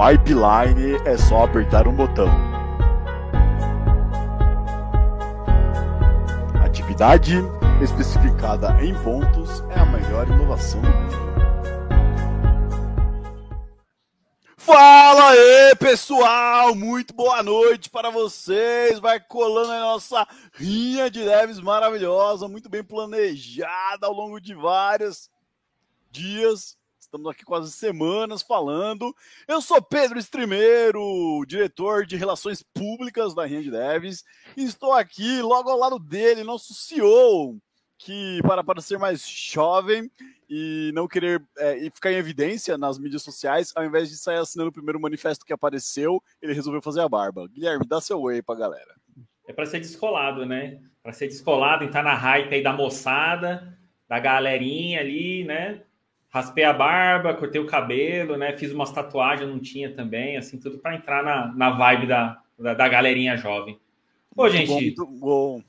Pipeline 0.00 0.94
é 1.04 1.14
só 1.18 1.44
apertar 1.44 1.86
um 1.86 1.94
botão. 1.94 2.26
Atividade 6.64 7.34
especificada 7.84 8.82
em 8.82 8.94
pontos 9.02 9.62
é 9.68 9.78
a 9.78 9.84
melhor 9.84 10.26
inovação 10.26 10.80
do 10.80 10.88
mundo. 10.88 11.30
Fala 14.56 15.32
aí, 15.32 15.76
pessoal! 15.78 16.74
Muito 16.74 17.12
boa 17.12 17.42
noite 17.42 17.90
para 17.90 18.08
vocês. 18.08 18.98
Vai 19.00 19.20
colando 19.20 19.72
a 19.72 19.80
nossa 19.80 20.26
rinha 20.54 21.10
de 21.10 21.22
leves 21.22 21.60
maravilhosa, 21.60 22.48
muito 22.48 22.70
bem 22.70 22.82
planejada 22.82 24.06
ao 24.06 24.14
longo 24.14 24.40
de 24.40 24.54
vários 24.54 25.28
dias. 26.10 26.79
Estamos 27.10 27.28
aqui 27.28 27.44
quase 27.44 27.72
semanas 27.72 28.40
falando. 28.40 29.12
Eu 29.48 29.60
sou 29.60 29.82
Pedro 29.82 30.16
Estrimeiro, 30.16 31.44
diretor 31.44 32.06
de 32.06 32.14
Relações 32.14 32.62
Públicas 32.62 33.34
da 33.34 33.48
de 33.48 33.68
Devs, 33.68 34.24
e 34.56 34.62
estou 34.62 34.92
aqui 34.92 35.42
logo 35.42 35.68
ao 35.68 35.76
lado 35.76 35.98
dele, 35.98 36.44
nosso 36.44 36.72
CEO, 36.72 37.58
que 37.98 38.40
para 38.42 38.62
parecer 38.62 38.96
mais 38.96 39.26
jovem 39.28 40.08
e 40.48 40.92
não 40.94 41.08
querer 41.08 41.42
é, 41.58 41.78
e 41.78 41.90
ficar 41.90 42.12
em 42.12 42.16
evidência 42.16 42.78
nas 42.78 42.96
mídias 42.96 43.24
sociais, 43.24 43.72
ao 43.74 43.84
invés 43.84 44.08
de 44.08 44.16
sair 44.16 44.38
assinando 44.38 44.70
o 44.70 44.72
primeiro 44.72 45.00
manifesto 45.00 45.44
que 45.44 45.52
apareceu, 45.52 46.22
ele 46.40 46.54
resolveu 46.54 46.80
fazer 46.80 47.00
a 47.00 47.08
barba. 47.08 47.48
Guilherme, 47.48 47.84
dá 47.88 48.00
seu 48.00 48.20
oi 48.20 48.40
pra 48.40 48.54
galera. 48.54 48.94
É 49.48 49.52
para 49.52 49.66
ser 49.66 49.80
descolado, 49.80 50.46
né? 50.46 50.80
Para 51.02 51.12
ser 51.12 51.26
descolado, 51.26 51.82
entrar 51.82 52.04
na 52.04 52.14
hype 52.14 52.54
aí 52.54 52.62
da 52.62 52.72
moçada, 52.72 53.76
da 54.08 54.20
galerinha 54.20 55.00
ali, 55.00 55.42
né? 55.42 55.82
Raspei 56.30 56.62
a 56.62 56.72
barba, 56.72 57.34
cortei 57.34 57.60
o 57.60 57.66
cabelo, 57.66 58.36
né? 58.36 58.56
Fiz 58.56 58.72
umas 58.72 58.92
tatuagens, 58.92 59.48
não 59.48 59.58
tinha 59.58 59.92
também, 59.92 60.36
assim, 60.36 60.58
tudo 60.58 60.78
para 60.78 60.94
entrar 60.94 61.24
na, 61.24 61.48
na 61.48 61.70
vibe 61.70 62.06
da, 62.06 62.40
da, 62.56 62.72
da 62.72 62.88
galerinha 62.88 63.36
jovem. 63.36 63.78
Ô, 64.36 64.42
muito 64.42 64.56
gente. 64.56 64.68
Bom, 64.68 64.80
muito 64.80 65.06
bom. 65.06 65.62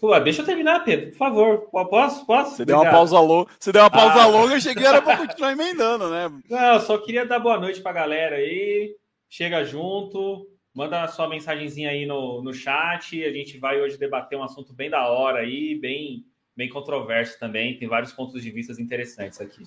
Pô, 0.00 0.18
deixa 0.18 0.40
eu 0.40 0.46
terminar, 0.46 0.82
Pedro, 0.82 1.10
por 1.10 1.16
favor. 1.18 1.58
Posso? 1.90 2.24
Posso? 2.24 2.56
Você 2.56 2.64
deu 2.64 2.76
uma 2.76 2.90
pausa 2.90 3.20
longa. 3.20 3.50
Você 3.58 3.70
deu 3.70 3.82
uma 3.82 3.90
pausa 3.90 4.22
ah. 4.22 4.26
longa, 4.26 4.54
eu 4.54 4.60
cheguei 4.60 4.86
era 4.86 5.02
para 5.02 5.18
continuar 5.18 5.52
emendando, 5.52 6.08
né? 6.08 6.32
Não, 6.48 6.74
eu 6.74 6.80
só 6.80 6.96
queria 6.96 7.26
dar 7.26 7.38
boa 7.38 7.58
noite 7.60 7.82
para 7.82 7.90
a 7.90 7.94
galera 7.94 8.36
aí. 8.36 8.96
Chega 9.28 9.62
junto, 9.62 10.48
manda 10.74 11.06
sua 11.08 11.28
mensagenzinha 11.28 11.90
aí 11.90 12.06
no, 12.06 12.40
no 12.42 12.54
chat. 12.54 13.22
A 13.22 13.30
gente 13.30 13.58
vai 13.58 13.78
hoje 13.78 13.98
debater 13.98 14.38
um 14.38 14.42
assunto 14.42 14.72
bem 14.72 14.88
da 14.88 15.06
hora 15.06 15.40
aí, 15.40 15.78
bem, 15.78 16.24
bem 16.56 16.70
controverso 16.70 17.38
também. 17.38 17.76
Tem 17.76 17.86
vários 17.86 18.12
pontos 18.12 18.42
de 18.42 18.50
vista 18.50 18.72
interessantes 18.80 19.38
aqui. 19.38 19.66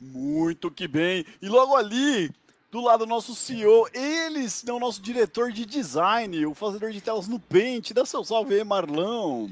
Muito 0.00 0.70
que 0.70 0.88
bem. 0.88 1.26
E 1.42 1.48
logo 1.48 1.76
ali, 1.76 2.30
do 2.70 2.80
lado 2.80 3.00
do 3.00 3.08
nosso 3.08 3.34
CEO, 3.34 3.86
ele, 3.92 4.46
não 4.64 4.80
nosso 4.80 5.02
diretor 5.02 5.52
de 5.52 5.66
design, 5.66 6.46
o 6.46 6.54
fazedor 6.54 6.90
de 6.90 7.00
telas 7.00 7.28
no 7.28 7.38
Paint. 7.38 7.92
Dá 7.92 8.06
seu 8.06 8.24
salve 8.24 8.54
aí, 8.54 8.64
Marlão. 8.64 9.50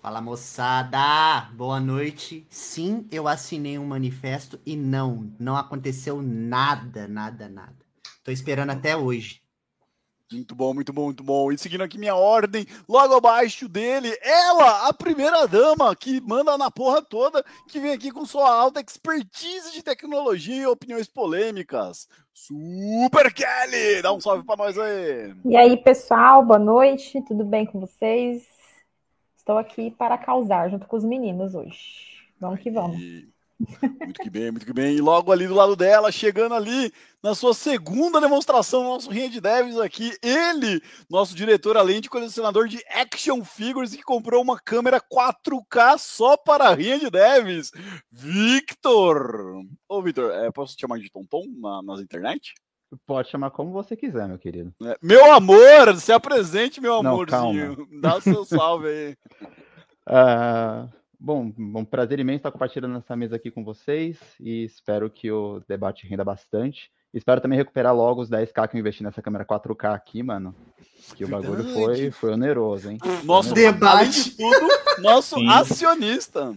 Fala 0.00 0.20
moçada, 0.20 1.50
boa 1.54 1.80
noite. 1.80 2.46
Sim, 2.48 3.06
eu 3.10 3.26
assinei 3.26 3.78
um 3.78 3.86
manifesto 3.86 4.58
e 4.64 4.76
não, 4.76 5.30
não 5.38 5.56
aconteceu 5.56 6.22
nada, 6.22 7.08
nada, 7.08 7.48
nada. 7.48 7.76
Tô 8.22 8.30
esperando 8.30 8.70
até 8.70 8.96
hoje. 8.96 9.42
Muito 10.32 10.54
bom, 10.54 10.72
muito 10.72 10.92
bom, 10.92 11.04
muito 11.06 11.24
bom. 11.24 11.50
E 11.50 11.58
seguindo 11.58 11.82
aqui 11.82 11.98
minha 11.98 12.14
ordem, 12.14 12.64
logo 12.88 13.14
abaixo 13.14 13.68
dele, 13.68 14.16
ela, 14.22 14.88
a 14.88 14.92
primeira 14.92 15.46
dama, 15.48 15.94
que 15.96 16.20
manda 16.20 16.56
na 16.56 16.70
porra 16.70 17.02
toda, 17.02 17.44
que 17.66 17.80
vem 17.80 17.92
aqui 17.92 18.12
com 18.12 18.24
sua 18.24 18.48
alta 18.48 18.80
expertise 18.80 19.72
de 19.72 19.82
tecnologia 19.82 20.62
e 20.62 20.66
opiniões 20.66 21.08
polêmicas. 21.08 22.08
Super 22.32 23.34
Kelly! 23.34 24.02
Dá 24.02 24.12
um 24.12 24.20
salve 24.20 24.44
para 24.44 24.56
nós 24.56 24.78
aí. 24.78 25.34
E 25.44 25.56
aí, 25.56 25.76
pessoal, 25.76 26.44
boa 26.44 26.60
noite, 26.60 27.20
tudo 27.22 27.44
bem 27.44 27.66
com 27.66 27.80
vocês? 27.80 28.46
Estou 29.36 29.58
aqui 29.58 29.90
para 29.90 30.16
causar 30.16 30.70
junto 30.70 30.86
com 30.86 30.96
os 30.96 31.04
meninos 31.04 31.56
hoje. 31.56 32.20
Vamos 32.38 32.60
que 32.60 32.70
vamos. 32.70 33.00
Muito 34.04 34.22
que 34.22 34.30
bem, 34.30 34.50
muito 34.50 34.66
que 34.66 34.72
bem. 34.72 34.96
E 34.96 35.00
logo 35.00 35.30
ali 35.30 35.46
do 35.46 35.54
lado 35.54 35.76
dela, 35.76 36.10
chegando 36.10 36.54
ali 36.54 36.92
na 37.22 37.34
sua 37.34 37.52
segunda 37.52 38.20
demonstração 38.20 38.82
no 38.82 38.88
nosso 38.90 39.10
Rinha 39.10 39.28
de 39.28 39.40
Devs 39.40 39.78
aqui, 39.78 40.16
ele, 40.22 40.82
nosso 41.08 41.34
diretor, 41.34 41.76
além 41.76 42.00
de 42.00 42.08
colecionador 42.08 42.66
de 42.66 42.82
action 42.88 43.44
figures, 43.44 43.94
que 43.94 44.02
comprou 44.02 44.42
uma 44.42 44.58
câmera 44.58 45.00
4K 45.00 45.98
só 45.98 46.36
para 46.36 46.68
a 46.68 46.74
Rinha 46.74 46.98
de 46.98 47.10
Devs, 47.10 47.70
Victor. 48.10 49.62
Ô, 49.88 50.02
Victor, 50.02 50.32
é, 50.32 50.50
posso 50.50 50.74
te 50.74 50.80
chamar 50.80 50.98
de 50.98 51.10
Tonton 51.10 51.44
na, 51.60 51.82
nas 51.82 52.00
internet? 52.00 52.54
Pode 53.06 53.28
chamar 53.28 53.50
como 53.50 53.70
você 53.70 53.94
quiser, 53.94 54.26
meu 54.26 54.38
querido. 54.38 54.74
É, 54.82 54.96
meu 55.00 55.32
amor, 55.32 55.94
se 55.96 56.12
apresente, 56.12 56.80
meu 56.80 56.94
amorzinho. 56.94 57.86
Não, 57.90 58.00
Dá 58.00 58.20
seu 58.20 58.44
salve 58.44 58.88
aí. 58.88 59.16
uh... 60.08 60.90
Bom, 61.22 61.52
um 61.58 61.84
prazer 61.84 62.18
imenso 62.18 62.38
estar 62.38 62.50
compartilhando 62.50 62.96
essa 62.96 63.14
mesa 63.14 63.36
aqui 63.36 63.50
com 63.50 63.62
vocês 63.62 64.18
e 64.40 64.64
espero 64.64 65.10
que 65.10 65.30
o 65.30 65.60
debate 65.68 66.06
renda 66.06 66.24
bastante. 66.24 66.90
Espero 67.12 67.42
também 67.42 67.58
recuperar 67.58 67.94
logo 67.94 68.22
os 68.22 68.30
10k 68.30 68.68
que 68.68 68.76
eu 68.76 68.80
investi 68.80 69.02
nessa 69.02 69.20
câmera 69.20 69.44
4K 69.44 69.94
aqui, 69.94 70.22
mano. 70.22 70.54
Que 71.14 71.26
o 71.26 71.28
bagulho 71.28 71.64
foi, 71.74 72.10
foi 72.10 72.32
oneroso, 72.32 72.90
hein? 72.90 72.96
Nosso 73.22 73.52
debate, 73.52 74.34
tudo, 74.34 74.68
nosso 75.02 75.38
Sim. 75.38 75.46
acionista. 75.46 76.56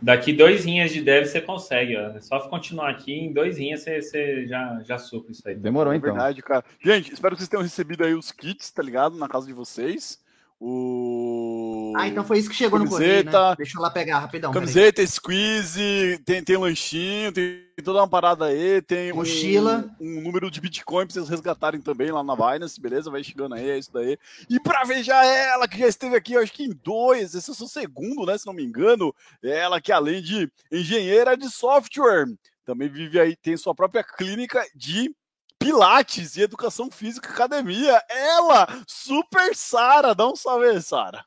Daqui 0.00 0.32
dois 0.32 0.64
rinhas 0.64 0.90
de 0.90 1.02
dev 1.02 1.26
você 1.26 1.42
consegue, 1.42 1.94
ó. 1.94 2.16
É 2.16 2.20
só 2.20 2.40
continuar 2.48 2.88
aqui, 2.88 3.12
em 3.12 3.32
dois 3.32 3.58
rinhas 3.58 3.82
você, 3.82 4.00
você 4.00 4.46
já, 4.46 4.80
já 4.84 4.96
supra 4.96 5.32
isso 5.32 5.46
aí. 5.46 5.54
Demorou, 5.54 5.92
então. 5.92 6.08
É 6.08 6.12
verdade, 6.12 6.40
cara. 6.40 6.64
Gente, 6.82 7.12
espero 7.12 7.34
que 7.34 7.42
vocês 7.42 7.48
tenham 7.48 7.62
recebido 7.62 8.04
aí 8.04 8.14
os 8.14 8.32
kits, 8.32 8.70
tá 8.70 8.82
ligado? 8.82 9.18
Na 9.18 9.28
casa 9.28 9.46
de 9.46 9.52
vocês. 9.52 10.18
O... 10.60 11.92
Ah, 11.96 12.08
então 12.08 12.24
foi 12.24 12.38
isso 12.38 12.48
que 12.48 12.54
chegou 12.54 12.78
camiseta, 12.80 13.00
no 13.00 13.30
correio, 13.30 13.48
né? 13.50 13.54
Deixa 13.56 13.78
eu 13.78 13.82
lá 13.82 13.90
pegar 13.90 14.18
rapidão. 14.18 14.52
Camiseta, 14.52 15.06
squeeze, 15.06 16.18
tem, 16.24 16.42
tem 16.42 16.56
lanchinho, 16.56 17.30
tem 17.30 17.64
toda 17.84 18.00
uma 18.00 18.08
parada 18.08 18.46
aí, 18.46 18.82
tem 18.82 19.12
mochila, 19.12 19.88
um, 20.00 20.18
um, 20.18 20.20
número 20.20 20.50
de 20.50 20.60
Bitcoin 20.60 21.06
pra 21.06 21.14
vocês 21.14 21.28
resgatarem 21.28 21.80
também 21.80 22.10
lá 22.10 22.24
na 22.24 22.34
Binance, 22.34 22.80
beleza? 22.80 23.10
Vai 23.10 23.22
chegando 23.22 23.54
aí, 23.54 23.70
é 23.70 23.78
isso 23.78 23.92
daí. 23.92 24.18
E 24.50 24.58
pra 24.58 24.82
ver 24.82 25.04
já 25.04 25.24
ela, 25.24 25.68
que 25.68 25.78
já 25.78 25.86
esteve 25.86 26.16
aqui, 26.16 26.32
eu 26.32 26.42
acho 26.42 26.52
que 26.52 26.64
em 26.64 26.76
dois, 26.82 27.34
esse 27.34 27.50
é 27.50 27.52
o 27.52 27.56
seu 27.56 27.68
segundo, 27.68 28.26
né? 28.26 28.36
Se 28.36 28.46
não 28.46 28.52
me 28.52 28.64
engano, 28.64 29.14
ela 29.40 29.80
que 29.80 29.92
além 29.92 30.20
de 30.20 30.50
engenheira 30.72 31.36
de 31.36 31.48
software, 31.48 32.26
também 32.64 32.88
vive 32.88 33.20
aí, 33.20 33.36
tem 33.36 33.56
sua 33.56 33.74
própria 33.74 34.02
clínica 34.02 34.64
de 34.74 35.14
Pilates 35.58 36.36
e 36.36 36.42
Educação 36.42 36.90
Física 36.90 37.30
Academia. 37.30 38.02
Ela, 38.08 38.66
Super 38.86 39.54
Sara. 39.54 40.14
Dá 40.14 40.26
um 40.26 40.36
salve 40.36 40.80
Sara. 40.80 41.24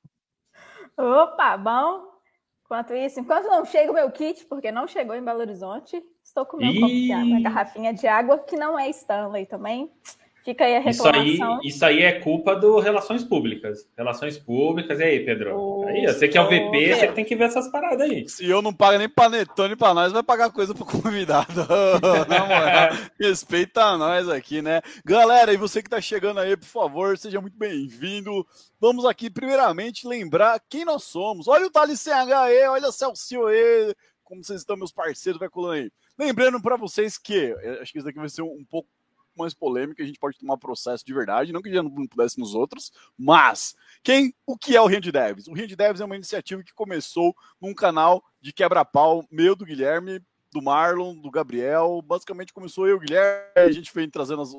Opa, 0.97 1.57
bom. 1.57 2.11
Enquanto 2.65 2.93
isso, 2.93 3.19
enquanto 3.19 3.47
não 3.47 3.65
chega 3.65 3.91
o 3.91 3.93
meu 3.93 4.09
kit, 4.09 4.45
porque 4.45 4.71
não 4.71 4.87
chegou 4.87 5.13
em 5.13 5.21
Belo 5.21 5.41
Horizonte, 5.41 6.01
estou 6.23 6.45
com 6.45 6.55
meu 6.55 6.73
copo 6.73 6.87
de 6.87 7.11
água, 7.11 7.41
garrafinha 7.41 7.93
de 7.93 8.07
água, 8.07 8.39
que 8.39 8.55
não 8.55 8.79
é 8.79 8.89
Stanley 8.89 9.45
também. 9.45 9.91
Fica 10.43 10.65
aí 10.65 10.75
a 10.75 10.79
reclamação. 10.79 11.23
Isso 11.23 11.43
aí, 11.43 11.59
isso 11.63 11.85
aí 11.85 12.01
é 12.01 12.19
culpa 12.19 12.55
do 12.55 12.79
Relações 12.79 13.23
Públicas. 13.23 13.87
Relações 13.95 14.39
Públicas, 14.39 14.99
e 14.99 15.03
aí, 15.03 15.19
Pedro? 15.23 15.55
Oh, 15.55 15.87
aí, 15.87 16.07
você 16.07 16.27
que 16.27 16.35
é 16.35 16.41
o 16.41 16.45
VP, 16.45 16.95
você 16.95 17.07
tem 17.11 17.23
que 17.23 17.35
ver 17.35 17.43
essas 17.43 17.69
paradas 17.69 18.09
aí. 18.09 18.27
Se 18.27 18.49
eu 18.49 18.59
não 18.59 18.73
pago 18.73 18.97
nem 18.97 19.07
panetone 19.07 19.75
pra 19.75 19.93
nós, 19.93 20.11
vai 20.11 20.23
pagar 20.23 20.49
coisa 20.49 20.73
pro 20.73 20.83
convidado. 20.83 21.67
Na 22.27 22.39
moral, 22.45 22.89
respeita 23.19 23.95
nós 23.97 24.27
aqui, 24.27 24.63
né? 24.63 24.81
Galera, 25.05 25.53
e 25.53 25.57
você 25.57 25.83
que 25.83 25.89
tá 25.89 26.01
chegando 26.01 26.39
aí, 26.39 26.57
por 26.57 26.65
favor, 26.65 27.17
seja 27.19 27.39
muito 27.39 27.57
bem-vindo. 27.57 28.45
Vamos 28.79 29.05
aqui, 29.05 29.29
primeiramente, 29.29 30.07
lembrar 30.07 30.59
quem 30.67 30.83
nós 30.83 31.03
somos. 31.03 31.47
Olha 31.47 31.67
o 31.67 31.71
Thales 31.71 32.01
CH 32.01 32.33
aí, 32.33 32.67
olha 32.67 32.87
o 32.87 32.91
Celcio 32.91 33.45
aí, 33.45 33.93
como 34.23 34.43
vocês 34.43 34.61
estão, 34.61 34.75
meus 34.75 34.91
parceiros, 34.91 35.39
vai 35.39 35.49
colando 35.49 35.73
aí. 35.73 35.91
Lembrando 36.17 36.59
para 36.59 36.77
vocês 36.77 37.17
que, 37.17 37.53
acho 37.79 37.91
que 37.91 37.99
isso 37.99 38.07
daqui 38.07 38.17
vai 38.17 38.29
ser 38.29 38.41
um 38.41 38.65
pouco 38.67 38.89
mais 39.41 39.53
polêmica, 39.53 40.01
a 40.01 40.05
gente 40.05 40.19
pode 40.19 40.37
tomar 40.37 40.57
processo 40.57 41.05
de 41.05 41.13
verdade, 41.13 41.51
não 41.51 41.61
que 41.61 41.73
já 41.73 41.83
não 41.83 42.07
pudesse 42.07 42.39
nos 42.39 42.55
outros, 42.55 42.91
mas 43.17 43.75
quem, 44.03 44.33
o 44.45 44.57
que 44.57 44.75
é 44.75 44.81
o 44.81 44.87
de 44.87 45.11
Devs? 45.11 45.47
O 45.47 45.53
de 45.53 45.75
Devs 45.75 46.01
é 46.01 46.05
uma 46.05 46.15
iniciativa 46.15 46.63
que 46.63 46.73
começou 46.73 47.35
num 47.61 47.73
canal 47.73 48.23
de 48.39 48.53
quebra-pau 48.53 49.25
meu 49.29 49.55
do 49.55 49.65
Guilherme, 49.65 50.21
do 50.51 50.61
Marlon, 50.61 51.15
do 51.15 51.31
Gabriel, 51.31 52.01
basicamente 52.01 52.53
começou 52.53 52.87
eu, 52.87 52.99
Guilherme, 52.99 53.51
a 53.55 53.71
gente 53.71 53.91
foi 53.91 54.07
trazendo 54.07 54.41
as, 54.41 54.53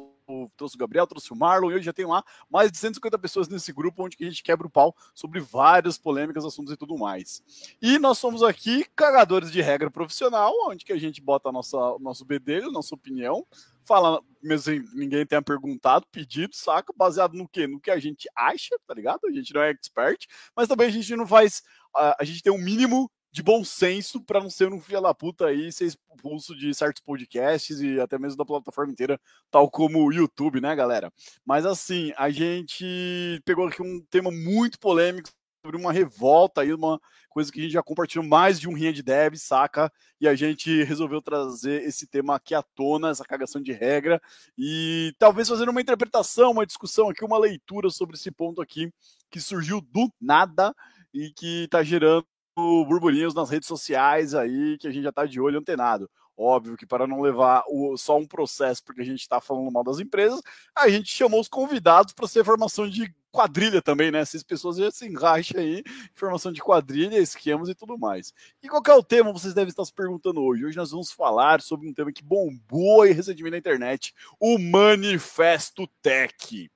trouxe 0.57 0.77
o 0.77 0.79
Gabriel, 0.79 1.07
trouxe 1.07 1.33
o 1.33 1.37
Marlon, 1.37 1.71
e 1.71 1.75
hoje 1.75 1.85
já 1.85 1.93
tem 1.93 2.07
lá 2.07 2.25
mais 2.51 2.71
de 2.71 2.79
150 2.79 3.19
pessoas 3.19 3.49
nesse 3.49 3.73
grupo, 3.73 4.05
onde 4.05 4.17
a 4.21 4.25
gente 4.25 4.43
quebra 4.43 4.67
o 4.67 4.71
pau 4.71 4.95
sobre 5.15 5.41
várias 5.41 5.99
polêmicas, 5.99 6.45
assuntos 6.45 6.73
e 6.73 6.77
tudo 6.77 6.97
mais. 6.97 7.43
E 7.81 7.99
nós 7.99 8.19
somos 8.19 8.43
aqui 8.43 8.85
cagadores 8.97 9.51
de 9.51 9.61
regra 9.61 9.91
profissional, 9.91 10.53
onde 10.69 10.85
que 10.85 10.93
a 10.93 10.99
gente 10.99 11.21
bota 11.21 11.49
a 11.49 11.53
nossa, 11.53 11.77
o 11.77 11.99
nosso 11.99 12.25
bedelho, 12.25 12.71
nossa 12.71 12.95
opinião, 12.95 13.47
fala, 13.85 14.21
mesmo 14.43 14.63
sem 14.63 14.85
ninguém 14.95 15.27
tenha 15.27 15.43
perguntado, 15.43 16.07
pedido, 16.11 16.55
saca? 16.55 16.93
Baseado 16.97 17.35
no 17.35 17.49
quê? 17.49 17.67
No 17.67 17.81
que 17.81 17.91
a 17.91 17.99
gente 17.99 18.29
acha, 18.35 18.77
tá 18.87 18.95
ligado? 18.95 19.27
A 19.27 19.31
gente 19.31 19.53
não 19.53 19.63
é 19.63 19.71
expert, 19.71 20.27
mas 20.57 20.69
também 20.69 20.89
a 20.89 20.91
gente 20.91 21.15
não 21.17 21.27
faz. 21.27 21.63
A, 21.95 22.17
a 22.21 22.25
gente 22.25 22.43
tem 22.43 22.53
um 22.53 22.59
mínimo 22.59 23.11
de 23.32 23.43
bom 23.43 23.64
senso 23.64 24.20
para 24.23 24.40
não 24.40 24.50
ser 24.50 24.70
um 24.70 24.81
filho 24.81 25.00
da 25.00 25.14
puta 25.14 25.46
aí, 25.46 25.73
ser 25.73 25.87
expulso 25.87 26.55
de 26.55 26.73
certos 26.75 27.02
podcasts 27.02 27.81
e 27.81 27.99
até 27.99 28.19
mesmo 28.19 28.37
da 28.37 28.44
plataforma 28.44 28.93
inteira, 28.93 29.19
tal 29.50 29.70
como 29.70 30.05
o 30.05 30.12
YouTube, 30.12 30.61
né, 30.61 30.76
galera? 30.76 31.11
Mas 31.44 31.64
assim, 31.64 32.12
a 32.19 32.29
gente 32.29 33.40
pegou 33.44 33.67
aqui 33.67 33.82
um 33.82 34.05
tema 34.11 34.31
muito 34.31 34.79
polêmico 34.79 35.31
sobre 35.64 35.79
uma 35.79 35.93
revolta 35.93 36.61
aí, 36.61 36.75
uma 36.75 37.00
coisa 37.31 37.50
que 37.50 37.61
a 37.61 37.62
gente 37.62 37.73
já 37.73 37.82
compartilhou 37.82 38.26
mais 38.26 38.61
de 38.61 38.69
um 38.69 38.75
rinha 38.75 38.93
de 38.93 39.02
dev, 39.02 39.37
saca? 39.37 39.90
E 40.20 40.29
a 40.29 40.34
gente 40.34 40.82
resolveu 40.82 41.23
trazer 41.23 41.82
esse 41.84 42.06
tema 42.06 42.34
aqui 42.34 42.55
à 42.55 42.62
tona, 42.62 43.11
essa 43.11 43.25
cagação 43.25 43.62
de 43.62 43.73
regra, 43.73 44.20
e 44.58 45.14
talvez 45.19 45.49
fazendo 45.49 45.70
uma 45.70 45.81
interpretação, 45.81 46.50
uma 46.50 46.67
discussão 46.67 47.08
aqui, 47.08 47.25
uma 47.25 47.38
leitura 47.38 47.88
sobre 47.88 48.17
esse 48.17 48.31
ponto 48.31 48.61
aqui, 48.61 48.93
que 49.31 49.40
surgiu 49.40 49.81
do 49.81 50.12
nada 50.20 50.75
e 51.14 51.31
que 51.31 51.69
tá 51.70 51.82
gerando 51.82 52.26
burburinhos 52.57 53.35
nas 53.35 53.51
redes 53.51 53.69
sociais 53.69 54.35
aí, 54.35 54.77
que 54.79 54.87
a 54.87 54.91
gente 54.91 55.05
já 55.05 55.13
tá 55.13 55.27
de 55.27 55.41
olho 55.41 55.59
antenado. 55.59 56.11
Óbvio 56.37 56.77
que 56.77 56.87
para 56.87 57.07
não 57.07 57.21
levar 57.21 57.63
o, 57.69 57.97
só 57.97 58.19
um 58.19 58.27
processo, 58.27 58.83
porque 58.83 59.03
a 59.03 59.05
gente 59.05 59.21
está 59.21 59.41
falando 59.41 59.71
mal 59.71 59.85
das 59.85 60.01
empresas, 60.01 60.41
a 60.75 60.89
gente 60.89 61.13
chamou 61.13 61.41
os 61.41 61.49
convidados 61.49 62.13
para 62.15 62.27
ser 62.27 62.45
formação 62.45 62.89
de 62.89 63.15
quadrilha 63.31 63.81
também, 63.81 64.11
né? 64.11 64.21
Essas 64.21 64.43
pessoas 64.43 64.77
já 64.77 64.91
se 64.91 65.07
encaixam 65.07 65.61
aí, 65.61 65.83
formação 66.15 66.53
de 66.53 66.61
quadrilha, 66.61 67.19
esquemas 67.19 67.69
e 67.69 67.75
tudo 67.75 67.99
mais. 67.99 68.33
E 68.63 68.69
qual 68.69 68.83
é 68.87 68.95
o 68.95 69.03
tema 69.03 69.33
vocês 69.33 69.55
devem 69.55 69.71
estar 69.71 69.85
se 69.85 69.93
perguntando 69.93 70.43
hoje? 70.43 70.65
Hoje 70.65 70.77
nós 70.77 70.91
vamos 70.91 71.11
falar 71.11 71.61
sobre 71.61 71.89
um 71.89 71.95
tema 71.95 72.13
que 72.13 72.23
bombou 72.23 73.03
aí 73.03 73.13
recentemente 73.13 73.53
na 73.53 73.59
internet, 73.59 74.15
o 74.39 74.59
Manifesto 74.59 75.87
Tech. 76.03 76.71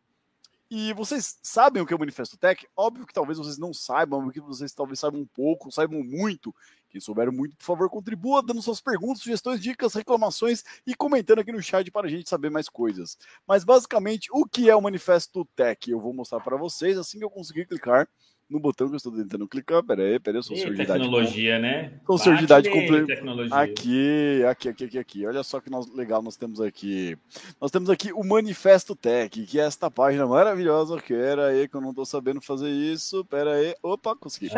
E 0.69 0.93
vocês 0.95 1.39
sabem 1.45 1.81
o 1.81 1.87
que 1.87 1.93
é 1.93 1.97
o 1.97 1.99
Manifesto 1.99 2.37
Tech? 2.37 2.67
Óbvio 2.77 3.07
que 3.07 3.15
talvez 3.15 3.39
vocês 3.39 3.57
não 3.57 3.73
saibam, 3.73 4.29
que 4.31 4.41
vocês 4.41 4.75
talvez 4.75 4.99
saibam 4.99 5.21
um 5.21 5.27
pouco, 5.27 5.71
saibam 5.71 6.03
muito. 6.03 6.53
Quem 6.91 7.01
souber 7.01 7.31
muito, 7.31 7.57
por 7.57 7.65
favor, 7.65 7.89
contribua, 7.89 8.43
dando 8.43 8.61
suas 8.61 8.81
perguntas, 8.81 9.23
sugestões, 9.23 9.61
dicas, 9.61 9.95
reclamações 9.95 10.65
e 10.85 10.93
comentando 10.95 11.39
aqui 11.39 11.53
no 11.53 11.63
chat 11.63 11.89
para 11.93 12.09
a 12.09 12.11
gente 12.11 12.29
saber 12.29 12.51
mais 12.51 12.69
coisas. 12.69 13.17
Mas 13.47 13.63
basicamente, 13.63 14.29
o 14.33 14.45
que 14.45 14.69
é 14.69 14.75
o 14.75 14.83
Manifesto 14.83 15.45
Tech? 15.55 15.89
Eu 15.89 16.01
vou 16.01 16.13
mostrar 16.13 16.41
para 16.41 16.57
vocês 16.57 16.99
assim 16.99 17.19
que 17.19 17.25
eu 17.25 17.31
conseguir 17.31 17.67
clicar 17.67 18.09
no 18.49 18.61
botão 18.61 18.89
que 18.89 18.95
eu 18.95 18.97
estou 18.97 19.13
tentando 19.13 19.47
clicar. 19.49 19.83
Pera 19.83 20.03
aí, 20.03 20.19
pera 20.19 20.37
aí, 20.37 20.39
eu 20.39 20.43
sou 20.43 20.57
surdidade. 20.57 21.01
Tecnologia, 21.01 21.57
com... 21.57 21.63
né? 21.63 21.93
Com 22.05 22.19
surdidade 22.19 22.71
completa. 22.71 23.13
Aqui, 23.51 24.45
aqui, 24.45 24.69
aqui, 24.69 24.85
aqui, 24.85 24.99
aqui. 24.99 25.27
Olha 25.27 25.43
só 25.43 25.61
que 25.61 25.69
nós, 25.69 25.93
legal 25.93 26.23
nós 26.23 26.37
temos 26.37 26.61
aqui. 26.61 27.19
Nós 27.61 27.71
temos 27.71 27.91
aqui 27.91 28.13
o 28.13 28.25
Manifesto 28.25 28.95
Tech, 28.95 29.45
que 29.45 29.61
é 29.61 29.65
esta 29.65 29.91
página 29.91 30.27
maravilhosa. 30.27 30.97
Pera 30.99 31.49
aí, 31.49 31.69
que 31.69 31.75
eu 31.75 31.81
não 31.81 31.91
estou 31.91 32.07
sabendo 32.07 32.41
fazer 32.41 32.71
isso. 32.71 33.25
Pera 33.25 33.55
aí. 33.55 33.75
Opa, 33.83 34.15
consegui. 34.15 34.49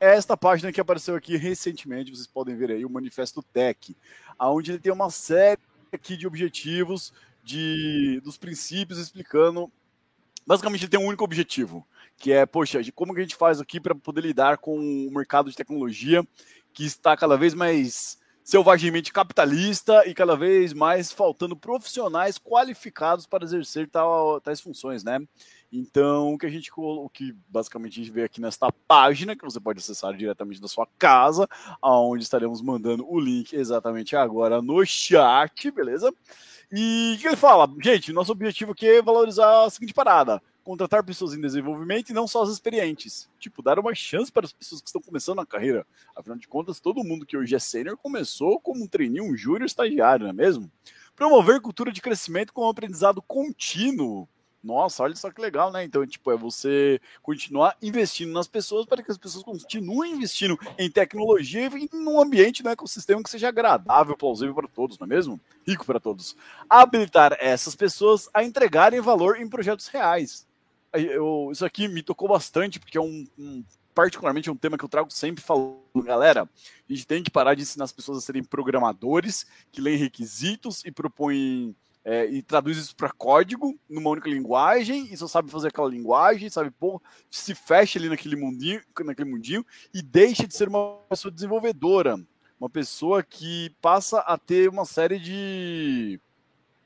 É 0.00 0.14
esta 0.14 0.36
página 0.36 0.72
que 0.72 0.80
apareceu 0.80 1.16
aqui 1.16 1.36
recentemente. 1.36 2.10
Vocês 2.10 2.26
podem 2.26 2.56
ver 2.56 2.70
aí 2.70 2.84
o 2.84 2.90
Manifesto 2.90 3.42
Tech, 3.42 3.96
aonde 4.38 4.72
ele 4.72 4.78
tem 4.78 4.92
uma 4.92 5.10
série 5.10 5.60
aqui 5.92 6.16
de 6.16 6.26
objetivos, 6.26 7.12
de 7.42 8.20
dos 8.24 8.36
princípios 8.36 8.98
explicando 8.98 9.70
basicamente 10.46 10.82
ele 10.82 10.90
tem 10.90 11.00
um 11.00 11.06
único 11.06 11.24
objetivo, 11.24 11.86
que 12.16 12.32
é, 12.32 12.46
poxa, 12.46 12.80
como 12.94 13.14
que 13.14 13.20
a 13.20 13.22
gente 13.22 13.36
faz 13.36 13.60
aqui 13.60 13.80
para 13.80 13.94
poder 13.94 14.22
lidar 14.22 14.58
com 14.58 14.78
o 14.78 15.10
mercado 15.12 15.50
de 15.50 15.56
tecnologia 15.56 16.26
que 16.72 16.84
está 16.84 17.16
cada 17.16 17.36
vez 17.36 17.54
mais 17.54 18.18
selvagemente 18.44 19.10
capitalista 19.10 20.06
e 20.06 20.12
cada 20.12 20.36
vez 20.36 20.74
mais 20.74 21.10
faltando 21.10 21.56
profissionais 21.56 22.38
qualificados 22.38 23.26
para 23.26 23.42
exercer 23.42 23.88
tal, 23.88 24.38
tais 24.40 24.60
funções, 24.60 25.02
né? 25.02 25.18
Então, 25.72 26.34
o 26.34 26.38
que 26.38 26.46
a 26.46 26.50
gente 26.50 26.70
o 26.76 27.08
que 27.08 27.34
basicamente 27.48 27.98
a 27.98 28.04
gente 28.04 28.12
vê 28.12 28.22
aqui 28.22 28.40
nesta 28.40 28.70
página, 28.86 29.34
que 29.34 29.44
você 29.44 29.58
pode 29.58 29.80
acessar 29.80 30.14
diretamente 30.14 30.60
da 30.60 30.68
sua 30.68 30.86
casa, 30.98 31.48
aonde 31.80 32.22
estaremos 32.22 32.60
mandando 32.60 33.04
o 33.10 33.18
link 33.18 33.54
exatamente 33.54 34.14
agora 34.14 34.60
no 34.60 34.84
chat, 34.84 35.70
beleza? 35.70 36.12
E 36.70 37.14
o 37.16 37.20
que 37.20 37.26
ele 37.26 37.36
fala? 37.36 37.68
Gente, 37.82 38.12
nosso 38.12 38.30
objetivo 38.30 38.72
aqui 38.72 38.86
é 38.86 39.02
valorizar 39.02 39.64
a 39.64 39.70
seguinte 39.70 39.94
parada: 39.94 40.40
contratar 40.64 41.04
pessoas 41.04 41.34
em 41.34 41.40
desenvolvimento 41.40 42.10
e 42.10 42.12
não 42.12 42.26
só 42.26 42.42
as 42.42 42.48
experientes. 42.48 43.28
Tipo, 43.38 43.62
dar 43.62 43.78
uma 43.78 43.94
chance 43.94 44.32
para 44.32 44.46
as 44.46 44.52
pessoas 44.52 44.80
que 44.80 44.88
estão 44.88 45.00
começando 45.00 45.40
a 45.40 45.46
carreira. 45.46 45.86
Afinal 46.16 46.38
de 46.38 46.48
contas, 46.48 46.80
todo 46.80 47.04
mundo 47.04 47.26
que 47.26 47.36
hoje 47.36 47.54
é 47.54 47.58
sênior 47.58 47.96
começou 47.96 48.58
como 48.58 48.82
um 48.82 48.88
treininho, 48.88 49.24
um 49.24 49.36
júnior 49.36 49.66
estagiário, 49.66 50.24
não 50.24 50.30
é 50.30 50.32
mesmo? 50.32 50.70
Promover 51.14 51.60
cultura 51.60 51.92
de 51.92 52.00
crescimento 52.00 52.52
com 52.52 52.64
um 52.64 52.68
aprendizado 52.68 53.22
contínuo 53.22 54.28
nossa, 54.64 55.02
olha 55.02 55.14
só 55.14 55.30
que 55.30 55.42
legal, 55.42 55.70
né? 55.70 55.84
Então, 55.84 56.06
tipo, 56.06 56.32
é 56.32 56.36
você 56.36 56.98
continuar 57.22 57.76
investindo 57.82 58.32
nas 58.32 58.48
pessoas 58.48 58.86
para 58.86 59.02
que 59.02 59.12
as 59.12 59.18
pessoas 59.18 59.44
continuem 59.44 60.12
investindo 60.12 60.58
em 60.78 60.90
tecnologia 60.90 61.66
e 61.66 61.88
num 61.92 62.18
ambiente, 62.18 62.64
no 62.64 62.70
ecossistema 62.70 63.22
que 63.22 63.28
seja 63.28 63.48
agradável, 63.48 64.16
plausível 64.16 64.54
para 64.54 64.66
todos, 64.66 64.98
não 64.98 65.04
é 65.04 65.08
mesmo? 65.08 65.38
Rico 65.66 65.84
para 65.84 66.00
todos. 66.00 66.34
Habilitar 66.68 67.36
essas 67.38 67.76
pessoas 67.76 68.30
a 68.32 68.42
entregarem 68.42 69.02
valor 69.02 69.38
em 69.38 69.46
projetos 69.46 69.88
reais. 69.88 70.46
Eu, 70.94 71.50
isso 71.52 71.64
aqui 71.64 71.88
me 71.88 72.02
tocou 72.02 72.28
bastante, 72.28 72.78
porque 72.78 72.96
é 72.96 73.00
um, 73.00 73.26
um 73.38 73.64
particularmente 73.94 74.50
um 74.50 74.56
tema 74.56 74.76
que 74.76 74.84
eu 74.84 74.88
trago 74.88 75.10
sempre 75.10 75.42
falando, 75.42 75.78
galera, 76.02 76.42
a 76.42 76.92
gente 76.92 77.06
tem 77.06 77.22
que 77.22 77.30
parar 77.30 77.54
de 77.54 77.62
ensinar 77.62 77.84
as 77.84 77.92
pessoas 77.92 78.18
a 78.18 78.20
serem 78.20 78.42
programadores, 78.42 79.46
que 79.70 79.80
leem 79.80 79.96
requisitos 79.96 80.84
e 80.84 80.90
propõem 80.90 81.76
é, 82.04 82.26
e 82.26 82.42
traduz 82.42 82.76
isso 82.76 82.94
para 82.94 83.10
código 83.10 83.78
numa 83.88 84.10
única 84.10 84.28
linguagem 84.28 85.08
e 85.10 85.16
só 85.16 85.26
sabe 85.26 85.50
fazer 85.50 85.68
aquela 85.68 85.88
linguagem, 85.88 86.50
sabe, 86.50 86.70
pô, 86.70 87.00
se 87.30 87.54
fecha 87.54 87.98
ali 87.98 88.08
naquele 88.08 88.36
mundinho, 88.36 88.82
naquele 89.04 89.30
mundinho 89.30 89.64
e 89.92 90.02
deixa 90.02 90.46
de 90.46 90.54
ser 90.54 90.68
uma 90.68 90.98
pessoa 91.08 91.32
desenvolvedora, 91.32 92.20
uma 92.60 92.68
pessoa 92.68 93.22
que 93.22 93.74
passa 93.80 94.18
a 94.20 94.36
ter 94.36 94.68
uma 94.68 94.84
série 94.84 95.18
de 95.18 96.20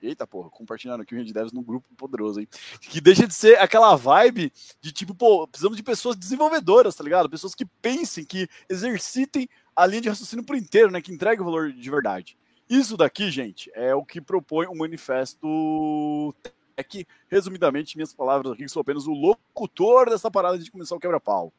Eita 0.00 0.26
porra, 0.26 0.50
compartilhando 0.50 1.02
aqui 1.02 1.14
o 1.14 1.18
Rede 1.18 1.32
Devs 1.32 1.52
num 1.52 1.62
grupo 1.62 1.92
poderoso, 1.96 2.40
hein? 2.40 2.48
Que 2.80 3.00
deixa 3.00 3.26
de 3.26 3.34
ser 3.34 3.58
aquela 3.58 3.96
vibe 3.96 4.52
de 4.80 4.92
tipo, 4.92 5.14
pô, 5.14 5.46
precisamos 5.46 5.76
de 5.76 5.82
pessoas 5.82 6.16
desenvolvedoras, 6.16 6.94
tá 6.94 7.02
ligado? 7.02 7.28
Pessoas 7.28 7.54
que 7.54 7.64
pensem, 7.64 8.24
que 8.24 8.48
exercitem 8.68 9.48
a 9.74 9.86
linha 9.86 10.02
de 10.02 10.08
raciocínio 10.08 10.44
por 10.44 10.56
inteiro, 10.56 10.90
né? 10.90 11.00
Que 11.00 11.12
entreguem 11.12 11.40
o 11.40 11.44
valor 11.44 11.72
de 11.72 11.90
verdade. 11.90 12.38
Isso 12.68 12.96
daqui, 12.96 13.30
gente, 13.30 13.70
é 13.74 13.94
o 13.94 14.04
que 14.04 14.20
propõe 14.20 14.66
o 14.66 14.76
manifesto 14.76 16.34
Tech. 16.76 17.06
Resumidamente, 17.28 17.96
minhas 17.96 18.12
palavras 18.12 18.52
aqui, 18.52 18.68
sou 18.68 18.80
apenas 18.80 19.06
o 19.06 19.12
locutor 19.12 20.10
dessa 20.10 20.30
parada 20.30 20.58
de 20.58 20.70
começar 20.70 20.94
o 20.94 21.00
quebra-pau. 21.00 21.52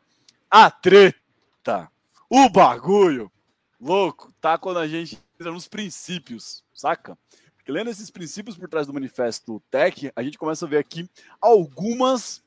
A 0.50 0.72
treta, 0.72 1.92
o 2.30 2.50
bagulho, 2.50 3.32
louco, 3.80 4.32
tá 4.40 4.58
quando 4.58 4.80
a 4.80 4.88
gente 4.88 5.20
entra 5.40 5.52
nos 5.52 5.68
princípios, 5.68 6.64
saca? 6.74 7.18
Lendo 7.70 7.90
esses 7.90 8.10
princípios 8.10 8.58
por 8.58 8.68
trás 8.68 8.88
do 8.88 8.94
manifesto 8.94 9.62
Tech, 9.70 10.12
a 10.16 10.24
gente 10.24 10.38
começa 10.38 10.66
a 10.66 10.70
ver 10.70 10.78
aqui 10.78 11.10
algumas 11.40 12.44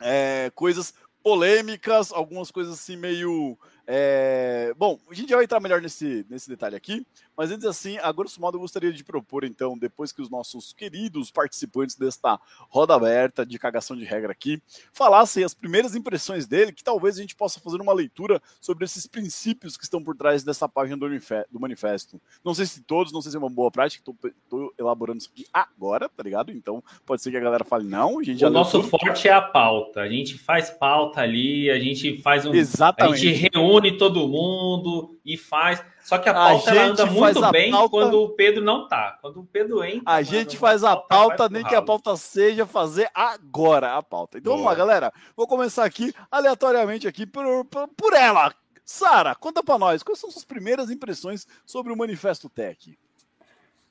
é, 0.00 0.50
coisas 0.54 0.94
polêmicas, 1.22 2.12
algumas 2.12 2.50
coisas 2.50 2.74
assim 2.74 2.96
meio 2.96 3.58
é, 3.86 4.74
bom, 4.76 4.98
a 5.08 5.14
gente 5.14 5.28
já 5.28 5.36
vai 5.36 5.44
entrar 5.44 5.60
melhor 5.60 5.80
nesse, 5.80 6.26
nesse 6.28 6.48
detalhe 6.48 6.74
aqui, 6.74 7.06
mas 7.36 7.50
antes 7.50 7.64
assim, 7.64 7.96
a 7.98 8.10
grosso 8.12 8.40
modo 8.40 8.56
eu 8.56 8.60
gostaria 8.60 8.92
de 8.92 9.04
propor, 9.04 9.44
então, 9.44 9.78
depois 9.78 10.12
que 10.12 10.20
os 10.20 10.28
nossos 10.28 10.72
queridos 10.72 11.30
participantes 11.30 11.96
desta 11.96 12.38
roda 12.68 12.94
aberta 12.94 13.46
de 13.46 13.58
cagação 13.58 13.96
de 13.96 14.04
regra 14.04 14.32
aqui 14.32 14.60
falassem 14.92 15.44
as 15.44 15.54
primeiras 15.54 15.94
impressões 15.94 16.46
dele, 16.46 16.72
que 16.72 16.82
talvez 16.82 17.16
a 17.16 17.20
gente 17.20 17.36
possa 17.36 17.60
fazer 17.60 17.80
uma 17.80 17.92
leitura 17.92 18.42
sobre 18.60 18.84
esses 18.84 19.06
princípios 19.06 19.76
que 19.76 19.84
estão 19.84 20.02
por 20.02 20.16
trás 20.16 20.42
dessa 20.42 20.68
página 20.68 20.96
do 20.96 21.60
manifesto. 21.60 22.20
Não 22.44 22.54
sei 22.54 22.66
se 22.66 22.82
todos, 22.82 23.12
não 23.12 23.22
sei 23.22 23.30
se 23.30 23.36
é 23.36 23.40
uma 23.40 23.50
boa 23.50 23.70
prática, 23.70 24.02
estou 24.44 24.74
elaborando 24.78 25.18
isso 25.18 25.30
aqui 25.32 25.46
agora, 25.52 26.08
tá 26.08 26.22
ligado? 26.22 26.50
Então 26.50 26.82
pode 27.04 27.22
ser 27.22 27.30
que 27.30 27.36
a 27.36 27.40
galera 27.40 27.64
fale, 27.64 27.86
não, 27.86 28.18
a 28.18 28.22
gente 28.22 28.40
já. 28.40 28.48
O 28.48 28.50
nosso 28.50 28.82
forte 28.82 29.28
é 29.28 29.32
a 29.32 29.42
pauta, 29.42 30.00
a 30.00 30.08
gente 30.08 30.38
faz 30.38 30.70
pauta 30.70 31.20
ali, 31.20 31.70
a 31.70 31.78
gente 31.78 32.20
faz 32.20 32.44
um. 32.44 32.54
Exatamente. 32.54 33.14
A 33.14 33.16
gente 33.16 33.50
reúne 33.54 33.76
reúne 33.76 33.92
todo 33.92 34.28
mundo 34.28 35.16
e 35.24 35.36
faz. 35.36 35.82
Só 36.06 36.18
que 36.18 36.28
a 36.28 36.34
pauta 36.34 36.70
a 36.70 36.84
anda 36.84 37.04
muito 37.04 37.50
bem 37.50 37.72
pauta... 37.72 37.88
quando 37.88 38.22
o 38.22 38.28
Pedro 38.28 38.62
não 38.62 38.86
tá. 38.86 39.18
Quando 39.20 39.40
o 39.40 39.44
Pedro 39.44 39.82
entra. 39.82 40.02
A 40.06 40.22
gente 40.22 40.56
faz 40.56 40.84
a 40.84 40.96
pauta, 40.96 41.48
nem 41.48 41.64
que 41.64 41.74
a 41.74 41.82
pauta 41.82 42.16
seja 42.16 42.64
fazer 42.64 43.10
agora 43.12 43.96
a 43.96 44.02
pauta. 44.04 44.38
Então 44.38 44.52
Boa. 44.52 44.62
vamos 44.62 44.70
lá, 44.70 44.78
galera. 44.78 45.12
Vou 45.36 45.48
começar 45.48 45.84
aqui 45.84 46.14
aleatoriamente 46.30 47.08
aqui 47.08 47.26
por, 47.26 47.64
por, 47.64 47.88
por 47.88 48.12
ela. 48.12 48.54
Sara, 48.84 49.34
conta 49.34 49.64
para 49.64 49.80
nós, 49.80 50.04
quais 50.04 50.20
são 50.20 50.30
suas 50.30 50.44
primeiras 50.44 50.92
impressões 50.92 51.44
sobre 51.66 51.92
o 51.92 51.96
Manifesto 51.96 52.48
Tech? 52.48 52.96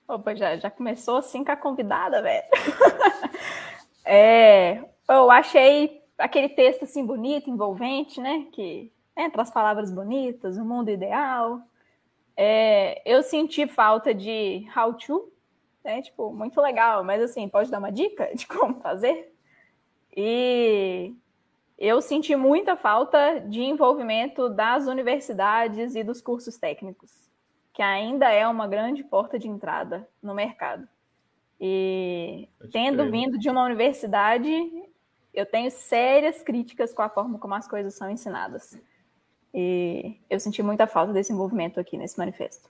Opa, 0.08 0.34
já, 0.34 0.56
já 0.56 0.72
começou 0.72 1.18
assim 1.18 1.44
com 1.44 1.52
a 1.52 1.58
convidada, 1.58 2.22
velho. 2.22 2.46
é, 4.06 4.86
eu 5.10 5.30
achei 5.30 6.02
aquele 6.18 6.48
texto 6.48 6.86
assim 6.86 7.06
bonito, 7.06 7.50
envolvente, 7.50 8.22
né? 8.22 8.48
Que 8.54 8.90
entre 9.18 9.42
as 9.42 9.52
palavras 9.52 9.92
bonitas, 9.92 10.56
o 10.56 10.64
mundo 10.64 10.90
ideal. 10.90 11.62
É, 12.38 13.02
eu 13.06 13.24
senti 13.24 13.66
falta 13.68 14.14
de 14.14 14.68
how 14.76 14.94
to, 14.94 15.32
né? 15.84 16.02
Tipo, 16.02 16.34
muito 16.34 16.60
legal, 16.60 17.04
mas 17.04 17.22
assim, 17.22 17.48
pode 17.48 17.70
dar 17.72 17.80
uma 17.80 17.92
dica 17.92 18.30
de 18.36 18.48
como 18.48 18.82
fazer? 18.82 19.34
E 20.16 21.14
eu 21.78 22.02
senti 22.02 22.36
muita 22.36 22.76
falta 22.76 23.40
de 23.40 23.62
envolvimento 23.62 24.50
das 24.50 24.88
universidades 24.88 25.96
e 25.96 26.04
dos 26.04 26.22
cursos 26.22 26.58
técnicos, 26.58 27.12
que 27.74 27.82
ainda 27.82 28.32
é 28.32 28.48
uma 28.48 28.68
grande 28.68 29.04
porta 29.04 29.38
de 29.38 29.48
entrada 29.48 30.08
no 30.22 30.34
mercado. 30.34 30.88
E 31.60 32.50
tendo 32.72 33.10
vindo 33.10 33.38
de 33.38 33.50
uma 33.50 33.64
universidade, 33.64 34.52
eu 35.34 35.46
tenho 35.46 35.70
sérias 35.70 36.42
críticas 36.42 36.94
com 36.94 37.02
a 37.02 37.10
forma 37.10 37.38
como 37.40 37.54
as 37.54 37.68
coisas 37.68 37.94
são 37.94 38.10
ensinadas. 38.10 38.78
E 39.58 40.20
eu 40.30 40.38
senti 40.38 40.62
muita 40.62 40.86
falta 40.86 41.14
desse 41.14 41.32
envolvimento 41.32 41.80
aqui 41.80 41.98
nesse 41.98 42.18
manifesto. 42.18 42.70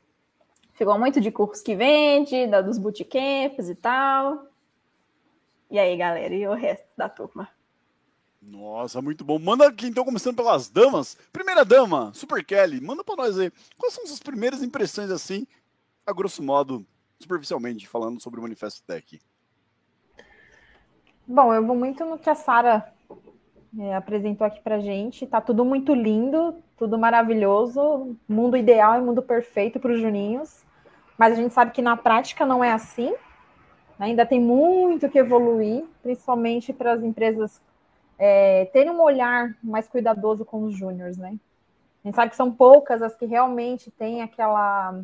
Ficou 0.74 1.00
muito 1.00 1.20
de 1.20 1.32
curso 1.32 1.64
que 1.64 1.76
vende, 1.76 2.46
da, 2.46 2.62
dos 2.62 2.78
bootcamps 2.78 3.68
e 3.68 3.74
tal. 3.74 4.46
E 5.72 5.80
aí, 5.80 5.98
galera, 5.98 6.32
e 6.32 6.48
o 6.48 6.54
resto 6.54 6.86
da 6.96 7.10
turma? 7.10 7.50
Nossa, 8.40 9.02
muito 9.02 9.26
bom. 9.26 9.40
Manda 9.40 9.68
aqui, 9.68 9.88
então, 9.88 10.06
começando 10.06 10.36
pelas 10.36 10.70
damas. 10.70 11.18
Primeira 11.34 11.66
dama, 11.66 12.14
Super 12.14 12.46
Kelly, 12.46 12.80
manda 12.80 13.04
para 13.04 13.16
nós 13.16 13.40
aí. 13.40 13.52
Quais 13.80 13.96
são 13.96 14.06
suas 14.06 14.20
primeiras 14.20 14.62
impressões, 14.62 15.10
assim, 15.10 15.48
a 16.06 16.14
grosso 16.14 16.44
modo, 16.44 16.86
superficialmente, 17.20 17.88
falando 17.88 18.22
sobre 18.22 18.40
o 18.40 18.44
Manifesto 18.44 18.84
Tech? 18.84 19.20
Bom, 21.26 21.52
eu 21.52 21.66
vou 21.66 21.76
muito 21.76 22.06
no 22.06 22.20
que 22.20 22.30
a 22.30 22.36
Sara 22.36 22.94
é, 23.80 23.96
apresentou 23.96 24.46
aqui 24.46 24.62
pra 24.62 24.80
gente. 24.80 25.28
Tá 25.28 25.42
tudo 25.42 25.66
muito 25.66 25.94
lindo, 25.94 26.56
tudo 26.78 26.98
maravilhoso, 26.98 28.16
mundo 28.28 28.58
ideal 28.58 29.00
e 29.00 29.04
mundo 29.04 29.22
perfeito 29.22 29.80
para 29.80 29.92
os 29.92 30.00
Juninhos. 30.00 30.64
Mas 31.18 31.34
a 31.34 31.36
gente 31.36 31.54
sabe 31.54 31.72
que 31.72 31.82
na 31.82 31.96
prática 31.96 32.46
não 32.46 32.64
é 32.64 32.72
assim. 32.72 33.14
Ainda 33.98 34.26
tem 34.26 34.40
muito 34.40 35.10
que 35.10 35.18
evoluir, 35.18 35.86
principalmente 36.04 36.74
para 36.74 36.94
as 36.94 37.04
empresas 37.04 37.62
é, 38.20 38.66
terem 38.66 38.92
um 38.92 39.02
olhar 39.02 39.56
mais 39.64 39.88
cuidadoso 39.88 40.44
com 40.44 40.64
os 40.64 40.76
júniores, 40.76 41.18
né? 41.18 41.38
A 42.04 42.08
gente 42.08 42.16
sabe 42.16 42.30
que 42.30 42.36
são 42.36 42.52
poucas 42.52 43.02
as 43.02 43.16
que 43.16 43.26
realmente 43.26 43.90
têm 43.90 44.22
aquela, 44.22 45.00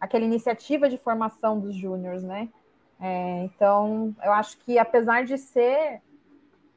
aquela 0.00 0.24
iniciativa 0.24 0.88
de 0.88 0.98
formação 0.98 1.60
dos 1.60 1.74
júniores, 1.74 2.22
né? 2.22 2.48
É, 3.00 3.44
então, 3.44 4.14
eu 4.22 4.32
acho 4.32 4.58
que 4.58 4.78
apesar 4.78 5.24
de 5.24 5.36
ser 5.36 6.00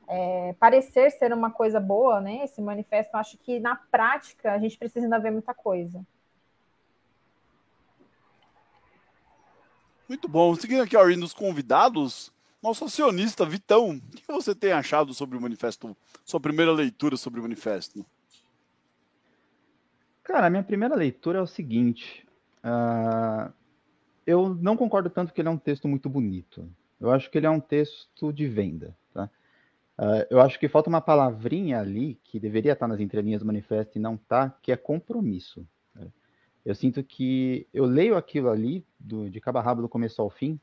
é, 0.08 0.54
parecer 0.54 1.12
ser 1.12 1.34
uma 1.34 1.52
coisa 1.52 1.80
boa, 1.80 2.22
né? 2.22 2.44
Esse 2.44 2.62
manifesto, 2.62 3.16
eu 3.16 3.20
acho 3.20 3.38
que 3.38 3.60
na 3.60 3.76
prática 3.76 4.54
a 4.54 4.60
gente 4.60 4.78
precisa 4.78 5.06
ainda 5.06 5.20
ver 5.20 5.32
muita 5.32 5.54
coisa. 5.54 6.06
Muito 10.08 10.28
bom. 10.28 10.56
Seguindo 10.56 10.82
aqui, 10.82 10.96
Ari, 10.96 11.18
nos 11.18 11.34
convidados, 11.34 12.32
nosso 12.64 12.86
acionista, 12.86 13.46
Vitão, 13.46 13.98
o 13.98 14.00
que 14.00 14.24
você 14.28 14.56
tem 14.56 14.72
achado 14.72 15.14
sobre 15.14 15.38
o 15.38 15.42
manifesto? 15.42 15.96
Sua 16.24 16.40
primeira 16.40 16.72
leitura 16.72 17.18
sobre 17.18 17.42
o 17.42 17.44
manifesto? 17.44 18.06
Cara, 20.24 20.48
a 20.48 20.50
minha 20.50 20.64
primeira 20.64 20.96
leitura 20.96 21.40
é 21.40 21.42
o 21.42 21.48
seguinte. 21.48 22.26
Uh, 22.64 23.52
eu 24.26 24.56
não 24.56 24.78
concordo 24.78 25.10
tanto 25.10 25.34
que 25.34 25.42
ele 25.42 25.50
é 25.50 25.52
um 25.52 25.58
texto 25.58 25.88
muito 25.88 26.10
bonito. 26.10 26.70
Eu 27.00 27.12
acho 27.12 27.30
que 27.30 27.38
ele 27.38 27.46
é 27.46 27.50
um 27.50 27.60
texto 27.60 28.32
de 28.32 28.48
venda. 28.48 28.96
Uh, 29.98 30.26
eu 30.30 30.40
acho 30.40 30.60
que 30.60 30.68
falta 30.68 30.90
uma 30.90 31.02
palavrinha 31.02 31.80
ali 31.80 32.20
que 32.24 32.40
deveria 32.40 32.74
estar 32.74 32.88
nas 32.88 33.00
entrelinhas 33.00 33.42
do 33.42 33.48
manifesto 33.48 33.98
e 33.98 34.02
não 34.02 34.16
está, 34.16 34.50
que 34.62 34.72
é 34.72 34.78
compromisso. 34.78 35.68
Né? 35.96 36.08
Eu 36.64 36.76
sinto 36.76 37.04
que 37.04 37.68
eu 37.74 37.86
leio 37.86 38.16
aquilo 38.16 38.50
ali, 38.50 38.86
do, 39.00 39.30
de 39.30 39.42
cabo 39.42 39.58
a 39.58 39.62
rabo 39.62 39.82
do 39.82 39.90
começo 39.90 40.22
ao 40.22 40.30
fim, 40.30 40.60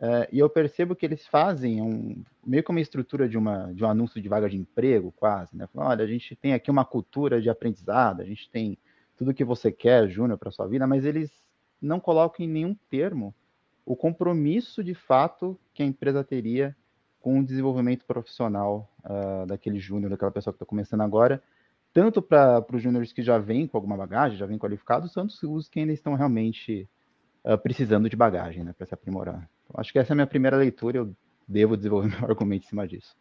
Uh, 0.00 0.24
e 0.32 0.38
eu 0.38 0.48
percebo 0.48 0.96
que 0.96 1.04
eles 1.04 1.26
fazem 1.26 1.82
um, 1.82 2.24
meio 2.42 2.64
que 2.64 2.70
uma 2.70 2.80
estrutura 2.80 3.28
de, 3.28 3.36
uma, 3.36 3.70
de 3.74 3.84
um 3.84 3.86
anúncio 3.86 4.18
de 4.18 4.30
vaga 4.30 4.48
de 4.48 4.56
emprego, 4.56 5.12
quase, 5.12 5.54
né? 5.54 5.68
Olha, 5.74 6.02
a 6.02 6.06
gente 6.06 6.34
tem 6.34 6.54
aqui 6.54 6.70
uma 6.70 6.86
cultura 6.86 7.38
de 7.38 7.50
aprendizado, 7.50 8.22
a 8.22 8.24
gente 8.24 8.48
tem 8.48 8.78
tudo 9.14 9.34
que 9.34 9.44
você 9.44 9.70
quer, 9.70 10.08
Júnior, 10.08 10.38
para 10.38 10.50
sua 10.50 10.66
vida, 10.66 10.86
mas 10.86 11.04
eles 11.04 11.30
não 11.82 12.00
colocam 12.00 12.46
em 12.46 12.48
nenhum 12.48 12.74
termo 12.88 13.34
o 13.84 13.94
compromisso 13.94 14.82
de 14.82 14.94
fato 14.94 15.60
que 15.74 15.82
a 15.82 15.86
empresa 15.86 16.24
teria 16.24 16.74
com 17.20 17.38
o 17.38 17.44
desenvolvimento 17.44 18.04
profissional 18.04 18.90
uh, 19.04 19.46
daquele 19.46 19.78
júnior, 19.78 20.10
daquela 20.10 20.30
pessoa 20.30 20.52
que 20.52 20.56
está 20.56 20.66
começando 20.66 21.02
agora, 21.02 21.42
tanto 21.92 22.22
para 22.22 22.64
os 22.72 22.82
júniores 22.82 23.12
que 23.12 23.22
já 23.22 23.38
vêm 23.38 23.66
com 23.66 23.76
alguma 23.76 23.96
bagagem, 23.96 24.38
já 24.38 24.46
vêm 24.46 24.58
qualificados, 24.58 25.12
tanto 25.12 25.34
os 25.52 25.68
que 25.68 25.80
ainda 25.80 25.92
estão 25.92 26.14
realmente 26.14 26.88
uh, 27.44 27.58
precisando 27.58 28.08
de 28.08 28.16
bagagem 28.16 28.64
né, 28.64 28.72
para 28.72 28.86
se 28.86 28.94
aprimorar. 28.94 29.48
Acho 29.74 29.92
que 29.92 29.98
essa 29.98 30.12
é 30.12 30.14
a 30.14 30.16
minha 30.16 30.26
primeira 30.26 30.56
leitura, 30.56 30.98
eu 30.98 31.14
devo 31.46 31.76
desenvolver 31.76 32.08
meu 32.16 32.28
argumento 32.28 32.64
em 32.64 32.68
cima 32.68 32.88
disso. 32.88 33.14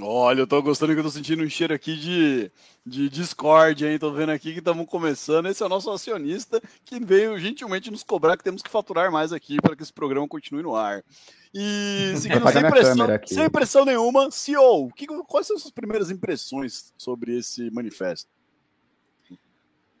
Olha, 0.00 0.40
eu 0.40 0.46
tô 0.46 0.62
gostando 0.62 0.94
que 0.94 1.00
eu 1.00 1.04
tô 1.04 1.10
sentindo 1.10 1.42
um 1.42 1.48
cheiro 1.48 1.74
aqui 1.74 1.94
de, 1.96 2.50
de 2.84 3.10
Discord, 3.10 3.84
hein? 3.84 3.98
Tô 3.98 4.10
vendo 4.10 4.30
aqui 4.30 4.52
que 4.52 4.58
estamos 4.58 4.86
começando. 4.86 5.46
Esse 5.46 5.62
é 5.62 5.66
o 5.66 5.68
nosso 5.68 5.90
acionista 5.90 6.60
que 6.84 6.98
veio 6.98 7.38
gentilmente 7.38 7.90
nos 7.90 8.02
cobrar 8.02 8.36
que 8.36 8.44
temos 8.44 8.62
que 8.62 8.70
faturar 8.70 9.12
mais 9.12 9.32
aqui 9.32 9.56
para 9.60 9.76
que 9.76 9.82
esse 9.82 9.92
programa 9.92 10.26
continue 10.26 10.62
no 10.62 10.74
ar. 10.74 11.04
E 11.52 12.14
seguindo 12.16 12.48
sem 12.50 12.70
pressão, 12.70 13.06
sem 13.26 13.50
pressão 13.50 13.84
nenhuma, 13.84 14.30
CEO, 14.30 14.88
que, 14.96 15.06
quais 15.06 15.46
são 15.46 15.56
as 15.56 15.62
suas 15.62 15.74
primeiras 15.74 16.10
impressões 16.10 16.94
sobre 16.96 17.36
esse 17.36 17.70
manifesto? 17.70 18.30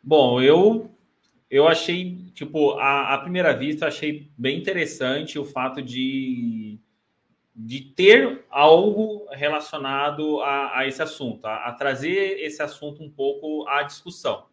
Bom, 0.02 0.40
eu 0.40 0.90
eu 1.52 1.68
achei, 1.68 2.16
tipo, 2.32 2.78
à, 2.78 3.18
primeira 3.18 3.54
vista, 3.54 3.86
achei 3.86 4.26
bem 4.38 4.58
interessante 4.58 5.38
o 5.38 5.44
fato 5.44 5.82
de, 5.82 6.78
de 7.54 7.80
ter 7.80 8.44
algo 8.50 9.26
relacionado 9.30 10.40
a, 10.40 10.78
a 10.78 10.86
esse 10.86 11.02
assunto, 11.02 11.46
a, 11.46 11.66
a, 11.66 11.72
trazer 11.72 12.40
esse 12.40 12.62
assunto 12.62 13.02
um 13.02 13.10
pouco 13.10 13.66
à 13.68 13.82
discussão. 13.82 14.46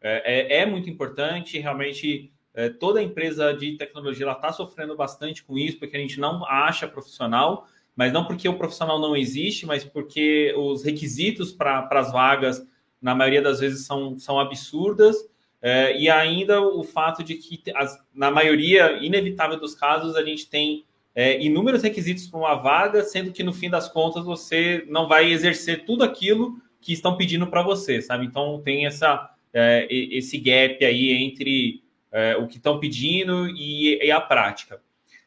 É, 0.00 0.58
é, 0.58 0.62
é 0.62 0.66
muito 0.66 0.90
importante, 0.90 1.58
realmente, 1.58 2.32
é, 2.52 2.68
toda 2.68 3.02
empresa 3.02 3.54
de 3.54 3.76
tecnologia 3.76 4.30
está 4.30 4.52
sofrendo 4.52 4.96
bastante 4.96 5.44
com 5.44 5.56
isso, 5.56 5.78
porque 5.78 5.96
a 5.96 6.00
gente 6.00 6.18
não 6.18 6.44
acha 6.44 6.88
profissional, 6.88 7.68
mas 7.94 8.12
não 8.12 8.24
porque 8.24 8.48
o 8.48 8.58
profissional 8.58 8.98
não 8.98 9.16
existe, 9.16 9.66
mas 9.66 9.84
porque 9.84 10.52
os 10.56 10.82
requisitos 10.82 11.52
para 11.52 11.86
as 11.90 12.10
vagas, 12.10 12.66
na 13.00 13.14
maioria 13.14 13.42
das 13.42 13.60
vezes, 13.60 13.86
são, 13.86 14.18
são 14.18 14.40
absurdas 14.40 15.16
é, 15.62 15.96
e 15.98 16.08
ainda 16.08 16.62
o 16.62 16.82
fato 16.82 17.22
de 17.22 17.34
que, 17.34 17.62
as, 17.74 18.02
na 18.14 18.30
maioria 18.30 18.98
inevitável 19.04 19.60
dos 19.60 19.74
casos, 19.74 20.16
a 20.16 20.24
gente 20.24 20.48
tem 20.48 20.84
é, 21.20 21.38
inúmeros 21.38 21.82
requisitos 21.82 22.26
para 22.26 22.40
uma 22.40 22.54
vaga, 22.54 23.04
sendo 23.04 23.30
que 23.30 23.42
no 23.42 23.52
fim 23.52 23.68
das 23.68 23.90
contas 23.90 24.24
você 24.24 24.86
não 24.88 25.06
vai 25.06 25.30
exercer 25.30 25.84
tudo 25.84 26.02
aquilo 26.02 26.56
que 26.80 26.94
estão 26.94 27.14
pedindo 27.14 27.46
para 27.46 27.60
você, 27.62 28.00
sabe? 28.00 28.24
Então 28.24 28.62
tem 28.64 28.86
essa, 28.86 29.30
é, 29.52 29.86
esse 29.90 30.38
gap 30.38 30.82
aí 30.82 31.12
entre 31.12 31.82
é, 32.10 32.38
o 32.38 32.46
que 32.46 32.56
estão 32.56 32.80
pedindo 32.80 33.50
e, 33.50 34.02
e, 34.02 34.10
a 34.10 34.18
prática. 34.18 34.80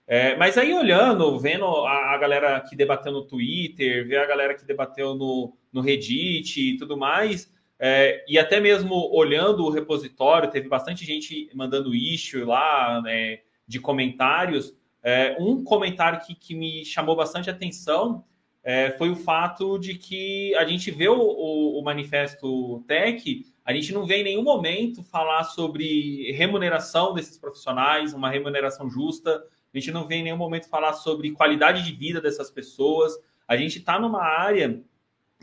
É, 0.08 0.36
mas 0.36 0.58
aí 0.58 0.74
olhando, 0.74 1.38
vendo 1.40 1.64
a, 1.66 2.16
a, 2.16 2.18
galera 2.18 2.60
que 2.62 2.76
debateu 2.76 3.12
no 3.12 3.28
Twitter, 3.28 4.08
ver 4.08 4.18
a 4.18 4.26
galera 4.26 4.56
que 4.56 4.66
debateu 4.66 5.14
no, 5.14 5.56
no 5.72 5.80
Reddit 5.80 6.60
e 6.60 6.76
tudo 6.76 6.98
mais, 6.98 7.54
é, 7.78 8.26
e 8.28 8.40
até 8.40 8.60
mesmo 8.60 8.96
olhando 9.14 9.64
o 9.64 9.70
repositório, 9.70 10.50
teve 10.50 10.68
bastante 10.68 11.06
gente 11.06 11.52
mandando 11.54 11.94
issue 11.94 12.44
lá 12.44 13.00
né, 13.04 13.42
de 13.68 13.80
comentários. 13.80 14.76
É, 15.04 15.36
um 15.40 15.64
comentário 15.64 16.26
que, 16.26 16.34
que, 16.34 16.56
me 16.56 16.86
chamou 16.86 17.16
bastante 17.16 17.50
atenção 17.50 18.24
é, 18.64 18.92
foi 18.92 19.10
o 19.10 19.16
fato 19.16 19.78
de 19.78 19.96
que 19.96 20.56
a 20.56 20.64
gente 20.64 20.90
vê 20.90 21.10
o, 21.10 21.20
o, 21.20 21.80
o, 21.80 21.84
manifesto 21.84 22.82
Tech, 22.88 23.46
a 23.66 23.74
gente 23.74 23.92
não 23.92 24.06
vê 24.06 24.22
em 24.22 24.24
nenhum 24.24 24.44
momento 24.44 25.04
falar 25.04 25.44
sobre 25.44 26.32
remuneração 26.32 27.14
desses 27.14 27.38
profissionais, 27.38 28.14
uma 28.14 28.30
remuneração 28.30 28.90
justa, 28.90 29.44
a 29.74 29.78
gente 29.78 29.92
não 29.92 30.08
vê 30.08 30.16
em 30.16 30.24
nenhum 30.24 30.38
momento 30.38 30.70
falar 30.70 30.94
sobre 30.94 31.32
qualidade 31.32 31.84
de 31.84 31.92
vida 31.92 32.22
dessas 32.22 32.52
pessoas. 32.52 33.14
A 33.48 33.58
gente 33.58 33.80
está 33.80 34.00
numa 34.00 34.22
área 34.22 34.82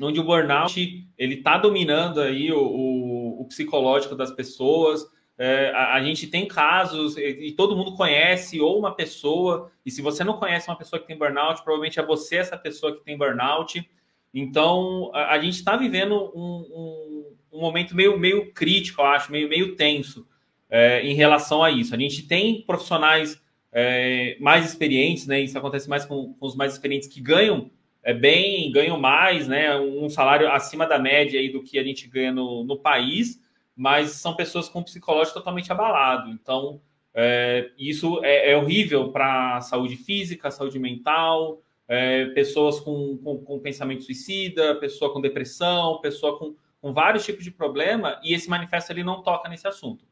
onde 0.01 0.21
o 0.21 0.25
burnout 0.25 1.07
ele 1.19 1.35
está 1.35 1.59
dominando 1.59 2.21
aí 2.21 2.53
o, 2.53 2.61
o, 2.61 3.43
o, 3.43 3.45
psicológico 3.47 4.15
das 4.15 4.31
pessoas. 4.31 5.05
É, 5.43 5.71
a, 5.71 5.95
a, 5.95 6.03
gente 6.03 6.27
tem 6.27 6.47
casos 6.47 7.17
e, 7.17 7.23
e, 7.23 7.53
todo 7.53 7.75
mundo 7.75 7.97
conhece 7.97 8.61
ou 8.61 8.79
uma 8.79 8.95
pessoa 8.95 9.73
e 9.87 9.91
se 9.91 10.03
você 10.03 10.23
não 10.23 10.35
conhece 10.35 10.69
uma 10.69 10.77
pessoa 10.77 11.01
que 11.01 11.07
tem 11.07 11.17
burnout, 11.17 11.63
provavelmente 11.63 11.99
é 11.99 12.05
você 12.05 12.37
essa 12.37 12.59
pessoa 12.59 12.95
que 12.95 13.03
tem 13.03 13.17
burnout. 13.17 13.89
Então 14.35 15.11
a, 15.15 15.33
a 15.33 15.41
gente 15.41 15.55
está 15.55 15.79
vivendo 15.79 16.31
um, 16.35 16.43
um, 16.43 17.37
um, 17.55 17.59
momento 17.59 17.97
meio, 17.97 18.19
meio 18.19 18.53
crítico, 18.53 19.01
eu 19.01 19.07
acho, 19.07 19.33
meio, 19.33 19.49
meio 19.49 19.77
tenso 19.77 20.29
é, 20.69 21.01
em 21.01 21.15
relação 21.15 21.63
a 21.63 21.71
isso. 21.71 21.95
A 21.95 21.99
gente 21.99 22.29
tem 22.29 22.61
profissionais 22.61 23.43
é, 23.73 24.37
mais 24.41 24.67
experientes, 24.67 25.27
né? 25.27 25.41
Isso 25.41 25.57
acontece 25.57 25.89
mais 25.89 26.05
com, 26.05 26.35
com 26.35 26.47
os 26.47 26.55
mais 26.55 26.75
experientes 26.75 27.09
que 27.09 27.19
ganham 27.19 27.71
é 28.03 28.13
bem, 28.13 28.71
ganham 28.71 29.01
mais, 29.01 29.49
né? 29.49 29.75
Um 29.79 30.11
salário 30.11 30.51
acima 30.53 30.87
da 30.87 30.99
média 30.99 31.41
aí 31.41 31.51
do 31.51 31.63
que 31.63 31.79
a 31.79 31.83
gente 31.83 32.07
ganha 32.07 32.31
no, 32.31 32.63
no 32.63 32.79
país, 32.79 33.41
mas 33.77 34.13
são 34.13 34.35
pessoas 34.35 34.69
com 34.69 34.83
psicológico 34.83 35.39
totalmente 35.39 35.71
abalado. 35.73 36.31
Então, 36.31 36.81
é, 37.15 37.71
isso 37.79 38.25
é, 38.25 38.53
é 38.53 38.57
horrível 38.57 39.11
para 39.11 39.57
a 39.57 39.61
saúde 39.61 39.97
física, 39.97 40.51
saúde 40.51 40.79
mental, 40.79 41.63
é, 41.89 42.27
pessoas 42.27 42.79
com, 42.79 43.17
com, 43.19 43.39
com, 43.39 43.59
pensamento 43.59 44.05
suicida, 44.05 44.77
pessoa 44.77 45.13
com 45.13 45.21
depressão, 45.21 46.01
pessoa 46.01 46.39
com, 46.39 46.55
com 46.81 46.93
vários 46.93 47.25
tipos 47.25 47.43
de 47.43 47.51
problema, 47.51 48.21
e 48.23 48.33
esse 48.33 48.49
manifesto 48.49 48.93
ele 48.93 49.03
não 49.03 49.23
toca 49.23 49.49
nesse 49.49 49.67
assunto. 49.67 50.05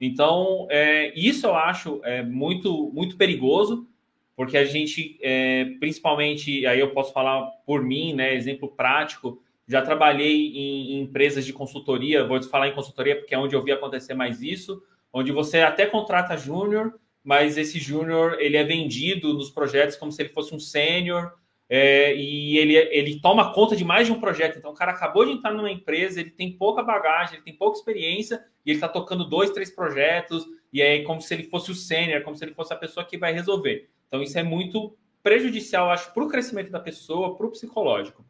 Então, 0.00 0.66
é, 0.70 1.12
isso 1.18 1.46
eu 1.46 1.54
acho 1.54 2.00
é, 2.04 2.22
muito, 2.22 2.90
muito 2.92 3.16
perigoso, 3.16 3.88
porque 4.36 4.56
a 4.56 4.64
gente, 4.64 5.18
é, 5.22 5.64
principalmente, 5.80 6.66
aí 6.66 6.78
eu 6.78 6.90
posso 6.90 7.12
falar 7.12 7.42
por 7.66 7.82
mim, 7.82 8.14
né, 8.14 8.34
exemplo 8.34 8.68
prático, 8.68 9.42
já 9.66 9.82
trabalhei 9.82 10.48
em, 10.48 10.92
em 10.92 11.00
empresas 11.00 11.44
de 11.44 11.52
consultoria, 11.52 12.26
vou 12.26 12.42
falar 12.42 12.68
em 12.68 12.74
consultoria 12.74 13.16
porque 13.16 13.34
é 13.34 13.38
onde 13.38 13.54
eu 13.54 13.62
vi 13.62 13.72
acontecer 13.72 14.14
mais 14.14 14.42
isso, 14.42 14.82
onde 15.12 15.32
você 15.32 15.60
até 15.60 15.86
contrata 15.86 16.36
júnior, 16.36 16.94
mas 17.22 17.56
esse 17.56 17.78
júnior 17.78 18.36
ele 18.38 18.56
é 18.56 18.64
vendido 18.64 19.32
nos 19.32 19.50
projetos 19.50 19.96
como 19.96 20.12
se 20.12 20.20
ele 20.20 20.28
fosse 20.28 20.54
um 20.54 20.60
sênior 20.60 21.32
é, 21.68 22.14
e 22.14 22.58
ele, 22.58 22.76
ele 22.76 23.20
toma 23.20 23.52
conta 23.52 23.74
de 23.74 23.84
mais 23.84 24.06
de 24.06 24.12
um 24.12 24.20
projeto. 24.20 24.58
Então, 24.58 24.72
o 24.72 24.74
cara 24.74 24.92
acabou 24.92 25.24
de 25.24 25.32
entrar 25.32 25.52
numa 25.52 25.70
empresa, 25.70 26.20
ele 26.20 26.30
tem 26.30 26.52
pouca 26.52 26.82
bagagem, 26.82 27.36
ele 27.36 27.44
tem 27.44 27.56
pouca 27.56 27.78
experiência 27.78 28.44
e 28.64 28.70
ele 28.70 28.76
está 28.76 28.88
tocando 28.88 29.24
dois, 29.24 29.50
três 29.50 29.70
projetos 29.70 30.44
e 30.72 30.82
é 30.82 31.02
como 31.02 31.22
se 31.22 31.32
ele 31.32 31.44
fosse 31.44 31.70
o 31.70 31.74
sênior, 31.74 32.22
como 32.22 32.36
se 32.36 32.44
ele 32.44 32.54
fosse 32.54 32.72
a 32.72 32.76
pessoa 32.76 33.06
que 33.06 33.16
vai 33.16 33.32
resolver. 33.32 33.88
Então, 34.08 34.22
isso 34.22 34.38
é 34.38 34.42
muito 34.42 34.96
prejudicial, 35.22 35.90
acho, 35.90 36.12
para 36.12 36.22
o 36.22 36.28
crescimento 36.28 36.70
da 36.70 36.78
pessoa, 36.78 37.34
para 37.34 37.46
o 37.46 37.50
psicológico. 37.50 38.24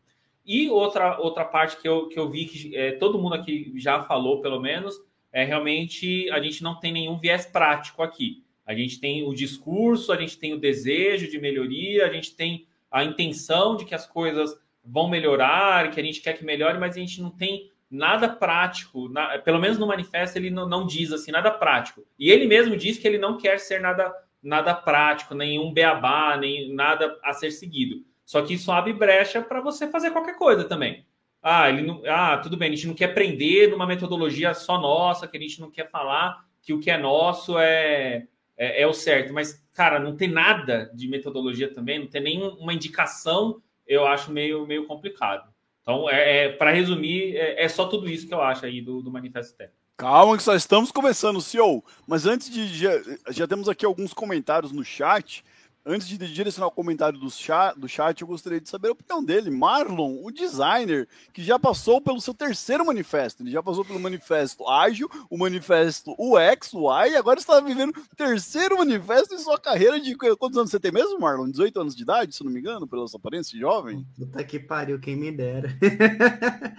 E 0.44 0.68
outra, 0.68 1.18
outra 1.18 1.44
parte 1.44 1.80
que 1.80 1.88
eu, 1.88 2.08
que 2.08 2.18
eu 2.18 2.28
vi 2.28 2.44
que 2.44 2.76
é, 2.76 2.92
todo 2.92 3.18
mundo 3.18 3.34
aqui 3.34 3.72
já 3.76 4.02
falou, 4.02 4.40
pelo 4.40 4.60
menos, 4.60 4.94
é 5.32 5.44
realmente 5.44 6.30
a 6.30 6.40
gente 6.40 6.62
não 6.62 6.78
tem 6.78 6.92
nenhum 6.92 7.18
viés 7.18 7.46
prático 7.46 8.02
aqui. 8.02 8.44
A 8.66 8.74
gente 8.74 9.00
tem 9.00 9.26
o 9.26 9.34
discurso, 9.34 10.12
a 10.12 10.16
gente 10.16 10.38
tem 10.38 10.52
o 10.52 10.58
desejo 10.58 11.30
de 11.30 11.38
melhoria, 11.38 12.06
a 12.06 12.12
gente 12.12 12.34
tem 12.34 12.66
a 12.90 13.04
intenção 13.04 13.76
de 13.76 13.84
que 13.84 13.94
as 13.94 14.06
coisas 14.06 14.56
vão 14.84 15.08
melhorar, 15.08 15.90
que 15.90 16.00
a 16.00 16.04
gente 16.04 16.20
quer 16.20 16.34
que 16.34 16.44
melhore, 16.44 16.78
mas 16.78 16.96
a 16.96 17.00
gente 17.00 17.20
não 17.20 17.30
tem 17.30 17.70
nada 17.90 18.28
prático, 18.28 19.08
na, 19.08 19.38
pelo 19.38 19.60
menos 19.60 19.78
no 19.78 19.86
manifesto 19.86 20.36
ele 20.36 20.50
não, 20.50 20.68
não, 20.68 20.86
diz 20.86 21.12
assim 21.12 21.30
nada 21.30 21.50
prático. 21.50 22.04
E 22.18 22.30
ele 22.30 22.46
mesmo 22.46 22.76
diz 22.76 22.98
que 22.98 23.06
ele 23.06 23.18
não 23.18 23.36
quer 23.38 23.58
ser 23.58 23.80
nada 23.80 24.12
nada 24.42 24.74
prático, 24.74 25.34
nenhum 25.34 25.72
beabá, 25.72 26.36
nem 26.36 26.72
nada 26.74 27.18
a 27.22 27.32
ser 27.32 27.50
seguido. 27.50 28.04
Só 28.24 28.42
que 28.42 28.54
isso 28.54 28.72
abre 28.72 28.92
brecha 28.92 29.42
para 29.42 29.60
você 29.60 29.88
fazer 29.88 30.10
qualquer 30.10 30.36
coisa 30.36 30.64
também. 30.64 31.04
Ah, 31.42 31.68
ele 31.68 31.82
não, 31.82 32.02
ah, 32.06 32.38
tudo 32.38 32.56
bem, 32.56 32.72
a 32.72 32.74
gente 32.74 32.86
não 32.86 32.94
quer 32.94 33.10
aprender 33.10 33.70
numa 33.70 33.86
metodologia 33.86 34.54
só 34.54 34.80
nossa, 34.80 35.28
que 35.28 35.36
a 35.36 35.40
gente 35.40 35.60
não 35.60 35.70
quer 35.70 35.90
falar 35.90 36.42
que 36.62 36.72
o 36.72 36.80
que 36.80 36.90
é 36.90 36.96
nosso 36.96 37.58
é, 37.58 38.26
é, 38.56 38.82
é 38.82 38.86
o 38.86 38.94
certo. 38.94 39.32
Mas, 39.32 39.62
cara, 39.74 39.98
não 40.00 40.16
tem 40.16 40.28
nada 40.28 40.90
de 40.94 41.06
metodologia 41.06 41.72
também, 41.72 41.98
não 41.98 42.06
tem 42.06 42.22
nenhuma 42.22 42.72
indicação, 42.72 43.60
eu 43.86 44.06
acho 44.06 44.32
meio, 44.32 44.66
meio 44.66 44.86
complicado. 44.86 45.52
Então, 45.82 46.08
é, 46.08 46.46
é 46.46 46.48
para 46.48 46.70
resumir, 46.70 47.36
é, 47.36 47.62
é, 47.62 47.68
só 47.68 47.86
tudo 47.86 48.08
isso 48.08 48.26
que 48.26 48.32
eu 48.32 48.40
acho 48.40 48.64
aí 48.64 48.80
do, 48.80 49.02
do 49.02 49.10
Manifesto 49.10 49.54
Técnico. 49.54 49.84
Calma 49.98 50.36
que 50.36 50.42
só 50.42 50.56
estamos 50.56 50.90
começando, 50.90 51.40
CEO. 51.40 51.84
Mas 52.06 52.26
antes 52.26 52.50
de. 52.50 52.66
Já, 52.66 52.90
já 53.30 53.46
temos 53.46 53.68
aqui 53.68 53.86
alguns 53.86 54.12
comentários 54.12 54.72
no 54.72 54.84
chat. 54.84 55.44
Antes 55.86 56.08
de 56.08 56.16
direcionar 56.16 56.68
o 56.68 56.70
comentário 56.70 57.18
do 57.18 57.30
chat, 57.30 57.78
do 57.78 57.86
chat, 57.86 58.18
eu 58.22 58.26
gostaria 58.26 58.58
de 58.58 58.66
saber 58.70 58.88
a 58.88 58.92
opinião 58.92 59.22
dele. 59.22 59.50
Marlon, 59.50 60.18
o 60.24 60.30
designer, 60.30 61.06
que 61.30 61.44
já 61.44 61.58
passou 61.58 62.00
pelo 62.00 62.22
seu 62.22 62.32
terceiro 62.32 62.86
manifesto. 62.86 63.42
Ele 63.42 63.50
já 63.50 63.62
passou 63.62 63.84
pelo 63.84 64.00
manifesto 64.00 64.66
ágil, 64.66 65.10
o 65.28 65.36
manifesto 65.36 66.14
UX, 66.18 66.72
UI, 66.72 67.10
e 67.10 67.16
agora 67.16 67.38
está 67.38 67.60
vivendo 67.60 67.90
o 67.90 68.16
terceiro 68.16 68.78
manifesto 68.78 69.34
em 69.34 69.38
sua 69.38 69.60
carreira 69.60 70.00
de. 70.00 70.16
Quantos 70.16 70.56
anos 70.56 70.70
você 70.70 70.80
tem 70.80 70.90
mesmo, 70.90 71.20
Marlon? 71.20 71.50
18 71.50 71.78
anos 71.78 71.94
de 71.94 72.02
idade, 72.02 72.34
se 72.34 72.42
não 72.42 72.50
me 72.50 72.60
engano, 72.60 72.88
pela 72.88 73.06
sua 73.06 73.18
aparência 73.18 73.58
jovem? 73.58 74.06
Puta 74.16 74.42
que 74.42 74.58
pariu, 74.58 74.98
quem 74.98 75.16
me 75.16 75.30
dera. 75.30 75.68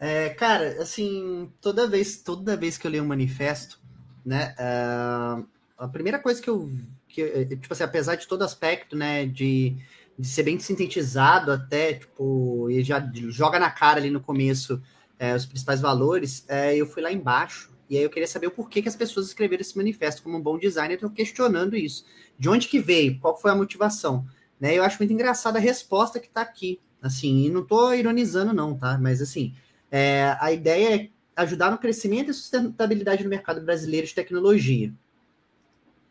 é, 0.00 0.30
cara, 0.30 0.82
assim, 0.82 1.48
toda 1.60 1.86
vez, 1.86 2.22
toda 2.22 2.56
vez 2.56 2.76
que 2.76 2.88
eu 2.88 2.90
leio 2.90 3.04
um 3.04 3.06
manifesto, 3.06 3.78
né, 4.26 4.52
uh, 4.58 5.46
a 5.78 5.86
primeira 5.86 6.18
coisa 6.18 6.42
que 6.42 6.50
eu 6.50 6.68
que, 7.08 7.22
eh, 7.22 7.44
tipo 7.44 7.72
assim, 7.72 7.84
apesar 7.84 8.16
de 8.16 8.28
todo 8.28 8.42
aspecto, 8.42 8.94
né, 8.94 9.26
de, 9.26 9.76
de 10.18 10.28
ser 10.28 10.42
bem 10.42 10.58
sintetizado 10.58 11.50
até, 11.50 11.94
tipo, 11.94 12.68
e 12.70 12.82
já 12.82 13.00
joga 13.28 13.58
na 13.58 13.70
cara 13.70 13.98
ali 13.98 14.10
no 14.10 14.20
começo 14.20 14.80
é, 15.18 15.34
os 15.34 15.46
principais 15.46 15.80
valores, 15.80 16.44
é, 16.48 16.76
eu 16.76 16.86
fui 16.86 17.02
lá 17.02 17.10
embaixo 17.10 17.70
e 17.88 17.96
aí 17.96 18.02
eu 18.02 18.10
queria 18.10 18.28
saber 18.28 18.46
o 18.48 18.50
porquê 18.50 18.82
que 18.82 18.88
as 18.88 18.96
pessoas 18.96 19.26
escreveram 19.26 19.62
esse 19.62 19.76
manifesto 19.76 20.22
como 20.22 20.36
um 20.36 20.40
bom 20.40 20.58
designer, 20.58 20.98
eu 21.00 21.10
questionando 21.10 21.74
isso. 21.74 22.04
De 22.38 22.48
onde 22.48 22.68
que 22.68 22.78
veio? 22.78 23.18
Qual 23.18 23.36
foi 23.36 23.50
a 23.50 23.54
motivação? 23.54 24.26
Né, 24.60 24.74
eu 24.74 24.82
acho 24.82 24.98
muito 24.98 25.12
engraçada 25.12 25.58
a 25.58 25.62
resposta 25.62 26.20
que 26.20 26.26
está 26.26 26.42
aqui, 26.42 26.80
assim, 27.00 27.46
e 27.46 27.50
não 27.50 27.62
estou 27.62 27.94
ironizando 27.94 28.52
não, 28.52 28.76
tá? 28.76 28.98
Mas, 28.98 29.22
assim, 29.22 29.54
é, 29.90 30.36
a 30.40 30.52
ideia 30.52 30.96
é 30.96 31.08
ajudar 31.36 31.70
no 31.70 31.78
crescimento 31.78 32.30
e 32.30 32.34
sustentabilidade 32.34 33.22
no 33.22 33.30
mercado 33.30 33.60
brasileiro 33.60 34.06
de 34.06 34.14
tecnologia. 34.14 34.92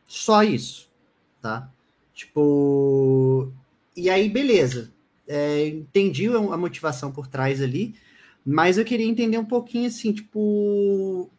Só 0.08 0.44
isso 0.44 0.87
tá? 1.42 1.72
Tipo, 2.14 3.52
e 3.96 4.10
aí, 4.10 4.30
beleza. 4.30 4.92
É, 5.28 5.68
entendi 5.68 6.28
a 6.28 6.58
motivação 6.58 7.12
por 7.12 7.28
trás 7.28 7.62
ali, 7.62 7.96
mas 8.46 8.78
eu 8.78 8.86
queria 8.86 9.06
entender 9.06 9.38
um 9.38 9.46
pouquinho 9.46 9.88
assim, 9.88 10.14
tipo, 10.14 11.30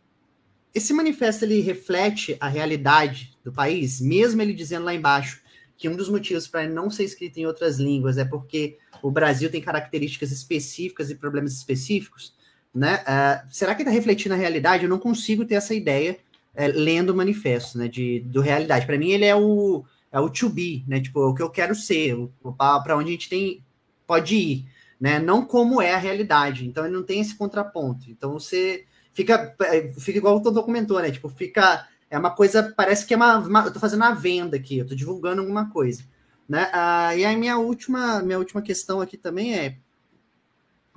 esse 0.74 0.92
manifesto 0.92 1.44
ele 1.44 1.61
reflete 1.61 2.37
a 2.38 2.48
realidade 2.48 3.37
do 3.42 3.50
país, 3.50 4.00
mesmo 4.00 4.42
ele 4.42 4.52
dizendo 4.52 4.84
lá 4.84 4.94
embaixo 4.94 5.40
que 5.76 5.88
um 5.88 5.96
dos 5.96 6.08
motivos 6.08 6.46
para 6.46 6.68
não 6.68 6.90
ser 6.90 7.04
escrito 7.04 7.38
em 7.38 7.46
outras 7.46 7.78
línguas 7.78 8.18
é 8.18 8.24
porque 8.24 8.76
o 9.02 9.11
Brasil 9.11 9.50
tem 9.50 9.61
características 9.61 10.32
específicas 10.32 11.08
e 11.08 11.14
problemas 11.14 11.52
específicos, 11.52 12.34
né? 12.74 12.96
Uh, 12.96 13.48
será 13.50 13.74
que 13.74 13.82
está 13.82 13.90
refletindo 13.90 14.34
a 14.34 14.38
realidade? 14.38 14.82
Eu 14.82 14.90
não 14.90 14.98
consigo 14.98 15.44
ter 15.44 15.54
essa 15.54 15.74
ideia 15.74 16.18
é, 16.58 16.66
lendo 16.66 17.10
o 17.10 17.16
manifesto, 17.16 17.78
né, 17.78 17.86
de, 17.86 18.18
do 18.18 18.40
realidade. 18.40 18.84
Para 18.84 18.98
mim, 18.98 19.10
ele 19.10 19.24
é 19.24 19.36
o, 19.36 19.84
é 20.10 20.18
o 20.18 20.28
to 20.28 20.48
be, 20.48 20.84
né, 20.88 21.00
tipo, 21.00 21.20
o 21.20 21.32
que 21.32 21.40
eu 21.40 21.48
quero 21.48 21.72
ser, 21.72 22.16
para 22.58 22.96
onde 22.96 23.10
a 23.10 23.12
gente 23.12 23.28
tem, 23.28 23.64
pode 24.04 24.34
ir, 24.34 24.66
né, 25.00 25.20
não 25.20 25.44
como 25.44 25.80
é 25.80 25.94
a 25.94 25.98
realidade. 25.98 26.66
Então, 26.66 26.84
ele 26.84 26.96
não 26.96 27.04
tem 27.04 27.20
esse 27.20 27.36
contraponto. 27.36 28.10
Então, 28.10 28.32
você 28.32 28.84
fica, 29.12 29.54
é, 29.60 29.92
fica 30.00 30.18
igual 30.18 30.36
o 30.36 30.42
Totô 30.42 30.64
comentou, 30.64 31.00
né, 31.00 31.12
tipo, 31.12 31.28
fica, 31.28 31.86
é 32.10 32.18
uma 32.18 32.32
coisa, 32.32 32.74
parece 32.76 33.06
que 33.06 33.14
é 33.14 33.16
uma, 33.16 33.38
uma 33.38 33.64
eu 33.66 33.72
tô 33.72 33.78
fazendo 33.78 34.00
uma 34.00 34.12
venda 34.12 34.56
aqui, 34.56 34.78
eu 34.78 34.86
tô 34.86 34.96
divulgando 34.96 35.40
alguma 35.40 35.70
coisa, 35.70 36.02
né, 36.48 36.68
ah, 36.72 37.14
e 37.14 37.24
aí 37.24 37.36
minha 37.36 37.56
última, 37.56 38.20
minha 38.20 38.38
última 38.38 38.60
questão 38.60 39.00
aqui 39.00 39.16
também 39.16 39.56
é, 39.56 39.78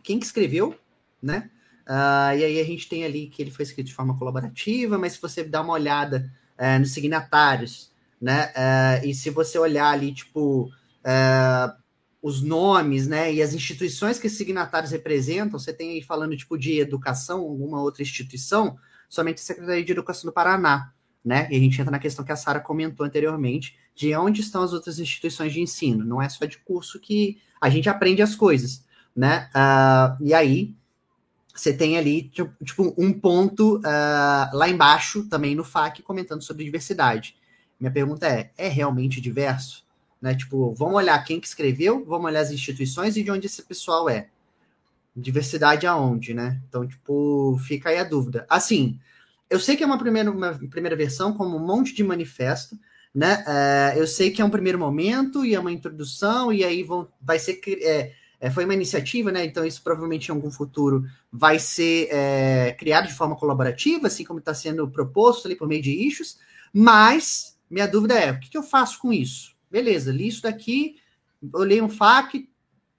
quem 0.02 0.18
que 0.18 0.26
escreveu, 0.26 0.76
né, 1.22 1.52
Uh, 1.88 2.38
e 2.38 2.46
aí 2.46 2.60
a 2.60 2.64
gente 2.64 2.88
tem 2.88 3.04
ali 3.04 3.28
que 3.28 3.42
ele 3.42 3.52
foi 3.52 3.64
escrito 3.64 3.88
de 3.88 3.94
forma 3.94 4.18
colaborativa, 4.18 4.98
mas 4.98 5.14
se 5.14 5.22
você 5.22 5.44
dá 5.44 5.62
uma 5.62 5.74
olhada 5.74 6.32
uh, 6.58 6.80
nos 6.80 6.92
signatários, 6.92 7.92
né? 8.20 8.52
Uh, 8.56 9.08
e 9.08 9.16
se 9.16 9.30
você 9.30 9.58
olhar 9.58 9.90
ali, 9.90 10.14
tipo, 10.14 10.70
é, 11.04 11.74
os 12.22 12.42
nomes, 12.42 13.08
né? 13.08 13.34
E 13.34 13.42
as 13.42 13.54
instituições 13.54 14.20
que 14.20 14.28
esses 14.28 14.38
signatários 14.38 14.92
representam, 14.92 15.58
você 15.58 15.74
tem 15.74 15.92
aí 15.92 16.02
falando, 16.02 16.38
tipo, 16.38 16.58
de 16.58 16.80
educação, 16.80 17.40
alguma 17.40 17.82
outra 17.82 18.04
instituição, 18.04 18.78
somente 19.10 19.40
a 19.40 19.44
Secretaria 19.44 19.84
de 19.84 19.92
Educação 19.92 20.30
do 20.30 20.34
Paraná, 20.34 20.94
né? 21.26 21.48
E 21.50 21.56
a 21.56 21.60
gente 21.60 21.80
entra 21.82 21.92
na 21.92 22.00
questão 22.00 22.24
que 22.24 22.32
a 22.32 22.36
Sara 22.36 22.60
comentou 22.60 23.06
anteriormente, 23.06 23.76
de 23.96 24.16
onde 24.16 24.42
estão 24.42 24.62
as 24.62 24.72
outras 24.72 25.00
instituições 25.00 25.52
de 25.52 25.62
ensino. 25.62 26.06
Não 26.06 26.22
é 26.22 26.30
só 26.30 26.46
de 26.46 26.60
curso 26.60 27.00
que 27.00 27.42
a 27.60 27.70
gente 27.70 27.90
aprende 27.90 28.22
as 28.22 28.36
coisas, 28.36 28.86
né? 29.16 29.50
Uh, 29.56 30.24
e 30.24 30.34
aí 30.34 30.76
você 31.54 31.74
tem 31.74 31.98
ali, 31.98 32.24
tipo, 32.30 32.52
tipo 32.64 32.94
um 32.98 33.12
ponto 33.12 33.78
uh, 33.78 34.56
lá 34.56 34.70
embaixo, 34.70 35.28
também 35.28 35.56
no 35.56 35.64
FAQ, 35.64 36.02
comentando 36.02 36.42
sobre 36.42 36.64
diversidade. 36.64 37.36
Minha 37.80 37.92
pergunta 37.92 38.28
é, 38.28 38.52
é 38.58 38.68
realmente 38.68 39.20
diverso? 39.20 39.84
Né? 40.22 40.36
Tipo, 40.36 40.74
vamos 40.76 40.96
olhar 40.96 41.18
quem 41.24 41.40
que 41.40 41.48
escreveu, 41.48 42.06
vamos 42.06 42.28
olhar 42.28 42.42
as 42.42 42.52
instituições 42.52 43.18
e 43.18 43.24
de 43.24 43.32
onde 43.32 43.48
esse 43.48 43.64
pessoal 43.64 44.08
é. 44.10 44.30
Diversidade 45.16 45.86
aonde, 45.86 46.34
né? 46.34 46.62
Então, 46.70 46.88
tipo, 46.88 47.60
fica 47.66 47.90
aí 47.90 47.98
a 47.98 48.04
dúvida. 48.04 48.46
Assim, 48.50 48.98
eu 49.50 49.60
sei 49.60 49.76
que 49.76 49.84
é 49.84 49.86
uma 49.86 49.98
primeira, 49.98 50.32
uma 50.32 50.54
primeira 50.70 50.96
versão, 50.96 51.34
como 51.34 51.58
um 51.58 51.66
monte 51.66 51.94
de 51.94 52.04
manifesto, 52.04 52.80
né? 53.14 53.44
Uh, 53.46 53.98
eu 53.98 54.08
sei 54.08 54.32
que 54.32 54.42
é 54.42 54.46
um 54.46 54.50
primeiro 54.50 54.80
momento 54.80 55.44
e 55.44 55.54
é 55.54 55.60
uma 55.60 55.72
introdução, 55.72 56.54
e 56.54 56.64
aí 56.64 56.82
vão, 56.82 57.10
vai 57.22 57.38
ser... 57.40 57.60
É, 57.82 58.14
é, 58.42 58.50
foi 58.50 58.66
uma 58.66 58.74
iniciativa, 58.74 59.32
né? 59.32 59.46
Então, 59.46 59.64
isso 59.64 59.84
provavelmente 59.84 60.30
em 60.30 60.32
algum 60.32 60.50
futuro 60.50 61.06
vai 61.32 61.60
ser 61.60 62.10
é, 62.12 62.76
criado 62.78 63.08
de 63.08 63.14
forma 63.14 63.36
colaborativa, 63.36 64.08
assim 64.08 64.26
como 64.26 64.40
está 64.40 64.52
sendo 64.52 64.90
proposto 64.90 65.46
ali 65.46 65.56
por 65.56 65.68
meio 65.68 65.84
de 65.84 65.92
issues. 65.92 66.40
Mas 66.74 67.56
minha 67.70 67.88
dúvida 67.88 68.16
é: 68.16 68.32
o 68.32 68.40
que, 68.40 68.50
que 68.50 68.58
eu 68.58 68.64
faço 68.64 69.00
com 69.00 69.14
isso? 69.14 69.56
Beleza, 69.70 70.12
li 70.12 70.28
isso 70.28 70.42
daqui, 70.42 70.96
olhei 71.54 71.82
um 71.84 71.90
FAQ, 71.90 72.50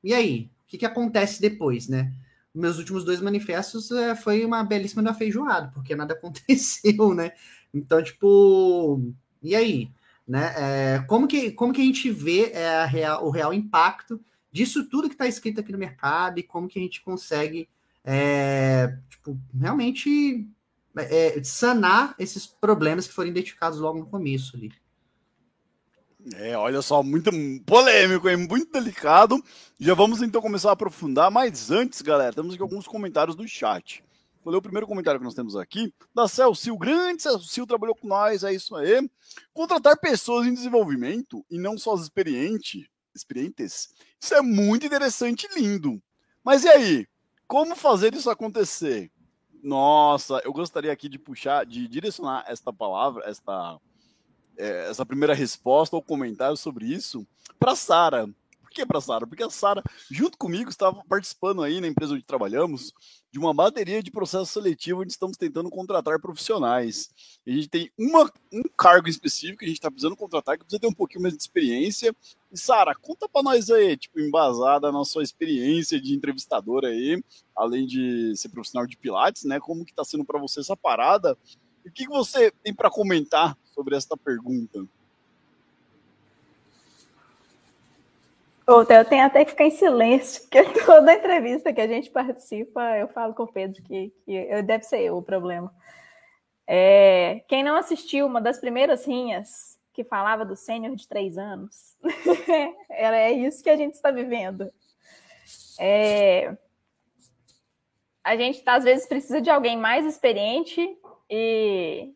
e 0.05 0.15
aí? 0.15 0.49
O 0.65 0.69
que, 0.69 0.79
que 0.79 0.87
acontece 0.87 1.41
depois, 1.41 1.89
né? 1.89 2.15
Meus 2.55 2.79
últimos 2.79 3.05
dois 3.05 3.21
manifestos 3.21 3.91
é, 3.91 4.15
foi 4.15 4.45
uma 4.45 4.63
belíssima 4.63 5.13
feijoada, 5.13 5.73
porque 5.75 5.97
nada 5.97 6.15
aconteceu, 6.15 7.15
né? 7.15 7.33
Então, 7.75 8.01
tipo, 8.01 9.03
e 9.43 9.57
aí? 9.57 9.91
né? 10.27 10.55
É, 10.57 10.99
como, 11.09 11.27
que, 11.27 11.51
como 11.51 11.73
que 11.73 11.83
a 11.83 11.85
gente 11.85 12.11
vê 12.11 12.53
é, 12.53 12.85
real, 12.85 13.27
o 13.27 13.31
real 13.31 13.53
impacto 13.53 14.21
disso 14.53 14.89
tudo 14.89 15.09
que 15.09 15.15
está 15.15 15.27
escrito 15.27 15.61
aqui 15.61 15.73
no 15.73 15.79
mercado 15.79 16.39
e 16.39 16.43
como 16.43 16.69
que 16.69 16.79
a 16.79 16.83
gente 16.83 17.03
consegue 17.03 17.69
é, 18.05 18.99
tipo, 19.09 19.39
realmente 19.59 20.47
é, 20.97 21.43
sanar 21.43 22.15
esses 22.19 22.47
problemas 22.47 23.07
que 23.07 23.15
foram 23.15 23.31
identificados 23.31 23.79
logo 23.79 23.99
no 23.99 24.07
começo 24.07 24.57
ali. 24.57 24.71
É, 26.35 26.57
olha 26.57 26.81
só, 26.83 27.03
muito 27.03 27.31
polêmico, 27.67 28.29
hein? 28.29 28.37
muito 28.37 28.71
delicado. 28.71 29.43
Já 29.81 29.95
vamos 29.95 30.23
então 30.23 30.41
começar 30.41 30.71
a 30.71 30.73
aprofundar, 30.73 31.31
mas 31.31 31.71
antes, 31.71 32.01
galera, 32.01 32.33
temos 32.33 32.55
aqui 32.55 32.63
alguns 32.63 32.87
comentários 32.87 33.35
do 33.35 33.47
chat. 33.49 34.05
Vou 34.45 34.53
ler 34.53 34.59
o 34.59 34.63
primeiro 34.63 34.87
comentário 34.87 35.21
que 35.21 35.25
nós 35.25 35.35
temos 35.35 35.57
aqui, 35.57 35.93
da 36.15 36.27
Celcio, 36.27 36.77
grande 36.77 37.23
Celcio, 37.23 37.67
trabalhou 37.67 37.95
com 37.95 38.09
nós, 38.09 38.43
é 38.43 38.53
isso 38.53 38.75
aí. 38.75 39.09
Contratar 39.53 39.97
pessoas 39.99 40.47
em 40.47 40.55
desenvolvimento 40.55 41.45
e 41.49 41.59
não 41.59 41.79
só 41.79 41.95
as 41.95 42.03
experientes, 42.03 42.87
experientes, 43.15 43.95
isso 44.21 44.35
é 44.35 44.43
muito 44.43 44.87
interessante 44.87 45.49
e 45.51 45.61
lindo. 45.61 46.03
Mas 46.45 46.65
e 46.65 46.69
aí, 46.69 47.09
como 47.47 47.77
fazer 47.77 48.15
isso 48.15 48.31
acontecer? 48.31 49.11
Nossa, 49.63 50.41
eu 50.45 50.53
gostaria 50.53 50.93
aqui 50.93 51.09
de 51.09 51.19
puxar, 51.19 51.65
de 51.65 51.87
direcionar 51.87 52.45
esta 52.49 52.73
palavra, 52.73 53.29
esta 53.29 53.79
é, 54.57 54.91
essa 54.91 55.07
primeira 55.07 55.35
resposta 55.35 55.97
ou 55.97 56.03
comentário 56.03 56.57
sobre 56.57 56.87
isso 56.87 57.27
para 57.59 57.75
Sara. 57.75 58.27
Por 58.61 58.71
que 58.71 58.85
para 58.87 59.01
Sara? 59.01 59.27
Porque 59.27 59.43
a 59.43 59.51
Sara, 59.51 59.83
junto 60.11 60.37
comigo, 60.37 60.71
estava 60.71 61.03
participando 61.09 61.63
aí 61.63 61.81
na 61.81 61.87
empresa 61.87 62.15
onde 62.15 62.23
trabalhamos 62.23 62.93
de 63.33 63.39
uma 63.39 63.55
bateria 63.55 64.03
de 64.03 64.11
processo 64.11 64.53
seletivo 64.53 65.01
onde 65.01 65.11
estamos 65.11 65.39
tentando 65.39 65.71
contratar 65.71 66.21
profissionais. 66.21 67.09
a 67.47 67.51
gente 67.51 67.67
tem 67.67 67.91
uma, 67.99 68.31
um 68.53 68.63
cargo 68.77 69.09
específico 69.09 69.61
que 69.61 69.65
a 69.65 69.69
gente 69.69 69.79
está 69.79 69.91
precisando 69.91 70.15
contratar, 70.15 70.59
que 70.59 70.65
precisa 70.65 70.79
ter 70.79 70.87
um 70.87 70.93
pouquinho 70.93 71.23
mais 71.23 71.35
de 71.35 71.43
experiência. 71.43 72.15
E 72.53 72.59
Sara, 72.59 72.95
conta 72.95 73.27
para 73.27 73.43
nós 73.43 73.71
aí, 73.71 73.97
tipo, 73.97 74.21
embasada 74.21 74.93
na 74.93 75.03
sua 75.03 75.23
experiência 75.23 75.99
de 75.99 76.15
entrevistadora 76.15 76.89
aí, 76.89 77.25
além 77.57 77.87
de 77.87 78.37
ser 78.37 78.51
profissional 78.51 78.87
de 78.87 78.99
Pilates, 78.99 79.45
né? 79.45 79.59
Como 79.59 79.83
que 79.83 79.93
está 79.93 80.05
sendo 80.05 80.27
para 80.27 80.39
você 80.39 80.61
essa 80.61 80.77
parada? 80.77 81.37
E 81.87 81.89
o 81.89 81.93
que, 81.93 82.05
que 82.05 82.13
você 82.13 82.51
tem 82.63 82.75
para 82.75 82.91
comentar 82.91 83.57
sobre 83.75 83.97
esta 83.97 84.15
pergunta? 84.15 84.87
Eu 88.67 89.05
tenho 89.05 89.25
até 89.25 89.45
que 89.45 89.51
ficar 89.51 89.65
em 89.65 89.71
silêncio, 89.71 90.43
porque 90.43 90.63
toda 90.85 91.13
entrevista 91.13 91.73
que 91.73 91.81
a 91.81 91.87
gente 91.87 92.11
participa, 92.11 92.81
eu 92.99 93.09
falo 93.09 93.35
com 93.35 93.45
o 93.45 93.53
Pedro 93.53 93.83
que, 93.83 94.13
que 94.25 94.63
deve 94.63 94.85
ser 94.85 95.01
eu 95.01 95.17
o 95.17 95.23
problema. 95.23 95.73
É, 96.67 97.43
quem 97.49 97.65
não 97.65 97.77
assistiu 97.77 98.27
uma 98.27 98.41
das 98.41 98.59
primeiras 98.59 99.07
rinhas 99.07 99.79
que 99.93 100.05
falava 100.05 100.45
do 100.45 100.57
sênior 100.57 100.95
de 100.97 101.07
três 101.09 101.37
anos, 101.37 101.97
é 102.91 103.33
isso 103.33 103.63
que 103.63 103.71
a 103.71 103.77
gente 103.77 103.95
está 103.95 104.11
vivendo. 104.11 104.73
É, 105.79 106.57
a 108.23 108.37
gente 108.37 108.63
às 108.65 108.85
vezes 108.85 109.07
precisa 109.07 109.41
de 109.41 109.51
alguém 109.51 109.77
mais 109.77 110.07
experiente 110.07 110.81
e 111.29 112.15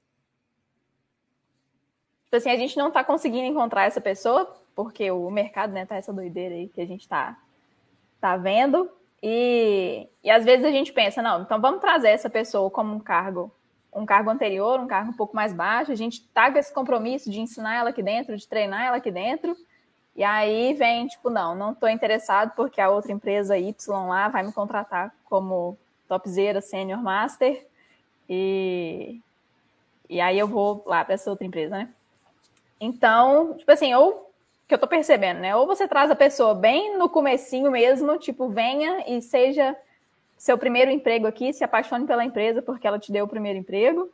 tipo 2.25 2.37
assim, 2.37 2.51
a 2.51 2.57
gente 2.57 2.77
não 2.77 2.89
está 2.89 3.03
conseguindo 3.03 3.47
encontrar 3.47 3.85
essa 3.85 4.01
pessoa, 4.01 4.55
porque 4.77 5.11
o 5.11 5.31
mercado, 5.31 5.73
né, 5.73 5.87
tá 5.87 5.97
essa 5.97 6.13
doideira 6.13 6.55
aí 6.55 6.69
que 6.69 6.83
a 6.83 6.87
gente 6.87 7.01
está 7.01 7.37
tá 8.21 8.37
vendo. 8.37 8.91
E, 9.23 10.07
e 10.23 10.31
às 10.31 10.45
vezes 10.45 10.65
a 10.67 10.71
gente 10.71 10.93
pensa, 10.93 11.23
não, 11.23 11.43
então 11.43 11.59
vamos 11.59 11.81
trazer 11.81 12.11
essa 12.11 12.29
pessoa 12.29 12.71
como 12.71 12.95
um 12.95 13.01
cargo, 13.01 13.51
um 13.93 14.05
cargo 14.05 14.29
anterior, 14.29 14.79
um 14.79 14.87
cargo 14.87 15.11
um 15.11 15.17
pouco 15.17 15.35
mais 15.35 15.55
baixo, 15.55 15.91
a 15.91 15.97
gente 15.97 16.23
tá 16.29 16.53
com 16.53 16.59
esse 16.59 16.73
compromisso 16.73 17.31
de 17.31 17.41
ensinar 17.41 17.77
ela 17.77 17.91
aqui 17.91 18.03
dentro, 18.03 18.37
de 18.37 18.47
treinar 18.47 18.85
ela 18.85 18.99
aqui 18.99 19.11
dentro, 19.11 19.57
e 20.15 20.23
aí 20.23 20.75
vem, 20.75 21.07
tipo, 21.07 21.31
não, 21.31 21.55
não 21.55 21.73
estou 21.73 21.89
interessado 21.89 22.53
porque 22.55 22.81
a 22.81 22.91
outra 22.91 23.11
empresa 23.11 23.59
Y 23.59 23.75
lá 24.07 24.29
vai 24.29 24.43
me 24.43 24.53
contratar 24.53 25.15
como 25.25 25.79
topzera, 26.07 26.61
senior 26.61 27.03
master, 27.03 27.67
e, 28.29 29.21
e 30.11 30.21
aí 30.21 30.39
eu 30.39 30.47
vou 30.47 30.83
lá 30.87 31.03
para 31.03 31.15
essa 31.15 31.31
outra 31.31 31.47
empresa, 31.47 31.79
né? 31.79 31.89
Então, 32.79 33.55
tipo 33.55 33.73
assim, 33.73 33.95
ou 33.95 34.26
que 34.67 34.75
eu 34.75 34.79
tô 34.79 34.87
percebendo, 34.87 35.41
né? 35.41 35.55
Ou 35.55 35.67
você 35.67 35.87
traz 35.87 36.11
a 36.11 36.17
pessoa 36.17 36.55
bem 36.55 36.99
no 36.99 37.09
comecinho 37.09 37.71
mesmo, 37.71 38.19
tipo, 38.19 38.49
venha 38.49 39.05
e 39.07 39.23
seja 39.23 39.77
seu 40.37 40.59
primeiro 40.59 40.91
emprego 40.91 41.27
aqui, 41.27 41.53
se 41.53 41.65
apaixone 41.65 42.07
pela 42.07 42.25
empresa 42.25 42.61
porque 42.61 42.87
ela 42.87 42.99
te 42.99 43.13
deu 43.13 43.25
o 43.25 43.29
primeiro 43.29 43.59
emprego. 43.59 44.11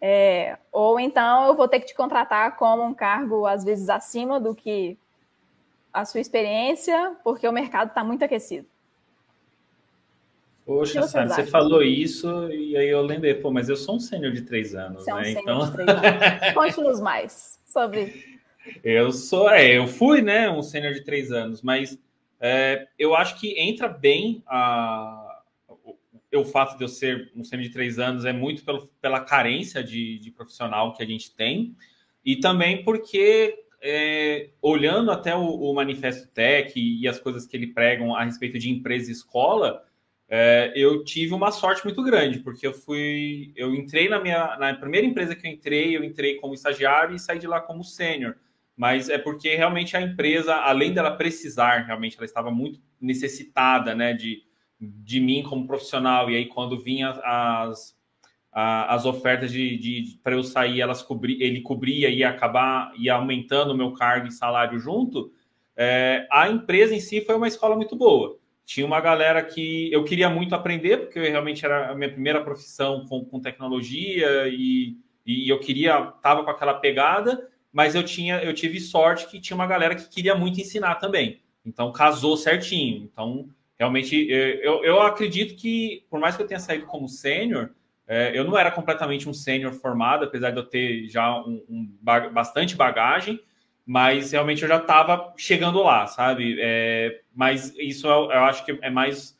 É, 0.00 0.58
ou 0.70 1.00
então 1.00 1.46
eu 1.46 1.54
vou 1.54 1.66
ter 1.66 1.80
que 1.80 1.86
te 1.86 1.94
contratar 1.94 2.56
como 2.56 2.84
um 2.84 2.92
cargo, 2.92 3.46
às 3.46 3.64
vezes, 3.64 3.88
acima 3.88 4.38
do 4.38 4.54
que 4.54 4.98
a 5.92 6.04
sua 6.04 6.20
experiência, 6.20 7.16
porque 7.24 7.48
o 7.48 7.52
mercado 7.52 7.88
está 7.88 8.04
muito 8.04 8.24
aquecido. 8.24 8.66
Poxa, 10.66 11.02
Sara, 11.02 11.28
você 11.28 11.46
falou 11.46 11.80
isso 11.80 12.50
e 12.50 12.76
aí 12.76 12.88
eu 12.88 13.00
lembrei, 13.00 13.34
pô, 13.34 13.52
mas 13.52 13.68
eu 13.68 13.76
sou 13.76 13.94
um 13.94 14.00
sênior 14.00 14.32
de 14.32 14.42
três 14.42 14.74
anos, 14.74 15.04
você 15.04 15.14
né? 15.14 15.32
É 15.32 15.36
um 15.36 15.40
então... 15.40 15.72
três 15.72 15.88
anos. 15.88 16.52
Conte-nos 16.54 17.00
mais 17.00 17.60
sobre. 17.64 18.35
Eu 18.82 19.12
sou, 19.12 19.48
é, 19.50 19.76
eu 19.76 19.86
fui, 19.86 20.22
né, 20.22 20.50
um 20.50 20.62
sênior 20.62 20.92
de 20.92 21.02
três 21.02 21.32
anos, 21.32 21.62
mas 21.62 21.98
é, 22.40 22.86
eu 22.98 23.14
acho 23.14 23.38
que 23.40 23.58
entra 23.58 23.88
bem 23.88 24.42
a, 24.46 25.42
o, 25.68 25.96
o 26.34 26.44
fato 26.44 26.76
de 26.76 26.84
eu 26.84 26.88
ser 26.88 27.32
um 27.34 27.44
sênior 27.44 27.66
de 27.66 27.72
três 27.72 27.98
anos 27.98 28.24
é 28.24 28.32
muito 28.32 28.64
pelo, 28.64 28.88
pela 29.00 29.20
carência 29.20 29.82
de, 29.82 30.18
de 30.18 30.30
profissional 30.30 30.92
que 30.94 31.02
a 31.02 31.06
gente 31.06 31.34
tem 31.34 31.74
e 32.24 32.36
também 32.36 32.82
porque 32.82 33.66
é, 33.80 34.50
olhando 34.60 35.10
até 35.10 35.34
o, 35.34 35.44
o, 35.44 35.74
Manifesto 35.74 36.28
Tech 36.28 36.72
e, 36.76 37.02
e, 37.02 37.08
as 37.08 37.20
coisas 37.20 37.46
que 37.46 37.56
ele 37.56 37.68
pregam 37.68 38.14
a 38.14 38.24
respeito 38.24 38.58
de 38.58 38.70
empresa 38.70 39.10
e 39.10 39.12
escola, 39.12 39.84
é, 40.28 40.72
eu 40.74 41.04
tive 41.04 41.32
uma 41.34 41.52
sorte 41.52 41.84
muito 41.84 42.02
grande, 42.02 42.40
porque 42.40 42.66
eu 42.66 42.72
fui, 42.72 43.52
eu 43.54 43.74
entrei 43.74 44.08
na 44.08 44.20
minha, 44.20 44.56
na 44.56 44.74
primeira 44.74 45.06
empresa 45.06 45.36
que 45.36 45.46
eu 45.46 45.52
entrei, 45.52 45.96
eu 45.96 46.02
entrei 46.02 46.36
como 46.36 46.54
estagiário 46.54 47.14
e 47.14 47.18
saí 47.18 47.38
de 47.38 47.46
lá 47.46 47.60
como 47.60 47.84
sênior. 47.84 48.36
Mas 48.76 49.08
é 49.08 49.16
porque 49.16 49.54
realmente 49.54 49.96
a 49.96 50.02
empresa, 50.02 50.54
além 50.54 50.92
dela 50.92 51.16
precisar, 51.16 51.86
realmente 51.86 52.16
ela 52.16 52.26
estava 52.26 52.50
muito 52.50 52.80
necessitada, 53.00 53.94
né, 53.94 54.12
de, 54.12 54.42
de 54.78 55.18
mim 55.20 55.42
como 55.42 55.66
profissional. 55.66 56.30
E 56.30 56.36
aí 56.36 56.46
quando 56.46 56.78
vinha 56.78 57.10
as, 57.10 57.96
as 58.52 59.06
ofertas 59.06 59.50
de, 59.50 59.78
de 59.78 60.18
para 60.22 60.34
eu 60.34 60.42
sair, 60.42 60.80
elas 60.80 61.02
cobri, 61.02 61.42
ele 61.42 61.62
cobria 61.62 62.10
e 62.10 62.22
acabar 62.22 62.92
e 62.98 63.08
aumentando 63.08 63.72
o 63.72 63.76
meu 63.76 63.92
cargo 63.92 64.26
e 64.26 64.32
salário 64.32 64.78
junto. 64.78 65.32
É, 65.74 66.26
a 66.30 66.48
empresa 66.48 66.94
em 66.94 67.00
si 67.00 67.22
foi 67.22 67.34
uma 67.34 67.48
escola 67.48 67.76
muito 67.76 67.96
boa 67.96 68.38
tinha 68.66 68.84
uma 68.84 69.00
galera 69.00 69.42
que 69.44 69.90
eu 69.92 70.02
queria 70.02 70.28
muito 70.28 70.52
aprender, 70.52 70.98
porque 70.98 71.20
realmente 71.20 71.64
era 71.64 71.92
a 71.92 71.94
minha 71.94 72.10
primeira 72.10 72.42
profissão 72.42 73.06
com, 73.06 73.24
com 73.24 73.40
tecnologia 73.40 74.48
e, 74.48 74.96
e 75.24 75.48
eu 75.48 75.60
queria, 75.60 76.02
tava 76.20 76.42
com 76.42 76.50
aquela 76.50 76.74
pegada, 76.74 77.48
mas 77.76 77.94
eu 77.94 78.02
tinha, 78.02 78.42
eu 78.42 78.54
tive 78.54 78.80
sorte 78.80 79.26
que 79.26 79.38
tinha 79.38 79.54
uma 79.54 79.66
galera 79.66 79.94
que 79.94 80.08
queria 80.08 80.34
muito 80.34 80.58
ensinar 80.58 80.94
também. 80.94 81.42
Então 81.62 81.92
casou 81.92 82.34
certinho. 82.34 83.04
Então, 83.04 83.50
realmente, 83.78 84.16
eu, 84.62 84.82
eu 84.82 85.02
acredito 85.02 85.54
que, 85.54 86.02
por 86.08 86.18
mais 86.18 86.34
que 86.34 86.42
eu 86.42 86.46
tenha 86.46 86.58
saído 86.58 86.86
como 86.86 87.06
sênior, 87.06 87.68
é, 88.08 88.32
eu 88.34 88.44
não 88.44 88.56
era 88.56 88.70
completamente 88.70 89.28
um 89.28 89.34
sênior 89.34 89.74
formado, 89.74 90.24
apesar 90.24 90.52
de 90.52 90.56
eu 90.56 90.62
ter 90.62 91.06
já 91.06 91.38
um, 91.38 91.62
um 91.68 91.86
bastante 92.32 92.74
bagagem 92.74 93.38
mas 93.88 94.32
realmente 94.32 94.62
eu 94.62 94.68
já 94.68 94.78
estava 94.78 95.32
chegando 95.36 95.80
lá, 95.80 96.08
sabe? 96.08 96.56
É, 96.58 97.20
mas 97.32 97.72
isso 97.78 98.08
eu, 98.08 98.32
eu, 98.32 98.44
acho 98.44 98.64
que 98.64 98.76
é 98.82 98.90
mais 98.90 99.38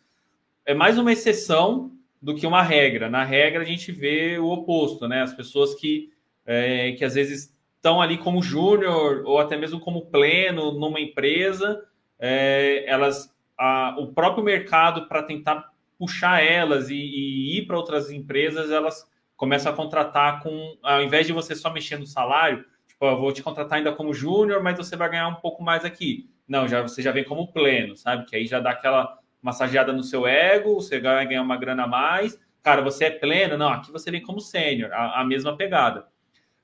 é 0.64 0.72
mais 0.72 0.99
uma 0.99 1.12
exceção 1.12 1.90
do 2.22 2.33
que 2.33 2.46
uma 2.46 2.62
regra. 2.62 3.11
Na 3.11 3.25
regra 3.25 3.62
a 3.62 3.66
gente 3.66 3.90
vê 3.90 4.38
o 4.38 4.46
oposto, 4.46 5.09
né? 5.09 5.22
As 5.22 5.35
pessoas 5.35 5.75
que 5.75 6.12
é, 6.46 6.92
que 6.92 7.05
às 7.05 7.14
vezes 7.14 7.56
estão 7.87 8.03
ali 8.03 8.18
como 8.18 8.42
júnior 8.42 9.22
ou 9.25 9.38
até 9.38 9.57
mesmo 9.57 9.79
como 9.79 10.07
pleno 10.07 10.72
numa 10.72 10.99
empresa, 11.01 11.85
é, 12.18 12.85
elas 12.88 13.33
a, 13.57 13.94
o 13.99 14.09
próprio 14.09 14.42
mercado 14.42 15.07
para 15.07 15.22
tentar 15.22 15.70
puxar 15.96 16.42
elas 16.42 16.90
e, 16.90 16.96
e 16.96 17.59
ir 17.59 17.66
para 17.66 17.77
outras 17.77 18.11
empresas, 18.11 18.72
elas 18.72 19.09
começam 19.37 19.72
a 19.72 19.77
contratar 19.77 20.42
com, 20.42 20.77
ao 20.83 21.01
invés 21.01 21.29
de 21.29 21.33
você 21.33 21.55
só 21.55 21.72
mexer 21.72 21.96
no 21.96 22.07
salário, 22.07 22.64
tipo, 22.88 23.05
eu 23.05 23.18
vou 23.18 23.33
te 23.33 23.42
contratar 23.42 23.79
ainda 23.79 23.92
como 23.92 24.12
júnior, 24.12 24.62
mas 24.62 24.77
você 24.77 24.96
vai 24.96 25.09
ganhar 25.09 25.29
um 25.29 25.37
pouco 25.37 25.62
mais 25.62 25.85
aqui. 25.85 26.29
Não, 26.49 26.66
já 26.66 26.83
você 26.83 27.01
já 27.01 27.12
vem 27.12 27.25
como 27.25 27.53
pleno, 27.53 27.96
sabe? 27.96 28.27
Que 28.27 28.35
aí 28.35 28.46
já 28.46 28.59
dá 28.59 28.70
aquela 28.70 29.16
massageada 29.40 29.92
no 29.92 30.03
seu 30.03 30.27
ego, 30.27 30.75
você 30.75 30.99
vai 30.99 31.25
ganhar 31.25 31.42
uma 31.42 31.57
grana 31.57 31.85
a 31.85 31.88
mais. 31.88 32.38
Cara, 32.62 32.83
você 32.83 33.05
é 33.05 33.11
pleno? 33.11 33.57
Não, 33.57 33.68
aqui 33.68 33.92
você 33.92 34.11
vem 34.11 34.22
como 34.22 34.40
sênior, 34.40 34.92
a, 34.92 35.20
a, 35.20 35.25
mesma 35.25 35.57
pegada. 35.57 36.09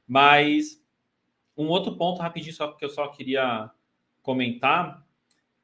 Mas 0.07 0.82
um 1.57 1.69
outro 1.69 1.97
ponto 1.97 2.21
rapidinho 2.21 2.55
só 2.55 2.69
que 2.69 2.85
eu 2.85 2.91
só 2.91 3.09
queria 3.09 3.71
comentar, 4.23 5.03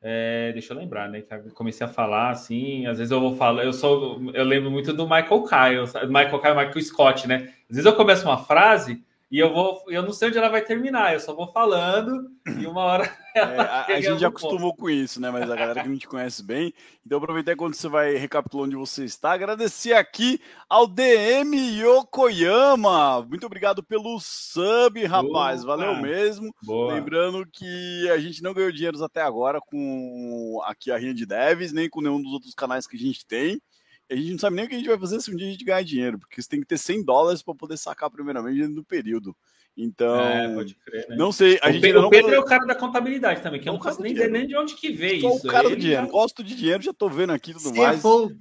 é, 0.01 0.53
deixa 0.53 0.73
eu 0.73 0.79
lembrar, 0.79 1.09
né? 1.09 1.25
Eu 1.31 1.53
comecei 1.53 1.85
a 1.87 1.91
falar 1.91 2.31
assim, 2.31 2.87
às 2.87 2.99
vezes 2.99 3.11
eu 3.11 3.21
vou 3.21 3.37
falar, 3.37 3.65
eu 3.65 3.73
sou, 3.73 4.21
eu 4.33 4.45
lembro 4.45 4.71
muito 4.71 4.93
do 4.93 5.05
Michael 5.05 5.45
Kyle, 5.45 6.09
Michael 6.09 6.41
Kyle, 6.41 6.55
Michael 6.55 6.83
Scott, 6.83 7.27
né? 7.27 7.53
Às 7.69 7.77
vezes 7.77 7.85
eu 7.85 7.97
começo 7.97 8.25
uma 8.25 8.39
frase 8.39 9.03
e 9.31 9.39
eu 9.39 9.53
vou, 9.53 9.85
eu 9.89 10.03
não 10.03 10.13
sei 10.13 10.29
onde 10.29 10.39
ela 10.39 10.49
vai 10.49 10.63
terminar, 10.63 11.13
eu 11.13 11.21
só 11.21 11.35
vou 11.35 11.53
falando 11.53 12.31
e 12.59 12.67
uma 12.67 12.83
hora. 12.83 13.19
É, 13.39 13.61
a, 13.61 13.87
a 13.87 14.01
gente 14.01 14.19
já 14.19 14.27
acostumou 14.27 14.75
com 14.75 14.91
isso, 14.91 15.21
né? 15.21 15.31
Mas 15.31 15.49
a 15.49 15.55
galera 15.55 15.81
que 15.85 15.89
não 15.89 15.97
te 15.97 16.09
conhece 16.09 16.43
bem. 16.43 16.75
Então, 17.07 17.19
aproveitar 17.19 17.55
quando 17.55 17.75
você 17.75 17.87
vai 17.87 18.17
recapitular 18.17 18.67
onde 18.67 18.75
você 18.75 19.05
está, 19.05 19.31
agradecer 19.31 19.93
aqui 19.93 20.41
ao 20.69 20.89
DM 20.89 21.57
Yokoyama. 21.57 23.23
Muito 23.23 23.47
obrigado 23.47 23.81
pelo 23.81 24.19
sub, 24.19 25.05
rapaz. 25.05 25.63
Boa. 25.63 25.77
Valeu 25.77 26.03
mesmo. 26.03 26.53
Boa. 26.65 26.95
Lembrando 26.95 27.47
que 27.47 28.11
a 28.11 28.19
gente 28.19 28.43
não 28.43 28.53
ganhou 28.53 28.73
dinheiros 28.73 29.03
até 29.03 29.23
agora 29.23 29.61
com 29.61 30.61
aqui 30.65 30.91
a 30.91 30.99
Rinha 30.99 31.15
de 31.15 31.25
Devs, 31.25 31.73
nem 31.73 31.89
com 31.89 32.01
nenhum 32.01 32.21
dos 32.21 32.33
outros 32.33 32.55
canais 32.55 32.89
que 32.89 32.97
a 32.97 33.01
gente 33.01 33.25
tem 33.25 33.63
a 34.11 34.17
gente 34.17 34.33
não 34.33 34.39
sabe 34.39 34.57
nem 34.57 34.65
o 34.65 34.69
que 34.69 34.75
a 34.75 34.79
gente 34.79 34.89
vai 34.89 34.99
fazer 34.99 35.21
se 35.21 35.31
um 35.31 35.37
dia 35.37 35.47
a 35.47 35.51
gente 35.51 35.65
ganhar 35.65 35.83
dinheiro, 35.83 36.19
porque 36.19 36.41
você 36.41 36.49
tem 36.49 36.61
que 36.61 36.67
ter 36.67 36.79
100 36.79 37.05
dólares 37.05 37.43
para 37.43 37.55
poder 37.55 37.77
sacar 37.77 38.11
primeiramente 38.11 38.59
dentro 38.59 38.75
do 38.75 38.85
período. 38.85 39.37
Então, 39.77 40.21
é, 40.21 40.65
crer, 40.85 41.09
né? 41.09 41.17
não 41.17 41.31
sei. 41.31 41.59
A 41.63 41.69
o 41.69 41.73
gente 41.73 41.83
Pedro, 41.83 42.03
não... 42.03 42.11
Pedro 42.11 42.35
é 42.35 42.39
o 42.39 42.45
cara 42.45 42.67
da 42.67 42.75
contabilidade 42.75 43.43
também, 43.43 43.61
que 43.61 43.69
eu 43.69 43.73
não 43.73 43.81
faço 43.81 44.03
nem 44.03 44.13
ideia 44.13 44.29
nem 44.29 44.47
de 44.47 44.57
onde 44.57 44.75
que 44.75 44.91
veio 44.91 45.21
Sou 45.21 45.37
isso. 45.37 45.47
o 45.47 45.51
cara 45.51 45.71
do 45.71 45.77
dinheiro, 45.77 46.07
já... 46.07 46.11
gosto 46.11 46.43
de 46.43 46.57
dinheiro, 46.57 46.83
já 46.83 46.93
tô 46.93 47.09
vendo 47.09 47.33
aqui 47.33 47.53
tudo 47.53 47.75
mais. 47.75 48.03
For... 48.03 48.35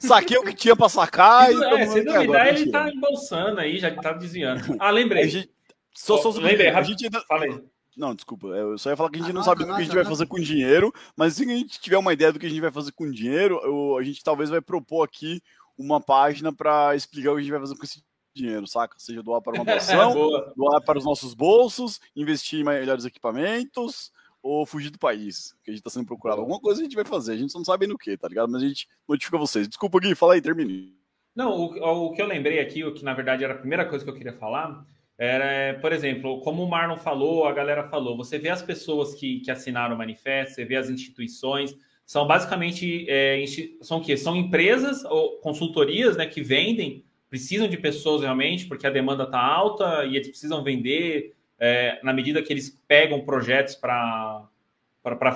Saquei 0.00 0.36
o 0.38 0.42
que 0.42 0.54
tinha 0.54 0.74
para 0.74 0.88
sacar. 0.88 1.52
e 1.52 1.62
é, 1.62 1.86
se 1.86 2.02
duvidar, 2.02 2.48
ele 2.48 2.70
tá 2.70 2.90
embolsando 2.90 3.60
aí, 3.60 3.78
já 3.78 3.94
tá 3.94 4.12
desviando. 4.12 4.76
Ah, 4.80 4.90
lembrei. 4.90 5.28
Gente... 5.28 5.50
Só, 5.94 6.16
só, 6.16 6.32
só, 6.32 6.40
lembrei, 6.40 6.68
a 6.68 6.82
gente 6.82 7.04
ainda... 7.04 7.20
Falei. 7.20 7.62
Não, 8.00 8.14
desculpa. 8.14 8.46
Eu 8.46 8.78
só 8.78 8.88
ia 8.88 8.96
falar 8.96 9.10
que 9.10 9.18
a 9.18 9.22
gente 9.22 9.34
não 9.34 9.42
sabe 9.42 9.62
o 9.62 9.66
que 9.66 9.72
a 9.72 9.82
gente 9.82 9.94
vai 9.94 10.06
fazer 10.06 10.24
com 10.24 10.40
dinheiro, 10.40 10.90
mas 11.14 11.34
se 11.34 11.44
a 11.44 11.46
gente 11.46 11.78
tiver 11.78 11.98
uma 11.98 12.14
ideia 12.14 12.32
do 12.32 12.38
que 12.38 12.46
a 12.46 12.48
gente 12.48 12.62
vai 12.62 12.72
fazer 12.72 12.92
com 12.92 13.10
dinheiro, 13.10 13.60
eu, 13.62 13.98
a 13.98 14.02
gente 14.02 14.24
talvez 14.24 14.48
vai 14.48 14.62
propor 14.62 15.02
aqui 15.02 15.42
uma 15.76 16.00
página 16.00 16.50
para 16.50 16.96
explicar 16.96 17.30
o 17.30 17.34
que 17.34 17.40
a 17.40 17.42
gente 17.42 17.50
vai 17.50 17.60
fazer 17.60 17.76
com 17.76 17.84
esse 17.84 18.02
dinheiro, 18.34 18.66
saca? 18.66 18.98
Seja 18.98 19.22
doar 19.22 19.42
para 19.42 19.52
uma 19.52 19.64
doação, 19.68 20.14
doar 20.56 20.80
para 20.80 20.98
os 20.98 21.04
nossos 21.04 21.34
bolsos, 21.34 22.00
investir 22.16 22.60
em 22.60 22.64
melhores 22.64 23.04
equipamentos 23.04 24.10
ou 24.42 24.64
fugir 24.64 24.88
do 24.88 24.98
país, 24.98 25.54
que 25.62 25.70
a 25.70 25.74
gente 25.74 25.80
está 25.80 25.90
sendo 25.90 26.06
procurado. 26.06 26.40
Alguma 26.40 26.58
coisa 26.58 26.80
a 26.80 26.84
gente 26.84 26.96
vai 26.96 27.04
fazer, 27.04 27.32
a 27.32 27.36
gente 27.36 27.52
só 27.52 27.58
não 27.58 27.66
sabe 27.66 27.86
no 27.86 27.98
que, 27.98 28.16
tá 28.16 28.28
ligado? 28.28 28.50
Mas 28.50 28.62
a 28.62 28.66
gente 28.66 28.88
notifica 29.06 29.36
vocês. 29.36 29.68
Desculpa, 29.68 30.00
Gui, 30.00 30.14
fala 30.14 30.32
aí, 30.32 30.40
termine. 30.40 30.96
Não, 31.36 31.52
o, 31.52 32.06
o 32.06 32.12
que 32.14 32.22
eu 32.22 32.26
lembrei 32.26 32.60
aqui, 32.60 32.82
o 32.82 32.94
que 32.94 33.04
na 33.04 33.12
verdade 33.12 33.44
era 33.44 33.52
a 33.52 33.58
primeira 33.58 33.84
coisa 33.84 34.02
que 34.02 34.10
eu 34.10 34.14
queria 34.14 34.32
falar, 34.32 34.86
era, 35.20 35.78
por 35.80 35.92
exemplo, 35.92 36.40
como 36.40 36.64
o 36.64 36.68
Marlon 36.68 36.96
falou, 36.96 37.46
a 37.46 37.52
galera 37.52 37.86
falou, 37.90 38.16
você 38.16 38.38
vê 38.38 38.48
as 38.48 38.62
pessoas 38.62 39.14
que, 39.14 39.40
que 39.40 39.50
assinaram 39.50 39.94
o 39.94 39.98
manifesto, 39.98 40.54
você 40.54 40.64
vê 40.64 40.76
as 40.76 40.88
instituições, 40.88 41.76
são 42.06 42.26
basicamente 42.26 43.04
é, 43.06 43.44
são 43.82 43.98
o 43.98 44.00
quê? 44.02 44.16
São 44.16 44.34
empresas 44.34 45.04
ou 45.04 45.32
consultorias 45.40 46.16
né, 46.16 46.24
que 46.24 46.40
vendem, 46.42 47.04
precisam 47.28 47.68
de 47.68 47.76
pessoas 47.76 48.22
realmente, 48.22 48.64
porque 48.64 48.86
a 48.86 48.90
demanda 48.90 49.24
está 49.24 49.38
alta 49.38 50.06
e 50.06 50.16
eles 50.16 50.28
precisam 50.28 50.64
vender 50.64 51.34
é, 51.58 52.00
na 52.02 52.14
medida 52.14 52.42
que 52.42 52.50
eles 52.50 52.82
pegam 52.88 53.20
projetos 53.20 53.74
para 53.74 54.48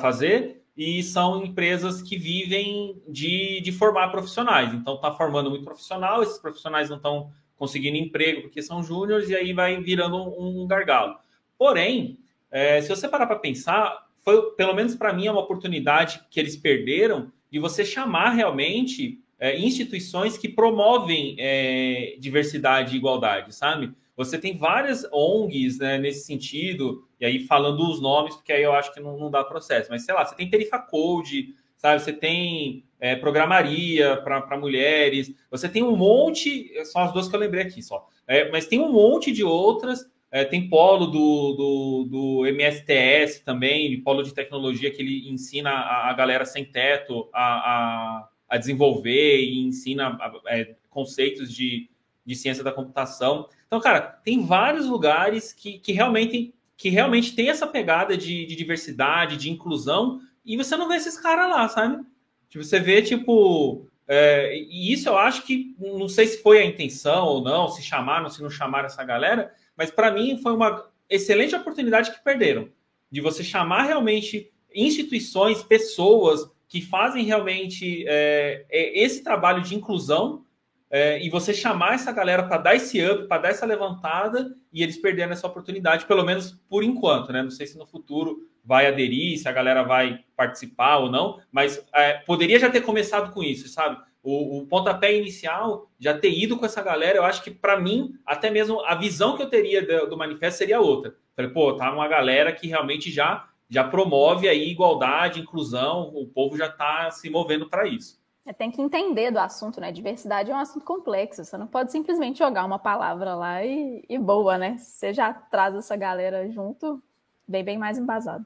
fazer, 0.01 0.63
e 0.75 1.03
são 1.03 1.45
empresas 1.45 2.01
que 2.01 2.17
vivem 2.17 3.03
de, 3.07 3.61
de 3.61 3.71
formar 3.71 4.09
profissionais. 4.09 4.73
Então, 4.73 4.95
está 4.95 5.13
formando 5.13 5.51
muito 5.51 5.65
profissional, 5.65 6.23
esses 6.23 6.39
profissionais 6.39 6.89
não 6.89 6.97
estão 6.97 7.31
conseguindo 7.57 7.97
emprego 7.97 8.43
porque 8.43 8.63
são 8.63 8.83
júniores, 8.83 9.29
e 9.29 9.37
aí 9.37 9.53
vai 9.53 9.81
virando 9.81 10.17
um, 10.17 10.67
gargalo. 10.67 11.17
Porém, 11.59 12.19
é, 12.51 12.81
se 12.81 12.89
você 12.89 13.09
parar 13.09 13.27
para 13.27 13.37
pensar, 13.37 14.07
foi, 14.23 14.51
pelo 14.53 14.75
menos 14.75 14.95
para 14.95 15.13
mim, 15.13 15.27
é 15.27 15.31
uma 15.31 15.43
oportunidade 15.43 16.21
que 16.31 16.41
eles 16.41 16.57
perderam 16.57 17.31
de 17.51 17.59
você 17.59 17.85
chamar 17.85 18.31
realmente 18.31 19.21
é, 19.39 19.59
instituições 19.59 20.39
que 20.39 20.49
promovem 20.49 21.37
é, 21.39 22.17
diversidade 22.19 22.95
e 22.95 22.99
igualdade, 22.99 23.55
sabe? 23.55 23.93
Você 24.17 24.39
tem 24.39 24.57
várias 24.57 25.05
ONGs 25.13 25.79
né, 25.79 25.99
nesse 25.99 26.25
sentido, 26.25 27.07
e 27.21 27.27
aí 27.27 27.41
falando 27.41 27.81
os 27.81 28.01
nomes, 28.01 28.37
porque 28.37 28.53
aí 28.53 28.63
eu 28.63 28.73
acho 28.73 28.93
que 28.95 29.01
não, 29.01 29.19
não 29.19 29.31
dá 29.31 29.43
processo, 29.43 29.91
mas 29.91 30.05
sei 30.05 30.15
lá, 30.15 30.25
você 30.25 30.37
tem 30.37 30.49
Perifa 30.49 30.79
Code, 30.79 31.55
sabe? 31.85 32.03
Você 32.03 32.15
tem 32.15 32.83
é, 32.99 33.15
programaria 33.15 34.17
para 34.17 34.57
mulheres, 34.57 35.31
você 35.51 35.69
tem 35.69 35.83
um 35.83 35.95
monte, 35.95 36.73
são 36.87 37.03
as 37.03 37.13
duas 37.13 37.29
que 37.29 37.37
eu 37.37 37.41
lembrei 37.41 37.63
aqui 37.63 37.83
só, 37.83 38.09
é, 38.27 38.51
mas 38.51 38.67
tem 38.67 38.81
um 38.81 38.91
monte 38.91 39.31
de 39.31 39.45
outras 39.45 40.11
é, 40.31 40.45
tem 40.45 40.67
polo 40.67 41.07
do, 41.07 41.53
do, 41.53 42.09
do, 42.11 42.47
MSTS 42.47 43.45
também, 43.45 44.01
polo 44.01 44.23
de 44.23 44.33
tecnologia 44.33 44.91
que 44.91 45.03
ele 45.03 45.29
ensina 45.31 45.71
a, 45.71 46.11
a 46.11 46.13
galera 46.15 46.47
sem 46.47 46.65
teto 46.65 47.29
a, 47.33 47.45
a, 47.45 48.29
a 48.49 48.57
desenvolver 48.57 49.43
e 49.43 49.61
ensina 49.61 50.19
é, 50.49 50.75
conceitos 50.89 51.53
de, 51.53 51.89
de 52.25 52.35
ciência 52.35 52.65
da 52.65 52.73
computação. 52.73 53.47
Então, 53.67 53.79
cara, 53.79 54.01
tem 54.01 54.45
vários 54.45 54.87
lugares 54.87 55.53
que, 55.53 55.79
que, 55.79 55.93
realmente, 55.93 56.53
que 56.77 56.89
realmente 56.89 57.37
tem 57.37 57.51
essa 57.51 57.67
pegada 57.67 58.17
de, 58.17 58.47
de 58.47 58.57
diversidade, 58.57 59.37
de 59.37 59.51
inclusão, 59.51 60.21
e 60.45 60.57
você 60.57 60.77
não 60.77 60.89
vê 60.89 60.97
esses 60.97 61.19
caras 61.19 61.49
lá, 61.49 61.69
sabe? 61.69 62.05
Tipo, 62.49 62.65
você 62.65 62.79
vê, 62.79 63.03
tipo, 63.03 63.87
é, 64.07 64.57
e 64.57 64.93
isso 64.93 65.09
eu 65.09 65.17
acho 65.17 65.43
que 65.43 65.75
não 65.79 66.09
sei 66.09 66.27
se 66.27 66.43
foi 66.43 66.59
a 66.59 66.65
intenção 66.65 67.27
ou 67.27 67.43
não, 67.43 67.69
se 67.69 67.83
chamaram, 67.83 68.29
se 68.29 68.43
não 68.43 68.51
chamaram 68.51 68.87
essa 68.87 69.03
galera, 69.05 69.53
mas 69.77 69.91
para 69.91 70.11
mim 70.11 70.41
foi 70.43 70.53
uma 70.53 70.89
excelente 71.09 71.55
oportunidade 71.55 72.13
que 72.13 72.23
perderam 72.23 72.69
de 73.11 73.21
você 73.21 73.43
chamar 73.43 73.85
realmente 73.85 74.53
instituições, 74.75 75.63
pessoas 75.63 76.51
que 76.69 76.81
fazem 76.81 77.25
realmente 77.25 78.05
é, 78.09 78.67
é, 78.69 79.05
esse 79.05 79.23
trabalho 79.23 79.63
de 79.63 79.75
inclusão 79.75 80.45
é, 80.91 81.25
e 81.25 81.31
você 81.31 81.55
chamar 81.55 81.95
essa 81.95 82.13
galera 82.13 82.43
para 82.43 82.59
dar 82.59 82.75
esse 82.75 83.01
up, 83.05 83.27
para 83.29 83.43
dar 83.43 83.49
essa 83.51 83.65
levantada 83.65 84.55
e 84.73 84.83
eles 84.83 84.97
perderam 84.97 85.33
essa 85.33 85.47
oportunidade, 85.47 86.07
pelo 86.07 86.25
menos 86.25 86.53
por 86.69 86.83
enquanto, 86.83 87.33
né? 87.33 87.43
Não 87.43 87.51
sei 87.51 87.67
se 87.67 87.79
no 87.79 87.87
futuro 87.87 88.49
vai 88.65 88.87
aderir, 88.87 89.39
se 89.39 89.49
a 89.49 89.53
galera 89.53 89.83
vai 89.83 90.25
participar 90.37 90.97
ou 90.99 91.11
não, 91.11 91.41
mas 91.53 91.85
é, 91.95 92.15
poderia 92.15 92.59
já 92.59 92.71
ter 92.71 92.81
começado 92.81 93.33
com 93.33 93.43
isso, 93.43 93.69
sabe? 93.69 93.99
o, 94.25 94.59
o, 94.59 94.67
pontapé 94.67 95.15
inicial, 95.15 95.91
já 95.99 96.19
ter 96.19 96.31
ido 96.31 96.57
com 96.57 96.65
essa 96.65 96.83
galera, 96.83 97.19
eu 97.19 97.25
acho 97.25 97.45
que 97.45 97.51
para 97.51 97.79
mim, 97.79 98.15
até 98.25 98.51
mesmo 98.51 98.81
a 98.87 98.95
visão 98.95 99.37
que 99.37 99.43
eu 99.43 99.51
teria 99.51 99.87
do, 99.87 100.09
do, 100.09 100.17
manifesto 100.17 100.59
seria 100.59 100.81
outra. 100.81 101.15
Falei, 101.37 101.51
pô, 101.51 101.75
tá 101.75 101.93
uma 101.93 102.09
galera 102.09 102.51
que 102.51 102.67
realmente 102.67 103.11
já 103.13 103.47
já 103.69 103.83
promove 103.83 104.49
aí 104.49 104.71
igualdade, 104.71 105.41
inclusão, 105.41 106.13
o 106.15 106.27
povo 106.27 106.57
já 106.57 106.67
está 106.67 107.11
se 107.11 107.29
movendo 107.29 107.69
para 107.69 107.89
isso. 107.89 108.23
É, 108.47 108.53
tem 108.53 108.71
que 108.71 108.81
entender 108.81 109.31
do 109.31 109.39
assunto, 109.39 109.81
né? 109.81 109.91
Diversidade 109.91 110.51
é 110.51 110.55
um 110.55 110.59
assunto 110.59 110.85
complexo. 110.85 111.43
Você 111.43 111.57
não 111.57 111.67
pode 111.67 111.91
simplesmente 111.91 112.39
jogar 112.39 112.65
uma 112.67 112.79
palavra 112.79 113.35
lá 113.35 113.65
e, 113.65 114.05
e 114.07 114.19
boa, 114.19 114.59
né? 114.59 114.77
Você 114.77 115.13
já 115.15 115.33
traz 115.33 115.75
essa 115.75 115.97
galera 115.97 116.49
junto, 116.51 117.03
bem, 117.49 117.65
bem 117.65 117.79
mais 117.79 117.99
embasado. 117.99 118.45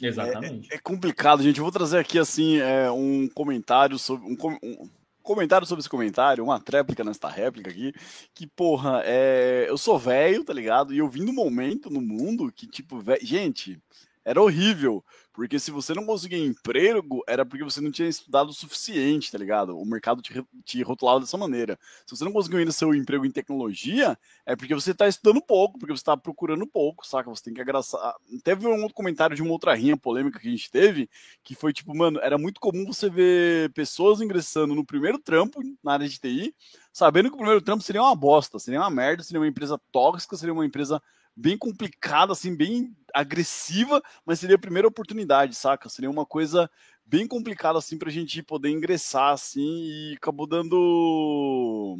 Exatamente. 0.00 0.72
É, 0.72 0.76
é, 0.76 0.78
complicado, 0.78 1.42
gente. 1.42 1.58
Eu 1.58 1.64
vou 1.64 1.72
trazer 1.72 1.98
aqui 1.98 2.18
assim 2.18 2.58
é, 2.58 2.90
um 2.90 3.28
comentário 3.28 3.98
sobre 3.98 4.26
um, 4.26 4.36
um, 4.62 4.90
comentário 5.22 5.66
sobre 5.66 5.80
esse 5.80 5.88
comentário, 5.88 6.44
uma 6.44 6.60
tréplica 6.60 7.02
nesta 7.02 7.28
réplica 7.28 7.70
aqui, 7.70 7.92
que 8.34 8.46
porra, 8.46 9.02
é, 9.04 9.66
eu 9.68 9.76
sou 9.76 9.98
velho, 9.98 10.44
tá 10.44 10.52
ligado? 10.52 10.94
E 10.94 10.98
eu 10.98 11.08
vim 11.08 11.24
num 11.24 11.32
momento 11.32 11.90
no 11.90 12.00
mundo 12.00 12.52
que 12.52 12.66
tipo, 12.66 13.00
véio, 13.00 13.24
gente, 13.24 13.78
era 14.26 14.42
horrível. 14.42 15.04
Porque 15.32 15.58
se 15.58 15.70
você 15.70 15.94
não 15.94 16.04
conseguia 16.04 16.38
emprego, 16.38 17.22
era 17.28 17.44
porque 17.44 17.62
você 17.62 17.80
não 17.80 17.90
tinha 17.90 18.08
estudado 18.08 18.48
o 18.48 18.54
suficiente, 18.54 19.30
tá 19.30 19.38
ligado? 19.38 19.78
O 19.78 19.84
mercado 19.84 20.20
te, 20.20 20.42
te 20.64 20.82
rotulava 20.82 21.20
dessa 21.20 21.36
maneira. 21.36 21.78
Se 22.06 22.16
você 22.16 22.24
não 22.24 22.32
conseguiu 22.32 22.58
ainda 22.58 22.72
seu 22.72 22.94
emprego 22.94 23.24
em 23.24 23.30
tecnologia, 23.30 24.18
é 24.44 24.56
porque 24.56 24.74
você 24.74 24.94
tá 24.94 25.06
estudando 25.06 25.40
pouco, 25.42 25.78
porque 25.78 25.94
você 25.94 26.02
tá 26.02 26.16
procurando 26.16 26.66
pouco, 26.66 27.06
saca? 27.06 27.30
Você 27.30 27.44
tem 27.44 27.54
que 27.54 27.60
agraçar. 27.60 28.14
Teve 28.42 28.66
um 28.66 28.80
outro 28.80 28.94
comentário 28.94 29.36
de 29.36 29.42
uma 29.42 29.52
outra 29.52 29.74
rinha 29.74 29.96
polêmica 29.96 30.40
que 30.40 30.48
a 30.48 30.50
gente 30.50 30.70
teve, 30.70 31.08
que 31.44 31.54
foi 31.54 31.72
tipo, 31.72 31.94
mano, 31.94 32.18
era 32.20 32.38
muito 32.38 32.58
comum 32.58 32.86
você 32.86 33.08
ver 33.08 33.70
pessoas 33.74 34.22
ingressando 34.22 34.74
no 34.74 34.86
primeiro 34.86 35.18
trampo 35.18 35.60
na 35.84 35.92
área 35.92 36.08
de 36.08 36.18
TI, 36.18 36.54
sabendo 36.90 37.28
que 37.28 37.34
o 37.34 37.38
primeiro 37.38 37.60
trampo 37.60 37.84
seria 37.84 38.02
uma 38.02 38.16
bosta, 38.16 38.58
seria 38.58 38.80
uma 38.80 38.90
merda, 38.90 39.22
seria 39.22 39.38
uma 39.38 39.46
empresa 39.46 39.78
tóxica, 39.92 40.34
seria 40.34 40.54
uma 40.54 40.64
empresa 40.64 41.00
bem 41.36 41.58
complicada, 41.58 42.32
assim, 42.32 42.56
bem 42.56 42.96
agressiva, 43.12 44.02
mas 44.24 44.40
seria 44.40 44.56
a 44.56 44.58
primeira 44.58 44.88
oportunidade, 44.88 45.54
saca? 45.54 45.88
Seria 45.88 46.10
uma 46.10 46.24
coisa 46.24 46.70
bem 47.04 47.26
complicada, 47.28 47.78
assim, 47.78 47.98
pra 47.98 48.10
gente 48.10 48.42
poder 48.42 48.70
ingressar, 48.70 49.32
assim, 49.32 49.60
e 49.60 50.14
acabou 50.16 50.46
dando. 50.46 51.98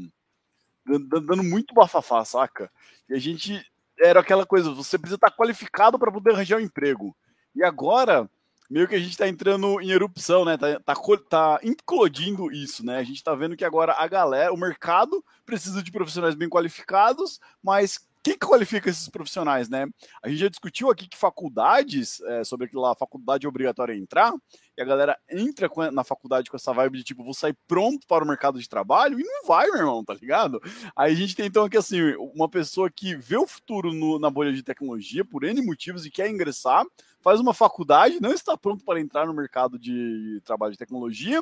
dando 0.86 1.42
muito 1.44 1.74
bafafá, 1.74 2.24
saca? 2.24 2.70
E 3.08 3.14
a 3.14 3.18
gente. 3.18 3.64
Era 3.98 4.20
aquela 4.20 4.44
coisa, 4.44 4.70
você 4.70 4.98
precisa 4.98 5.16
estar 5.16 5.30
qualificado 5.30 5.98
para 5.98 6.12
poder 6.12 6.32
arranjar 6.32 6.58
um 6.58 6.60
emprego. 6.60 7.16
E 7.54 7.64
agora, 7.64 8.28
meio 8.68 8.86
que 8.86 8.94
a 8.94 8.98
gente 8.98 9.12
está 9.12 9.26
entrando 9.26 9.80
em 9.80 9.90
erupção, 9.90 10.44
né? 10.44 10.58
Tá, 10.58 10.78
tá, 10.80 10.94
tá 11.30 11.60
implodindo 11.62 12.52
isso, 12.52 12.84
né? 12.84 12.98
A 12.98 13.02
gente 13.02 13.16
está 13.16 13.34
vendo 13.34 13.56
que 13.56 13.64
agora 13.64 13.94
a 13.96 14.06
galera, 14.06 14.52
o 14.52 14.56
mercado 14.58 15.24
precisa 15.46 15.82
de 15.82 15.90
profissionais 15.90 16.34
bem 16.34 16.46
qualificados, 16.46 17.40
mas 17.62 18.06
quem 18.26 18.36
qualifica 18.36 18.90
esses 18.90 19.08
profissionais, 19.08 19.68
né? 19.68 19.86
A 20.20 20.28
gente 20.28 20.40
já 20.40 20.48
discutiu 20.48 20.90
aqui 20.90 21.08
que 21.08 21.16
faculdades, 21.16 22.20
é, 22.22 22.42
sobre 22.42 22.66
aquilo 22.66 22.82
lá, 22.82 22.92
faculdade 22.96 23.46
obrigatória 23.46 23.94
entrar, 23.94 24.34
e 24.76 24.82
a 24.82 24.84
galera 24.84 25.16
entra 25.30 25.70
na 25.92 26.02
faculdade 26.02 26.50
com 26.50 26.56
essa 26.56 26.72
vibe 26.72 26.98
de 26.98 27.04
tipo, 27.04 27.22
vou 27.22 27.32
sair 27.32 27.56
pronto 27.68 28.04
para 28.08 28.24
o 28.24 28.26
mercado 28.26 28.58
de 28.58 28.68
trabalho, 28.68 29.20
e 29.20 29.22
não 29.22 29.46
vai, 29.46 29.68
meu 29.68 29.78
irmão, 29.78 30.04
tá 30.04 30.12
ligado? 30.12 30.60
Aí 30.96 31.12
a 31.12 31.16
gente 31.16 31.36
tem 31.36 31.46
então 31.46 31.64
aqui 31.64 31.76
assim, 31.76 32.00
uma 32.34 32.48
pessoa 32.48 32.90
que 32.90 33.14
vê 33.14 33.36
o 33.36 33.46
futuro 33.46 33.92
no, 33.92 34.18
na 34.18 34.28
bolha 34.28 34.52
de 34.52 34.62
tecnologia 34.64 35.24
por 35.24 35.44
N 35.44 35.62
motivos 35.62 36.04
e 36.04 36.10
quer 36.10 36.28
ingressar, 36.28 36.84
faz 37.20 37.38
uma 37.38 37.54
faculdade, 37.54 38.20
não 38.20 38.32
está 38.32 38.56
pronto 38.56 38.84
para 38.84 39.00
entrar 39.00 39.26
no 39.26 39.34
mercado 39.34 39.78
de 39.78 40.40
trabalho 40.44 40.72
de 40.72 40.78
tecnologia, 40.78 41.40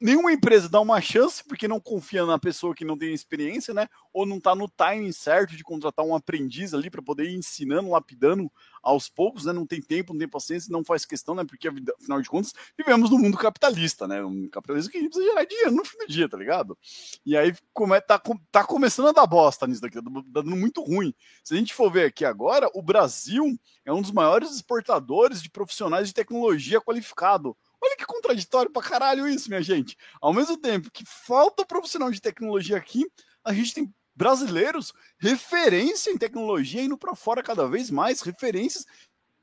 nenhuma 0.00 0.32
empresa 0.32 0.68
dá 0.68 0.80
uma 0.80 1.00
chance 1.00 1.42
porque 1.44 1.66
não 1.66 1.80
confia 1.80 2.24
na 2.26 2.38
pessoa 2.38 2.74
que 2.74 2.84
não 2.84 2.96
tem 2.96 3.12
experiência, 3.12 3.72
né? 3.72 3.88
Ou 4.12 4.26
não 4.26 4.36
está 4.38 4.54
no 4.54 4.68
timing 4.68 5.12
certo 5.12 5.56
de 5.56 5.62
contratar 5.62 6.04
um 6.04 6.14
aprendiz 6.14 6.74
ali 6.74 6.90
para 6.90 7.02
poder 7.02 7.24
ir 7.24 7.36
ensinando, 7.36 7.90
lapidando 7.90 8.50
aos 8.82 9.08
poucos, 9.08 9.44
né? 9.44 9.52
Não 9.52 9.66
tem 9.66 9.80
tempo, 9.80 10.12
não 10.12 10.20
tem 10.20 10.28
paciência, 10.28 10.72
não 10.72 10.84
faz 10.84 11.04
questão, 11.04 11.34
né? 11.34 11.44
Porque 11.44 11.68
afinal 11.68 12.20
de 12.20 12.28
contas 12.28 12.52
vivemos 12.76 13.10
no 13.10 13.18
mundo 13.18 13.36
capitalista, 13.36 14.06
né? 14.06 14.22
Um 14.24 14.48
capitalismo 14.48 14.90
que 14.90 14.98
a 14.98 15.00
gente 15.00 15.10
precisa 15.10 15.32
gerar 15.32 15.44
dinheiro 15.44 15.72
no 15.72 15.84
fim 15.84 15.98
do 15.98 16.06
dia, 16.06 16.28
tá 16.28 16.36
ligado? 16.36 16.78
E 17.24 17.36
aí 17.36 17.54
como 17.72 17.94
é, 17.94 18.00
tá, 18.00 18.20
tá 18.50 18.64
começando 18.64 19.08
a 19.08 19.12
dar 19.12 19.26
bosta 19.26 19.66
nisso 19.66 19.80
daqui, 19.80 19.96
tá 19.96 20.10
dando 20.26 20.56
muito 20.56 20.82
ruim. 20.82 21.14
Se 21.42 21.54
a 21.54 21.56
gente 21.56 21.74
for 21.74 21.90
ver 21.90 22.06
aqui 22.06 22.24
agora, 22.24 22.70
o 22.74 22.82
Brasil 22.82 23.58
é 23.84 23.92
um 23.92 24.02
dos 24.02 24.12
maiores 24.12 24.50
exportadores 24.50 25.42
de 25.42 25.50
profissionais 25.50 26.08
de 26.08 26.14
tecnologia 26.14 26.80
qualificado 26.80 27.56
Olha 27.82 27.96
que 27.96 28.06
contraditório 28.06 28.70
pra 28.72 28.82
caralho 28.82 29.28
isso, 29.28 29.48
minha 29.48 29.62
gente. 29.62 29.96
Ao 30.20 30.32
mesmo 30.32 30.56
tempo 30.56 30.90
que 30.90 31.04
falta 31.06 31.64
profissional 31.64 32.10
de 32.10 32.20
tecnologia 32.20 32.76
aqui, 32.76 33.04
a 33.44 33.52
gente 33.52 33.74
tem 33.74 33.94
brasileiros 34.14 34.94
referência 35.18 36.10
em 36.10 36.16
tecnologia 36.16 36.82
indo 36.82 36.96
para 36.96 37.14
fora 37.14 37.42
cada 37.42 37.68
vez 37.68 37.90
mais, 37.90 38.22
referências 38.22 38.86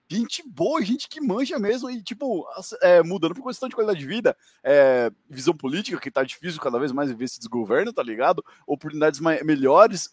gente 0.10 0.44
boa, 0.48 0.82
gente 0.82 1.08
que 1.08 1.20
manja 1.22 1.58
mesmo, 1.58 1.90
e 1.90 2.02
tipo, 2.02 2.46
é, 2.82 3.02
mudando 3.02 3.34
por 3.34 3.48
questão 3.48 3.68
de 3.68 3.76
qualidade 3.76 4.00
de 4.00 4.06
vida, 4.06 4.36
é, 4.64 5.12
visão 5.30 5.56
política, 5.56 6.00
que 6.00 6.12
tá 6.12 6.24
difícil 6.24 6.62
cada 6.62 6.78
vez 6.78 6.92
mais 6.92 7.12
ver 7.12 7.26
esse 7.26 7.40
desgoverno, 7.40 7.94
tá 7.94 8.04
ligado? 8.04 8.44
Oportunidades 8.68 9.20
melhores, 9.20 10.10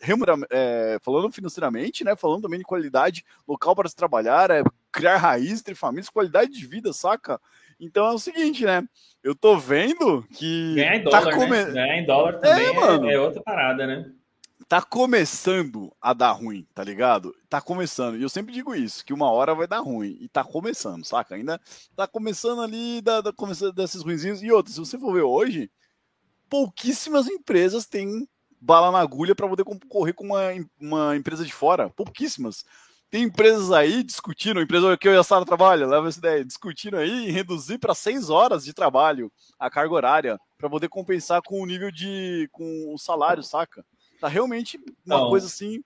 é, 0.51 0.99
falando 1.03 1.31
financeiramente, 1.31 2.05
né? 2.05 2.17
Falando 2.17 2.43
também 2.43 2.59
de 2.59 2.65
qualidade 2.65 3.25
local 3.47 3.75
para 3.75 3.89
se 3.89 3.97
trabalhar, 3.97 4.51
é, 4.51 4.63
criar 4.93 5.17
raiz 5.19 5.61
entre 5.61 5.75
famílias, 5.75 6.09
qualidade 6.09 6.53
de 6.53 6.67
vida, 6.67 6.93
saca? 6.93 7.41
Então 7.81 8.07
é 8.07 8.13
o 8.13 8.19
seguinte, 8.19 8.65
né? 8.65 8.87
Eu 9.23 9.35
tô 9.35 9.57
vendo 9.59 10.25
que. 10.35 10.75
Ganhar 10.75 10.97
em 10.97 11.05
tá 11.05 11.11
dólar, 11.11 11.25
tá 11.25 11.37
come... 11.37 11.51
né? 11.51 11.65
Ganhar 11.65 11.97
em 11.97 12.07
dólar 12.07 12.39
também 12.39 12.67
é, 12.67 12.73
mano. 12.73 13.11
é 13.11 13.19
outra 13.19 13.43
parada, 13.43 13.87
né? 13.87 14.13
tá 14.71 14.81
começando 14.81 15.93
a 16.01 16.13
dar 16.13 16.31
ruim, 16.31 16.65
tá 16.73 16.85
ligado? 16.85 17.35
Tá 17.49 17.61
começando. 17.61 18.17
E 18.17 18.23
eu 18.23 18.29
sempre 18.29 18.55
digo 18.55 18.73
isso, 18.73 19.05
que 19.05 19.13
uma 19.13 19.29
hora 19.29 19.53
vai 19.53 19.67
dar 19.67 19.81
ruim. 19.81 20.17
E 20.21 20.29
tá 20.29 20.45
começando, 20.45 21.05
saca? 21.05 21.35
Ainda 21.35 21.61
tá 21.97 22.07
começando 22.07 22.63
ali, 22.63 23.01
da, 23.01 23.21
da, 23.21 23.33
começando 23.33 23.73
desses 23.73 24.01
ruinzinhos. 24.01 24.45
E 24.45 24.53
outros, 24.53 24.77
se 24.77 24.81
você 24.81 24.97
for 24.97 25.13
ver 25.13 25.23
hoje, 25.23 25.69
pouquíssimas 26.49 27.27
empresas 27.27 27.85
têm 27.85 28.29
bala 28.61 28.93
na 28.93 29.01
agulha 29.01 29.35
para 29.35 29.49
poder 29.49 29.65
concorrer 29.65 30.15
com 30.15 30.27
uma, 30.27 30.41
uma 30.81 31.17
empresa 31.17 31.45
de 31.45 31.53
fora. 31.53 31.91
Pouquíssimas. 31.91 32.65
Tem 33.11 33.25
empresas 33.25 33.73
aí 33.73 34.05
discutindo, 34.05 34.61
empresa 34.61 34.97
que 34.97 35.09
eu 35.09 35.13
e 35.13 35.17
a 35.17 35.23
Sara 35.25 35.45
trabalham, 35.45 35.89
leva 35.89 36.09
essa 36.09 36.19
ideia, 36.19 36.45
discutindo 36.45 36.97
aí 36.97 37.29
em 37.29 37.33
reduzir 37.33 37.79
para 37.79 37.93
seis 37.93 38.31
horas 38.31 38.65
de 38.65 38.73
trabalho 38.73 39.33
a 39.59 39.69
carga 39.69 39.93
horária 39.93 40.41
para 40.57 40.71
poder 40.71 40.89
compensar 40.89 41.43
com 41.43 41.61
o 41.61 41.67
nível 41.67 41.91
de 41.91 42.49
com 42.53 42.95
o 42.95 42.99
salário, 42.99 43.43
saca? 43.43 43.85
Tá 44.21 44.29
realmente 44.29 44.79
uma 45.05 45.19
Não. 45.19 45.29
coisa 45.29 45.47
assim 45.47 45.83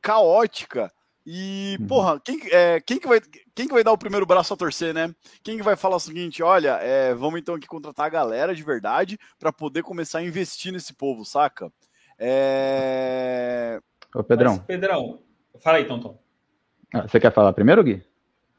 caótica. 0.00 0.92
E, 1.26 1.76
uhum. 1.80 1.86
porra, 1.86 2.20
quem, 2.20 2.40
é, 2.50 2.80
quem, 2.80 2.98
que 2.98 3.06
vai, 3.06 3.20
quem 3.54 3.66
que 3.66 3.74
vai 3.74 3.84
dar 3.84 3.92
o 3.92 3.98
primeiro 3.98 4.24
braço 4.24 4.54
a 4.54 4.56
torcer, 4.56 4.94
né? 4.94 5.14
Quem 5.42 5.56
que 5.56 5.62
vai 5.62 5.76
falar 5.76 5.96
o 5.96 6.00
seguinte: 6.00 6.42
olha, 6.42 6.78
é, 6.80 7.12
vamos 7.14 7.40
então 7.40 7.56
aqui 7.56 7.66
contratar 7.66 8.06
a 8.06 8.10
galera 8.10 8.54
de 8.54 8.62
verdade 8.62 9.18
para 9.38 9.52
poder 9.52 9.82
começar 9.82 10.20
a 10.20 10.24
investir 10.24 10.72
nesse 10.72 10.94
povo, 10.94 11.24
saca? 11.24 11.70
É... 12.18 13.80
Ô, 14.14 14.22
Pedrão. 14.22 14.56
Mas, 14.56 14.66
Pedrão, 14.66 15.20
fala 15.60 15.78
aí, 15.78 15.86
Tonton. 15.86 16.18
Você 16.92 17.20
quer 17.20 17.32
falar 17.32 17.52
primeiro, 17.52 17.82
Gui? 17.82 18.02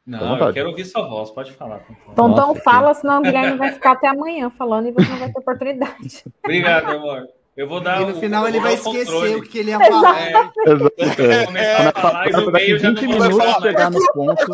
Não, 0.05 0.37
eu 0.37 0.53
quero 0.53 0.69
ouvir 0.69 0.85
sua 0.85 1.07
voz, 1.07 1.29
pode 1.29 1.51
falar. 1.53 1.79
Tonton, 2.15 2.35
Tonton 2.35 2.55
fala, 2.55 2.93
senão 2.93 3.19
o 3.19 3.21
Guilherme 3.21 3.57
vai 3.57 3.71
ficar 3.71 3.91
até 3.91 4.07
amanhã 4.07 4.49
falando 4.49 4.87
e 4.87 4.91
você 4.91 5.07
não 5.07 5.17
vai 5.17 5.31
ter 5.31 5.39
oportunidade. 5.39 6.23
Obrigado, 6.43 6.91
amor. 6.91 7.27
Eu 7.55 7.67
vou 7.67 7.79
dar. 7.79 8.01
E 8.01 8.05
no 8.05 8.13
o, 8.13 8.19
final 8.19 8.47
ele 8.47 8.59
vai 8.59 8.73
esquecer 8.73 9.05
controle. 9.05 9.35
o 9.35 9.41
que 9.43 9.59
ele 9.59 9.71
ia 9.71 9.79
falar. 9.79 10.19
É, 10.19 10.31
é, 10.31 11.87
é, 11.87 11.91
falar 11.91 12.29
e 12.29 12.31
no 12.31 12.51
meio 12.51 12.79
20 12.79 13.07
minutos 13.07 13.61
chegar 13.61 13.91
no 13.91 14.13
ponto 14.13 14.45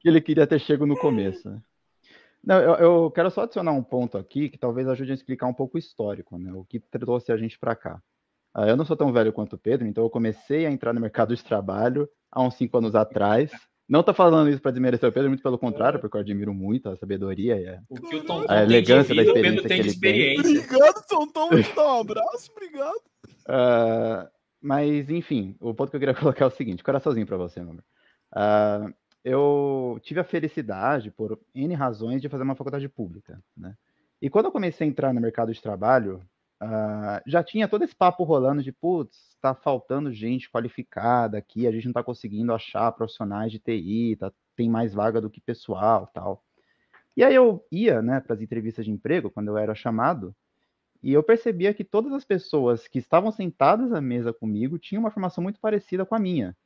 que 0.00 0.08
ele 0.08 0.20
queria 0.20 0.46
ter 0.46 0.60
chego 0.60 0.86
no 0.86 0.96
começo. 0.96 1.60
Não, 2.42 2.60
eu, 2.60 2.74
eu, 2.74 3.10
quero 3.10 3.30
só 3.30 3.42
adicionar 3.42 3.72
um 3.72 3.82
ponto 3.82 4.16
aqui 4.16 4.48
que 4.48 4.58
talvez 4.58 4.86
ajude 4.86 5.10
a 5.10 5.14
explicar 5.14 5.46
um 5.46 5.54
pouco 5.54 5.76
o 5.76 5.78
histórico, 5.78 6.38
né? 6.38 6.52
O 6.52 6.64
que 6.64 6.78
trouxe 6.78 7.32
a 7.32 7.36
gente 7.36 7.58
para 7.58 7.74
cá. 7.74 8.00
Ah, 8.54 8.68
eu 8.68 8.76
não 8.76 8.84
sou 8.84 8.96
tão 8.96 9.12
velho 9.12 9.32
quanto 9.32 9.54
o 9.56 9.58
Pedro, 9.58 9.86
então 9.86 10.04
eu 10.04 10.10
comecei 10.10 10.64
a 10.64 10.70
entrar 10.70 10.92
no 10.92 11.00
mercado 11.00 11.34
de 11.34 11.42
trabalho 11.42 12.08
há 12.34 12.42
uns 12.42 12.54
cinco 12.54 12.76
anos 12.78 12.94
atrás. 12.94 13.50
Não 13.88 14.02
tô 14.02 14.14
falando 14.14 14.48
isso 14.48 14.60
para 14.60 14.70
desmerecer 14.70 15.08
o 15.08 15.12
Pedro, 15.12 15.28
muito 15.28 15.42
pelo 15.42 15.58
contrário, 15.58 16.00
porque 16.00 16.16
eu 16.16 16.20
admiro 16.20 16.54
muito 16.54 16.88
a 16.88 16.96
sabedoria 16.96 17.60
e 17.60 17.68
a, 17.68 17.82
o 17.88 17.96
que 17.96 18.16
o 18.16 18.24
Tom, 18.24 18.44
a 18.48 18.62
elegância 18.62 19.14
da 19.14 19.22
experiência 19.22 19.68
que 19.68 19.72
ele 19.74 19.88
experiência. 19.88 20.42
tem. 20.42 20.58
Obrigado, 20.58 21.06
Tom 21.06 21.26
Tom, 21.28 21.50
um 21.50 22.00
abraço, 22.00 22.50
obrigado. 22.50 23.02
Uh, 23.46 24.28
mas, 24.60 25.10
enfim, 25.10 25.54
o 25.60 25.74
ponto 25.74 25.90
que 25.90 25.96
eu 25.96 26.00
queria 26.00 26.14
colocar 26.18 26.46
é 26.46 26.48
o 26.48 26.50
seguinte, 26.50 26.82
coraçãozinho 26.82 27.26
para 27.26 27.36
você, 27.36 27.60
meu 27.60 27.72
amor. 27.72 27.84
Uh, 28.32 28.94
eu 29.22 29.98
tive 30.02 30.20
a 30.20 30.24
felicidade, 30.24 31.10
por 31.10 31.38
N 31.54 31.74
razões, 31.74 32.22
de 32.22 32.28
fazer 32.28 32.42
uma 32.42 32.56
faculdade 32.56 32.88
pública, 32.88 33.38
né? 33.56 33.74
E 34.20 34.30
quando 34.30 34.46
eu 34.46 34.52
comecei 34.52 34.86
a 34.86 34.90
entrar 34.90 35.12
no 35.12 35.20
mercado 35.20 35.52
de 35.52 35.60
trabalho, 35.60 36.22
uh, 36.64 37.22
já 37.26 37.42
tinha 37.42 37.68
todo 37.68 37.84
esse 37.84 37.94
papo 37.94 38.24
rolando 38.24 38.62
de, 38.62 38.72
putz, 38.72 39.30
está 39.30 39.54
faltando 39.54 40.12
gente 40.12 40.50
qualificada 40.50 41.38
aqui, 41.38 41.66
a 41.66 41.72
gente 41.72 41.84
não 41.84 41.90
está 41.90 42.02
conseguindo 42.02 42.52
achar 42.52 42.90
profissionais 42.92 43.52
de 43.52 43.58
TI, 43.58 44.16
tá, 44.18 44.32
tem 44.56 44.68
mais 44.68 44.94
vaga 44.94 45.20
do 45.20 45.30
que 45.30 45.40
pessoal 45.40 46.06
tal. 46.12 46.42
E 47.16 47.22
aí 47.22 47.34
eu 47.34 47.64
ia 47.70 48.02
né, 48.02 48.20
para 48.20 48.34
as 48.34 48.40
entrevistas 48.40 48.84
de 48.84 48.90
emprego, 48.90 49.30
quando 49.30 49.48
eu 49.48 49.58
era 49.58 49.74
chamado, 49.74 50.34
e 51.02 51.12
eu 51.12 51.22
percebia 51.22 51.74
que 51.74 51.84
todas 51.84 52.12
as 52.12 52.24
pessoas 52.24 52.88
que 52.88 52.98
estavam 52.98 53.30
sentadas 53.30 53.92
à 53.92 54.00
mesa 54.00 54.32
comigo 54.32 54.78
tinham 54.78 55.00
uma 55.02 55.10
formação 55.10 55.42
muito 55.42 55.60
parecida 55.60 56.06
com 56.06 56.14
a 56.14 56.18
minha. 56.18 56.56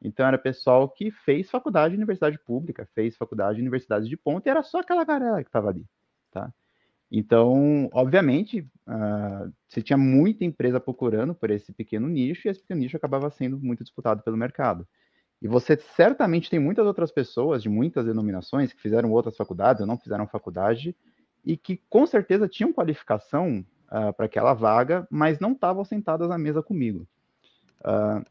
Então 0.00 0.26
era 0.26 0.38
pessoal 0.38 0.88
que 0.88 1.10
fez 1.10 1.50
faculdade 1.50 1.92
de 1.92 1.98
universidade 1.98 2.38
pública, 2.38 2.88
fez 2.94 3.16
faculdade 3.16 3.56
de 3.56 3.60
universidade 3.60 4.08
de 4.08 4.16
ponta, 4.16 4.48
e 4.48 4.50
era 4.50 4.62
só 4.62 4.80
aquela 4.80 5.04
galera 5.04 5.42
que 5.42 5.48
estava 5.48 5.68
ali, 5.68 5.86
tá? 6.30 6.52
Então, 7.14 7.90
obviamente, 7.92 8.60
uh, 8.88 9.52
você 9.68 9.82
tinha 9.82 9.98
muita 9.98 10.46
empresa 10.46 10.80
procurando 10.80 11.34
por 11.34 11.50
esse 11.50 11.70
pequeno 11.70 12.08
nicho 12.08 12.48
e 12.48 12.50
esse 12.50 12.62
pequeno 12.62 12.80
nicho 12.80 12.96
acabava 12.96 13.28
sendo 13.28 13.60
muito 13.60 13.84
disputado 13.84 14.22
pelo 14.22 14.34
mercado. 14.34 14.88
E 15.42 15.46
você 15.46 15.76
certamente 15.76 16.48
tem 16.48 16.58
muitas 16.58 16.86
outras 16.86 17.12
pessoas 17.12 17.62
de 17.62 17.68
muitas 17.68 18.06
denominações 18.06 18.72
que 18.72 18.80
fizeram 18.80 19.12
outras 19.12 19.36
faculdades 19.36 19.82
ou 19.82 19.86
não 19.86 19.98
fizeram 19.98 20.26
faculdade 20.26 20.96
e 21.44 21.54
que 21.54 21.82
com 21.90 22.06
certeza 22.06 22.48
tinham 22.48 22.72
qualificação 22.72 23.62
uh, 23.88 24.14
para 24.14 24.24
aquela 24.24 24.54
vaga, 24.54 25.06
mas 25.10 25.38
não 25.38 25.52
estavam 25.52 25.84
sentadas 25.84 26.30
à 26.30 26.38
mesa 26.38 26.62
comigo. 26.62 27.06
Uh, 27.80 28.24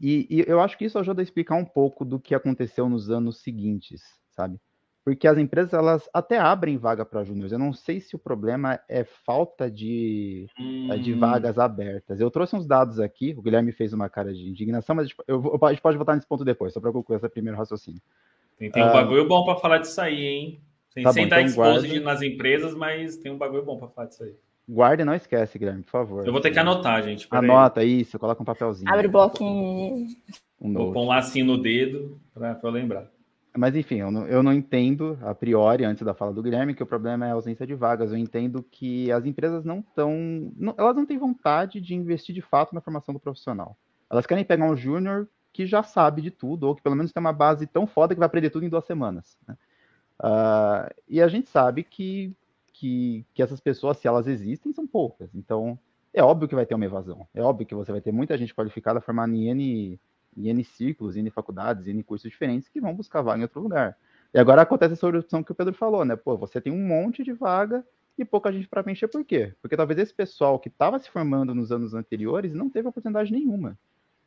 e, 0.00 0.26
e 0.28 0.44
eu 0.48 0.60
acho 0.60 0.76
que 0.76 0.86
isso 0.86 0.98
ajuda 0.98 1.22
a 1.22 1.24
explicar 1.24 1.54
um 1.54 1.64
pouco 1.64 2.04
do 2.04 2.18
que 2.18 2.34
aconteceu 2.34 2.88
nos 2.88 3.10
anos 3.10 3.42
seguintes, 3.42 4.02
sabe? 4.32 4.58
Porque 5.04 5.26
as 5.26 5.36
empresas 5.36 5.72
elas 5.72 6.08
até 6.14 6.38
abrem 6.38 6.76
vaga 6.76 7.04
para 7.04 7.24
júniores. 7.24 7.52
Eu 7.52 7.58
não 7.58 7.72
sei 7.72 8.00
se 8.00 8.14
o 8.14 8.18
problema 8.18 8.78
é 8.88 9.04
falta 9.04 9.70
de, 9.70 10.46
hum. 10.58 10.88
de 11.00 11.12
vagas 11.12 11.58
abertas. 11.58 12.20
Eu 12.20 12.30
trouxe 12.30 12.54
uns 12.54 12.66
dados 12.66 13.00
aqui, 13.00 13.34
o 13.36 13.42
Guilherme 13.42 13.72
fez 13.72 13.92
uma 13.92 14.08
cara 14.08 14.32
de 14.32 14.48
indignação, 14.48 14.94
mas 14.94 15.08
eu, 15.26 15.58
a 15.62 15.70
gente 15.70 15.82
pode 15.82 15.96
voltar 15.96 16.14
nesse 16.14 16.26
ponto 16.26 16.44
depois, 16.44 16.72
só 16.72 16.80
para 16.80 16.92
concluir 16.92 17.16
esse 17.16 17.28
primeiro 17.28 17.58
raciocínio. 17.58 18.00
Tem, 18.56 18.70
tem 18.70 18.82
um 18.82 18.90
uh, 18.90 18.92
bagulho 18.92 19.26
bom 19.26 19.44
para 19.44 19.56
falar 19.56 19.78
disso 19.78 20.00
aí, 20.00 20.24
hein? 20.24 20.60
Sem, 20.90 21.02
tá 21.02 21.12
sem 21.12 21.22
bom, 21.22 21.26
estar 21.26 21.42
então 21.42 21.54
guarda... 21.54 22.00
nas 22.00 22.22
empresas, 22.22 22.74
mas 22.74 23.16
tem 23.16 23.32
um 23.32 23.38
bagulho 23.38 23.64
bom 23.64 23.78
para 23.78 23.88
falar 23.88 24.06
disso 24.06 24.22
aí. 24.22 24.34
Guarde 24.68 25.02
e 25.02 25.04
não 25.04 25.14
esquece, 25.14 25.58
Guilherme, 25.58 25.82
por 25.82 25.90
favor. 25.90 26.26
Eu 26.26 26.32
vou 26.32 26.40
ter 26.40 26.52
que 26.52 26.58
anotar, 26.58 27.02
gente. 27.02 27.26
Anota 27.30 27.80
aí. 27.80 28.02
isso, 28.02 28.18
coloca 28.18 28.40
um 28.40 28.44
papelzinho. 28.44 28.88
Abre 28.88 29.08
o 29.08 29.10
bloquinho. 29.10 30.06
Um 30.60 30.72
vou 30.72 30.92
pôr 30.92 31.02
um 31.02 31.08
lacinho 31.08 31.46
no 31.46 31.58
dedo 31.58 32.20
para 32.32 32.60
eu 32.62 32.70
lembrar. 32.70 33.10
Mas 33.56 33.76
enfim, 33.76 33.96
eu 33.96 34.10
não, 34.10 34.26
eu 34.26 34.42
não 34.42 34.52
entendo, 34.52 35.18
a 35.22 35.34
priori, 35.34 35.84
antes 35.84 36.02
da 36.02 36.14
fala 36.14 36.32
do 36.32 36.42
Guilherme, 36.42 36.74
que 36.74 36.82
o 36.82 36.86
problema 36.86 37.26
é 37.26 37.30
a 37.30 37.34
ausência 37.34 37.66
de 37.66 37.74
vagas. 37.74 38.10
Eu 38.10 38.16
entendo 38.16 38.62
que 38.62 39.12
as 39.12 39.26
empresas 39.26 39.64
não 39.64 39.80
estão. 39.80 40.52
Elas 40.78 40.96
não 40.96 41.04
têm 41.04 41.18
vontade 41.18 41.80
de 41.80 41.94
investir 41.94 42.34
de 42.34 42.40
fato 42.40 42.74
na 42.74 42.80
formação 42.80 43.12
do 43.12 43.20
profissional. 43.20 43.76
Elas 44.10 44.26
querem 44.26 44.44
pegar 44.44 44.64
um 44.64 44.76
júnior 44.76 45.28
que 45.52 45.66
já 45.66 45.82
sabe 45.82 46.22
de 46.22 46.30
tudo, 46.30 46.64
ou 46.64 46.74
que 46.74 46.82
pelo 46.82 46.96
menos 46.96 47.12
tem 47.12 47.20
uma 47.20 47.32
base 47.32 47.66
tão 47.66 47.86
foda 47.86 48.14
que 48.14 48.18
vai 48.18 48.26
aprender 48.26 48.48
tudo 48.48 48.64
em 48.64 48.70
duas 48.70 48.86
semanas. 48.86 49.36
Né? 49.46 49.54
Uh, 50.18 50.94
e 51.06 51.20
a 51.20 51.28
gente 51.28 51.50
sabe 51.50 51.82
que, 51.82 52.34
que, 52.72 53.26
que 53.34 53.42
essas 53.42 53.60
pessoas, 53.60 53.98
se 53.98 54.08
elas 54.08 54.26
existem, 54.26 54.72
são 54.72 54.86
poucas. 54.86 55.34
Então, 55.34 55.78
é 56.14 56.22
óbvio 56.22 56.48
que 56.48 56.54
vai 56.54 56.64
ter 56.64 56.74
uma 56.74 56.86
evasão. 56.86 57.26
É 57.34 57.42
óbvio 57.42 57.66
que 57.66 57.74
você 57.74 57.92
vai 57.92 58.00
ter 58.00 58.12
muita 58.12 58.36
gente 58.38 58.54
qualificada 58.54 59.00
formada 59.00 59.34
em 59.34 59.48
N, 59.50 60.00
em 60.36 60.48
N 60.48 60.64
ciclos, 60.64 61.16
em 61.16 61.20
N 61.20 61.30
faculdades, 61.30 61.86
em 61.86 61.90
N 61.90 62.02
cursos 62.02 62.30
diferentes 62.30 62.68
que 62.68 62.80
vão 62.80 62.94
buscar 62.94 63.22
vaga 63.22 63.40
em 63.40 63.42
outro 63.42 63.60
lugar. 63.60 63.96
E 64.32 64.38
agora 64.38 64.62
acontece 64.62 64.94
essa 64.94 65.06
opção 65.06 65.42
que 65.42 65.52
o 65.52 65.54
Pedro 65.54 65.74
falou, 65.74 66.04
né? 66.04 66.16
Pô, 66.16 66.36
você 66.36 66.60
tem 66.60 66.72
um 66.72 66.86
monte 66.86 67.22
de 67.22 67.32
vaga 67.32 67.84
e 68.16 68.24
pouca 68.24 68.52
gente 68.52 68.68
para 68.68 68.82
preencher. 68.82 69.08
Por 69.08 69.24
quê? 69.24 69.54
Porque 69.60 69.76
talvez 69.76 69.98
esse 69.98 70.14
pessoal 70.14 70.58
que 70.58 70.68
estava 70.68 70.98
se 70.98 71.10
formando 71.10 71.54
nos 71.54 71.70
anos 71.70 71.94
anteriores 71.94 72.54
não 72.54 72.70
teve 72.70 72.88
oportunidade 72.88 73.32
nenhuma. 73.32 73.78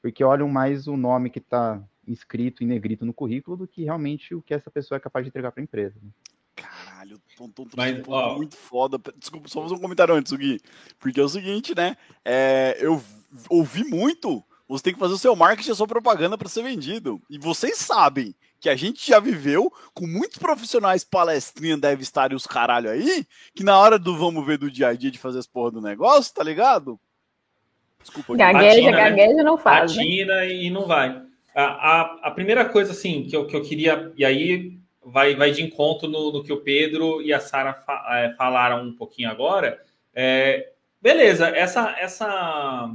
Porque 0.01 0.23
olham 0.23 0.47
mais 0.47 0.87
o 0.87 0.95
nome 0.95 1.29
que 1.29 1.39
está 1.39 1.81
inscrito 2.07 2.63
em 2.63 2.67
negrito 2.67 3.05
no 3.05 3.13
currículo 3.13 3.57
do 3.57 3.67
que 3.67 3.83
realmente 3.83 4.35
o 4.35 4.41
que 4.41 4.53
essa 4.53 4.69
pessoa 4.69 4.97
é 4.97 4.99
capaz 4.99 5.25
de 5.25 5.29
entregar 5.29 5.51
para 5.51 5.61
a 5.61 5.63
empresa. 5.63 5.95
Né? 6.01 6.09
Caralho, 6.55 7.19
ponto, 7.35 7.67
Mas, 7.75 8.01
ó, 8.07 8.35
muito 8.35 8.55
foda. 8.55 8.99
Desculpa, 9.17 9.47
só 9.47 9.61
fazer 9.61 9.73
um 9.73 9.79
comentário 9.79 10.13
antes, 10.13 10.31
Gui. 10.33 10.59
Porque 10.99 11.19
é 11.19 11.23
o 11.23 11.29
seguinte, 11.29 11.75
né? 11.75 11.97
É, 12.23 12.77
eu 12.79 13.01
ouvi 13.49 13.83
muito. 13.83 14.43
Você 14.67 14.83
tem 14.83 14.93
que 14.93 14.99
fazer 14.99 15.13
o 15.13 15.17
seu 15.17 15.35
marketing 15.35 15.69
e 15.69 15.71
a 15.71 15.75
sua 15.75 15.87
propaganda 15.87 16.37
para 16.37 16.49
ser 16.49 16.63
vendido. 16.63 17.21
E 17.29 17.37
vocês 17.37 17.77
sabem 17.77 18.33
que 18.59 18.69
a 18.69 18.75
gente 18.75 19.07
já 19.07 19.19
viveu 19.19 19.71
com 19.93 20.07
muitos 20.07 20.39
profissionais 20.39 21.03
palestrinha 21.03 21.77
deve 21.77 22.01
estar 22.01 22.31
e 22.31 22.35
os 22.35 22.47
caralho 22.47 22.89
aí, 22.89 23.25
que 23.53 23.63
na 23.63 23.77
hora 23.77 23.99
do 23.99 24.17
vamos 24.17 24.45
ver 24.45 24.57
do 24.57 24.71
dia 24.71 24.87
a 24.87 24.93
dia 24.93 25.11
de 25.11 25.19
fazer 25.19 25.39
as 25.39 25.45
porra 25.45 25.71
do 25.71 25.81
negócio, 25.81 26.33
tá 26.33 26.43
ligado? 26.43 26.99
Desculpa. 28.01 28.35
Gagueja, 28.35 28.91
gagueja 28.91 29.33
né? 29.33 29.43
não 29.43 29.57
faz. 29.57 29.95
Patina 29.95 30.35
né? 30.37 30.53
e 30.53 30.69
não 30.69 30.85
vai. 30.87 31.21
A, 31.53 31.63
a, 31.63 32.01
a, 32.23 32.31
primeira 32.31 32.65
coisa, 32.65 32.91
assim, 32.91 33.25
que 33.25 33.35
eu, 33.35 33.47
que 33.47 33.55
eu 33.55 33.61
queria. 33.61 34.11
E 34.17 34.25
aí 34.25 34.77
vai, 35.03 35.35
vai 35.35 35.51
de 35.51 35.63
encontro 35.63 36.07
no, 36.07 36.31
no 36.31 36.43
que 36.43 36.53
o 36.53 36.61
Pedro 36.61 37.21
e 37.21 37.33
a 37.33 37.39
Sara 37.39 37.73
fa, 37.73 38.03
é, 38.11 38.33
falaram 38.35 38.83
um 38.83 38.93
pouquinho 38.95 39.29
agora. 39.29 39.79
É, 40.13 40.71
beleza, 41.01 41.47
essa, 41.47 41.95
essa, 41.99 42.89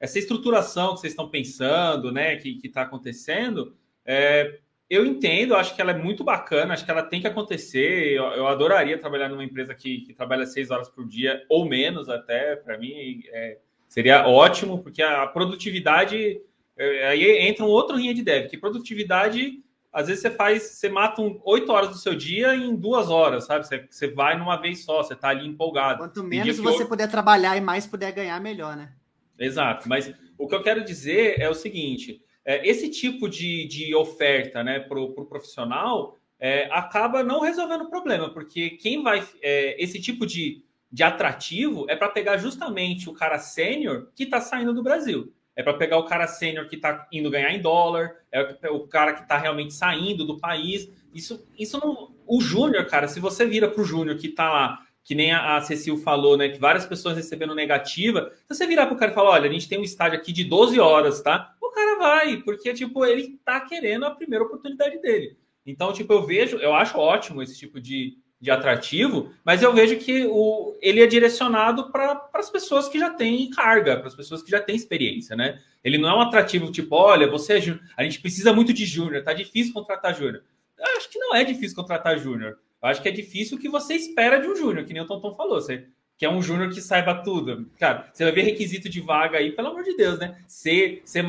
essa 0.00 0.18
estruturação 0.18 0.94
que 0.94 1.00
vocês 1.00 1.12
estão 1.12 1.28
pensando, 1.28 2.12
né, 2.12 2.36
que 2.36 2.60
está 2.62 2.82
acontecendo, 2.82 3.74
é, 4.04 4.58
eu 4.88 5.04
entendo, 5.04 5.54
acho 5.54 5.74
que 5.74 5.82
ela 5.82 5.90
é 5.90 5.98
muito 5.98 6.24
bacana, 6.24 6.72
acho 6.72 6.84
que 6.84 6.90
ela 6.90 7.02
tem 7.02 7.20
que 7.20 7.26
acontecer. 7.26 8.12
Eu, 8.12 8.24
eu 8.24 8.46
adoraria 8.48 8.98
trabalhar 8.98 9.28
numa 9.28 9.44
empresa 9.44 9.74
que, 9.74 10.00
que, 10.00 10.14
trabalha 10.14 10.46
seis 10.46 10.70
horas 10.70 10.88
por 10.88 11.06
dia 11.06 11.44
ou 11.48 11.68
menos, 11.68 12.08
até 12.08 12.56
para 12.56 12.78
mim 12.78 13.22
é, 13.28 13.58
seria 13.86 14.26
ótimo, 14.26 14.82
porque 14.82 15.02
a 15.02 15.26
produtividade 15.26 16.40
é, 16.76 17.08
aí 17.08 17.48
entra 17.48 17.64
um 17.64 17.68
outro 17.68 17.96
rinha 17.96 18.14
de 18.14 18.22
dev, 18.22 18.48
que 18.48 18.56
produtividade, 18.56 19.62
às 19.92 20.06
vezes 20.06 20.22
você 20.22 20.30
faz, 20.30 20.62
você 20.62 20.88
mata 20.88 21.20
oito 21.44 21.70
horas 21.70 21.90
do 21.90 21.96
seu 21.96 22.14
dia 22.14 22.54
em 22.54 22.74
duas 22.74 23.10
horas, 23.10 23.44
sabe? 23.44 23.66
Você, 23.66 23.86
você 23.90 24.08
vai 24.08 24.38
numa 24.38 24.56
vez 24.56 24.84
só, 24.84 25.02
você 25.02 25.14
tá 25.14 25.28
ali 25.28 25.46
empolgado. 25.46 25.98
Quanto 25.98 26.24
menos 26.24 26.56
você 26.56 26.84
eu... 26.84 26.88
puder 26.88 27.10
trabalhar 27.10 27.56
e 27.58 27.60
mais 27.60 27.86
puder 27.86 28.12
ganhar, 28.12 28.40
melhor, 28.40 28.74
né? 28.74 28.92
Exato, 29.38 29.88
mas 29.88 30.12
o 30.36 30.46
que 30.46 30.54
eu 30.54 30.62
quero 30.62 30.84
dizer 30.84 31.40
é 31.40 31.48
o 31.48 31.54
seguinte: 31.54 32.20
é, 32.44 32.66
esse 32.68 32.90
tipo 32.90 33.28
de, 33.28 33.66
de 33.66 33.94
oferta 33.94 34.64
né, 34.64 34.80
para 34.80 35.00
o 35.00 35.12
pro 35.12 35.26
profissional 35.26 36.16
é, 36.38 36.68
acaba 36.72 37.22
não 37.22 37.40
resolvendo 37.40 37.82
o 37.82 37.90
problema, 37.90 38.32
porque 38.32 38.70
quem 38.70 39.02
vai. 39.02 39.26
É, 39.42 39.82
esse 39.82 40.00
tipo 40.00 40.26
de, 40.26 40.64
de 40.90 41.02
atrativo 41.02 41.86
é 41.88 41.96
para 41.96 42.08
pegar 42.08 42.36
justamente 42.36 43.08
o 43.08 43.14
cara 43.14 43.38
sênior 43.38 44.10
que 44.14 44.24
está 44.24 44.40
saindo 44.40 44.72
do 44.72 44.82
Brasil 44.82 45.32
é 45.58 45.62
para 45.62 45.74
pegar 45.74 45.98
o 45.98 46.04
cara 46.04 46.28
sênior 46.28 46.68
que 46.68 46.76
está 46.76 47.08
indo 47.10 47.28
ganhar 47.28 47.52
em 47.52 47.60
dólar, 47.60 48.14
é 48.30 48.70
o 48.70 48.86
cara 48.86 49.12
que 49.12 49.22
está 49.22 49.36
realmente 49.36 49.74
saindo 49.74 50.24
do 50.24 50.38
país. 50.38 50.88
Isso, 51.12 51.44
isso 51.58 51.80
não. 51.80 52.14
O 52.24 52.40
júnior, 52.40 52.86
cara, 52.86 53.08
se 53.08 53.18
você 53.18 53.44
vira 53.44 53.68
para 53.68 53.82
o 53.82 53.84
júnior 53.84 54.16
que 54.16 54.28
está 54.28 54.48
lá, 54.48 54.86
que 55.04 55.14
nem 55.14 55.32
a 55.32 55.60
Cecil 55.60 55.96
falou, 55.96 56.36
né? 56.36 56.48
Que 56.48 56.58
várias 56.58 56.84
pessoas 56.86 57.16
recebendo 57.16 57.54
negativa, 57.54 58.32
se 58.46 58.54
você 58.54 58.66
virar 58.66 58.86
para 58.86 58.94
o 58.94 58.98
cara 58.98 59.10
e 59.10 59.14
falar: 59.14 59.30
olha, 59.30 59.48
a 59.48 59.52
gente 59.52 59.68
tem 59.68 59.78
um 59.78 59.84
estádio 59.84 60.18
aqui 60.18 60.32
de 60.32 60.44
12 60.44 60.78
horas, 60.78 61.22
tá? 61.22 61.54
O 61.60 61.70
cara 61.70 61.98
vai, 61.98 62.36
porque, 62.38 62.72
tipo, 62.74 63.04
ele 63.04 63.36
está 63.38 63.60
querendo 63.60 64.04
a 64.04 64.10
primeira 64.10 64.44
oportunidade 64.44 65.00
dele. 65.00 65.36
Então, 65.64 65.92
tipo, 65.92 66.12
eu 66.12 66.22
vejo, 66.22 66.56
eu 66.58 66.74
acho 66.74 66.98
ótimo 66.98 67.42
esse 67.42 67.56
tipo 67.56 67.80
de, 67.80 68.16
de 68.40 68.50
atrativo, 68.50 69.32
mas 69.44 69.62
eu 69.62 69.72
vejo 69.72 69.96
que 69.98 70.24
o, 70.26 70.76
ele 70.80 71.02
é 71.02 71.06
direcionado 71.06 71.90
para 71.90 72.28
as 72.34 72.50
pessoas 72.50 72.88
que 72.88 72.98
já 72.98 73.10
têm 73.10 73.50
carga, 73.50 73.98
para 73.98 74.08
as 74.08 74.14
pessoas 74.14 74.42
que 74.42 74.50
já 74.50 74.60
têm 74.60 74.76
experiência, 74.76 75.36
né? 75.36 75.60
Ele 75.82 75.98
não 75.98 76.08
é 76.08 76.14
um 76.14 76.20
atrativo 76.20 76.70
tipo, 76.70 76.96
olha, 76.96 77.30
você 77.30 77.54
é 77.54 77.78
a 77.96 78.02
gente 78.02 78.20
precisa 78.20 78.52
muito 78.52 78.72
de 78.72 78.86
júnior, 78.86 79.22
tá 79.22 79.32
difícil 79.32 79.72
contratar 79.72 80.14
júnior. 80.14 80.42
Eu 80.78 80.96
acho 80.96 81.10
que 81.10 81.18
não 81.18 81.34
é 81.34 81.44
difícil 81.44 81.76
contratar 81.76 82.18
júnior. 82.18 82.58
Eu 82.82 82.88
acho 82.88 83.02
que 83.02 83.08
é 83.08 83.12
difícil 83.12 83.56
o 83.56 83.60
que 83.60 83.68
você 83.68 83.94
espera 83.94 84.40
de 84.40 84.46
um 84.46 84.56
júnior, 84.56 84.84
que 84.84 84.92
nem 84.92 85.02
o 85.02 85.06
Tonton 85.06 85.34
falou. 85.34 85.60
Você 85.60 85.86
que 86.18 86.26
é 86.26 86.30
um 86.30 86.42
júnior 86.42 86.68
que 86.70 86.80
saiba 86.80 87.22
tudo. 87.22 87.70
Cara, 87.78 88.10
você 88.12 88.24
vai 88.24 88.32
ver 88.32 88.42
requisito 88.42 88.88
de 88.88 89.00
vaga 89.00 89.38
aí, 89.38 89.52
pelo 89.52 89.68
amor 89.68 89.84
de 89.84 89.96
Deus, 89.96 90.18
né? 90.18 90.36
C, 90.48 91.00
C++, 91.04 91.22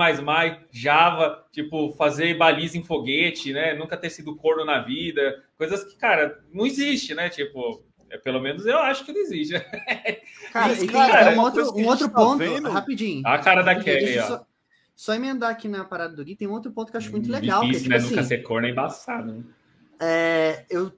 Java, 0.71 1.45
tipo, 1.51 1.91
fazer 1.91 2.35
baliza 2.35 2.75
em 2.75 2.83
foguete, 2.83 3.53
né? 3.53 3.75
Nunca 3.75 3.95
ter 3.95 4.09
sido 4.09 4.35
corno 4.35 4.65
na 4.65 4.81
vida. 4.81 5.43
Coisas 5.55 5.83
que, 5.83 5.95
cara, 5.95 6.43
não 6.51 6.65
existe, 6.65 7.13
né? 7.13 7.29
Tipo, 7.29 7.83
é, 8.09 8.17
pelo 8.17 8.41
menos 8.41 8.65
eu 8.65 8.79
acho 8.79 9.05
que 9.05 9.13
não 9.13 9.21
existe. 9.21 9.53
Cara, 10.51 10.73
e 10.73 10.87
cara, 10.87 11.35
um 11.35 11.41
outro, 11.41 11.77
um 11.77 11.85
outro 11.85 12.09
tá 12.09 12.15
ponto, 12.15 12.39
vendo? 12.39 12.71
rapidinho. 12.71 13.21
A 13.23 13.37
cara 13.37 13.61
da 13.61 13.75
Kelly, 13.75 14.17
ó. 14.17 14.25
Só, 14.25 14.45
só, 14.95 15.13
emendar 15.13 15.51
aqui 15.51 15.67
na 15.67 15.85
parada 15.85 16.15
do 16.15 16.25
Gui, 16.25 16.35
tem 16.35 16.47
um 16.47 16.51
outro 16.51 16.71
ponto 16.71 16.89
que 16.89 16.97
eu 16.97 16.99
acho 16.99 17.11
muito 17.11 17.31
legal. 17.31 17.61
Difícil, 17.61 17.87
que 17.87 17.93
é, 17.93 17.97
tipo, 17.97 18.01
né? 18.01 18.07
Assim, 18.07 18.15
Nunca 18.15 18.23
ser 18.27 18.37
corno 18.39 18.65
é 18.65 18.71
embaçado, 18.71 19.31
né? 19.31 19.43
É, 20.01 20.65
eu, 20.69 20.91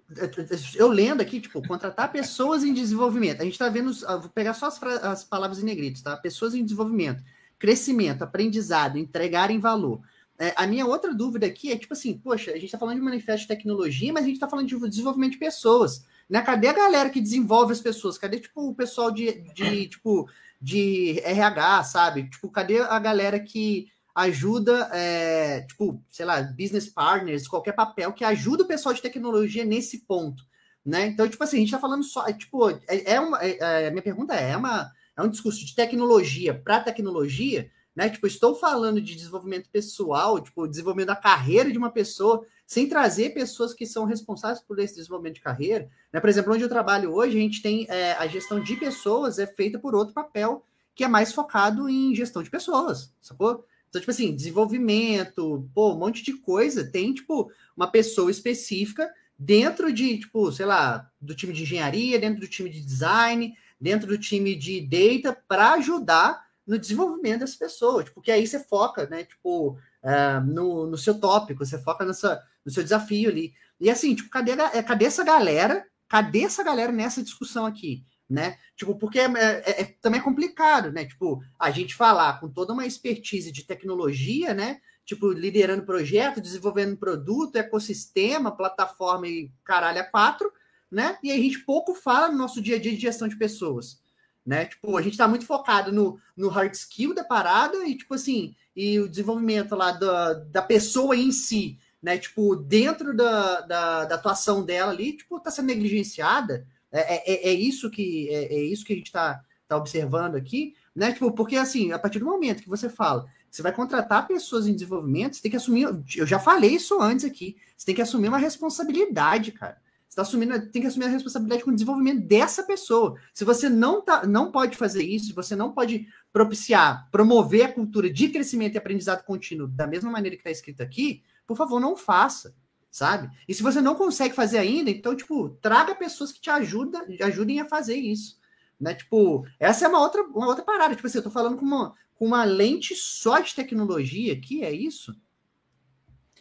eu 0.75 0.87
lendo 0.87 1.21
aqui, 1.21 1.41
tipo, 1.41 1.65
contratar 1.67 2.11
pessoas 2.11 2.63
em 2.63 2.71
desenvolvimento. 2.71 3.41
A 3.41 3.43
gente 3.43 3.53
está 3.53 3.67
vendo, 3.67 3.91
vou 3.93 4.29
pegar 4.29 4.53
só 4.53 4.67
as, 4.67 4.81
as, 4.83 5.23
palavras 5.23 5.59
em 5.59 5.65
negritos, 5.65 6.03
tá? 6.03 6.15
Pessoas 6.15 6.53
em 6.53 6.63
desenvolvimento, 6.63 7.23
crescimento, 7.57 8.23
aprendizado, 8.23 8.99
entregarem 8.99 9.59
valor. 9.59 10.01
É, 10.37 10.53
a 10.55 10.67
minha 10.67 10.85
outra 10.85 11.13
dúvida 11.13 11.47
aqui 11.47 11.71
é, 11.71 11.77
tipo 11.77 11.93
assim, 11.93 12.17
poxa, 12.17 12.51
a 12.51 12.55
gente 12.55 12.65
está 12.65 12.77
falando 12.77 12.95
de 12.95 13.01
manifesto 13.01 13.41
de 13.41 13.47
tecnologia, 13.47 14.13
mas 14.13 14.23
a 14.23 14.27
gente 14.27 14.35
está 14.35 14.47
falando 14.47 14.67
de 14.67 14.89
desenvolvimento 14.89 15.33
de 15.33 15.39
pessoas. 15.39 16.05
Né? 16.29 16.41
Cadê 16.41 16.67
a 16.67 16.73
galera 16.73 17.09
que 17.09 17.19
desenvolve 17.19 17.73
as 17.73 17.81
pessoas? 17.81 18.17
Cadê, 18.17 18.39
tipo, 18.39 18.69
o 18.69 18.75
pessoal 18.75 19.11
de, 19.11 19.41
de 19.53 19.87
tipo, 19.87 20.29
de 20.61 21.19
RH, 21.23 21.83
sabe? 21.85 22.29
Tipo, 22.29 22.49
cadê 22.49 22.79
a 22.79 22.99
galera 22.99 23.39
que 23.39 23.87
ajuda, 24.13 24.89
é, 24.93 25.61
tipo, 25.61 26.03
sei 26.09 26.25
lá, 26.25 26.41
business 26.41 26.87
partners, 26.89 27.47
qualquer 27.47 27.73
papel 27.73 28.11
que 28.13 28.23
ajuda 28.23 28.63
o 28.63 28.67
pessoal 28.67 28.93
de 28.93 29.01
tecnologia 29.01 29.63
nesse 29.63 29.99
ponto, 29.99 30.43
né? 30.85 31.07
Então, 31.07 31.27
tipo 31.27 31.43
assim, 31.43 31.57
a 31.57 31.59
gente 31.61 31.71
tá 31.71 31.79
falando 31.79 32.03
só, 32.03 32.27
é, 32.27 32.33
tipo, 32.33 32.69
é, 32.69 32.79
é 32.87 33.19
uma, 33.19 33.41
é, 33.41 33.57
é, 33.85 33.89
minha 33.89 34.01
pergunta 34.01 34.35
é, 34.35 34.51
é, 34.51 34.57
uma, 34.57 34.91
é 35.15 35.21
um 35.21 35.29
discurso 35.29 35.65
de 35.65 35.75
tecnologia 35.75 36.53
para 36.53 36.81
tecnologia, 36.81 37.69
né? 37.95 38.09
Tipo, 38.09 38.27
estou 38.27 38.55
falando 38.55 39.01
de 39.01 39.15
desenvolvimento 39.15 39.69
pessoal, 39.69 40.41
tipo, 40.41 40.67
desenvolvimento 40.67 41.07
da 41.07 41.15
carreira 41.15 41.71
de 41.71 41.77
uma 41.77 41.91
pessoa, 41.91 42.45
sem 42.65 42.87
trazer 42.87 43.33
pessoas 43.33 43.73
que 43.73 43.85
são 43.85 44.05
responsáveis 44.05 44.61
por 44.61 44.79
esse 44.79 44.95
desenvolvimento 44.95 45.35
de 45.35 45.41
carreira, 45.41 45.89
né? 46.11 46.19
Por 46.19 46.29
exemplo, 46.29 46.53
onde 46.53 46.63
eu 46.63 46.69
trabalho 46.69 47.13
hoje, 47.13 47.37
a 47.37 47.41
gente 47.41 47.61
tem 47.61 47.87
a 48.17 48.27
gestão 48.27 48.59
de 48.59 48.75
pessoas 48.75 49.39
é 49.39 49.47
feita 49.47 49.79
por 49.79 49.95
outro 49.95 50.13
papel 50.13 50.63
que 50.93 51.03
é 51.03 51.07
mais 51.07 51.33
focado 51.33 51.89
em 51.89 52.13
gestão 52.13 52.43
de 52.43 52.49
pessoas, 52.49 53.13
sacou? 53.21 53.65
Então, 53.91 53.99
tipo 53.99 54.11
assim, 54.11 54.33
desenvolvimento, 54.33 55.69
pô, 55.75 55.93
um 55.93 55.97
monte 55.97 56.23
de 56.23 56.31
coisa. 56.37 56.89
Tem, 56.89 57.13
tipo, 57.13 57.51
uma 57.75 57.91
pessoa 57.91 58.31
específica 58.31 59.11
dentro 59.37 59.91
de, 59.91 60.17
tipo, 60.17 60.49
sei 60.49 60.65
lá, 60.65 61.11
do 61.19 61.35
time 61.35 61.51
de 61.51 61.63
engenharia, 61.63 62.17
dentro 62.17 62.39
do 62.39 62.47
time 62.47 62.69
de 62.69 62.79
design, 62.79 63.53
dentro 63.79 64.07
do 64.07 64.17
time 64.17 64.55
de 64.55 64.79
data, 64.79 65.37
para 65.45 65.73
ajudar 65.73 66.41
no 66.65 66.79
desenvolvimento 66.79 67.41
dessa 67.41 67.57
pessoa. 67.57 68.01
Tipo, 68.01 68.15
porque 68.15 68.31
aí 68.31 68.47
você 68.47 68.63
foca, 68.63 69.07
né, 69.07 69.25
tipo, 69.25 69.71
uh, 69.71 70.45
no, 70.45 70.87
no 70.87 70.97
seu 70.97 71.19
tópico, 71.19 71.65
você 71.65 71.77
foca 71.77 72.05
nessa, 72.05 72.41
no 72.63 72.71
seu 72.71 72.83
desafio 72.83 73.29
ali. 73.29 73.53
E 73.77 73.89
assim, 73.89 74.15
tipo, 74.15 74.29
cadê, 74.29 74.55
cadê 74.87 75.03
essa 75.03 75.23
galera? 75.25 75.85
Cadê 76.07 76.43
essa 76.43 76.63
galera 76.63 76.93
nessa 76.93 77.21
discussão 77.21 77.65
aqui? 77.65 78.05
Né? 78.31 78.57
Tipo, 78.77 78.95
porque 78.95 79.19
é, 79.19 79.25
é, 79.25 79.81
é, 79.81 79.95
também 80.01 80.21
é 80.21 80.23
complicado, 80.23 80.89
né? 80.89 81.03
Tipo, 81.03 81.43
a 81.59 81.69
gente 81.69 81.93
falar 81.93 82.39
com 82.39 82.47
toda 82.47 82.71
uma 82.71 82.85
expertise 82.85 83.51
de 83.51 83.65
tecnologia, 83.65 84.53
né? 84.53 84.79
Tipo, 85.05 85.33
liderando 85.33 85.83
projeto, 85.83 86.39
desenvolvendo 86.39 86.95
produto, 86.95 87.57
ecossistema, 87.57 88.55
plataforma 88.55 89.27
e 89.27 89.51
caralho 89.65 89.99
a 89.99 90.05
quatro, 90.05 90.49
né? 90.89 91.17
E 91.21 91.29
a 91.29 91.35
gente 91.35 91.59
pouco 91.59 91.93
fala 91.93 92.29
no 92.29 92.37
nosso 92.37 92.61
dia 92.61 92.77
a 92.77 92.79
dia 92.79 92.93
de 92.93 93.01
gestão 93.01 93.27
de 93.27 93.35
pessoas, 93.35 94.01
né? 94.45 94.65
Tipo, 94.65 94.95
a 94.95 95.01
gente 95.01 95.13
está 95.13 95.27
muito 95.27 95.45
focado 95.45 95.91
no, 95.91 96.17
no 96.35 96.47
hard 96.47 96.73
skill 96.73 97.13
da 97.13 97.25
parada 97.25 97.85
e, 97.85 97.97
tipo 97.97 98.13
assim, 98.13 98.55
e 98.73 98.97
o 98.97 99.09
desenvolvimento 99.09 99.75
lá 99.75 99.91
da, 99.91 100.35
da 100.35 100.61
pessoa 100.61 101.17
em 101.17 101.33
si, 101.33 101.77
né? 102.01 102.17
Tipo, 102.17 102.55
dentro 102.55 103.13
da, 103.13 103.59
da, 103.59 104.05
da 104.05 104.15
atuação 104.15 104.63
dela 104.63 104.93
ali, 104.93 105.17
tipo, 105.17 105.37
tá 105.37 105.51
sendo 105.51 105.65
negligenciada, 105.65 106.65
é, 106.91 106.99
é, 106.99 107.33
é, 107.33 107.49
é 107.49 107.53
isso 107.53 107.89
que 107.89 108.29
é, 108.29 108.53
é, 108.53 108.63
isso 108.63 108.85
que 108.85 108.93
a 108.93 108.95
gente 108.95 109.07
está 109.07 109.41
tá 109.67 109.77
observando 109.77 110.35
aqui, 110.35 110.75
né? 110.95 111.13
Tipo, 111.13 111.31
porque 111.31 111.55
assim, 111.55 111.91
a 111.91 111.99
partir 111.99 112.19
do 112.19 112.25
momento 112.25 112.61
que 112.61 112.69
você 112.69 112.89
fala, 112.89 113.25
você 113.49 113.61
vai 113.61 113.73
contratar 113.73 114.27
pessoas 114.27 114.67
em 114.67 114.73
desenvolvimento, 114.73 115.35
você 115.35 115.41
tem 115.41 115.51
que 115.51 115.57
assumir. 115.57 115.87
Eu 116.15 116.25
já 116.25 116.39
falei 116.39 116.71
isso 116.71 117.01
antes 117.01 117.25
aqui. 117.25 117.57
Você 117.75 117.85
tem 117.85 117.95
que 117.95 118.01
assumir 118.01 118.27
uma 118.27 118.37
responsabilidade, 118.37 119.51
cara. 119.51 119.77
Você 120.07 120.15
tá 120.17 120.23
assumindo, 120.23 120.69
tem 120.69 120.81
que 120.81 120.87
assumir 120.89 121.05
a 121.05 121.09
responsabilidade 121.09 121.63
com 121.63 121.71
o 121.71 121.73
desenvolvimento 121.73 122.27
dessa 122.27 122.63
pessoa. 122.63 123.17
Se 123.33 123.45
você 123.45 123.69
não, 123.69 124.01
tá, 124.01 124.27
não 124.27 124.51
pode 124.51 124.75
fazer 124.75 125.03
isso, 125.03 125.27
se 125.27 125.33
você 125.33 125.55
não 125.55 125.71
pode 125.71 126.05
propiciar, 126.33 127.07
promover 127.09 127.63
a 127.63 127.71
cultura 127.71 128.11
de 128.11 128.27
crescimento 128.27 128.75
e 128.75 128.77
aprendizado 128.77 129.23
contínuo 129.23 129.69
da 129.69 129.87
mesma 129.87 130.11
maneira 130.11 130.35
que 130.35 130.41
está 130.41 130.51
escrito 130.51 130.81
aqui, 130.81 131.23
por 131.47 131.55
favor, 131.55 131.79
não 131.79 131.95
faça, 131.95 132.53
sabe? 132.91 133.31
E 133.47 133.53
se 133.53 133.63
você 133.63 133.79
não 133.79 133.95
consegue 133.95 134.35
fazer 134.35 134.57
ainda, 134.57 134.91
então, 134.91 135.15
tipo, 135.15 135.49
traga 135.61 135.95
pessoas 135.95 136.31
que 136.31 136.41
te 136.41 136.49
ajudam, 136.49 137.01
ajudem 137.21 137.61
a 137.61 137.65
fazer 137.65 137.95
isso. 137.95 138.37
Né? 138.79 138.93
Tipo, 138.93 139.45
essa 139.57 139.85
é 139.85 139.87
uma 139.87 140.01
outra, 140.01 140.21
uma 140.23 140.47
outra 140.47 140.63
parada. 140.63 140.95
Tipo 140.95 141.07
assim, 141.07 141.19
eu 141.19 141.23
tô 141.23 141.31
falando 141.31 141.57
com 141.57 141.65
uma, 141.65 141.95
com 142.15 142.25
uma 142.25 142.43
lente 142.43 142.93
só 142.95 143.39
de 143.39 143.55
tecnologia 143.55 144.33
aqui, 144.33 144.63
é 144.63 144.71
isso? 144.71 145.15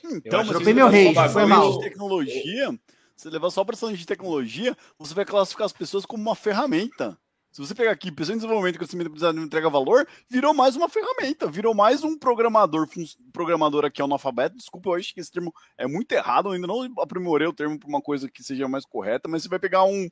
Então, 0.03 0.45
mas 0.45 0.75
meu 0.75 0.89
rei, 0.89 1.15
foi 1.31 1.45
mal. 1.45 1.73
De 1.73 1.85
tecnologia, 1.85 2.79
você 3.15 3.29
levar 3.29 3.51
só 3.51 3.63
para 3.63 3.93
de 3.93 4.07
tecnologia, 4.07 4.77
você 4.99 5.15
vai 5.15 5.27
classificar 5.27 5.67
as 5.67 5.73
pessoas 5.73 6.07
como 6.07 6.23
uma 6.23 6.35
ferramenta. 6.35 7.19
Se 7.53 7.61
você 7.61 7.75
pegar 7.75 7.91
aqui, 7.91 8.13
pessoa 8.13 8.35
em 8.35 8.39
desenvolvimento, 8.39 8.79
crescimento 8.79 9.11
de 9.13 9.41
entrega 9.41 9.69
valor, 9.69 10.07
virou 10.29 10.55
mais 10.55 10.77
uma 10.77 10.89
ferramenta, 10.89 11.49
virou 11.49 11.75
mais 11.75 12.05
um 12.05 12.17
programador, 12.17 12.89
programador 13.33 13.85
aqui 13.85 14.01
analfabeto. 14.01 14.57
Desculpa, 14.57 14.91
eu 14.91 14.95
acho 14.95 15.13
que 15.13 15.21
esse 15.21 15.33
termo 15.33 15.53
é 15.77 15.85
muito 15.85 16.13
errado, 16.13 16.49
eu 16.49 16.53
ainda 16.53 16.69
não 16.69 16.83
aprimorei 17.01 17.49
o 17.49 17.53
termo 17.53 17.77
para 17.77 17.89
uma 17.89 18.01
coisa 18.01 18.31
que 18.31 18.45
seja 18.45 18.69
mais 18.69 18.87
correta, 18.87 19.29
mas 19.29 19.43
você 19.43 19.49
vai 19.49 19.59
pegar 19.59 19.83
um, 19.83 20.09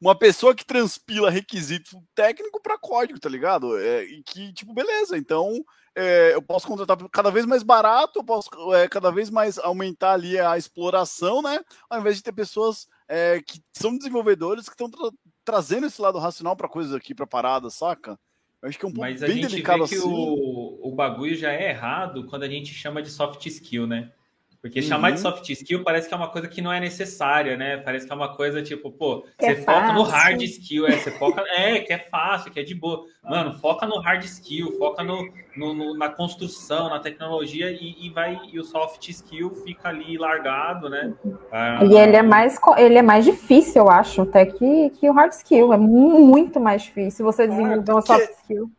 uma 0.00 0.18
pessoa 0.18 0.54
que 0.54 0.64
transpila 0.64 1.28
requisito 1.28 2.02
técnico 2.14 2.62
para 2.62 2.78
código, 2.78 3.20
tá 3.20 3.28
ligado? 3.28 3.78
É, 3.78 4.02
e 4.04 4.22
que, 4.22 4.50
tipo, 4.54 4.72
beleza, 4.72 5.18
então 5.18 5.62
é, 5.94 6.34
eu 6.34 6.40
posso 6.40 6.66
contratar 6.66 6.96
cada 7.10 7.30
vez 7.30 7.44
mais 7.44 7.62
barato, 7.62 8.20
eu 8.20 8.24
posso 8.24 8.48
é, 8.74 8.88
cada 8.88 9.10
vez 9.10 9.28
mais 9.28 9.58
aumentar 9.58 10.12
ali 10.12 10.38
a 10.38 10.56
exploração, 10.56 11.42
né? 11.42 11.60
Ao 11.90 12.00
invés 12.00 12.16
de 12.16 12.22
ter 12.22 12.32
pessoas 12.32 12.86
é, 13.06 13.42
que 13.46 13.60
são 13.76 13.94
desenvolvedores 13.98 14.64
que 14.64 14.72
estão 14.72 14.90
trazendo 15.50 15.86
esse 15.86 16.00
lado 16.00 16.18
racional 16.18 16.54
para 16.54 16.68
coisas 16.68 16.94
aqui, 16.94 17.14
para 17.14 17.26
parada, 17.26 17.68
saca? 17.70 18.18
Eu 18.62 18.68
acho 18.68 18.78
que 18.78 18.84
é 18.84 18.88
um 18.88 18.92
ponto 18.92 19.00
Mas 19.00 19.20
bem 19.20 19.40
delicado 19.40 19.82
assim. 19.82 19.96
Mas 19.96 20.04
a 20.04 20.08
gente 20.08 20.14
vê 20.14 20.24
que 20.24 20.30
assim. 20.30 20.82
o, 20.82 20.88
o 20.88 20.94
bagulho 20.94 21.36
já 21.36 21.52
é 21.52 21.70
errado 21.70 22.26
quando 22.26 22.44
a 22.44 22.48
gente 22.48 22.72
chama 22.72 23.02
de 23.02 23.10
soft 23.10 23.44
skill, 23.46 23.86
né? 23.86 24.12
Porque 24.62 24.80
uhum. 24.80 24.86
chamar 24.86 25.12
de 25.12 25.20
soft 25.20 25.48
skill 25.48 25.82
parece 25.82 26.06
que 26.06 26.12
é 26.12 26.16
uma 26.16 26.28
coisa 26.28 26.46
que 26.46 26.60
não 26.60 26.70
é 26.70 26.78
necessária, 26.78 27.56
né? 27.56 27.78
Parece 27.78 28.06
que 28.06 28.12
é 28.12 28.14
uma 28.14 28.36
coisa 28.36 28.62
tipo, 28.62 28.90
pô, 28.90 29.22
que 29.38 29.46
você 29.46 29.52
é 29.52 29.56
foca 29.56 29.72
fácil. 29.72 29.94
no 29.94 30.02
hard 30.02 30.42
skill, 30.42 30.86
é, 30.86 30.92
você 30.92 31.10
foca, 31.12 31.42
é, 31.56 31.78
que 31.78 31.92
é 31.92 31.98
fácil, 31.98 32.52
que 32.52 32.60
é 32.60 32.62
de 32.62 32.74
boa. 32.74 33.06
Mano, 33.24 33.58
foca 33.58 33.86
no 33.86 33.98
hard 34.00 34.22
skill, 34.24 34.76
foca 34.76 35.02
no, 35.02 35.26
no, 35.56 35.72
no 35.72 35.96
na 35.96 36.10
construção, 36.10 36.90
na 36.90 37.00
tecnologia 37.00 37.70
e, 37.70 38.06
e, 38.06 38.10
vai 38.10 38.38
e 38.52 38.58
o 38.58 38.64
soft 38.64 39.08
skill 39.08 39.54
fica 39.64 39.88
ali 39.88 40.18
largado, 40.18 40.90
né? 40.90 41.14
Ah, 41.50 41.82
e 41.82 41.96
ele 41.96 42.16
é 42.16 42.22
mais 42.22 42.58
ele 42.76 42.98
é 42.98 43.02
mais 43.02 43.24
difícil, 43.24 43.82
eu 43.82 43.90
acho, 43.90 44.22
até 44.22 44.44
que, 44.44 44.90
que 44.90 45.08
o 45.08 45.12
hard 45.14 45.32
skill, 45.32 45.72
é 45.72 45.78
muito 45.78 46.60
mais 46.60 46.82
difícil 46.82 47.24
você 47.24 47.46
desenvolver 47.46 47.94
um 47.94 48.02
soft 48.02 48.30
skill. 48.42 48.70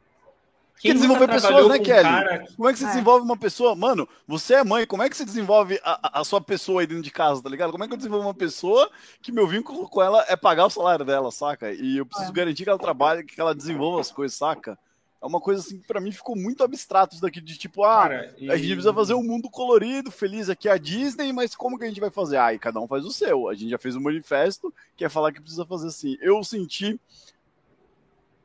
Quem 0.81 0.95
desenvolver 0.95 1.27
pessoas, 1.27 1.67
né, 1.67 1.77
Kelly? 1.77 2.01
Cara... 2.01 2.47
Como 2.55 2.67
é 2.67 2.73
que 2.73 2.79
você 2.79 2.85
é. 2.85 2.87
desenvolve 2.87 3.23
uma 3.23 3.37
pessoa? 3.37 3.75
Mano, 3.75 4.09
você 4.27 4.55
é 4.55 4.63
mãe, 4.63 4.85
como 4.87 5.03
é 5.03 5.09
que 5.09 5.15
você 5.15 5.23
desenvolve 5.23 5.79
a, 5.83 6.21
a, 6.21 6.23
sua 6.23 6.41
pessoa 6.41 6.81
aí 6.81 6.87
dentro 6.87 7.03
de 7.03 7.11
casa, 7.11 7.41
tá 7.41 7.49
ligado? 7.49 7.71
Como 7.71 7.83
é 7.83 7.87
que 7.87 7.93
eu 7.93 7.97
desenvolvo 7.97 8.27
uma 8.27 8.33
pessoa 8.33 8.89
que 9.21 9.31
meu 9.31 9.47
vínculo 9.47 9.87
com 9.87 10.01
ela 10.01 10.25
é 10.27 10.35
pagar 10.35 10.65
o 10.65 10.69
salário 10.71 11.05
dela, 11.05 11.31
saca? 11.31 11.71
E 11.71 11.97
eu 11.97 12.05
preciso 12.05 12.31
é. 12.31 12.33
garantir 12.33 12.63
que 12.63 12.69
ela 12.69 12.79
trabalhe, 12.79 13.23
que 13.23 13.39
ela 13.39 13.53
desenvolva 13.53 14.01
as 14.01 14.11
coisas, 14.11 14.35
saca? 14.35 14.77
É 15.21 15.25
uma 15.27 15.39
coisa 15.39 15.61
assim 15.61 15.77
que 15.77 15.85
pra 15.85 16.01
mim 16.01 16.11
ficou 16.11 16.35
muito 16.35 16.63
abstrato 16.63 17.13
isso 17.13 17.21
daqui, 17.21 17.39
de 17.39 17.55
tipo, 17.55 17.83
ah, 17.83 18.01
Cara, 18.01 18.35
e... 18.39 18.49
a 18.49 18.57
gente 18.57 18.69
precisa 18.69 18.91
fazer 18.91 19.13
um 19.13 19.21
mundo 19.21 19.51
colorido, 19.51 20.09
feliz 20.09 20.49
aqui 20.49 20.67
a 20.67 20.77
Disney, 20.77 21.31
mas 21.31 21.55
como 21.55 21.77
que 21.77 21.83
a 21.83 21.87
gente 21.87 21.99
vai 21.99 22.09
fazer? 22.09 22.37
Ah, 22.37 22.55
e 22.55 22.57
cada 22.57 22.79
um 22.79 22.87
faz 22.87 23.05
o 23.05 23.11
seu. 23.11 23.47
A 23.47 23.53
gente 23.53 23.69
já 23.69 23.77
fez 23.77 23.95
um 23.95 24.01
manifesto, 24.01 24.73
que 24.97 25.05
é 25.05 25.09
falar 25.09 25.31
que 25.31 25.39
precisa 25.39 25.63
fazer 25.63 25.89
assim. 25.89 26.17
Eu 26.21 26.43
senti 26.43 26.99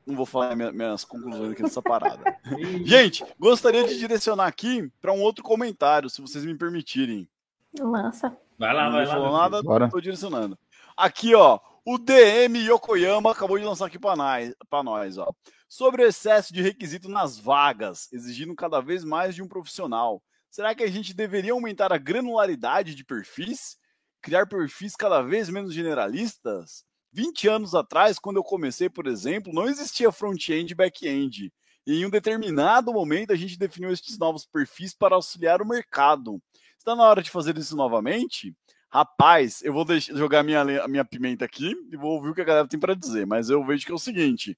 não 0.07 0.14
vou 0.14 0.24
falar 0.24 0.54
minhas, 0.54 0.72
minhas 0.72 1.04
conclusões 1.04 1.52
aqui 1.52 1.62
nessa 1.62 1.82
parada. 1.82 2.38
Gente, 2.84 3.24
gostaria 3.38 3.84
de 3.84 3.98
direcionar 3.98 4.46
aqui 4.46 4.90
para 5.00 5.12
um 5.12 5.20
outro 5.20 5.42
comentário, 5.42 6.09
se 6.09 6.20
vocês 6.20 6.44
me 6.44 6.57
permitirem. 6.57 7.28
Lança. 7.78 8.36
Vai 8.59 8.72
lá, 8.72 8.84
não 8.84 8.92
vai 8.92 9.07
lá. 9.07 9.14
Não 9.14 9.22
falou 9.22 9.38
nada, 9.38 9.62
Bora. 9.62 9.90
tô 9.90 10.00
direcionando. 10.00 10.57
Aqui, 10.96 11.34
ó, 11.34 11.59
o 11.84 11.98
DM 11.98 12.59
Yokoyama 12.68 13.32
acabou 13.32 13.59
de 13.59 13.64
lançar 13.64 13.86
aqui 13.86 13.98
para 13.98 14.16
nós, 14.16 14.54
pra 14.70 14.82
nós, 14.82 15.18
ó. 15.18 15.28
Sobre 15.68 16.02
o 16.02 16.07
excesso 16.07 16.54
de 16.54 16.62
requisito 16.62 17.09
nas 17.09 17.38
vagas, 17.38 18.11
exigindo 18.12 18.54
cada 18.54 18.80
vez 18.80 19.04
mais 19.04 19.34
de 19.34 19.42
um 19.42 19.48
profissional. 19.48 20.22
Será 20.48 20.74
que 20.74 20.84
a 20.84 20.90
gente 20.90 21.12
deveria 21.12 21.52
aumentar 21.52 21.92
a 21.92 21.98
granularidade 21.98 22.94
de 22.94 23.04
perfis? 23.04 23.76
Criar 24.22 24.46
perfis 24.46 24.94
cada 24.96 25.20
vez 25.20 25.50
menos 25.50 25.74
generalistas? 25.74 26.84
20 27.16 27.48
anos 27.48 27.74
atrás, 27.74 28.18
quando 28.18 28.36
eu 28.36 28.44
comecei, 28.44 28.90
por 28.90 29.06
exemplo, 29.06 29.50
não 29.50 29.66
existia 29.66 30.12
front-end 30.12 30.70
e 30.70 30.74
back-end. 30.74 31.50
E 31.86 32.00
em 32.00 32.04
um 32.04 32.10
determinado 32.10 32.92
momento, 32.92 33.32
a 33.32 33.36
gente 33.36 33.58
definiu 33.58 33.90
esses 33.90 34.18
novos 34.18 34.44
perfis 34.44 34.92
para 34.92 35.14
auxiliar 35.14 35.62
o 35.62 35.66
mercado. 35.66 36.38
Está 36.76 36.94
na 36.94 37.04
hora 37.04 37.22
de 37.22 37.30
fazer 37.30 37.56
isso 37.56 37.74
novamente? 37.74 38.54
Rapaz, 38.90 39.62
eu 39.62 39.72
vou 39.72 39.86
deixar, 39.86 40.14
jogar 40.14 40.42
minha, 40.42 40.62
minha 40.88 41.04
pimenta 41.06 41.46
aqui 41.46 41.74
e 41.90 41.96
vou 41.96 42.16
ouvir 42.16 42.28
o 42.28 42.34
que 42.34 42.42
a 42.42 42.44
galera 42.44 42.68
tem 42.68 42.78
para 42.78 42.94
dizer. 42.94 43.26
Mas 43.26 43.48
eu 43.48 43.64
vejo 43.64 43.86
que 43.86 43.92
é 43.92 43.94
o 43.94 43.98
seguinte: 43.98 44.54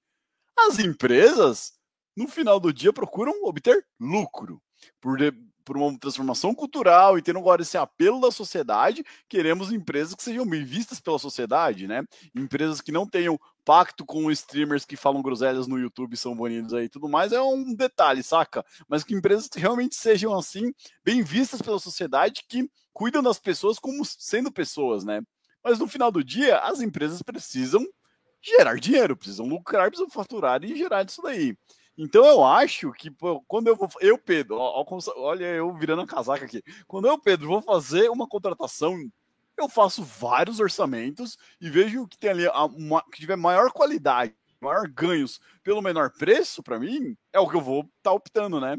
as 0.59 0.81
empresas, 0.81 1.75
no 2.17 2.27
final 2.27 2.59
do 2.59 2.73
dia, 2.73 2.93
procuram 2.93 3.45
obter 3.45 3.87
lucro. 4.01 4.61
Por, 5.01 5.17
de, 5.17 5.33
por 5.69 5.77
uma 5.77 5.99
transformação 5.99 6.55
cultural 6.55 7.19
e 7.19 7.23
tendo 7.23 7.39
agora 7.39 7.61
esse 7.61 7.77
apelo 7.77 8.23
da 8.23 8.31
sociedade, 8.31 9.05
queremos 9.29 9.71
empresas 9.71 10.15
que 10.15 10.23
sejam 10.23 10.49
bem 10.49 10.65
vistas 10.65 10.99
pela 10.99 11.19
sociedade, 11.19 11.87
né? 11.87 12.03
Empresas 12.35 12.81
que 12.81 12.91
não 12.91 13.07
tenham 13.07 13.39
pacto 13.67 14.03
com 14.07 14.31
streamers 14.31 14.87
que 14.87 14.97
falam 14.97 15.21
groselhas 15.21 15.67
no 15.67 15.79
YouTube, 15.79 16.17
são 16.17 16.35
banidos 16.35 16.73
aí 16.73 16.87
e 16.87 16.89
tudo 16.89 17.07
mais, 17.07 17.33
é 17.33 17.43
um 17.43 17.75
detalhe, 17.75 18.23
saca? 18.23 18.65
Mas 18.89 19.05
que 19.05 19.15
empresas 19.15 19.47
que 19.47 19.61
realmente 19.61 19.95
sejam 19.95 20.35
assim, 20.35 20.73
bem 21.05 21.23
vistas 21.23 21.61
pela 21.61 21.79
sociedade, 21.79 22.47
que 22.49 22.67
cuidam 22.95 23.23
das 23.23 23.39
pessoas 23.39 23.79
como 23.79 24.03
sendo 24.07 24.51
pessoas, 24.51 25.05
né? 25.05 25.21
Mas 25.63 25.79
no 25.79 25.87
final 25.87 26.11
do 26.11 26.25
dia, 26.25 26.61
as 26.61 26.81
empresas 26.81 27.21
precisam 27.21 27.87
gerar 28.41 28.81
dinheiro, 28.81 29.15
precisam 29.15 29.47
lucrar, 29.47 29.91
precisam 29.91 30.09
faturar 30.09 30.65
e 30.65 30.75
gerar 30.75 31.05
isso 31.05 31.21
daí. 31.21 31.55
Então 31.99 32.25
eu 32.25 32.45
acho 32.45 32.93
que 32.93 33.11
pô, 33.11 33.43
quando 33.49 33.67
eu 33.67 33.75
vou. 33.75 33.89
Eu, 34.01 34.17
Pedro, 34.17 34.57
ó, 34.57 34.87
olha 35.17 35.47
eu 35.47 35.75
virando 35.75 36.03
a 36.03 36.07
casaca 36.07 36.45
aqui. 36.45 36.63
Quando 36.87 37.09
eu, 37.09 37.19
Pedro, 37.19 37.49
vou 37.49 37.61
fazer 37.61 38.09
uma 38.09 38.29
contratação, 38.29 38.97
eu 39.57 39.69
faço 39.69 40.05
vários 40.05 40.61
orçamentos 40.61 41.37
e 41.61 41.69
vejo 41.69 42.07
que 42.07 42.17
tem 42.17 42.31
ali 42.31 42.47
a, 42.47 42.65
uma, 42.67 43.03
que 43.03 43.19
tiver 43.19 43.37
maior 43.37 43.73
qualidade, 43.73 44.33
maior 44.61 44.87
ganhos 44.89 45.41
pelo 45.65 45.83
menor 45.83 46.13
preço, 46.13 46.63
para 46.63 46.79
mim, 46.79 47.17
é 47.33 47.41
o 47.41 47.49
que 47.49 47.57
eu 47.57 47.61
vou 47.61 47.81
estar 47.81 48.11
tá 48.11 48.13
optando, 48.13 48.61
né? 48.61 48.77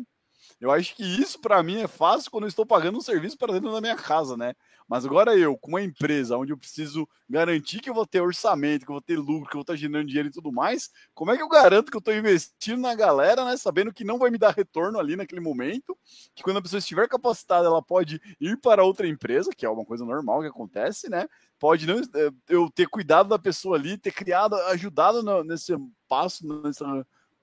Eu 0.60 0.72
acho 0.72 0.96
que 0.96 1.04
isso 1.04 1.40
para 1.42 1.62
mim 1.62 1.82
é 1.82 1.88
fácil 1.88 2.32
quando 2.32 2.46
eu 2.46 2.50
estou 2.50 2.66
pagando 2.66 2.98
um 2.98 3.02
serviço 3.02 3.38
para 3.38 3.52
dentro 3.52 3.72
da 3.72 3.82
minha 3.82 3.98
casa, 3.98 4.38
né? 4.38 4.54
Mas 4.90 5.06
agora 5.06 5.38
eu, 5.38 5.56
com 5.56 5.70
uma 5.70 5.84
empresa 5.84 6.36
onde 6.36 6.52
eu 6.52 6.58
preciso 6.58 7.08
garantir 7.30 7.80
que 7.80 7.92
eu 7.92 7.94
vou 7.94 8.08
ter 8.08 8.22
orçamento, 8.22 8.86
que 8.86 8.92
eu 8.92 8.96
vou 8.96 9.02
ter 9.02 9.20
lucro, 9.20 9.48
que 9.48 9.56
eu 9.56 9.60
vou 9.60 9.62
estar 9.62 9.76
gerando 9.76 10.08
dinheiro 10.08 10.30
e 10.30 10.32
tudo 10.32 10.52
mais, 10.52 10.90
como 11.14 11.30
é 11.30 11.38
que 11.38 11.44
eu 11.44 11.48
garanto 11.48 11.92
que 11.92 11.96
eu 11.96 12.00
estou 12.00 12.12
investindo 12.12 12.82
na 12.82 12.96
galera, 12.96 13.46
né? 13.46 13.56
Sabendo 13.56 13.94
que 13.94 14.04
não 14.04 14.18
vai 14.18 14.32
me 14.32 14.40
dar 14.40 14.52
retorno 14.52 14.98
ali 14.98 15.16
naquele 15.16 15.40
momento, 15.40 15.96
que 16.34 16.42
quando 16.42 16.58
a 16.58 16.62
pessoa 16.62 16.80
estiver 16.80 17.08
capacitada, 17.08 17.68
ela 17.68 17.84
pode 17.84 18.20
ir 18.42 18.58
para 18.58 18.84
outra 18.84 19.08
empresa, 19.08 19.52
que 19.56 19.64
é 19.64 19.70
uma 19.70 19.86
coisa 19.86 20.04
normal 20.04 20.42
que 20.42 20.48
acontece, 20.48 21.08
né? 21.08 21.28
Pode 21.60 21.86
não, 21.86 22.00
eh, 22.00 22.32
eu 22.48 22.68
ter 22.72 22.88
cuidado 22.88 23.30
da 23.30 23.38
pessoa 23.38 23.78
ali, 23.78 23.96
ter 23.96 24.12
criado, 24.12 24.56
ajudado 24.56 25.22
no, 25.22 25.44
nesse 25.44 25.72
passo, 26.08 26.48
nesse, 26.64 26.84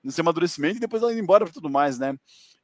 nesse 0.03 0.19
amadurecimento 0.19 0.75
e 0.75 0.81
depois 0.81 1.01
ela 1.01 1.13
ir 1.13 1.19
embora 1.19 1.45
para 1.45 1.53
tudo 1.53 1.69
mais, 1.69 1.97
né? 1.97 2.13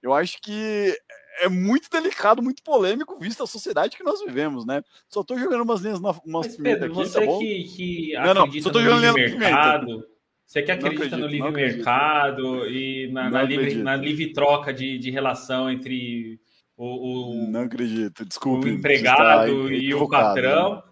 Eu 0.02 0.14
acho 0.14 0.42
que 0.42 0.94
é 1.40 1.50
muito 1.50 1.90
delicado, 1.90 2.42
muito 2.42 2.64
polêmico, 2.64 3.18
visto 3.20 3.44
a 3.44 3.48
sociedade 3.48 3.98
que 3.98 4.04
nós 4.04 4.24
vivemos, 4.24 4.66
né? 4.66 4.84
Só 5.08 5.24
tô 5.24 5.38
jogando 5.38 5.62
umas 5.62 5.82
linhas, 5.82 6.00
umas 6.00 6.20
Mas, 6.26 6.58
Pedro, 6.58 6.86
aqui, 6.86 6.96
você 6.96 7.20
tá 7.20 7.26
bom? 7.26 7.40
que, 7.40 7.64
que 7.64 8.14
não, 8.14 8.34
não, 8.34 8.62
só 8.62 8.70
tô 8.72 8.82
jogando 8.82 9.18
livre 9.18 9.38
mercado, 9.38 10.06
você 10.46 10.62
que 10.62 10.72
acredita 10.72 11.04
acredito, 11.04 11.20
no 11.20 11.28
livre 11.28 11.52
mercado 11.52 12.70
e 12.70 13.10
na, 13.12 13.30
na 13.30 13.44
livre, 13.44 13.76
na 13.76 13.96
livre 13.96 14.34
troca 14.34 14.74
de, 14.74 14.98
de 14.98 15.10
relação 15.10 15.70
entre 15.70 16.40
o, 16.78 17.46
o 17.46 17.48
não 17.48 17.62
acredito, 17.62 18.26
desculpe, 18.26 18.68
o 18.68 18.74
empregado 18.74 19.72
e 19.72 19.94
o 19.94 20.08
patrão, 20.08 20.84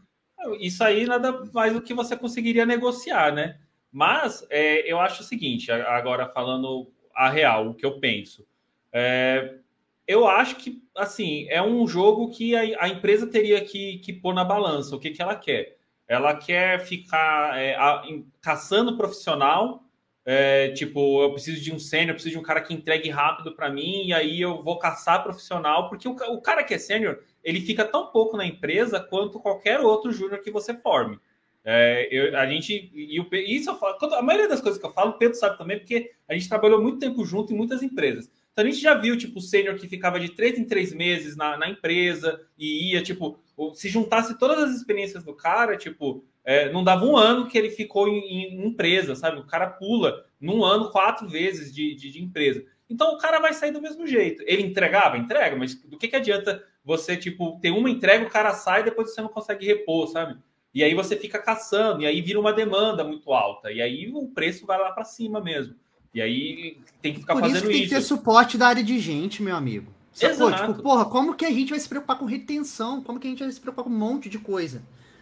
isso 0.59 0.83
aí 0.83 1.05
nada 1.05 1.43
mais 1.53 1.73
do 1.73 1.81
que 1.81 1.93
você 1.93 2.15
conseguiria 2.15 2.65
negociar, 2.65 3.31
né? 3.33 3.59
Mas 3.91 4.45
é, 4.49 4.91
eu 4.91 4.99
acho 4.99 5.21
o 5.21 5.25
seguinte, 5.25 5.71
agora 5.71 6.27
falando 6.29 6.91
a 7.13 7.29
real, 7.29 7.69
o 7.69 7.73
que 7.75 7.85
eu 7.85 7.99
penso. 7.99 8.47
É, 8.91 9.60
eu 10.07 10.27
acho 10.27 10.55
que, 10.57 10.83
assim, 10.95 11.47
é 11.49 11.61
um 11.61 11.87
jogo 11.87 12.29
que 12.29 12.55
a, 12.55 12.83
a 12.83 12.89
empresa 12.89 13.27
teria 13.27 13.61
que, 13.63 13.99
que 13.99 14.13
pôr 14.13 14.33
na 14.33 14.43
balança 14.43 14.95
o 14.95 14.99
que, 14.99 15.11
que 15.11 15.21
ela 15.21 15.35
quer. 15.35 15.77
Ela 16.07 16.35
quer 16.35 16.79
ficar 16.85 17.57
é, 17.57 17.75
a, 17.75 18.03
em, 18.05 18.27
caçando 18.41 18.97
profissional, 18.97 19.83
é, 20.23 20.69
tipo, 20.69 21.23
eu 21.23 21.31
preciso 21.31 21.61
de 21.61 21.73
um 21.73 21.79
sênior, 21.79 22.09
eu 22.09 22.13
preciso 22.15 22.35
de 22.35 22.39
um 22.39 22.43
cara 22.43 22.61
que 22.61 22.73
entregue 22.73 23.09
rápido 23.09 23.55
para 23.55 23.69
mim, 23.69 24.05
e 24.05 24.13
aí 24.13 24.41
eu 24.41 24.61
vou 24.61 24.77
caçar 24.77 25.23
profissional, 25.23 25.89
porque 25.89 26.07
o, 26.07 26.11
o 26.11 26.41
cara 26.41 26.63
que 26.63 26.73
é 26.73 26.77
sênior, 26.77 27.19
ele 27.43 27.61
fica 27.61 27.83
tão 27.85 28.07
pouco 28.07 28.37
na 28.37 28.45
empresa 28.45 28.99
quanto 28.99 29.39
qualquer 29.39 29.79
outro 29.79 30.11
júnior 30.11 30.41
que 30.41 30.51
você 30.51 30.73
forme. 30.73 31.19
É, 31.63 32.07
eu, 32.11 32.37
a 32.37 32.45
gente. 32.47 32.91
E 32.93 33.19
o, 33.19 33.27
isso 33.35 33.69
eu 33.69 33.75
falo, 33.75 33.97
a 34.15 34.21
maioria 34.21 34.49
das 34.49 34.61
coisas 34.61 34.79
que 34.79 34.85
eu 34.85 34.93
falo, 34.93 35.11
o 35.11 35.17
Pedro 35.17 35.37
sabe 35.37 35.57
também, 35.57 35.77
porque 35.77 36.11
a 36.27 36.33
gente 36.33 36.49
trabalhou 36.49 36.81
muito 36.81 36.99
tempo 36.99 37.23
junto 37.23 37.53
em 37.53 37.57
muitas 37.57 37.83
empresas. 37.83 38.31
Então 38.51 38.65
a 38.65 38.69
gente 38.69 38.81
já 38.81 38.93
viu, 38.93 39.17
tipo, 39.17 39.39
o 39.39 39.41
sênior 39.41 39.75
que 39.75 39.87
ficava 39.87 40.19
de 40.19 40.29
três 40.29 40.57
em 40.57 40.65
três 40.65 40.93
meses 40.93 41.37
na, 41.37 41.57
na 41.57 41.69
empresa 41.69 42.41
e 42.57 42.91
ia, 42.91 43.01
tipo, 43.01 43.39
se 43.73 43.87
juntasse 43.87 44.37
todas 44.37 44.59
as 44.59 44.75
experiências 44.75 45.23
do 45.23 45.33
cara, 45.33 45.77
tipo, 45.77 46.23
é, 46.43 46.71
não 46.71 46.83
dava 46.83 47.05
um 47.05 47.15
ano 47.15 47.47
que 47.47 47.57
ele 47.57 47.69
ficou 47.69 48.07
em, 48.07 48.19
em, 48.19 48.65
empresa, 48.65 49.15
sabe? 49.15 49.39
O 49.39 49.45
cara 49.45 49.67
pula 49.67 50.25
num 50.39 50.63
ano 50.63 50.91
quatro 50.91 51.29
vezes 51.29 51.73
de, 51.73 51.95
de, 51.95 52.11
de, 52.11 52.21
empresa. 52.21 52.65
Então 52.89 53.13
o 53.13 53.17
cara 53.17 53.39
vai 53.39 53.53
sair 53.53 53.71
do 53.71 53.81
mesmo 53.81 54.05
jeito. 54.05 54.43
Ele 54.45 54.63
entregava? 54.63 55.17
Entrega, 55.17 55.55
mas 55.55 55.75
do 55.75 55.97
que, 55.97 56.07
que 56.07 56.15
adianta 56.15 56.65
você, 56.83 57.15
tipo, 57.15 57.59
ter 57.61 57.71
uma 57.71 57.89
entrega, 57.89 58.25
o 58.25 58.29
cara 58.29 58.53
sai 58.53 58.83
depois 58.83 59.13
você 59.13 59.21
não 59.21 59.29
consegue 59.29 59.65
repor, 59.65 60.07
sabe? 60.07 60.37
E 60.73 60.83
aí 60.83 60.93
você 60.95 61.15
fica 61.15 61.37
caçando, 61.37 62.01
e 62.01 62.05
aí 62.05 62.21
vira 62.21 62.39
uma 62.39 62.53
demanda 62.53 63.03
muito 63.03 63.33
alta, 63.33 63.71
e 63.71 63.81
aí 63.81 64.09
o 64.13 64.29
preço 64.29 64.65
vai 64.65 64.79
lá 64.79 64.91
para 64.91 65.03
cima 65.03 65.41
mesmo. 65.41 65.75
E 66.13 66.21
aí 66.21 66.77
tem 67.01 67.13
que 67.13 67.21
ficar 67.21 67.33
Por 67.33 67.41
fazendo 67.41 67.57
isso. 67.57 67.67
Tem 67.67 67.79
isso. 67.81 67.89
que 67.89 67.95
ter 67.95 68.01
suporte 68.01 68.57
da 68.57 68.67
área 68.67 68.83
de 68.83 68.99
gente, 68.99 69.41
meu 69.41 69.55
amigo. 69.55 69.91
Sacou? 70.11 70.49
Exato. 70.49 70.71
Tipo, 70.71 70.83
porra, 70.83 71.05
como 71.05 71.35
que 71.35 71.45
a 71.45 71.51
gente 71.51 71.69
vai 71.69 71.79
se 71.79 71.87
preocupar 71.87 72.17
com 72.17 72.25
retenção? 72.25 73.01
Como 73.01 73.19
que 73.19 73.27
a 73.27 73.29
gente 73.29 73.43
vai 73.43 73.51
se 73.51 73.61
preocupar 73.61 73.85
com 73.85 73.91
um 73.91 73.97
monte 73.97 74.29
de 74.29 74.37
coisa? 74.37 74.81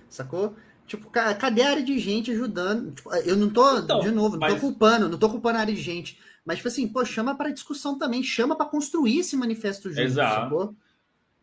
Sacou? 0.09 0.55
Tipo, 0.87 1.07
cadê 1.11 1.61
a 1.61 1.69
área 1.69 1.83
de 1.83 1.99
gente 1.99 2.31
ajudando? 2.31 2.91
Tipo, 2.91 3.13
eu 3.17 3.37
não 3.37 3.51
tô, 3.51 3.77
então, 3.77 3.99
de 3.99 4.09
novo, 4.09 4.31
não 4.31 4.39
mas... 4.39 4.55
tô 4.55 4.59
culpando, 4.59 5.07
não 5.07 5.19
tô 5.19 5.29
culpando 5.29 5.59
a 5.59 5.61
área 5.61 5.73
de 5.73 5.81
gente. 5.81 6.17
Mas, 6.43 6.57
tipo 6.57 6.67
assim, 6.67 6.87
pô, 6.87 7.05
chama 7.05 7.35
para 7.35 7.51
discussão 7.51 7.99
também, 7.99 8.23
chama 8.23 8.55
para 8.55 8.65
construir 8.65 9.19
esse 9.19 9.37
manifesto 9.37 9.89
junto, 9.89 10.01
Exato. 10.01 10.41
Sacou? 10.41 10.75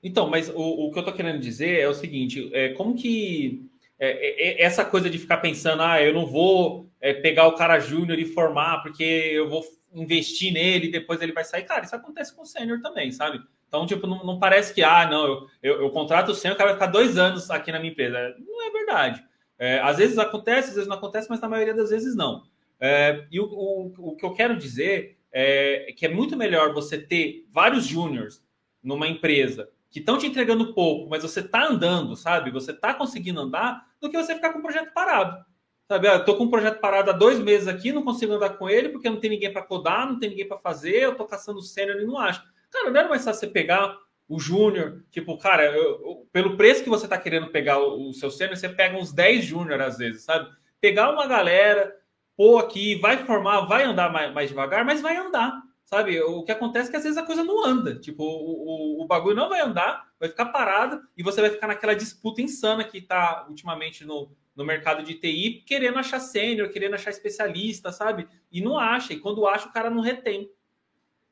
Então, 0.03 0.29
mas 0.29 0.49
o, 0.49 0.89
o 0.89 0.93
que 0.93 0.99
eu 0.99 1.05
tô 1.05 1.13
querendo 1.13 1.39
dizer 1.39 1.79
é 1.79 1.89
o 1.89 1.95
seguinte: 1.95 2.51
é, 2.53 2.71
como 2.71 2.97
que 2.97 3.65
é, 3.99 4.11
é, 4.11 4.63
é, 4.63 4.63
essa 4.65 4.85
coisa 4.85 5.09
de 5.09 5.19
ficar 5.19 5.37
pensando, 5.37 5.83
ah, 5.83 6.03
eu 6.03 6.13
não 6.13 6.27
vou 6.27 6.86
é, 7.01 7.15
pegar 7.15 7.47
o 7.47 7.55
cara 7.55 7.79
júnior 7.79 8.19
e 8.19 8.25
formar 8.25 8.83
porque 8.83 9.05
eu 9.05 9.49
vou 9.49 9.65
investir 9.93 10.53
nele 10.53 10.87
e 10.87 10.91
depois 10.91 11.21
ele 11.21 11.33
vai 11.33 11.45
sair. 11.45 11.65
Cara, 11.65 11.85
isso 11.85 11.97
acontece 11.97 12.35
com 12.35 12.43
o 12.43 12.47
sênior 12.47 12.81
também, 12.81 13.11
sabe? 13.11 13.41
Então, 13.69 13.87
tipo, 13.87 14.07
não, 14.07 14.25
não, 14.25 14.39
parece 14.39 14.73
que, 14.73 14.83
ah, 14.83 15.09
não, 15.09 15.27
eu, 15.27 15.47
eu, 15.63 15.83
eu 15.83 15.91
contrato 15.91 16.31
o 16.31 16.35
sênior, 16.35 16.55
o 16.55 16.59
cara 16.59 16.71
vai 16.71 16.79
ficar 16.79 16.93
dois 16.93 17.19
anos 17.19 17.51
aqui 17.51 17.73
na 17.73 17.79
minha 17.79 17.93
empresa. 17.93 18.37
Não 18.39 18.67
é 18.67 18.71
verdade. 18.71 19.25
É, 19.59 19.81
às 19.81 19.97
vezes 19.97 20.19
acontece, 20.19 20.69
às 20.69 20.75
vezes 20.75 20.89
não 20.89 20.97
acontece, 20.97 21.29
mas 21.31 21.41
na 21.41 21.49
maioria 21.49 21.75
das 21.75 21.91
vezes 21.91 22.15
não. 22.15 22.45
É, 22.79 23.27
e 23.31 23.41
o, 23.41 23.45
o, 23.45 24.11
o, 24.11 24.17
que 24.17 24.25
eu 24.25 24.35
quero 24.35 24.57
dizer 24.57 25.19
é 25.33 25.93
que 25.97 26.05
é 26.05 26.09
muito 26.09 26.37
melhor 26.37 26.73
você 26.73 26.99
ter 26.99 27.47
vários 27.51 27.87
júniors 27.87 28.43
numa 28.83 29.09
empresa 29.09 29.69
que 29.91 29.99
estão 29.99 30.19
te 30.19 30.27
entregando 30.27 30.75
pouco, 30.75 31.09
mas 31.09 31.23
você 31.23 31.41
está 31.41 31.67
andando, 31.67 32.15
sabe? 32.17 32.51
Você 32.51 32.71
está 32.73 32.93
conseguindo 32.93 33.41
andar, 33.41 33.87
do 34.01 34.11
que 34.11 34.17
você 34.17 34.35
ficar 34.35 34.53
com 34.53 34.59
o 34.59 34.63
projeto 34.63 34.93
parado. 34.93 35.45
Sabe, 35.89 36.09
ah, 36.09 36.15
eu 36.15 36.25
tô 36.25 36.37
com 36.37 36.45
um 36.45 36.51
projeto 36.51 36.81
parado 36.81 37.11
há 37.11 37.13
dois 37.13 37.39
meses 37.39 37.69
aqui, 37.69 37.93
não 37.93 38.03
consigo 38.03 38.33
andar 38.33 38.59
com 38.59 38.69
ele 38.69 38.89
porque 38.89 39.09
não 39.09 39.21
tem 39.21 39.31
ninguém 39.31 39.53
para 39.53 39.63
codar, 39.63 40.07
não 40.07 40.19
tem 40.19 40.31
ninguém 40.31 40.49
para 40.49 40.59
fazer, 40.59 40.97
eu 40.97 41.15
tô 41.15 41.25
caçando 41.25 41.63
sênior 41.63 42.01
e 42.01 42.05
não 42.05 42.19
acho. 42.19 42.43
Cara, 42.71 42.91
não 42.91 42.99
era 42.99 43.09
mais 43.09 43.25
fácil 43.25 43.41
você 43.41 43.47
pegar 43.47 43.97
o 44.29 44.41
júnior, 44.41 45.05
tipo, 45.13 45.39
cara, 45.39 45.65
eu, 45.65 45.85
eu, 45.85 46.29
pelo 46.33 46.57
preço 46.57 46.83
que 46.83 46.91
você 46.91 47.07
tá 47.07 47.17
querendo 47.17 47.53
pegar 47.53 47.79
o, 47.79 48.09
o 48.09 48.13
seu 48.13 48.33
sênior, 48.33 48.57
você 48.57 48.69
pega 48.69 48.99
uns 48.99 49.13
10 49.13 49.45
júnior 49.45 49.81
às 49.81 49.99
vezes, 49.99 50.25
sabe? 50.25 50.51
Pegar 50.81 51.13
uma 51.13 51.29
galera, 51.29 51.97
pôr 52.37 52.59
aqui, 52.59 52.97
vai 52.97 53.25
formar, 53.25 53.61
vai 53.67 53.85
andar 53.85 54.13
mais, 54.13 54.35
mais 54.35 54.49
devagar, 54.49 54.85
mas 54.85 55.01
vai 55.01 55.17
andar, 55.17 55.53
sabe? 55.85 56.21
O 56.21 56.43
que 56.43 56.51
acontece 56.51 56.89
é 56.89 56.91
que 56.91 56.97
às 56.97 57.05
vezes 57.05 57.17
a 57.17 57.25
coisa 57.25 57.45
não 57.45 57.65
anda, 57.65 57.95
tipo, 57.95 58.25
o, 58.25 58.99
o, 58.99 59.05
o 59.05 59.07
bagulho 59.07 59.37
não 59.37 59.49
vai 59.49 59.61
andar, 59.61 60.09
vai 60.19 60.29
ficar 60.29 60.47
parado 60.47 61.01
e 61.17 61.23
você 61.23 61.41
vai 61.41 61.51
ficar 61.51 61.69
naquela 61.69 61.95
disputa 61.95 62.43
insana 62.43 62.83
que 62.83 63.01
tá 63.01 63.47
ultimamente 63.49 64.05
no, 64.05 64.33
no 64.57 64.65
mercado 64.65 65.03
de 65.03 65.15
TI, 65.15 65.63
querendo 65.67 65.99
achar 65.99 66.19
sênior, 66.19 66.71
querendo 66.71 66.95
achar 66.95 67.11
especialista, 67.11 67.93
sabe? 67.93 68.27
E 68.51 68.63
não 68.63 68.79
acha, 68.79 69.13
e 69.13 69.19
quando 69.21 69.47
acha, 69.47 69.69
o 69.69 69.73
cara 69.73 69.91
não 69.91 70.01
retém. 70.01 70.51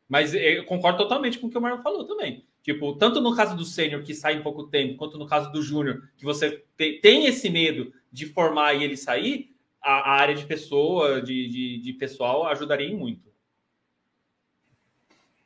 Mas 0.07 0.35
eu 0.35 0.65
concordo 0.67 0.99
totalmente 0.99 1.39
com 1.39 1.47
o 1.47 1.51
que 1.51 1.57
o 1.57 1.61
Marlon 1.61 1.83
falou 1.83 2.05
também. 2.05 2.45
Tipo, 2.63 2.95
tanto 2.97 3.21
no 3.21 3.35
caso 3.35 3.57
do 3.57 3.65
sênior 3.65 4.03
que 4.03 4.15
sai 4.15 4.35
em 4.35 4.43
pouco 4.43 4.65
tempo, 4.65 4.97
quanto 4.97 5.19
no 5.19 5.27
caso 5.27 5.51
do 5.51 5.63
júnior, 5.63 6.11
que 6.17 6.25
você 6.25 6.65
te, 6.77 7.01
tem 7.01 7.27
esse 7.27 7.49
medo 7.49 7.93
de 8.13 8.27
formar 8.27 8.75
e 8.75 8.85
ele 8.85 8.97
sair, 8.97 9.55
a, 9.83 9.93
a 9.93 10.13
área 10.13 10.35
de 10.35 10.47
pessoa, 10.47 11.21
de, 11.21 11.49
de, 11.49 11.79
de, 11.79 11.93
pessoal, 11.95 12.47
ajudaria 12.47 12.87
em 12.87 12.97
muito. 12.97 13.33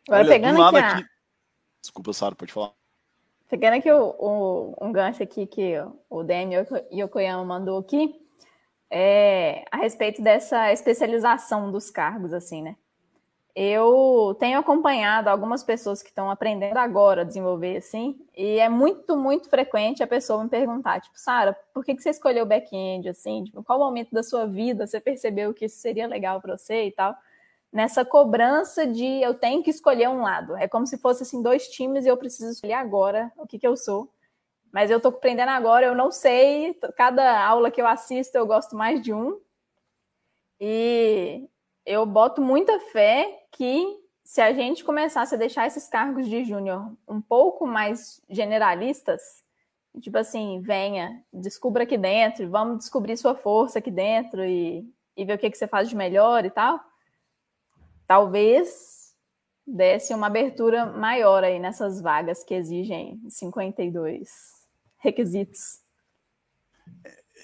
Agora, 0.07 0.23
Olha, 0.23 0.29
pegando 0.29 0.63
aqui, 0.63 0.77
a... 0.77 0.91
aqui... 0.91 1.09
Desculpa, 1.81 2.13
Sara, 2.13 2.35
pode 2.35 2.53
falar. 2.53 2.78
Pegando 3.49 3.75
aqui 3.75 3.91
o, 3.91 4.15
o, 4.19 4.75
um 4.81 4.93
gancho 4.93 5.23
aqui 5.23 5.47
que 5.47 5.75
o 6.11 6.23
Daniel 6.23 6.67
Yokoyama 6.93 7.45
mandou 7.45 7.79
aqui, 7.79 8.15
é, 8.91 9.65
a 9.71 9.79
respeito 9.79 10.23
dessa 10.23 10.73
especialização 10.73 11.71
dos 11.71 11.91
cargos, 11.91 12.33
assim, 12.33 12.63
né? 12.63 12.77
Eu 13.55 14.37
tenho 14.39 14.59
acompanhado 14.59 15.29
algumas 15.29 15.65
pessoas 15.65 16.01
que 16.01 16.11
estão 16.11 16.31
aprendendo 16.31 16.77
agora 16.77 17.23
a 17.23 17.25
desenvolver 17.25 17.79
assim, 17.79 18.17
e 18.37 18.59
é 18.61 18.69
muito, 18.69 19.17
muito 19.17 19.49
frequente 19.49 20.03
a 20.03 20.07
pessoa 20.07 20.45
me 20.45 20.49
perguntar, 20.49 21.01
tipo, 21.01 21.19
Sara, 21.19 21.57
por 21.75 21.85
que, 21.85 21.95
que 21.95 22.03
você 22.03 22.11
escolheu 22.11 22.47
back-end 22.47 23.09
assim? 23.09 23.45
Tipo, 23.45 23.65
qual 23.65 23.79
momento 23.79 24.13
da 24.13 24.23
sua 24.23 24.47
vida 24.47 24.87
você 24.87 25.01
percebeu 25.01 25.53
que 25.53 25.65
isso 25.65 25.79
seria 25.79 26.07
legal 26.07 26.41
para 26.41 26.57
você 26.57 26.87
e 26.87 26.93
tal? 26.93 27.17
Nessa 27.73 28.05
cobrança 28.05 28.87
de 28.87 29.23
eu 29.23 29.35
tenho 29.35 29.63
que 29.63 29.71
escolher 29.71 30.09
um 30.09 30.23
lado. 30.23 30.57
É 30.57 30.67
como 30.67 30.87
se 30.87 30.99
fosse 30.99 31.23
assim 31.23 31.43
dois 31.43 31.69
times 31.69 32.05
e 32.05 32.09
eu 32.09 32.17
preciso 32.17 32.51
escolher 32.51 32.75
agora 32.75 33.33
o 33.37 33.47
que, 33.47 33.59
que 33.59 33.67
eu 33.67 33.77
sou. 33.77 34.11
Mas 34.73 34.91
eu 34.91 34.99
estou 34.99 35.11
aprendendo 35.11 35.51
agora, 35.51 35.87
eu 35.87 35.95
não 35.95 36.11
sei. 36.11 36.75
Cada 36.97 37.45
aula 37.47 37.71
que 37.71 37.81
eu 37.81 37.87
assisto 37.87 38.37
eu 38.37 38.47
gosto 38.47 38.77
mais 38.77 39.01
de 39.01 39.13
um. 39.13 39.41
E 40.61 41.49
eu 41.87 42.05
boto 42.05 42.43
muita 42.43 42.79
fé 42.81 43.47
que 43.53 43.99
se 44.25 44.41
a 44.41 44.53
gente 44.53 44.85
começasse 44.85 45.35
a 45.35 45.39
deixar 45.39 45.67
esses 45.67 45.89
cargos 45.89 46.29
de 46.29 46.45
júnior 46.45 46.93
um 47.09 47.21
pouco 47.21 47.67
mais 47.67 48.21
generalistas, 48.29 49.23
tipo 50.01 50.19
assim, 50.19 50.61
venha, 50.61 51.25
descubra 51.33 51.85
aqui 51.85 51.97
dentro, 51.97 52.49
vamos 52.51 52.79
descobrir 52.79 53.17
sua 53.17 53.35
força 53.35 53.79
aqui 53.79 53.91
dentro 53.91 54.45
e, 54.45 54.87
e 55.17 55.25
ver 55.25 55.35
o 55.35 55.39
que, 55.39 55.51
que 55.51 55.57
você 55.57 55.67
faz 55.67 55.89
de 55.89 55.97
melhor 55.97 56.45
e 56.45 56.51
tal 56.51 56.79
talvez 58.09 59.13
desse 59.67 60.15
uma 60.15 60.27
abertura 60.27 60.87
maior 60.87 61.45
aí 61.45 61.59
nessas 61.59 62.01
vagas 62.01 62.43
que 62.43 62.55
exigem 62.55 63.21
52 63.29 64.29
requisitos. 64.97 65.81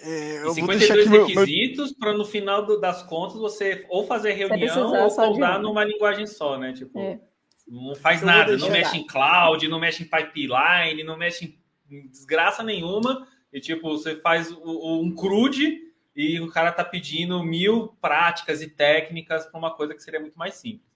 É, 0.00 0.42
eu 0.42 0.54
52 0.54 1.06
requisitos 1.06 1.90
meu... 1.90 1.98
para 1.98 2.14
no 2.14 2.24
final 2.24 2.64
do, 2.64 2.80
das 2.80 3.02
contas 3.02 3.38
você 3.38 3.84
ou 3.90 4.06
fazer 4.06 4.32
reunião 4.32 5.04
ou 5.04 5.14
codar 5.14 5.60
numa 5.60 5.84
linguagem 5.84 6.26
só, 6.26 6.58
né? 6.58 6.72
Tipo, 6.72 6.98
é. 6.98 7.20
não 7.68 7.94
faz 7.94 8.22
eu 8.22 8.26
nada, 8.26 8.56
não 8.56 8.70
mexe 8.70 8.96
em 8.96 9.06
cloud, 9.06 9.68
não 9.68 9.78
mexe 9.78 10.02
em 10.02 10.06
pipeline, 10.08 11.04
não 11.04 11.16
mexe 11.16 11.58
em 11.90 12.08
desgraça 12.08 12.62
nenhuma. 12.62 13.28
E 13.52 13.60
tipo, 13.60 13.90
você 13.90 14.16
faz 14.16 14.50
um 14.50 15.14
crude 15.14 15.93
e 16.14 16.40
o 16.40 16.50
cara 16.50 16.72
tá 16.72 16.84
pedindo 16.84 17.42
mil 17.42 17.88
práticas 18.00 18.62
e 18.62 18.68
técnicas 18.68 19.46
para 19.46 19.58
uma 19.58 19.74
coisa 19.74 19.94
que 19.94 20.02
seria 20.02 20.20
muito 20.20 20.38
mais 20.38 20.54
simples. 20.54 20.88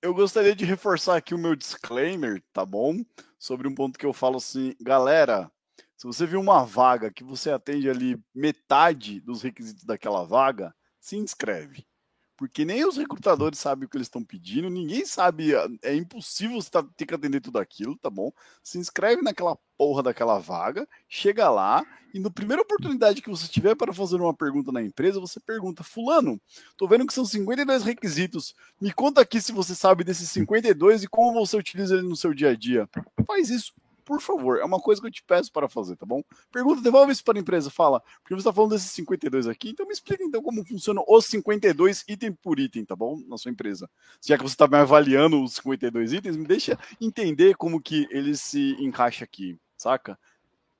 Eu 0.00 0.14
gostaria 0.14 0.54
de 0.54 0.64
reforçar 0.64 1.16
aqui 1.16 1.34
o 1.34 1.38
meu 1.38 1.54
disclaimer, 1.54 2.42
tá 2.52 2.66
bom? 2.66 3.04
Sobre 3.38 3.68
um 3.68 3.74
ponto 3.74 3.98
que 3.98 4.06
eu 4.06 4.12
falo 4.12 4.38
assim, 4.38 4.74
galera, 4.80 5.50
se 5.96 6.06
você 6.06 6.26
viu 6.26 6.40
uma 6.40 6.64
vaga 6.64 7.12
que 7.12 7.22
você 7.22 7.50
atende 7.50 7.88
ali 7.88 8.20
metade 8.34 9.20
dos 9.20 9.42
requisitos 9.42 9.84
daquela 9.84 10.24
vaga, 10.24 10.74
se 10.98 11.16
inscreve 11.16 11.86
porque 12.42 12.64
nem 12.64 12.84
os 12.84 12.96
recrutadores 12.96 13.60
sabem 13.60 13.86
o 13.86 13.88
que 13.88 13.96
eles 13.96 14.06
estão 14.06 14.24
pedindo, 14.24 14.68
ninguém 14.68 15.06
sabe, 15.06 15.52
é 15.80 15.94
impossível 15.94 16.60
você 16.60 16.68
tá, 16.68 16.84
ter 16.96 17.06
que 17.06 17.14
atender 17.14 17.40
tudo 17.40 17.56
aquilo, 17.60 17.96
tá 17.96 18.10
bom? 18.10 18.32
Se 18.64 18.78
inscreve 18.78 19.22
naquela 19.22 19.56
porra 19.78 20.02
daquela 20.02 20.40
vaga, 20.40 20.84
chega 21.08 21.48
lá 21.48 21.86
e 22.12 22.18
na 22.18 22.30
primeira 22.30 22.60
oportunidade 22.60 23.22
que 23.22 23.30
você 23.30 23.46
tiver 23.46 23.76
para 23.76 23.94
fazer 23.94 24.16
uma 24.16 24.34
pergunta 24.34 24.72
na 24.72 24.82
empresa, 24.82 25.20
você 25.20 25.38
pergunta: 25.38 25.84
Fulano, 25.84 26.40
tô 26.76 26.88
vendo 26.88 27.06
que 27.06 27.14
são 27.14 27.24
52 27.24 27.84
requisitos, 27.84 28.56
me 28.80 28.92
conta 28.92 29.20
aqui 29.20 29.40
se 29.40 29.52
você 29.52 29.72
sabe 29.72 30.02
desses 30.02 30.28
52 30.30 31.04
e 31.04 31.06
como 31.06 31.32
você 31.32 31.56
utiliza 31.56 31.94
ele 31.94 32.08
no 32.08 32.16
seu 32.16 32.34
dia 32.34 32.50
a 32.50 32.56
dia. 32.56 32.90
Faz 33.24 33.50
isso 33.50 33.72
por 34.04 34.20
favor, 34.20 34.58
é 34.58 34.64
uma 34.64 34.80
coisa 34.80 35.00
que 35.00 35.06
eu 35.06 35.10
te 35.10 35.22
peço 35.22 35.52
para 35.52 35.68
fazer, 35.68 35.96
tá 35.96 36.06
bom? 36.06 36.22
Pergunta, 36.50 36.82
devolve 36.82 37.12
isso 37.12 37.24
para 37.24 37.38
a 37.38 37.40
empresa, 37.40 37.70
fala, 37.70 38.00
porque 38.22 38.34
você 38.34 38.40
está 38.40 38.52
falando 38.52 38.70
desses 38.72 38.90
52 38.90 39.46
aqui, 39.46 39.70
então 39.70 39.86
me 39.86 39.92
explica 39.92 40.22
então 40.22 40.42
como 40.42 40.64
funcionam 40.64 41.04
os 41.08 41.26
52 41.26 42.04
item 42.08 42.32
por 42.32 42.58
item, 42.58 42.84
tá 42.84 42.96
bom? 42.96 43.20
Na 43.26 43.38
sua 43.38 43.50
empresa. 43.50 43.88
Já 44.24 44.36
que 44.36 44.42
você 44.42 44.54
está 44.54 44.66
me 44.66 44.76
avaliando 44.76 45.42
os 45.42 45.54
52 45.54 46.12
itens, 46.12 46.36
me 46.36 46.46
deixa 46.46 46.78
entender 47.00 47.56
como 47.56 47.80
que 47.80 48.06
eles 48.10 48.40
se 48.40 48.76
encaixam 48.80 49.24
aqui, 49.24 49.58
saca? 49.76 50.18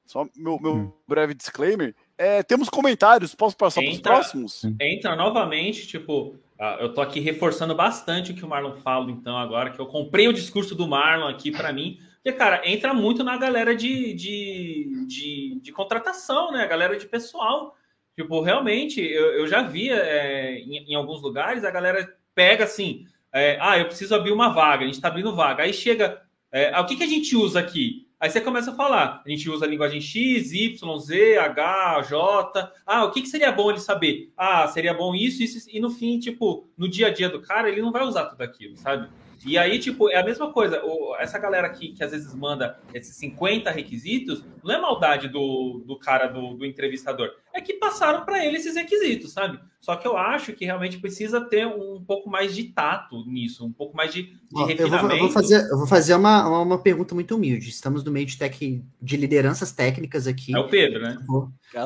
Só 0.06 0.26
meu, 0.36 0.58
meu 0.60 0.74
hum. 0.74 0.92
breve 1.08 1.32
disclaimer. 1.32 1.94
É, 2.18 2.42
temos 2.42 2.68
comentários, 2.68 3.34
posso 3.34 3.56
passar 3.56 3.80
para 3.80 3.90
os 3.90 4.00
próximos? 4.00 4.62
Entra 4.80 5.16
novamente, 5.16 5.86
tipo, 5.86 6.36
ah, 6.58 6.76
eu 6.80 6.92
tô 6.92 7.00
aqui 7.00 7.18
reforçando 7.18 7.74
bastante 7.74 8.30
o 8.30 8.34
que 8.34 8.44
o 8.44 8.48
Marlon 8.48 8.76
fala, 8.76 9.10
então, 9.10 9.36
agora, 9.36 9.70
que 9.70 9.80
eu 9.80 9.86
comprei 9.86 10.28
o 10.28 10.32
discurso 10.32 10.74
do 10.74 10.86
Marlon 10.86 11.28
aqui 11.28 11.50
para 11.50 11.72
mim, 11.72 11.98
Porque, 12.22 12.38
cara, 12.38 12.62
entra 12.64 12.94
muito 12.94 13.24
na 13.24 13.36
galera 13.36 13.74
de, 13.74 14.14
de, 14.14 15.06
de, 15.08 15.60
de 15.60 15.72
contratação, 15.72 16.52
né? 16.52 16.62
A 16.62 16.68
galera 16.68 16.96
de 16.96 17.06
pessoal. 17.06 17.76
Tipo, 18.16 18.40
realmente, 18.40 19.00
eu, 19.00 19.38
eu 19.38 19.46
já 19.48 19.62
via 19.62 19.96
é, 19.96 20.58
em, 20.60 20.92
em, 20.92 20.94
alguns 20.94 21.20
lugares, 21.20 21.64
a 21.64 21.70
galera 21.70 22.16
pega 22.32 22.64
assim, 22.64 23.06
é, 23.32 23.58
ah, 23.60 23.76
eu 23.76 23.86
preciso 23.86 24.14
abrir 24.14 24.30
uma 24.30 24.50
vaga, 24.50 24.82
a 24.82 24.86
gente 24.86 24.94
está 24.94 25.08
abrindo 25.08 25.34
vaga. 25.34 25.64
Aí 25.64 25.72
chega, 25.72 26.22
é, 26.52 26.72
ah, 26.72 26.80
o 26.80 26.86
que, 26.86 26.94
que 26.94 27.02
a 27.02 27.08
gente 27.08 27.34
usa 27.34 27.58
aqui? 27.58 28.06
Aí 28.20 28.30
você 28.30 28.40
começa 28.40 28.70
a 28.70 28.76
falar, 28.76 29.20
a 29.26 29.28
gente 29.28 29.50
usa 29.50 29.64
a 29.64 29.68
linguagem 29.68 30.00
X, 30.00 30.52
Y, 30.52 30.98
Z, 31.00 31.38
H, 31.38 32.02
J. 32.02 32.72
Ah, 32.86 33.04
o 33.04 33.10
que, 33.10 33.22
que 33.22 33.28
seria 33.28 33.50
bom 33.50 33.68
ele 33.68 33.80
saber? 33.80 34.32
Ah, 34.36 34.68
seria 34.68 34.94
bom 34.94 35.12
isso, 35.12 35.42
isso, 35.42 35.68
e 35.68 35.80
no 35.80 35.90
fim, 35.90 36.20
tipo, 36.20 36.68
no 36.78 36.88
dia 36.88 37.08
a 37.08 37.10
dia 37.10 37.28
do 37.28 37.42
cara, 37.42 37.68
ele 37.68 37.82
não 37.82 37.90
vai 37.90 38.04
usar 38.04 38.26
tudo 38.26 38.42
aquilo, 38.42 38.76
sabe? 38.76 39.08
E 39.44 39.58
aí, 39.58 39.78
tipo, 39.78 40.08
é 40.08 40.16
a 40.16 40.24
mesma 40.24 40.52
coisa. 40.52 40.82
O, 40.84 41.16
essa 41.16 41.38
galera 41.38 41.66
aqui 41.66 41.92
que 41.92 42.02
às 42.02 42.12
vezes 42.12 42.34
manda 42.34 42.78
esses 42.94 43.16
50 43.16 43.70
requisitos, 43.70 44.44
não 44.62 44.74
é 44.74 44.80
maldade 44.80 45.28
do, 45.28 45.82
do 45.86 45.98
cara, 45.98 46.28
do, 46.28 46.54
do 46.54 46.64
entrevistador. 46.64 47.30
É 47.52 47.60
que 47.60 47.74
passaram 47.74 48.24
para 48.24 48.44
ele 48.44 48.56
esses 48.56 48.74
requisitos, 48.74 49.32
sabe? 49.32 49.58
Só 49.80 49.96
que 49.96 50.06
eu 50.06 50.16
acho 50.16 50.52
que 50.52 50.64
realmente 50.64 50.98
precisa 50.98 51.40
ter 51.40 51.66
um 51.66 52.02
pouco 52.06 52.30
mais 52.30 52.54
de 52.54 52.64
tato 52.64 53.24
nisso, 53.26 53.66
um 53.66 53.72
pouco 53.72 53.96
mais 53.96 54.14
de, 54.14 54.22
de 54.22 54.38
Ó, 54.54 54.64
refinamento. 54.64 54.94
Eu 54.94 55.00
vou, 55.00 55.10
eu 55.10 55.18
vou, 55.18 55.30
fazer, 55.30 55.70
eu 55.70 55.78
vou 55.78 55.86
fazer 55.86 56.14
uma, 56.14 56.62
uma 56.62 56.78
pergunta 56.78 57.14
muito 57.14 57.34
humilde. 57.34 57.68
Estamos 57.68 58.04
no 58.04 58.12
meio 58.12 58.26
de, 58.26 58.38
tec, 58.38 58.56
de 59.00 59.16
lideranças 59.16 59.72
técnicas 59.72 60.28
aqui. 60.28 60.54
É 60.54 60.58
o 60.58 60.68
Pedro, 60.68 61.02
né? 61.02 61.18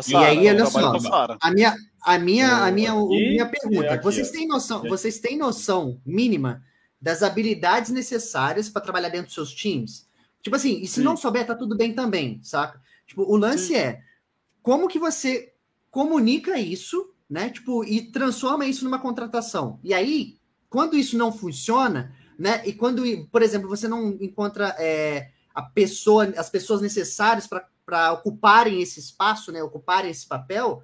e 0.07 0.15
aí, 0.15 0.47
olha 0.47 0.67
só, 0.67 0.93
a 1.41 1.51
minha, 1.51 1.75
a 2.03 2.19
minha, 2.19 2.67
a 2.67 2.71
minha, 2.71 2.93
a 2.93 3.07
minha 3.07 3.47
pergunta. 3.47 3.95
Aqui, 3.95 4.05
vocês 4.05 4.31
têm 4.31 4.47
noção, 4.47 4.83
vocês 4.83 5.19
têm 5.19 5.39
noção 5.39 5.99
mínima 6.05 6.63
das 7.01 7.23
habilidades 7.23 7.91
necessárias 7.91 8.69
para 8.69 8.83
trabalhar 8.83 9.09
dentro 9.09 9.27
dos 9.27 9.35
seus 9.35 9.53
times. 9.53 10.09
Tipo 10.43 10.57
assim, 10.57 10.81
e 10.81 10.87
se 10.87 10.97
Sim. 10.97 11.03
não 11.03 11.17
souber, 11.17 11.47
tá 11.47 11.55
tudo 11.55 11.77
bem 11.77 11.93
também, 11.95 12.41
saca? 12.43 12.81
Tipo, 13.07 13.23
o 13.23 13.37
lance 13.37 13.69
Sim. 13.69 13.77
é 13.77 14.03
como 14.63 14.89
que 14.89 14.99
você 14.99 15.53
comunica 15.91 16.59
isso, 16.59 17.11
né? 17.29 17.51
Tipo, 17.51 17.85
e 17.85 18.11
transforma 18.11 18.67
isso 18.67 18.85
numa 18.85 18.99
contratação. 18.99 19.81
E 19.83 19.95
aí, 19.95 20.39
quando 20.69 20.97
isso 20.97 21.17
não 21.17 21.33
funciona, 21.33 22.15
né? 22.39 22.63
E 22.67 22.73
quando, 22.73 23.03
por 23.31 23.43
exemplo, 23.43 23.69
você 23.69 23.89
não 23.89 24.11
encontra 24.21 24.75
é, 24.79 25.31
a 25.55 25.63
pessoa, 25.63 26.25
as 26.37 26.51
pessoas 26.51 26.81
necessárias 26.81 27.49
para 27.85 28.13
ocuparem 28.13 28.83
esse 28.83 29.01
espaço, 29.01 29.51
né? 29.51 29.63
Ocuparem 29.63 30.11
esse 30.11 30.27
papel, 30.27 30.83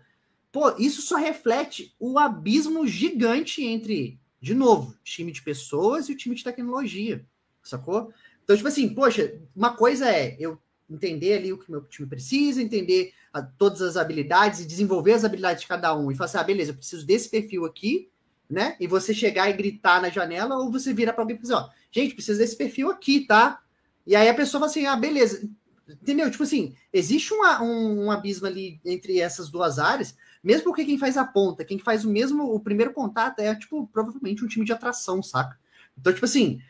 pô, 0.50 0.74
isso 0.78 1.02
só 1.02 1.16
reflete 1.16 1.94
o 1.98 2.18
abismo 2.18 2.86
gigante 2.86 3.64
entre 3.64 4.18
de 4.42 4.54
novo, 4.54 4.92
time 5.04 5.30
de 5.30 5.40
pessoas 5.40 6.08
e 6.08 6.12
o 6.12 6.16
time 6.16 6.34
de 6.34 6.42
tecnologia, 6.42 7.24
sacou? 7.62 8.12
Então, 8.42 8.56
tipo 8.56 8.68
assim, 8.68 8.92
poxa, 8.92 9.40
uma 9.54 9.76
coisa 9.76 10.10
é 10.10 10.36
eu 10.36 10.58
entender 10.90 11.34
ali 11.34 11.52
o 11.52 11.58
que 11.58 11.70
meu 11.70 11.82
time 11.82 12.08
precisa, 12.08 12.60
entender 12.60 13.14
a, 13.32 13.40
todas 13.40 13.80
as 13.80 13.96
habilidades 13.96 14.58
e 14.58 14.66
desenvolver 14.66 15.12
as 15.12 15.24
habilidades 15.24 15.62
de 15.62 15.68
cada 15.68 15.96
um 15.96 16.10
e 16.10 16.16
falar 16.16 16.24
assim, 16.24 16.38
ah, 16.38 16.42
beleza, 16.42 16.72
eu 16.72 16.74
preciso 16.74 17.06
desse 17.06 17.28
perfil 17.28 17.64
aqui, 17.64 18.10
né? 18.50 18.76
E 18.80 18.88
você 18.88 19.14
chegar 19.14 19.48
e 19.48 19.52
gritar 19.52 20.02
na 20.02 20.10
janela 20.10 20.56
ou 20.56 20.72
você 20.72 20.92
vira 20.92 21.12
para 21.12 21.22
alguém 21.22 21.36
e 21.36 21.40
dizer, 21.40 21.54
ó, 21.54 21.68
gente, 21.92 22.14
precisa 22.14 22.40
desse 22.40 22.56
perfil 22.56 22.90
aqui, 22.90 23.20
tá? 23.20 23.62
E 24.04 24.16
aí 24.16 24.28
a 24.28 24.34
pessoa 24.34 24.58
fala 24.58 24.70
assim, 24.72 24.86
ah, 24.86 24.96
beleza. 24.96 25.48
Entendeu? 25.88 26.28
Tipo 26.28 26.42
assim, 26.42 26.74
existe 26.92 27.32
uma, 27.32 27.62
um, 27.62 28.06
um 28.06 28.10
abismo 28.10 28.48
ali 28.48 28.80
entre 28.84 29.20
essas 29.20 29.48
duas 29.48 29.78
áreas 29.78 30.16
mesmo 30.42 30.64
porque 30.64 30.84
quem 30.84 30.98
faz 30.98 31.16
a 31.16 31.24
ponta, 31.24 31.64
quem 31.64 31.78
faz 31.78 32.04
o 32.04 32.10
mesmo, 32.10 32.52
o 32.52 32.58
primeiro 32.58 32.92
contato 32.92 33.38
é, 33.40 33.54
tipo, 33.54 33.86
provavelmente 33.92 34.44
um 34.44 34.48
time 34.48 34.64
de 34.64 34.72
atração, 34.72 35.22
saca? 35.22 35.58
Então, 35.98 36.12
tipo 36.12 36.24
assim, 36.24 36.60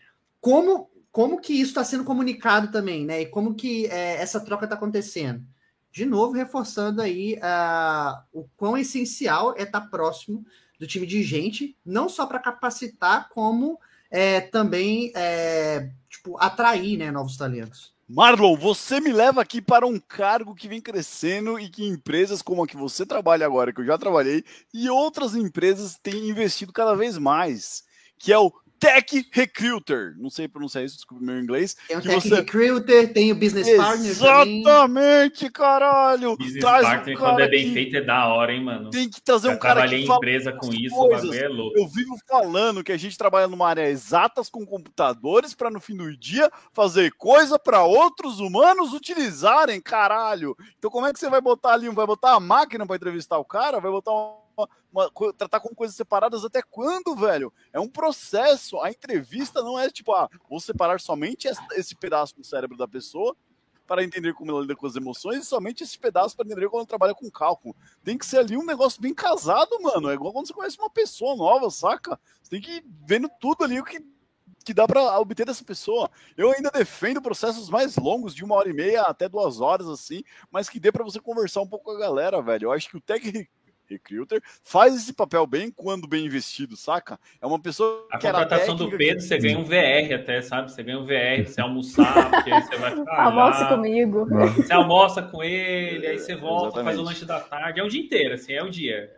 como, 0.41 0.91
como 1.11 1.41
que 1.41 1.55
isso 1.55 1.71
está 1.71 1.85
sendo 1.85 2.05
comunicado 2.05 2.71
também, 2.71 3.07
né? 3.07 3.23
E 3.23 3.27
como 3.27 3.55
que 3.55 3.87
é, 3.87 4.21
essa 4.21 4.41
troca 4.41 4.65
está 4.65 4.77
acontecendo? 4.77 5.45
De 5.91 6.05
novo, 6.05 6.33
reforçando 6.33 7.03
aí 7.03 7.35
uh, 7.35 8.23
o 8.33 8.49
quão 8.57 8.77
essencial 8.77 9.55
é 9.57 9.63
estar 9.63 9.83
tá 9.83 9.87
próximo 9.87 10.45
do 10.79 10.87
time 10.87 11.07
de 11.07 11.23
gente, 11.23 11.77
não 11.85 12.09
só 12.09 12.27
para 12.27 12.39
capacitar, 12.39 13.29
como 13.29 13.79
é, 14.11 14.41
também 14.41 15.13
é, 15.15 15.91
tipo, 16.09 16.37
atrair 16.39 16.99
né, 16.99 17.11
novos 17.11 17.37
talentos. 17.37 17.95
Marlon, 18.15 18.59
você 18.59 19.01
me 19.01 19.11
leva 19.11 19.41
aqui 19.41 19.63
para 19.63 19.87
um 19.87 19.99
cargo 19.99 20.55
que 20.55 20.69
vem 20.69 20.83
crescendo 20.83 21.59
e 21.59 21.67
que 21.67 21.83
empresas 21.83 22.43
como 22.43 22.63
a 22.63 22.67
que 22.67 22.77
você 22.77 23.07
trabalha 23.07 23.47
agora, 23.47 23.73
que 23.73 23.81
eu 23.81 23.87
já 23.87 23.97
trabalhei, 23.97 24.45
e 24.73 24.91
outras 24.91 25.35
empresas 25.35 25.97
têm 25.97 26.29
investido 26.29 26.75
cada 26.75 26.95
vez 26.95 27.17
mais, 27.17 27.85
que 28.19 28.31
é 28.31 28.39
o 28.39 28.53
Tech 28.83 29.29
Recruiter. 29.31 30.17
Não 30.19 30.29
sei 30.29 30.49
pronunciar 30.49 30.83
isso, 30.83 30.97
desculpa 30.97 31.25
meu 31.25 31.39
inglês. 31.39 31.77
Tem 31.87 31.97
o 31.97 32.03
Tech 32.03 32.29
você... 32.29 32.35
Recruiter, 32.35 33.13
tem 33.13 33.31
o 33.31 33.37
Business 33.37 33.77
Partner 33.77 34.11
Exatamente, 34.11 35.49
caralho! 35.51 36.37
Business 36.37 36.61
Traz 36.61 36.83
Partner, 36.83 37.17
um 37.17 37.21
quando 37.21 37.41
é 37.41 37.49
bem 37.49 37.69
que... 37.69 37.75
feito, 37.75 37.97
é 37.99 38.01
da 38.01 38.27
hora, 38.27 38.53
hein, 38.53 38.65
mano? 38.65 38.91
Tem 38.91 39.09
que 39.09 39.23
trazer 39.23 39.51
um 39.51 39.57
cara 39.57 39.89
que 39.89 40.05
fala 40.05 40.17
empresa 40.17 40.53
com 40.53 40.75
isso, 40.75 40.97
coisas. 40.97 41.33
é 41.33 41.47
louco. 41.47 41.79
Eu 41.79 41.87
vivo 41.87 42.19
falando 42.29 42.83
que 42.83 42.91
a 42.91 42.97
gente 42.97 43.17
trabalha 43.17 43.47
numa 43.47 43.69
área 43.69 43.89
exatas 43.89 44.51
com 44.51 44.67
computadores 44.67 45.55
para 45.55 45.71
no 45.71 45.79
fim 45.79 45.97
do 45.97 46.17
dia 46.17 46.51
fazer 46.73 47.13
coisa 47.13 47.61
para 47.61 47.85
outros 47.85 48.41
humanos 48.41 48.93
utilizarem, 48.93 49.81
caralho. 49.81 50.57
Então 50.77 50.91
como 50.91 51.07
é 51.07 51.13
que 51.13 51.21
você 51.21 51.31
vai 51.31 51.41
botar 51.41 51.75
ali, 51.75 51.89
vai 51.89 52.07
botar 52.07 52.33
a 52.33 52.41
máquina 52.41 52.85
para 52.85 52.97
entrevistar 52.97 53.39
o 53.39 53.45
cara, 53.45 53.79
vai 53.79 53.93
botar 53.93 54.11
um 54.11 54.42
uma, 54.57 55.11
tratar 55.33 55.61
com 55.61 55.75
coisas 55.75 55.97
separadas 55.97 56.45
até 56.45 56.63
quando, 56.63 57.17
velho? 57.17 57.53
É 57.73 57.81
um 57.81 57.89
processo. 57.89 58.81
A 58.81 58.91
entrevista 58.91 59.63
não 59.63 59.79
é 59.79 59.91
tipo, 59.91 60.13
ah, 60.13 60.29
vou 60.49 60.61
separar 60.61 61.01
somente 61.01 61.49
esse 61.75 61.95
pedaço 61.95 62.37
do 62.37 62.45
cérebro 62.45 62.77
da 62.77 62.89
pessoa 62.89 63.37
para 63.87 64.03
entender 64.03 64.33
como 64.33 64.51
ela 64.51 64.61
lida 64.61 64.77
com 64.77 64.87
as 64.87 64.97
emoções 64.97 65.43
e 65.43 65.45
somente 65.45 65.83
esse 65.83 65.99
pedaço 65.99 66.37
para 66.37 66.47
entender 66.47 66.67
como 66.67 66.81
ela 66.81 66.87
trabalha 66.87 67.15
com 67.15 67.31
cálculo. 67.31 67.75
Tem 68.03 68.17
que 68.17 68.25
ser 68.25 68.39
ali 68.39 68.57
um 68.57 68.65
negócio 68.65 69.03
bem 69.03 69.13
casado, 69.13 69.71
mano. 69.83 70.11
É 70.11 70.15
igual 70.15 70.33
quando 70.33 70.47
você 70.47 70.55
conhece 70.55 70.79
uma 70.79 70.91
pessoa 70.91 71.37
nova, 71.37 71.71
saca? 71.71 72.19
Você 72.43 72.51
tem 72.51 72.61
que 72.61 72.77
ir 72.77 72.85
vendo 73.07 73.29
tudo 73.41 73.65
ali 73.65 73.81
o 73.81 73.85
que 73.85 74.03
que 74.63 74.73
dá 74.73 74.87
para 74.87 75.19
obter 75.19 75.45
dessa 75.45 75.65
pessoa. 75.65 76.11
Eu 76.37 76.53
ainda 76.53 76.71
defendo 76.71 77.21
processos 77.21 77.69
mais 77.69 77.97
longos, 77.97 78.35
de 78.35 78.45
uma 78.45 78.55
hora 78.55 78.71
e 78.71 78.73
meia 78.73 79.03
até 79.03 79.29
duas 79.29 79.61
horas, 79.61 79.89
assim, 79.89 80.23
mas 80.51 80.69
que 80.69 80.81
dê 80.81 80.93
para 80.93 81.05
você 81.05 81.21
conversar 81.21 81.61
um 81.61 81.67
pouco 81.67 81.87
com 81.87 81.91
a 81.91 81.99
galera, 81.99 82.41
velho. 82.41 82.67
Eu 82.67 82.73
acho 82.73 82.89
que 82.89 82.97
o 82.97 83.01
Tech 83.01 83.49
recruiter, 83.93 84.43
faz 84.63 84.95
esse 84.95 85.13
papel 85.13 85.47
bem 85.47 85.71
quando 85.71 86.09
bem 86.09 86.27
investido, 86.27 86.77
saca? 86.77 87.19
É 87.41 87.47
uma 87.47 87.61
pessoa 87.61 88.07
a 88.11 88.19
que 88.19 88.27
A 88.27 88.33
contratação 88.33 88.77
do 88.77 88.91
Pedro, 88.91 89.17
que... 89.17 89.23
você 89.23 89.39
ganha 89.39 89.59
um 89.59 89.65
VR 89.65 90.15
até, 90.15 90.43
sabe? 90.43 90.71
Você 90.71 90.83
ganha 90.83 90.99
um 90.99 91.05
VR, 91.05 91.47
você 91.47 91.61
almoçar, 91.61 92.31
porque 92.31 92.51
aí 92.51 92.63
você 92.63 92.77
vai 92.77 92.97
ficar 92.97 93.25
Almoça 93.25 93.67
comigo. 93.67 94.27
Você 94.57 94.73
almoça 94.73 95.23
com 95.23 95.43
ele, 95.43 96.07
aí 96.07 96.19
você 96.19 96.35
volta, 96.35 96.67
Exatamente. 96.69 96.85
faz 96.85 96.99
o 96.99 97.03
lanche 97.03 97.25
da 97.25 97.41
tarde. 97.41 97.81
É 97.81 97.83
o 97.83 97.89
dia 97.89 98.03
inteiro, 98.03 98.35
assim, 98.35 98.53
é 98.53 98.63
o 98.63 98.71
dia. 98.71 99.11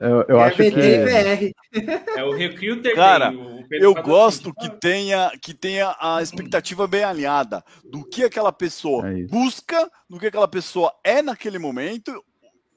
Eu, 0.00 0.24
eu 0.28 0.40
é 0.40 0.44
acho 0.44 0.56
que 0.56 0.70
VR. 0.70 1.52
é 2.16 2.24
o 2.24 2.32
recruiter. 2.32 2.94
Cara, 2.94 3.32
eu 3.70 3.94
gosto 3.94 4.52
que 4.54 4.68
tenha 4.80 5.30
que 5.40 5.52
tenha 5.52 5.94
a 6.00 6.22
expectativa 6.22 6.86
bem 6.86 7.04
alinhada 7.04 7.62
do 7.84 8.02
que 8.02 8.24
aquela 8.24 8.50
pessoa 8.50 9.08
é 9.08 9.22
busca, 9.24 9.90
do 10.08 10.18
que 10.18 10.26
aquela 10.26 10.48
pessoa 10.48 10.90
é 11.04 11.20
naquele 11.20 11.58
momento 11.58 12.24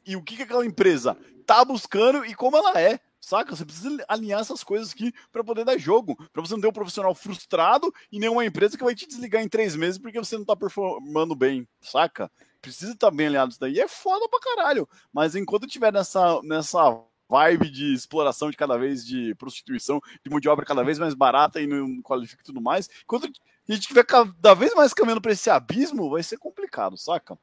e 0.06 0.18
o 0.18 0.22
que, 0.22 0.36
que 0.36 0.44
aquela 0.44 0.66
empresa 0.66 1.18
tá 1.44 1.64
buscando 1.64 2.26
e 2.26 2.34
como 2.34 2.58
ela 2.58 2.80
é. 2.80 3.00
Saca? 3.20 3.56
Você 3.56 3.64
precisa 3.64 4.04
alinhar 4.08 4.42
essas 4.42 4.64
coisas 4.64 4.92
aqui 4.92 5.14
para 5.32 5.44
poder 5.44 5.64
dar 5.64 5.78
jogo. 5.78 6.16
Para 6.34 6.42
você 6.42 6.54
não 6.54 6.62
ter 6.62 6.68
um 6.68 6.74
profissional 6.74 7.16
frustrado 7.16 7.94
e 8.12 8.20
nenhuma 8.20 8.44
empresa 8.44 8.78
que 8.78 8.84
vai 8.84 8.94
te 8.94 9.08
desligar 9.08 9.42
em 9.42 9.48
três 9.48 9.76
meses 9.78 9.98
porque 9.98 10.20
você 10.20 10.38
não 10.38 10.44
tá 10.44 10.56
performando 10.56 11.34
bem. 11.34 11.66
Saca? 11.80 12.30
Precisa 12.62 12.92
estar 12.92 13.10
tá 13.10 13.16
bem 13.16 13.28
alinhado 13.28 13.52
isso 13.52 13.60
daí. 13.60 13.80
É 13.80 13.88
foda 13.88 14.28
pra 14.28 14.40
caralho. 14.40 14.88
Mas 15.12 15.36
enquanto 15.36 15.68
tiver 15.68 15.94
nessa, 15.94 16.42
nessa 16.44 17.02
vibe 17.30 17.70
de 17.70 17.94
exploração 17.94 18.52
de 18.52 18.58
cada 18.58 18.78
vez 18.78 19.06
de 19.06 19.34
prostituição, 19.36 20.02
de 20.24 20.30
mão 20.30 20.40
de 20.40 20.50
obra 20.50 20.66
cada 20.66 20.84
vez 20.84 21.00
mais 21.00 21.14
barata 21.14 21.62
e 21.62 21.66
não 21.68 22.02
qualifica 22.02 22.42
e 22.42 22.46
tudo 22.46 22.62
mais, 22.62 22.90
enquanto 23.04 23.26
a 23.26 23.74
gente 23.74 23.88
tiver 23.88 24.04
cada 24.04 24.54
vez 24.54 24.76
mais 24.76 24.94
caminhando 24.94 25.22
para 25.22 25.32
esse 25.32 25.50
abismo, 25.50 26.10
vai 26.10 26.22
ser 26.22 26.38
complicado, 26.38 26.98
saca? 26.98 27.38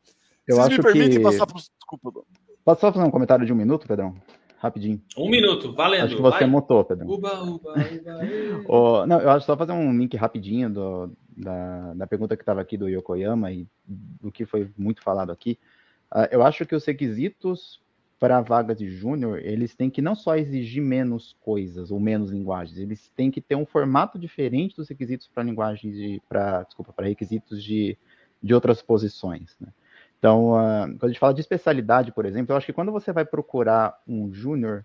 Eu 0.47 0.57
Vocês 0.57 0.67
acho 0.67 0.77
me 0.77 0.83
permitem 0.83 1.19
que... 1.19 1.21
passar 1.21 1.47
por. 1.47 1.61
Desculpa, 1.61 2.23
Posso 2.65 2.81
só 2.81 2.93
fazer 2.93 3.05
um 3.05 3.11
comentário 3.11 3.47
de 3.47 3.53
um 3.53 3.57
minuto, 3.57 3.87
Pedrão? 3.87 4.15
Rapidinho. 4.59 5.01
Um 5.17 5.31
minuto, 5.31 5.73
valendo. 5.73 6.05
Acho 6.05 6.17
que 6.17 6.23
você 6.23 6.41
vai. 6.41 6.49
mutou, 6.49 6.85
Pedrão. 6.85 7.09
Uba, 7.09 7.43
uba, 7.43 7.73
uba. 7.73 8.65
oh, 8.69 9.05
não, 9.09 9.19
eu 9.21 9.31
acho 9.31 9.47
só 9.47 9.57
fazer 9.57 9.73
um 9.73 9.97
link 9.97 10.15
rapidinho 10.17 10.69
do, 10.69 11.13
da, 11.37 11.95
da 11.95 12.07
pergunta 12.07 12.37
que 12.37 12.43
estava 12.43 12.61
aqui 12.61 12.77
do 12.77 12.89
Yokoyama 12.89 13.51
e 13.51 13.67
do 13.87 14.31
que 14.31 14.45
foi 14.45 14.71
muito 14.77 15.03
falado 15.03 15.33
aqui. 15.33 15.59
Uh, 16.13 16.29
eu 16.31 16.43
acho 16.43 16.67
que 16.67 16.75
os 16.75 16.85
requisitos 16.85 17.81
para 18.21 18.37
a 18.37 18.43
vaga 18.43 18.75
de 18.75 18.91
júnior, 18.91 19.39
eles 19.39 19.75
têm 19.75 19.89
que 19.89 20.03
não 20.03 20.15
só 20.15 20.37
exigir 20.37 20.83
menos 20.83 21.35
coisas 21.41 21.91
ou 21.91 21.99
menos 21.99 22.31
linguagens, 22.31 22.79
eles 22.79 23.11
têm 23.17 23.31
que 23.31 23.41
ter 23.41 23.57
um 23.57 23.65
formato 23.65 24.19
diferente 24.19 24.77
dos 24.77 24.91
requisitos 24.91 25.27
para 25.27 25.43
linguagens 25.43 25.97
de, 25.97 26.23
para, 26.29 26.65
desculpa, 26.65 26.93
para 26.93 27.07
requisitos 27.07 27.65
de, 27.65 27.97
de 28.43 28.53
outras 28.53 28.83
posições. 28.83 29.57
Né? 29.59 29.69
Então, 30.21 30.51
uh, 30.53 30.87
quando 30.99 31.05
a 31.05 31.09
gente 31.09 31.19
fala 31.19 31.33
de 31.33 31.41
especialidade, 31.41 32.13
por 32.13 32.27
exemplo, 32.27 32.53
eu 32.53 32.57
acho 32.59 32.67
que 32.67 32.75
quando 32.75 32.93
você 32.93 33.11
vai 33.11 33.25
procurar 33.25 33.99
um 34.07 34.31
júnior, 34.31 34.85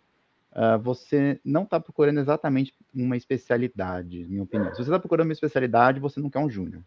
uh, 0.53 0.79
você 0.81 1.41
não 1.43 1.63
está 1.63 1.77
procurando 1.77 2.21
exatamente 2.21 2.73
uma 2.95 3.17
especialidade, 3.17 4.25
minha 4.29 4.43
opinião. 4.43 4.71
Se 4.71 4.77
você 4.77 4.83
está 4.83 4.97
procurando 4.97 5.27
uma 5.27 5.33
especialidade, 5.33 5.99
você 5.99 6.21
não 6.21 6.29
quer 6.29 6.39
um 6.39 6.49
júnior. 6.49 6.81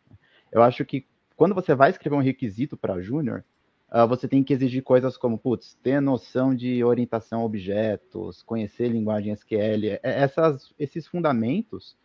Eu 0.51 0.63
acho 0.63 0.83
que 0.87 1.07
quando 1.37 1.55
você 1.55 1.75
vai 1.75 1.91
escrever 1.91 2.17
um 2.17 2.23
requisito 2.23 2.75
para 2.75 3.03
júnior, 3.03 3.45
uh, 3.93 4.09
você 4.09 4.27
tem 4.27 4.43
que 4.43 4.55
exigir 4.55 4.83
coisas 4.83 5.19
como, 5.19 5.39
putz, 5.39 5.75
ter 5.83 6.01
noção 6.01 6.55
de 6.55 6.83
orientação 6.83 7.43
a 7.43 7.45
objetos, 7.45 8.43
conhecer 8.43 8.89
linguagem 8.89 9.31
SQL, 9.31 9.89
é, 9.89 10.01
essas, 10.03 10.73
esses 10.79 11.07
fundamentos 11.07 11.97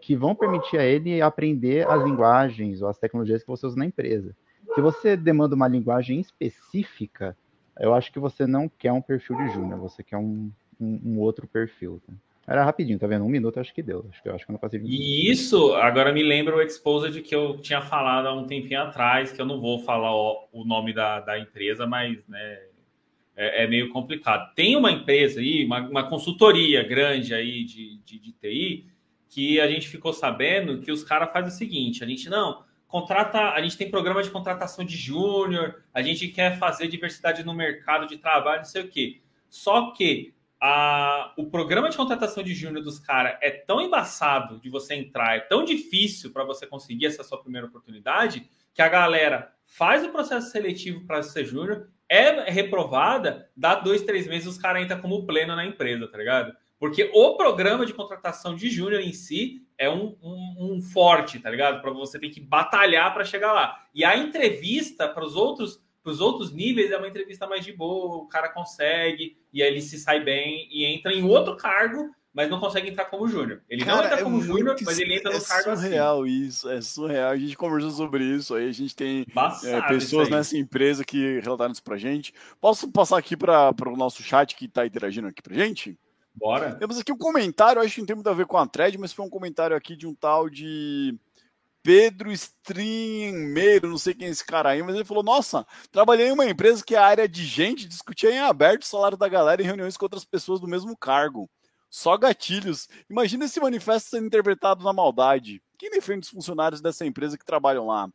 que 0.00 0.16
vão 0.16 0.34
permitir 0.34 0.78
a 0.78 0.82
ele 0.82 1.20
aprender 1.20 1.86
as 1.86 2.02
linguagens 2.02 2.80
ou 2.80 2.88
as 2.88 2.96
tecnologias 2.96 3.42
que 3.42 3.48
você 3.48 3.66
usa 3.66 3.76
na 3.76 3.84
empresa. 3.84 4.34
Se 4.78 4.82
você 4.82 5.16
demanda 5.16 5.56
uma 5.56 5.66
linguagem 5.66 6.20
específica, 6.20 7.36
eu 7.80 7.92
acho 7.92 8.12
que 8.12 8.18
você 8.20 8.46
não 8.46 8.68
quer 8.68 8.92
um 8.92 9.02
perfil 9.02 9.36
de 9.36 9.52
júnior, 9.52 9.80
você 9.80 10.04
quer 10.04 10.16
um, 10.16 10.52
um, 10.80 11.00
um 11.04 11.18
outro 11.18 11.48
perfil. 11.48 12.00
Tá? 12.06 12.12
Era 12.46 12.64
rapidinho, 12.64 12.96
tá 12.96 13.08
vendo? 13.08 13.24
Um 13.24 13.28
minuto 13.28 13.58
acho 13.58 13.74
que 13.74 13.82
deu. 13.82 14.06
Acho 14.08 14.22
que 14.22 14.28
eu 14.28 14.34
acho 14.36 14.44
que 14.46 14.52
eu 14.52 14.52
não 14.52 14.60
passei 14.60 14.78
20 14.78 14.88
E 14.88 15.28
isso 15.28 15.74
agora 15.74 16.12
me 16.12 16.22
lembra 16.22 16.54
o 16.54 16.62
Exposed 16.62 17.20
que 17.22 17.34
eu 17.34 17.58
tinha 17.58 17.82
falado 17.82 18.28
há 18.28 18.32
um 18.32 18.46
tempinho 18.46 18.80
atrás, 18.82 19.32
que 19.32 19.42
eu 19.42 19.46
não 19.46 19.60
vou 19.60 19.80
falar 19.80 20.14
o, 20.14 20.48
o 20.52 20.64
nome 20.64 20.92
da, 20.92 21.18
da 21.18 21.36
empresa, 21.36 21.84
mas 21.84 22.16
né, 22.28 22.60
é, 23.34 23.64
é, 23.64 23.66
meio 23.66 23.90
complicado. 23.90 24.54
Tem 24.54 24.76
uma 24.76 24.92
empresa 24.92 25.40
aí, 25.40 25.66
uma, 25.66 25.88
uma 25.88 26.08
consultoria 26.08 26.86
grande 26.86 27.34
aí 27.34 27.64
de, 27.64 27.98
de, 28.04 28.20
de, 28.20 28.30
TI, 28.30 28.86
que 29.28 29.60
a 29.60 29.68
gente 29.68 29.88
ficou 29.88 30.12
sabendo 30.12 30.80
que 30.80 30.92
os 30.92 31.02
caras 31.02 31.32
fazem 31.32 31.48
o 31.48 31.52
seguinte: 31.52 32.04
a 32.04 32.06
gente 32.06 32.30
não 32.30 32.67
contrata, 32.88 33.50
a 33.50 33.60
gente 33.60 33.76
tem 33.76 33.90
programa 33.90 34.22
de 34.22 34.30
contratação 34.30 34.84
de 34.84 34.96
júnior, 34.96 35.84
a 35.92 36.02
gente 36.02 36.26
quer 36.28 36.58
fazer 36.58 36.88
diversidade 36.88 37.44
no 37.44 37.54
mercado 37.54 38.06
de 38.06 38.16
trabalho, 38.16 38.58
não 38.58 38.64
sei 38.64 38.82
o 38.82 38.88
quê. 38.88 39.20
Só 39.48 39.92
que 39.92 40.34
a, 40.60 41.32
o 41.36 41.46
programa 41.46 41.88
de 41.90 41.96
contratação 41.96 42.42
de 42.42 42.54
júnior 42.54 42.82
dos 42.82 42.98
caras 42.98 43.38
é 43.40 43.50
tão 43.50 43.80
embaçado 43.80 44.58
de 44.58 44.70
você 44.70 44.94
entrar, 44.94 45.36
é 45.36 45.40
tão 45.40 45.64
difícil 45.64 46.32
para 46.32 46.44
você 46.44 46.66
conseguir 46.66 47.06
essa 47.06 47.22
sua 47.22 47.40
primeira 47.40 47.66
oportunidade, 47.66 48.48
que 48.74 48.82
a 48.82 48.88
galera 48.88 49.52
faz 49.66 50.04
o 50.04 50.08
processo 50.08 50.50
seletivo 50.50 51.06
para 51.06 51.22
ser 51.22 51.44
júnior, 51.44 51.88
é 52.08 52.50
reprovada, 52.50 53.50
dá 53.54 53.74
dois, 53.74 54.02
três 54.02 54.26
meses, 54.26 54.48
os 54.48 54.58
caras 54.58 54.82
entram 54.82 55.00
como 55.00 55.26
pleno 55.26 55.54
na 55.54 55.66
empresa, 55.66 56.08
tá 56.08 56.16
ligado? 56.16 56.56
Porque 56.78 57.10
o 57.12 57.36
programa 57.36 57.84
de 57.84 57.92
contratação 57.92 58.56
de 58.56 58.70
júnior 58.70 59.02
em 59.02 59.12
si 59.12 59.67
é 59.78 59.88
um, 59.88 60.16
um, 60.20 60.56
um 60.58 60.82
forte, 60.82 61.38
tá 61.38 61.48
ligado? 61.48 61.80
Para 61.80 61.92
você 61.92 62.18
ter 62.18 62.28
que 62.28 62.40
batalhar 62.40 63.14
para 63.14 63.24
chegar 63.24 63.52
lá. 63.52 63.86
E 63.94 64.04
a 64.04 64.16
entrevista 64.16 65.08
para 65.08 65.24
os 65.24 65.36
outros 65.36 65.80
para 66.02 66.12
os 66.12 66.20
outros 66.20 66.52
níveis 66.52 66.90
é 66.90 66.96
uma 66.96 67.08
entrevista 67.08 67.46
mais 67.46 67.64
de 67.64 67.72
boa, 67.72 68.16
o 68.16 68.28
cara 68.28 68.48
consegue, 68.48 69.36
e 69.52 69.62
aí 69.62 69.68
ele 69.68 69.82
se 69.82 69.98
sai 69.98 70.20
bem 70.20 70.66
e 70.70 70.86
entra 70.86 71.12
em 71.12 71.22
outro 71.22 71.54
cargo, 71.54 72.10
mas 72.32 72.48
não 72.48 72.60
consegue 72.60 72.88
entrar 72.88 73.06
como 73.06 73.28
júnior. 73.28 73.62
Ele 73.68 73.84
cara, 73.84 73.96
não 73.96 74.04
entra 74.04 74.20
é 74.20 74.22
como 74.22 74.40
júnior, 74.40 74.76
mas 74.84 74.98
ele 74.98 75.16
entra 75.16 75.30
no 75.30 75.36
é 75.36 75.40
cargo 75.40 75.70
assim. 75.70 75.86
É 75.86 75.88
surreal 75.88 76.26
isso, 76.26 76.70
é 76.70 76.80
surreal. 76.80 77.30
A 77.30 77.36
gente 77.36 77.56
conversou 77.56 77.90
sobre 77.90 78.24
isso 78.24 78.54
aí, 78.54 78.68
a 78.68 78.72
gente 78.72 78.96
tem 78.96 79.26
é, 79.64 79.82
pessoas 79.82 80.30
nessa 80.30 80.56
empresa 80.56 81.04
que 81.04 81.40
relataram 81.40 81.72
isso 81.72 81.82
pra 81.82 81.98
gente. 81.98 82.32
Posso 82.60 82.90
passar 82.90 83.18
aqui 83.18 83.36
para 83.36 83.74
o 83.86 83.96
nosso 83.96 84.22
chat 84.22 84.56
que 84.56 84.64
está 84.64 84.86
interagindo 84.86 85.28
aqui 85.28 85.42
pra 85.42 85.54
gente? 85.54 85.98
Bora. 86.34 86.74
Temos 86.76 86.98
aqui 86.98 87.12
um 87.12 87.18
comentário, 87.18 87.82
acho 87.82 87.94
que 87.94 88.00
não 88.00 88.06
tem 88.06 88.16
muito 88.16 88.30
a 88.30 88.34
ver 88.34 88.46
com 88.46 88.56
a 88.56 88.66
thread, 88.66 88.96
mas 88.98 89.12
foi 89.12 89.24
um 89.24 89.30
comentário 89.30 89.76
aqui 89.76 89.96
de 89.96 90.06
um 90.06 90.14
tal 90.14 90.48
de 90.48 91.18
Pedro 91.82 92.30
Strinmeiro, 92.30 93.88
não 93.88 93.98
sei 93.98 94.14
quem 94.14 94.28
é 94.28 94.30
esse 94.30 94.44
cara 94.44 94.70
aí, 94.70 94.82
mas 94.82 94.94
ele 94.94 95.04
falou: 95.04 95.22
Nossa, 95.22 95.66
trabalhei 95.90 96.28
em 96.28 96.32
uma 96.32 96.44
empresa 96.44 96.84
que 96.84 96.94
a 96.94 97.04
área 97.04 97.28
de 97.28 97.44
gente 97.44 97.88
discutia 97.88 98.30
em 98.30 98.38
aberto 98.38 98.82
o 98.82 98.86
salário 98.86 99.16
da 99.16 99.28
galera 99.28 99.62
em 99.62 99.64
reuniões 99.64 99.96
com 99.96 100.04
outras 100.04 100.24
pessoas 100.24 100.60
do 100.60 100.68
mesmo 100.68 100.96
cargo. 100.96 101.48
Só 101.90 102.16
gatilhos. 102.18 102.88
Imagina 103.08 103.46
esse 103.46 103.58
manifesto 103.58 104.10
sendo 104.10 104.26
interpretado 104.26 104.84
na 104.84 104.92
maldade. 104.92 105.62
Quem 105.78 105.90
defende 105.90 106.26
os 106.26 106.28
funcionários 106.28 106.82
dessa 106.82 107.06
empresa 107.06 107.38
que 107.38 107.44
trabalham 107.44 107.86
lá? 107.86 108.08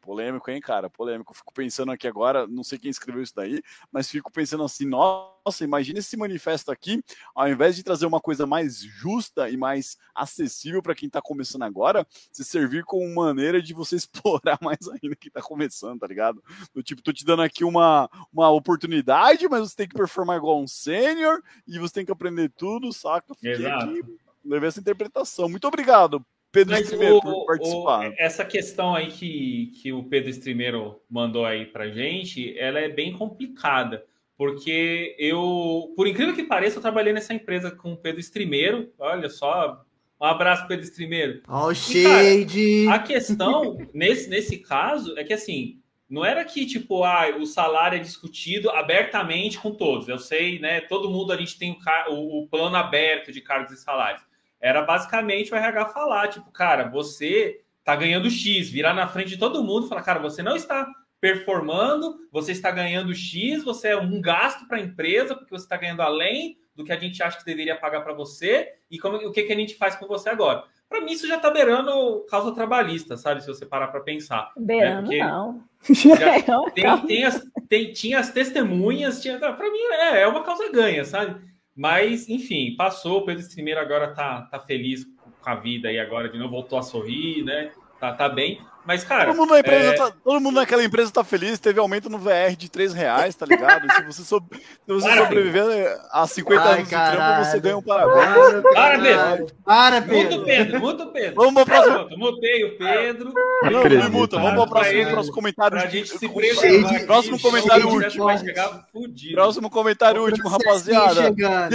Polêmico, 0.00 0.50
hein, 0.50 0.60
cara? 0.60 0.88
Polêmico. 0.88 1.34
Fico 1.34 1.52
pensando 1.52 1.92
aqui 1.92 2.08
agora, 2.08 2.46
não 2.46 2.64
sei 2.64 2.78
quem 2.78 2.90
escreveu 2.90 3.22
isso 3.22 3.34
daí, 3.34 3.62
mas 3.92 4.10
fico 4.10 4.32
pensando 4.32 4.64
assim, 4.64 4.86
nossa, 4.86 5.62
imagina 5.62 5.98
esse 5.98 6.16
manifesto 6.16 6.72
aqui, 6.72 7.02
ao 7.34 7.48
invés 7.48 7.76
de 7.76 7.82
trazer 7.82 8.06
uma 8.06 8.20
coisa 8.20 8.46
mais 8.46 8.80
justa 8.80 9.50
e 9.50 9.56
mais 9.56 9.98
acessível 10.14 10.82
para 10.82 10.94
quem 10.94 11.06
está 11.06 11.20
começando 11.20 11.62
agora, 11.62 12.06
se 12.32 12.44
servir 12.44 12.84
como 12.84 13.14
maneira 13.14 13.60
de 13.60 13.74
você 13.74 13.96
explorar 13.96 14.58
mais 14.62 14.78
ainda 14.88 15.14
quem 15.16 15.28
está 15.28 15.42
começando, 15.42 16.00
tá 16.00 16.06
ligado? 16.06 16.42
Do 16.74 16.82
tipo, 16.82 17.02
tô 17.02 17.12
te 17.12 17.24
dando 17.24 17.42
aqui 17.42 17.62
uma, 17.62 18.08
uma 18.32 18.50
oportunidade, 18.50 19.48
mas 19.48 19.60
você 19.60 19.76
tem 19.76 19.88
que 19.88 19.94
performar 19.94 20.38
igual 20.38 20.62
um 20.62 20.66
sênior 20.66 21.42
e 21.66 21.78
você 21.78 21.94
tem 21.94 22.06
que 22.06 22.12
aprender 22.12 22.50
tudo, 22.56 22.92
saca? 22.92 23.34
Fiquei 23.34 23.52
Exato. 23.52 23.84
aqui, 23.84 24.02
levei 24.44 24.68
essa 24.68 24.80
interpretação. 24.80 25.48
Muito 25.48 25.68
obrigado 25.68 26.24
Pedro 26.52 26.74
Mas 26.74 26.84
Estrimeiro, 26.84 27.20
por 27.20 27.46
participar. 27.46 28.10
O, 28.10 28.14
essa 28.18 28.44
questão 28.44 28.94
aí 28.94 29.08
que, 29.08 29.72
que 29.80 29.92
o 29.92 30.04
Pedro 30.04 30.30
Estrimeiro 30.30 31.00
mandou 31.08 31.44
aí 31.44 31.66
pra 31.66 31.88
gente, 31.88 32.58
ela 32.58 32.80
é 32.80 32.88
bem 32.88 33.12
complicada. 33.12 34.04
Porque 34.36 35.14
eu, 35.18 35.92
por 35.96 36.06
incrível 36.06 36.34
que 36.34 36.44
pareça, 36.44 36.78
eu 36.78 36.82
trabalhei 36.82 37.12
nessa 37.12 37.34
empresa 37.34 37.70
com 37.70 37.92
o 37.92 37.96
Pedro 37.96 38.20
Estrimeiro. 38.20 38.90
Olha 38.98 39.28
só, 39.28 39.84
um 40.20 40.24
abraço, 40.24 40.66
Pedro 40.66 40.84
Estrimeiro. 40.84 41.42
Ó, 41.46 41.68
oh, 41.68 41.74
shade! 41.74 42.84
Cara, 42.86 42.96
a 42.96 42.98
questão, 42.98 43.78
nesse, 43.92 44.30
nesse 44.30 44.58
caso, 44.58 45.16
é 45.18 45.24
que 45.24 45.34
assim, 45.34 45.78
não 46.08 46.24
era 46.24 46.44
que, 46.44 46.66
tipo, 46.66 47.04
ah, 47.04 47.36
o 47.38 47.46
salário 47.46 47.96
é 47.96 48.00
discutido 48.00 48.68
abertamente 48.70 49.58
com 49.58 49.70
todos. 49.70 50.08
Eu 50.08 50.18
sei, 50.18 50.58
né? 50.58 50.80
Todo 50.80 51.10
mundo, 51.10 51.32
a 51.32 51.36
gente 51.36 51.58
tem 51.58 51.78
o, 52.08 52.12
o, 52.12 52.42
o 52.42 52.48
plano 52.48 52.76
aberto 52.76 53.30
de 53.30 53.40
cargos 53.40 53.72
e 53.72 53.76
salários. 53.76 54.22
Era 54.60 54.82
basicamente 54.82 55.52
o 55.52 55.56
RH 55.56 55.86
falar, 55.86 56.28
tipo, 56.28 56.50
cara, 56.50 56.88
você 56.88 57.62
tá 57.82 57.96
ganhando 57.96 58.30
X, 58.30 58.68
virar 58.68 58.94
na 58.94 59.08
frente 59.08 59.30
de 59.30 59.38
todo 59.38 59.64
mundo 59.64 59.86
e 59.86 59.88
falar, 59.88 60.02
cara, 60.02 60.18
você 60.18 60.42
não 60.42 60.54
está 60.54 60.86
performando, 61.20 62.28
você 62.30 62.52
está 62.52 62.70
ganhando 62.70 63.14
X, 63.14 63.62
você 63.62 63.88
é 63.88 63.96
um 63.96 64.20
gasto 64.20 64.66
para 64.66 64.78
a 64.78 64.80
empresa, 64.80 65.34
porque 65.34 65.50
você 65.50 65.64
está 65.64 65.76
ganhando 65.76 66.02
além 66.02 66.58
do 66.74 66.84
que 66.84 66.92
a 66.92 66.98
gente 66.98 67.22
acha 67.22 67.38
que 67.38 67.44
deveria 67.44 67.76
pagar 67.76 68.00
para 68.02 68.14
você, 68.14 68.74
e 68.90 68.98
como, 68.98 69.16
o 69.16 69.32
que, 69.32 69.42
que 69.42 69.52
a 69.52 69.56
gente 69.56 69.74
faz 69.74 69.96
com 69.96 70.06
você 70.06 70.30
agora? 70.30 70.64
Para 70.88 71.02
mim, 71.02 71.12
isso 71.12 71.28
já 71.28 71.36
está 71.36 71.50
beirando 71.50 72.26
causa 72.28 72.52
trabalhista, 72.52 73.16
sabe? 73.16 73.42
Se 73.42 73.46
você 73.46 73.64
parar 73.64 73.88
para 73.88 74.00
pensar. 74.00 74.50
Né? 74.56 74.66
Beirando, 74.66 75.10
né? 75.10 75.18
não. 75.18 75.64
tem, 76.74 77.06
tem 77.06 77.24
as, 77.24 77.46
tem, 77.68 77.92
tinha 77.92 78.18
as 78.18 78.32
testemunhas, 78.32 79.22
tinha. 79.22 79.38
Para 79.38 79.70
mim, 79.70 79.78
é, 79.92 80.22
é 80.22 80.26
uma 80.26 80.42
causa 80.42 80.68
ganha, 80.72 81.04
sabe? 81.04 81.40
Mas, 81.74 82.28
enfim, 82.28 82.74
passou. 82.76 83.24
Pedro 83.24 83.42
Streameiro 83.42 83.80
agora 83.80 84.14
tá, 84.14 84.42
tá 84.42 84.60
feliz 84.60 85.04
com 85.40 85.50
a 85.50 85.54
vida 85.54 85.90
e 85.90 85.98
agora 85.98 86.28
de 86.28 86.38
novo 86.38 86.52
voltou 86.52 86.78
a 86.78 86.82
sorrir, 86.82 87.44
né? 87.44 87.72
Tá, 87.98 88.12
tá 88.14 88.28
bem. 88.28 88.60
Mas, 88.84 89.04
cara. 89.04 89.26
Todo 89.26 89.36
mundo, 89.36 89.50
na 89.50 89.60
empresa 89.60 89.90
é... 89.90 89.96
tá, 89.96 90.12
todo 90.24 90.40
mundo 90.40 90.54
naquela 90.56 90.82
empresa 90.82 91.12
tá 91.12 91.22
feliz, 91.22 91.58
teve 91.58 91.78
aumento 91.78 92.08
no 92.08 92.18
VR 92.18 92.56
de 92.56 92.70
3 92.70 92.92
reais, 92.94 93.34
tá 93.34 93.46
ligado? 93.46 93.86
se 93.92 94.02
você, 94.02 94.22
so, 94.22 94.42
se 94.52 94.92
você 94.92 95.16
sobreviver 95.16 96.00
a 96.10 96.26
50 96.26 96.62
Ai, 96.62 96.74
anos 96.74 96.88
caralho. 96.88 97.10
de 97.10 97.16
trampo, 97.16 97.44
você 97.44 97.60
ganha 97.60 97.76
um 97.76 97.82
parabéns. 97.82 98.62
Para, 98.74 98.98
Pedro! 98.98 99.46
Para, 99.64 100.02
Pedro! 100.02 100.30
Muta 100.30 100.36
o 100.36 100.44
Pedro, 100.44 100.80
muta 100.80 101.04
o 101.04 101.12
Pedro. 101.12 101.34
Vamos 101.34 101.64
pra 101.64 101.82
próxima. 101.82 102.08
Mutei 102.16 102.64
o 102.64 102.78
Pedro. 102.78 103.32
Não, 103.64 103.84
não 103.84 104.10
muta, 104.10 104.38
vamos 104.38 104.54
pro 104.54 104.70
próximo, 104.70 105.10
próximo 105.10 105.34
comentário. 105.34 105.78
Pra 105.78 105.88
gente 105.88 106.18
se 106.18 106.28
preservar. 106.28 107.06
Próximo 107.06 107.40
comentário 107.40 107.88
último. 107.88 108.38
Chegar. 108.38 108.86
Próximo 109.32 109.70
comentário 109.70 110.22
último, 110.22 110.48
rapaziada. 110.48 111.22
Chegando. 111.22 111.74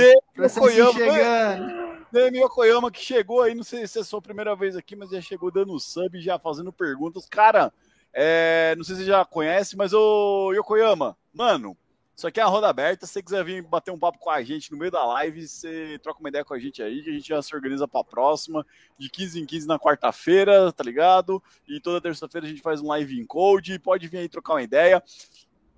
chegando. 0.93 1.84
Demi 2.15 2.39
Yokoyama 2.39 2.89
que 2.89 3.01
chegou 3.01 3.41
aí, 3.41 3.53
não 3.53 3.63
sei 3.63 3.85
se 3.85 3.97
é 3.97 4.01
a 4.01 4.05
sua 4.05 4.21
primeira 4.21 4.55
vez 4.55 4.77
aqui, 4.77 4.95
mas 4.95 5.09
já 5.09 5.19
chegou 5.19 5.51
dando 5.51 5.77
sub, 5.77 6.17
já 6.21 6.39
fazendo 6.39 6.71
perguntas. 6.71 7.25
Cara, 7.25 7.73
é, 8.13 8.73
não 8.77 8.85
sei 8.85 8.95
se 8.95 9.01
você 9.01 9.07
já 9.07 9.25
conhece, 9.25 9.75
mas 9.75 9.91
o 9.91 10.53
Yokoyama, 10.53 11.17
mano, 11.33 11.75
isso 12.15 12.25
aqui 12.25 12.39
é 12.39 12.43
a 12.43 12.47
roda 12.47 12.69
aberta. 12.69 13.05
Se 13.05 13.11
você 13.11 13.21
quiser 13.21 13.43
vir 13.43 13.61
bater 13.61 13.91
um 13.91 13.99
papo 13.99 14.17
com 14.17 14.29
a 14.29 14.41
gente 14.41 14.71
no 14.71 14.77
meio 14.77 14.91
da 14.91 15.05
live, 15.05 15.45
você 15.45 15.99
troca 16.01 16.21
uma 16.21 16.29
ideia 16.29 16.45
com 16.45 16.53
a 16.53 16.59
gente 16.59 16.81
aí, 16.81 17.03
que 17.03 17.09
a 17.09 17.13
gente 17.13 17.27
já 17.27 17.41
se 17.41 17.53
organiza 17.53 17.85
para 17.85 17.99
a 17.99 18.05
próxima, 18.05 18.65
de 18.97 19.09
15 19.09 19.41
em 19.41 19.45
15 19.45 19.67
na 19.67 19.77
quarta-feira, 19.77 20.71
tá 20.71 20.85
ligado? 20.85 21.43
E 21.67 21.81
toda 21.81 21.99
terça-feira 21.99 22.47
a 22.47 22.49
gente 22.49 22.61
faz 22.61 22.79
um 22.79 22.87
live 22.87 23.19
em 23.19 23.25
code. 23.25 23.77
Pode 23.77 24.07
vir 24.07 24.19
aí 24.19 24.29
trocar 24.29 24.53
uma 24.53 24.63
ideia. 24.63 25.03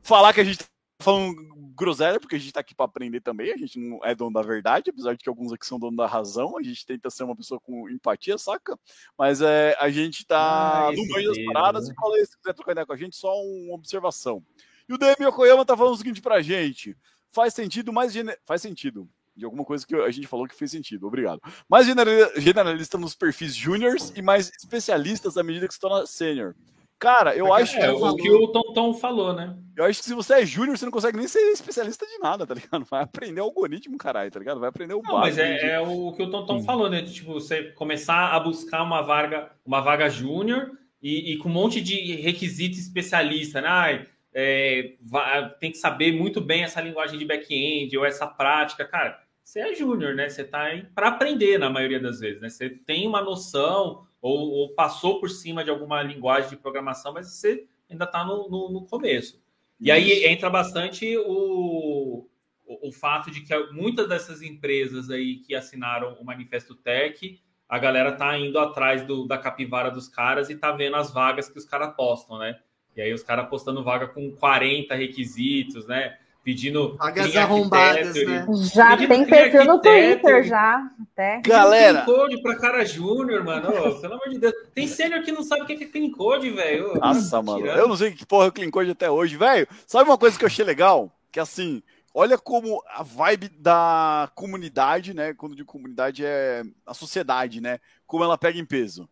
Falar 0.04 0.32
que 0.34 0.42
a 0.42 0.44
gente 0.44 0.60
falando 1.00 1.36
groselha, 1.76 2.20
porque 2.20 2.36
a 2.36 2.40
gente 2.40 2.52
tá 2.52 2.60
aqui 2.60 2.74
para 2.74 2.86
aprender 2.86 3.22
também, 3.22 3.52
a 3.52 3.58
gente 3.58 3.78
não 3.80 4.04
é 4.04 4.16
dono 4.16 4.34
da 4.34 4.42
verdade, 4.42 4.90
apesar 4.90 5.14
de 5.14 5.24
que 5.24 5.30
alguns 5.30 5.54
aqui 5.54 5.66
são 5.66 5.78
dono 5.78 5.96
da 5.96 6.08
razão, 6.08 6.58
a 6.58 6.64
gente 6.64 6.86
tenta 6.86 7.10
ser 7.10 7.24
uma 7.24 7.36
pessoa 7.36 7.60
com 7.60 7.88
empatia, 7.88 8.38
saca? 8.38 8.78
Mas 9.18 9.42
é, 9.42 9.78
a 9.80 9.90
gente 9.90 10.26
tá 10.26 10.88
ah, 10.88 10.92
no 10.92 11.06
meio 11.14 11.30
das 11.30 11.46
paradas 11.46 11.88
né? 11.88 11.94
e 11.94 12.02
falei, 12.02 12.26
se 12.26 12.38
quiser 12.38 12.54
trocar 12.54 12.72
ideia 12.72 12.86
com 12.86 12.94
a 12.94 12.98
gente, 12.98 13.16
só 13.16 13.32
uma 13.32 13.76
observação. 13.76 14.44
E 14.90 14.94
o 14.94 14.98
Demi 14.98 15.28
Yokoyama 15.28 15.66
tá 15.66 15.78
falando 15.78 15.94
o 15.94 15.98
seguinte 15.98 16.22
pra 16.22 16.42
gente, 16.42 16.98
faz 17.30 17.54
sentido, 17.54 17.94
mas 17.94 18.14
faz 18.44 18.62
sentido, 18.64 19.08
de 19.36 19.46
alguma 19.46 19.64
coisa 19.64 19.86
que 19.86 19.94
a 19.96 20.10
gente 20.10 20.28
falou 20.28 20.48
que 20.48 20.56
fez 20.56 20.72
sentido, 20.72 21.06
obrigado. 21.06 21.40
Mais 21.70 21.86
generalista 21.86 22.98
nos 22.98 23.14
perfis 23.14 23.56
júniors 23.56 24.12
e 24.16 24.22
mais 24.22 24.52
especialistas 24.58 25.38
à 25.38 25.44
medida 25.44 25.68
que 25.68 25.74
se 25.76 25.80
torna 25.80 26.08
sênior. 26.08 26.56
Cara, 27.00 27.36
eu 27.36 27.46
Porque 27.46 27.62
acho 27.62 27.78
é, 27.78 27.82
que. 27.82 27.88
o 27.88 28.16
que 28.16 28.32
o 28.32 28.48
Tom 28.48 28.94
falou, 28.94 29.34
né? 29.34 29.56
Eu 29.76 29.86
acho 29.86 30.00
que 30.00 30.06
se 30.06 30.16
você 30.16 30.34
é 30.36 30.46
júnior, 30.46 30.76
você 30.76 30.86
não 30.86 30.92
consegue 30.92 31.18
nem 31.18 31.28
ser 31.28 31.40
especialista 31.52 32.04
de 32.08 32.18
nada, 32.18 32.48
tá 32.48 32.56
ligado? 32.56 32.84
Vai 32.90 33.04
aprender 33.04 33.40
algoritmo, 33.40 33.96
caralho, 33.98 34.32
tá 34.32 34.40
ligado? 34.40 34.60
Vai 34.60 34.70
aprender 34.70 34.96
o 34.96 35.04
não, 35.04 35.20
Mas 35.20 35.38
é, 35.38 35.74
é, 35.74 35.80
o 35.80 36.12
que 36.14 36.24
o 36.24 36.32
Tom 36.32 36.46
Tom 36.48 36.64
falou, 36.64 36.90
né? 36.90 37.04
Tipo, 37.04 37.34
você 37.34 37.66
começar 37.74 38.34
a 38.34 38.40
buscar 38.40 38.82
uma 38.82 39.04
vaga, 39.04 39.52
uma 39.64 39.80
vaga 39.80 40.10
júnior 40.10 40.72
e, 41.00 41.34
e, 41.34 41.38
com 41.38 41.50
um 41.50 41.54
monte 41.54 41.80
de 41.80 42.16
requisitos 42.16 42.80
especialista, 42.80 43.62
né? 43.62 43.68
Ah, 43.70 44.06
é, 44.34 44.96
vai, 45.00 45.50
tem 45.60 45.72
que 45.72 45.78
saber 45.78 46.12
muito 46.12 46.42
bem 46.42 46.64
essa 46.64 46.82
linguagem 46.82 47.20
de 47.20 47.26
back-end 47.26 47.96
ou 47.96 48.04
essa 48.04 48.26
prática, 48.26 48.84
cara. 48.84 49.20
Você 49.44 49.60
é 49.60 49.76
júnior, 49.76 50.16
né? 50.16 50.28
Você 50.28 50.42
está 50.42 50.66
para 50.96 51.10
aprender 51.10 51.60
na 51.60 51.70
maioria 51.70 52.00
das 52.00 52.20
vezes, 52.20 52.42
né? 52.42 52.50
Você 52.50 52.70
tem 52.70 53.06
uma 53.08 53.22
noção 53.22 54.07
ou, 54.28 54.52
ou, 54.52 54.70
passou 54.74 55.20
por 55.20 55.30
cima 55.30 55.64
de 55.64 55.70
alguma 55.70 56.02
linguagem 56.02 56.50
de 56.50 56.58
programação, 56.58 57.14
mas 57.14 57.28
você 57.28 57.66
ainda 57.90 58.06
está 58.06 58.26
no, 58.26 58.50
no, 58.50 58.72
no, 58.72 58.86
começo. 58.86 59.42
E 59.80 59.92
aí 59.92 60.26
entra 60.26 60.50
bastante 60.50 61.18
o, 61.18 62.28
o, 62.66 62.90
o, 62.90 62.92
fato 62.92 63.32
de 63.32 63.42
que 63.42 63.56
muitas 63.72 64.10
dessas 64.10 64.42
empresas 64.42 65.10
aí 65.10 65.38
que 65.38 65.56
assinaram 65.56 66.14
o 66.20 66.26
Manifesto 66.26 66.76
Tech, 66.76 67.40
a 67.70 67.80
galera 67.80 68.12
tá 68.12 68.38
indo 68.38 68.60
atrás 68.60 69.06
do, 69.06 69.26
da 69.26 69.38
capivara 69.38 69.92
dos 69.92 70.08
caras 70.08 70.50
e 70.50 70.56
tá 70.56 70.72
vendo 70.72 70.96
as 70.96 71.14
vagas 71.14 71.50
que 71.50 71.58
os 71.58 71.66
caras 71.66 71.96
postam, 71.96 72.40
né? 72.40 72.60
E 72.96 73.02
aí 73.02 73.14
os 73.14 73.24
caras 73.24 73.48
postando 73.48 73.84
vaga 73.84 74.08
com 74.08 74.32
40 74.32 74.96
requisitos, 74.96 75.86
né? 75.86 76.18
Pedindo. 76.48 76.96
Vagas 76.96 77.36
arrombadas, 77.36 78.16
né? 78.26 78.48
Já 78.74 78.96
tem 78.96 79.26
perfil 79.26 79.66
no 79.66 79.82
Twitter, 79.82 80.46
já. 80.46 80.90
Até. 81.12 81.42
Galera. 81.42 82.04
Clean 82.04 82.16
code 82.16 82.42
pra 82.42 82.58
cara 82.58 82.86
júnior, 82.86 83.44
mano. 83.44 83.68
Oh, 83.68 84.00
pelo 84.00 84.14
amor 84.14 84.30
de 84.30 84.40
Deus. 84.40 84.54
Tem 84.74 84.88
sênior 84.88 85.22
que 85.24 85.32
não 85.34 85.44
sabe 85.44 85.64
o 85.64 85.66
que 85.66 85.74
é 85.74 85.86
clean 85.86 86.10
code, 86.10 86.50
velho. 86.50 86.94
Nossa, 87.02 87.42
mano. 87.42 87.60
Tirando. 87.60 87.78
Eu 87.78 87.90
não 87.90 87.98
sei 87.98 88.14
que 88.14 88.26
porra 88.26 88.48
é 88.48 88.52
clean 88.52 88.72
code 88.72 88.92
até 88.92 89.12
hoje, 89.12 89.36
velho. 89.36 89.68
Sabe 89.86 90.10
uma 90.10 90.18
coisa 90.18 90.38
que 90.38 90.46
eu 90.46 90.48
achei 90.48 90.64
legal? 90.64 91.12
Que 91.34 91.42
assim, 91.42 91.84
olha 92.14 92.38
como 92.38 92.82
a 92.96 93.04
vibe 93.04 93.50
da 93.50 94.32
comunidade, 94.34 95.14
né? 95.14 95.34
Quando 95.34 95.54
de 95.54 95.66
comunidade 95.66 96.24
é 96.24 96.64
a 96.86 96.94
sociedade, 96.94 97.60
né? 97.60 97.82
Como 98.06 98.24
ela 98.24 98.38
pega 98.38 98.58
em 98.58 98.66
peso. 98.66 99.10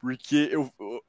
Porque 0.00 0.48
eu, 0.50 0.68
eu 0.80 1.04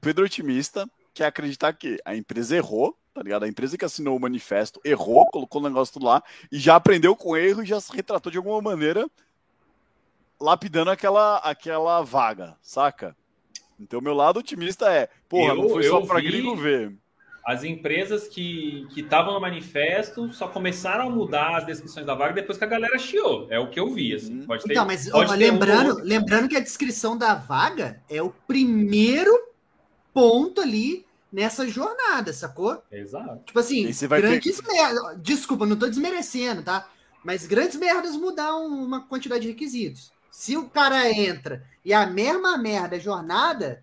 Pedro 0.00 0.24
otimista 0.24 0.88
quer 1.12 1.26
acreditar 1.26 1.74
que 1.74 1.98
a 2.06 2.16
empresa 2.16 2.56
errou, 2.56 2.96
tá 3.14 3.22
ligado? 3.22 3.44
A 3.44 3.48
empresa 3.48 3.78
que 3.78 3.84
assinou 3.84 4.16
o 4.16 4.20
manifesto 4.20 4.80
errou, 4.84 5.26
colocou 5.30 5.60
o 5.60 5.64
negócio 5.64 5.94
tudo 5.94 6.06
lá 6.06 6.22
e 6.50 6.58
já 6.58 6.74
aprendeu 6.74 7.14
com 7.14 7.36
erro 7.36 7.62
e 7.62 7.66
já 7.66 7.80
se 7.80 7.94
retratou 7.94 8.30
de 8.30 8.38
alguma 8.38 8.60
maneira 8.60 9.08
lapidando 10.40 10.90
aquela, 10.90 11.38
aquela 11.38 12.02
vaga, 12.02 12.56
saca? 12.60 13.16
Então, 13.78 14.00
meu 14.00 14.14
lado 14.14 14.40
otimista 14.40 14.92
é, 14.92 15.08
porra, 15.28 15.52
eu, 15.52 15.56
não 15.56 15.68
foi 15.68 15.84
só 15.84 16.00
para 16.00 16.20
gringo 16.20 16.56
ver. 16.56 16.92
As 17.46 17.62
empresas 17.62 18.26
que 18.26 18.86
estavam 18.96 19.34
no 19.34 19.40
manifesto 19.40 20.32
só 20.32 20.48
começaram 20.48 21.06
a 21.06 21.10
mudar 21.10 21.58
as 21.58 21.66
descrições 21.66 22.06
da 22.06 22.14
vaga 22.14 22.32
depois 22.32 22.56
que 22.58 22.64
a 22.64 22.68
galera 22.68 22.98
chiou. 22.98 23.46
É 23.50 23.58
o 23.58 23.68
que 23.68 23.78
eu 23.78 23.92
vi. 23.92 24.14
Assim. 24.14 24.40
Uhum. 24.40 24.46
Pode 24.46 24.64
ter, 24.64 24.72
então, 24.72 24.86
mas 24.86 25.12
ó, 25.12 25.34
lembrando, 25.34 26.00
um... 26.00 26.02
lembrando 26.02 26.48
que 26.48 26.56
a 26.56 26.60
descrição 26.60 27.18
da 27.18 27.34
vaga 27.34 28.02
é 28.08 28.22
o 28.22 28.30
primeiro 28.30 29.30
ponto 30.12 30.60
ali 30.60 31.04
nessa 31.34 31.66
jornada, 31.66 32.32
sacou? 32.32 32.80
Exato. 32.92 33.42
Tipo 33.44 33.58
assim, 33.58 33.90
grandes 34.06 34.58
ter... 34.58 34.72
merdas. 34.72 35.20
Desculpa, 35.20 35.66
não 35.66 35.76
tô 35.76 35.88
desmerecendo, 35.88 36.62
tá? 36.62 36.88
Mas 37.24 37.44
grandes 37.44 37.76
merdas 37.76 38.14
mudam 38.14 38.66
uma 38.66 39.00
quantidade 39.00 39.42
de 39.42 39.48
requisitos. 39.48 40.12
Se 40.30 40.56
o 40.56 40.68
cara 40.68 41.10
entra 41.10 41.66
e 41.84 41.92
a 41.92 42.06
mesma 42.06 42.56
merda 42.56 42.96
é 42.96 43.00
jornada, 43.00 43.82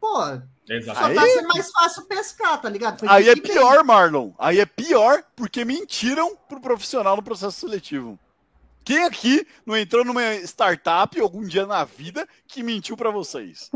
pô, 0.00 0.40
Exato. 0.66 0.98
só 0.98 1.14
tá 1.14 1.22
sendo 1.22 1.48
mais 1.48 1.70
fácil 1.70 2.04
pescar, 2.06 2.62
tá 2.62 2.68
ligado? 2.70 3.00
Foi 3.00 3.08
aí 3.08 3.28
é 3.28 3.36
pior, 3.36 3.84
Marlon. 3.84 4.32
Aí 4.38 4.58
é 4.58 4.66
pior 4.66 5.22
porque 5.34 5.66
mentiram 5.66 6.34
pro 6.48 6.60
profissional 6.60 7.14
no 7.14 7.22
processo 7.22 7.60
seletivo. 7.60 8.18
Quem 8.82 9.04
aqui 9.04 9.46
não 9.66 9.76
entrou 9.76 10.04
numa 10.04 10.34
startup 10.36 11.20
algum 11.20 11.42
dia 11.42 11.66
na 11.66 11.84
vida 11.84 12.26
que 12.46 12.62
mentiu 12.62 12.96
para 12.96 13.10
vocês? 13.10 13.70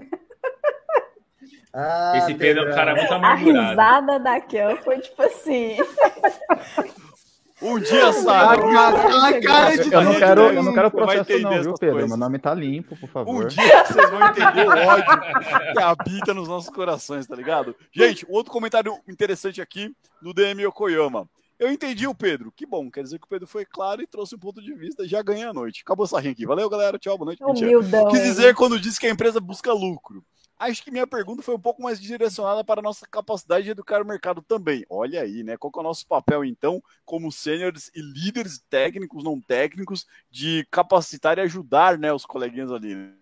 Ah, 1.73 2.13
Esse 2.17 2.35
Pedro 2.35 2.65
é 2.65 2.73
um 2.73 2.75
cara 2.75 2.95
muito 2.95 3.13
amargurado. 3.15 3.59
A 3.59 3.71
risada 3.71 4.19
da 4.19 4.41
Kel 4.41 4.77
foi 4.83 4.99
tipo 4.99 5.23
assim. 5.23 5.77
Um 7.63 7.79
dia, 7.79 8.13
sabe? 8.13 8.63
A 8.75 9.41
cara 9.43 9.77
de 9.77 9.93
eu 9.93 10.03
não 10.03 10.15
quero, 10.15 10.41
eu 10.41 10.63
não 10.63 10.73
quero 10.73 10.91
processo 10.91 11.39
não, 11.41 11.63
viu, 11.63 11.75
Pedro? 11.75 11.95
Coisas. 11.97 12.09
Meu 12.09 12.17
nome 12.17 12.39
tá 12.39 12.55
limpo, 12.55 12.97
por 12.97 13.09
favor. 13.09 13.45
Um 13.45 13.47
dia 13.47 13.85
vocês 13.85 14.11
vão 14.11 14.27
entender 14.27 14.67
o 14.67 14.89
ódio 14.89 15.21
que 15.73 15.83
habita 15.83 16.33
nos 16.33 16.49
nossos 16.49 16.71
corações, 16.71 17.27
tá 17.27 17.37
ligado? 17.37 17.77
Gente, 17.93 18.27
outro 18.31 18.51
comentário 18.51 18.99
interessante 19.07 19.61
aqui 19.61 19.95
do 20.23 20.33
DM 20.33 20.63
Yokoyama. 20.63 21.29
Eu 21.59 21.71
entendi 21.71 22.07
o 22.07 22.15
Pedro. 22.15 22.51
Que 22.57 22.65
bom, 22.65 22.91
quer 22.91 23.03
dizer 23.03 23.19
que 23.19 23.27
o 23.27 23.29
Pedro 23.29 23.47
foi 23.47 23.67
claro 23.67 24.01
e 24.01 24.07
trouxe 24.07 24.35
um 24.35 24.39
ponto 24.39 24.63
de 24.63 24.73
vista. 24.73 25.07
Já 25.07 25.21
ganhei 25.21 25.45
a 25.45 25.53
noite. 25.53 25.83
Acabou 25.85 26.07
essa 26.07 26.19
aqui. 26.19 26.47
Valeu, 26.47 26.71
galera. 26.71 26.99
Tchau, 26.99 27.19
boa 27.19 27.27
noite. 27.27 27.45
Humildão, 27.45 28.09
Quis 28.09 28.23
dizer 28.23 28.55
quando 28.55 28.81
disse 28.81 28.99
que 28.99 29.07
a 29.07 29.11
empresa 29.11 29.39
busca 29.39 29.71
lucro. 29.71 30.25
Acho 30.61 30.85
que 30.85 30.91
minha 30.91 31.07
pergunta 31.07 31.43
foi 31.43 31.55
um 31.55 31.59
pouco 31.59 31.83
mais 31.83 31.99
direcionada 31.99 32.63
para 32.63 32.81
a 32.81 32.83
nossa 32.83 33.07
capacidade 33.07 33.65
de 33.65 33.71
educar 33.71 34.03
o 34.03 34.05
mercado 34.05 34.43
também. 34.43 34.85
Olha 34.91 35.23
aí, 35.23 35.43
né? 35.43 35.57
Qual 35.57 35.73
é 35.75 35.79
o 35.79 35.83
nosso 35.83 36.07
papel, 36.07 36.45
então, 36.45 36.83
como 37.03 37.33
sêniores 37.33 37.91
e 37.95 38.03
líderes 38.03 38.59
técnicos, 38.69 39.25
não 39.25 39.41
técnicos, 39.41 40.07
de 40.31 40.67
capacitar 40.71 41.39
e 41.39 41.41
ajudar 41.41 41.97
né, 41.97 42.13
os 42.13 42.27
coleguinhas 42.27 42.71
ali. 42.71 42.95
Né? 42.95 43.20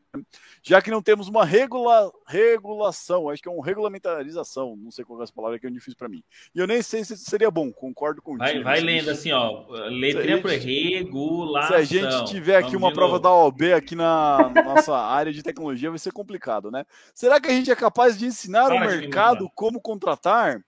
Já 0.62 0.80
que 0.80 0.90
não 0.90 1.02
temos 1.02 1.28
uma 1.28 1.44
regula, 1.44 2.10
regulação, 2.26 3.28
acho 3.28 3.42
que 3.42 3.48
é 3.48 3.52
uma 3.52 3.64
regulamentarização, 3.64 4.76
não 4.76 4.90
sei 4.90 5.04
qual 5.04 5.20
é 5.20 5.24
essa 5.24 5.32
palavra 5.32 5.58
que 5.58 5.66
é 5.66 5.70
difícil 5.70 5.96
para 5.96 6.08
mim. 6.08 6.22
E 6.54 6.58
eu 6.58 6.66
nem 6.66 6.82
sei 6.82 7.04
se 7.04 7.16
seria 7.16 7.50
bom, 7.50 7.72
concordo 7.72 8.22
com 8.22 8.36
Vai, 8.36 8.62
vai 8.62 8.80
lendo 8.80 9.10
assim, 9.10 9.32
ó, 9.32 9.66
letrinha 9.88 10.40
por 10.40 10.50
regulação. 10.50 11.68
Se 11.68 11.74
a 11.74 11.84
gente 11.84 12.24
tiver 12.26 12.56
aqui 12.56 12.76
uma 12.76 12.92
prova 12.92 13.18
da 13.18 13.32
OAB 13.32 13.72
aqui 13.76 13.94
na, 13.94 14.50
na 14.54 14.62
nossa 14.62 14.96
área 14.96 15.32
de 15.32 15.42
tecnologia, 15.42 15.90
vai 15.90 15.98
ser 15.98 16.12
complicado, 16.12 16.70
né? 16.70 16.84
Será 17.14 17.40
que 17.40 17.48
a 17.48 17.52
gente 17.52 17.70
é 17.70 17.76
capaz 17.76 18.18
de 18.18 18.26
ensinar 18.26 18.72
o 18.72 18.80
mercado 18.80 19.50
como 19.54 19.80
contratar? 19.80 20.62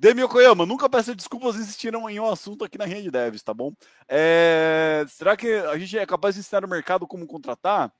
Demi 0.00 0.22
Okoyama, 0.22 0.64
nunca 0.64 0.88
peça 0.88 1.12
desculpas 1.12 1.56
insistiram 1.56 2.08
em 2.08 2.20
um 2.20 2.30
assunto 2.30 2.64
aqui 2.64 2.78
na 2.78 2.84
Rede 2.84 3.10
Devs, 3.10 3.42
tá 3.42 3.52
bom? 3.52 3.72
É... 4.06 5.04
Será 5.08 5.36
que 5.36 5.52
a 5.52 5.76
gente 5.76 5.98
é 5.98 6.06
capaz 6.06 6.36
de 6.36 6.40
ensinar 6.40 6.64
o 6.64 6.68
mercado 6.68 7.04
como 7.04 7.26
contratar? 7.26 7.92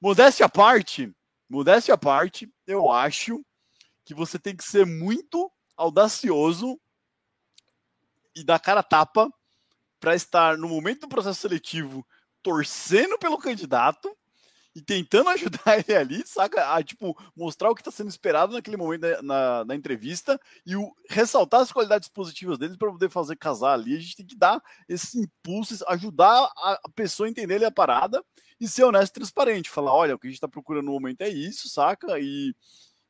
Modéstia 0.00 0.46
à 0.46 0.48
parte, 0.48 1.12
modéstia 1.46 1.92
à 1.92 1.98
parte, 1.98 2.50
eu 2.66 2.90
acho 2.90 3.44
que 4.06 4.14
você 4.14 4.38
tem 4.38 4.56
que 4.56 4.64
ser 4.64 4.86
muito 4.86 5.52
audacioso 5.76 6.80
e 8.34 8.42
dar 8.42 8.58
cara 8.58 8.82
tapa 8.82 9.30
para 10.00 10.14
estar 10.14 10.56
no 10.56 10.68
momento 10.68 11.02
do 11.02 11.08
processo 11.08 11.40
seletivo 11.40 12.06
torcendo 12.42 13.18
pelo 13.18 13.36
candidato 13.36 14.16
e 14.74 14.82
tentando 14.82 15.28
ajudar 15.30 15.78
ele 15.78 15.96
ali, 15.96 16.26
saca? 16.26 16.74
A, 16.74 16.82
tipo, 16.82 17.16
mostrar 17.36 17.70
o 17.70 17.74
que 17.74 17.80
está 17.80 17.90
sendo 17.90 18.08
esperado 18.08 18.52
naquele 18.52 18.76
momento 18.76 19.02
da, 19.02 19.22
na, 19.22 19.64
na, 19.64 19.74
entrevista 19.74 20.40
e 20.66 20.76
o, 20.76 20.94
ressaltar 21.08 21.60
as 21.60 21.72
qualidades 21.72 22.08
positivas 22.08 22.58
dele 22.58 22.76
para 22.76 22.90
poder 22.90 23.08
fazer 23.08 23.36
casar 23.36 23.74
ali. 23.74 23.96
A 23.96 24.00
gente 24.00 24.16
tem 24.16 24.26
que 24.26 24.36
dar 24.36 24.62
esse 24.88 25.18
impulso, 25.18 25.84
ajudar 25.88 26.50
a, 26.56 26.80
a 26.84 26.88
pessoa 26.94 27.26
a 27.26 27.30
entender 27.30 27.54
ele 27.54 27.64
a 27.64 27.70
parada 27.70 28.22
e 28.60 28.66
ser 28.68 28.84
honesto 28.84 29.12
e 29.12 29.20
transparente. 29.20 29.70
Falar, 29.70 29.94
olha, 29.94 30.14
o 30.14 30.18
que 30.18 30.26
a 30.26 30.30
gente 30.30 30.36
está 30.36 30.48
procurando 30.48 30.86
no 30.86 30.92
momento 30.92 31.22
é 31.22 31.28
isso, 31.28 31.68
saca? 31.68 32.18
E 32.18 32.54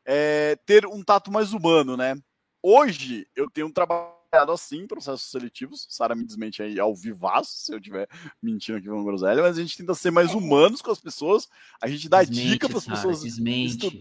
é, 0.05 0.57
ter 0.67 0.87
um 0.87 1.03
tato 1.03 1.31
mais 1.31 1.53
humano, 1.53 1.97
né? 1.97 2.15
Hoje 2.63 3.27
eu 3.37 3.51
tenho 3.51 3.67
um 3.67 3.73
trabalho 3.73 4.24
assim 4.39 4.87
processos 4.87 5.31
seletivos. 5.31 5.87
Sara 5.89 6.15
me 6.15 6.25
desmente 6.25 6.63
aí 6.63 6.79
ao 6.79 6.95
vivaço, 6.95 7.53
se 7.59 7.73
eu 7.73 7.79
estiver 7.79 8.09
mentindo 8.43 8.79
aqui 8.79 8.89
com 8.89 9.05
groselha, 9.05 9.43
mas 9.43 9.59
a 9.59 9.61
gente 9.61 9.77
tenta 9.77 9.95
ser 9.95 10.11
mais 10.11 10.35
humanos 10.35 10.83
com 10.83 10.91
as 10.91 11.01
pessoas. 11.01 11.49
A 11.81 11.89
gente 11.89 12.09
dá 12.09 12.23
desmente, 12.23 12.49
dica 12.49 12.69
para 12.69 12.79
as 12.79 12.87
pessoas. 12.87 13.23
Desmente, 13.23 14.01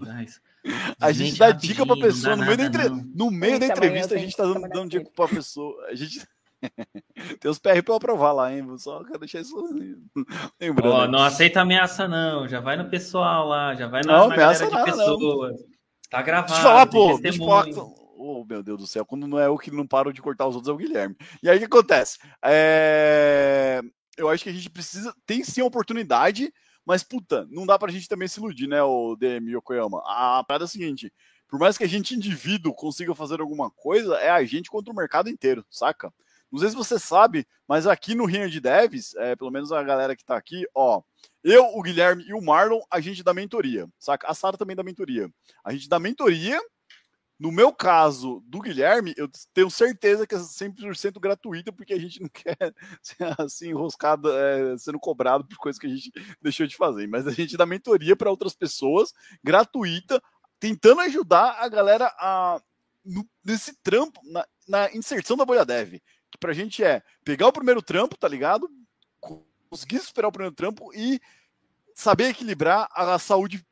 a 1.00 1.12
gente 1.12 1.38
dá 1.38 1.52
dica 1.52 1.86
para 1.86 1.96
a 1.96 2.02
pessoa 2.02 2.36
no 2.36 2.46
meio, 2.46 2.58
da, 2.58 2.66
entre... 2.66 2.90
no 2.90 3.32
meio 3.32 3.60
da 3.60 3.68
entrevista, 3.68 4.16
a 4.16 4.18
gente 4.18 4.30
está 4.30 4.44
dando, 4.44 4.68
dando 4.70 4.90
dica 4.90 5.10
para 5.16 5.26
a 5.26 5.30
pessoa. 5.30 5.86
A 5.88 5.96
gente. 5.96 6.26
Tem 7.42 7.52
os 7.52 7.60
PR 7.60 7.84
para 7.84 7.96
aprovar 7.98 8.32
lá, 8.32 8.54
hein? 8.54 8.66
Só 8.78 9.04
quero 9.04 9.20
deixar 9.20 9.42
isso 9.42 9.56
lembrando. 10.60 10.94
Oh, 10.96 11.08
não 11.08 11.20
aceita 11.20 11.62
ameaça, 11.62 12.08
não. 12.08 12.48
Já 12.48 12.62
vai 12.62 12.78
no 12.78 12.90
pessoal 12.90 13.48
lá, 13.48 13.76
já 13.76 13.88
vai 13.88 14.02
na, 14.06 14.14
não, 14.14 14.28
na 14.30 14.34
ameaça 14.36 14.66
de 14.68 14.84
pessoas. 14.84 15.60
Não. 15.60 15.74
Tá 16.10 16.22
gravado. 16.22 16.54
Deixa 16.54 16.62
eu 16.62 16.64
falar, 16.64 16.88
pô. 16.88 17.20
Deixa 17.20 17.42
eu 17.42 17.46
falar, 17.46 18.03
oh 18.24 18.46
meu 18.46 18.64
Deus 18.64 18.80
do 18.80 18.88
céu, 18.88 19.06
quando 19.06 19.28
não 19.28 19.38
é 19.38 19.50
o 19.50 19.58
que 19.58 19.70
não 19.70 19.86
paro 19.86 20.14
de 20.14 20.22
cortar 20.22 20.48
os 20.48 20.56
outros, 20.56 20.70
é 20.70 20.74
o 20.74 20.78
Guilherme. 20.78 21.16
E 21.42 21.50
aí 21.50 21.58
o 21.58 21.60
que 21.60 21.66
acontece? 21.66 22.18
É... 22.44 23.82
Eu 24.18 24.30
acho 24.30 24.44
que 24.44 24.50
a 24.50 24.54
gente 24.54 24.70
precisa, 24.70 25.14
tem 25.26 25.44
sim 25.44 25.62
a 25.62 25.66
oportunidade, 25.66 26.54
mas 26.86 27.04
puta, 27.04 27.48
não 27.50 27.66
dá 27.66 27.78
pra 27.80 27.92
gente 27.92 28.08
também 28.08 28.28
se 28.28 28.40
iludir, 28.40 28.68
né, 28.68 28.82
o 28.84 29.16
DM 29.16 29.52
Yokoyama. 29.52 30.02
A 30.06 30.44
parada 30.48 30.66
é 30.66 30.68
a 30.68 30.68
seguinte: 30.68 31.12
por 31.48 31.60
mais 31.60 31.78
que 31.78 31.84
a 31.84 31.88
gente, 31.88 32.16
indivíduo, 32.16 32.74
consiga 32.74 33.14
fazer 33.16 33.42
alguma 33.42 33.70
coisa, 33.72 34.16
é 34.18 34.30
a 34.30 34.44
gente 34.44 34.70
contra 34.70 34.92
o 34.92 34.96
mercado 34.96 35.30
inteiro, 35.30 35.66
saca? 35.70 36.14
Não 36.52 36.60
sei 36.60 36.70
se 36.70 36.76
você 36.76 37.00
sabe, 37.00 37.48
mas 37.68 37.88
aqui 37.88 38.14
no 38.14 38.26
Rio 38.26 38.48
de 38.50 38.60
Devs, 38.60 39.16
é, 39.16 39.36
pelo 39.36 39.50
menos 39.50 39.72
a 39.72 39.82
galera 39.82 40.16
que 40.16 40.24
tá 40.24 40.38
aqui, 40.38 40.66
ó, 40.76 41.02
eu, 41.44 41.66
o 41.76 41.82
Guilherme 41.82 42.24
e 42.28 42.34
o 42.34 42.42
Marlon, 42.42 42.80
a 42.92 43.00
gente 43.00 43.24
dá 43.24 43.34
mentoria, 43.34 43.88
saca? 43.98 44.28
A 44.28 44.36
Sara 44.36 44.58
também 44.58 44.76
dá 44.76 44.84
mentoria. 44.84 45.28
A 45.64 45.74
gente 45.74 45.90
dá 45.90 46.00
mentoria 46.00 46.62
No 47.40 47.52
meu 47.52 47.74
caso, 47.74 48.44
do 48.46 48.62
Guilherme, 48.62 49.14
eu 49.18 49.30
tenho 49.54 49.70
certeza 49.70 50.26
que 50.26 50.36
é 50.36 50.38
100% 50.38 51.20
gratuita, 51.20 51.72
porque 51.72 51.94
a 51.94 52.00
gente 52.00 52.22
não 52.22 52.30
quer 52.34 52.58
ser 53.02 53.36
assim, 53.40 53.70
enroscado, 53.70 54.32
é, 54.32 54.78
sendo 54.78 55.00
cobrado 55.00 55.46
por 55.46 55.58
coisas 55.58 55.80
que 55.80 55.88
a 55.88 55.90
gente 55.90 56.12
deixou 56.42 56.68
de 56.68 56.76
fazer. 56.76 57.08
Mas 57.08 57.28
a 57.28 57.32
gente 57.32 57.58
dá 57.58 57.66
mentoria 57.66 58.16
para 58.16 58.30
outras 58.30 58.56
pessoas, 58.56 59.14
gratuita, 59.44 60.22
tentando 60.60 61.02
ajudar 61.02 61.58
a 61.60 61.68
galera 61.68 62.08
a, 62.18 62.62
no, 63.04 63.28
nesse 63.44 63.76
trampo, 63.82 64.20
na, 64.24 64.46
na, 64.68 64.96
inserção 64.96 65.36
da 65.36 65.46
bolha 65.46 65.66
dev. 65.66 66.00
Que 66.32 66.38
pra 66.40 66.54
gente 66.54 66.84
é 66.84 67.02
pegar 67.26 67.48
o 67.48 67.54
primeiro 67.54 67.82
trampo, 67.82 68.18
tá 68.18 68.28
ligado? 68.28 68.70
Conseguir 69.70 70.00
superar 70.00 70.30
o 70.30 70.32
primeiro 70.32 70.56
trampo 70.56 70.94
e 70.94 71.20
saber 71.96 72.30
equilibrar 72.30 72.88
a 72.92 73.20
saúde 73.20 73.66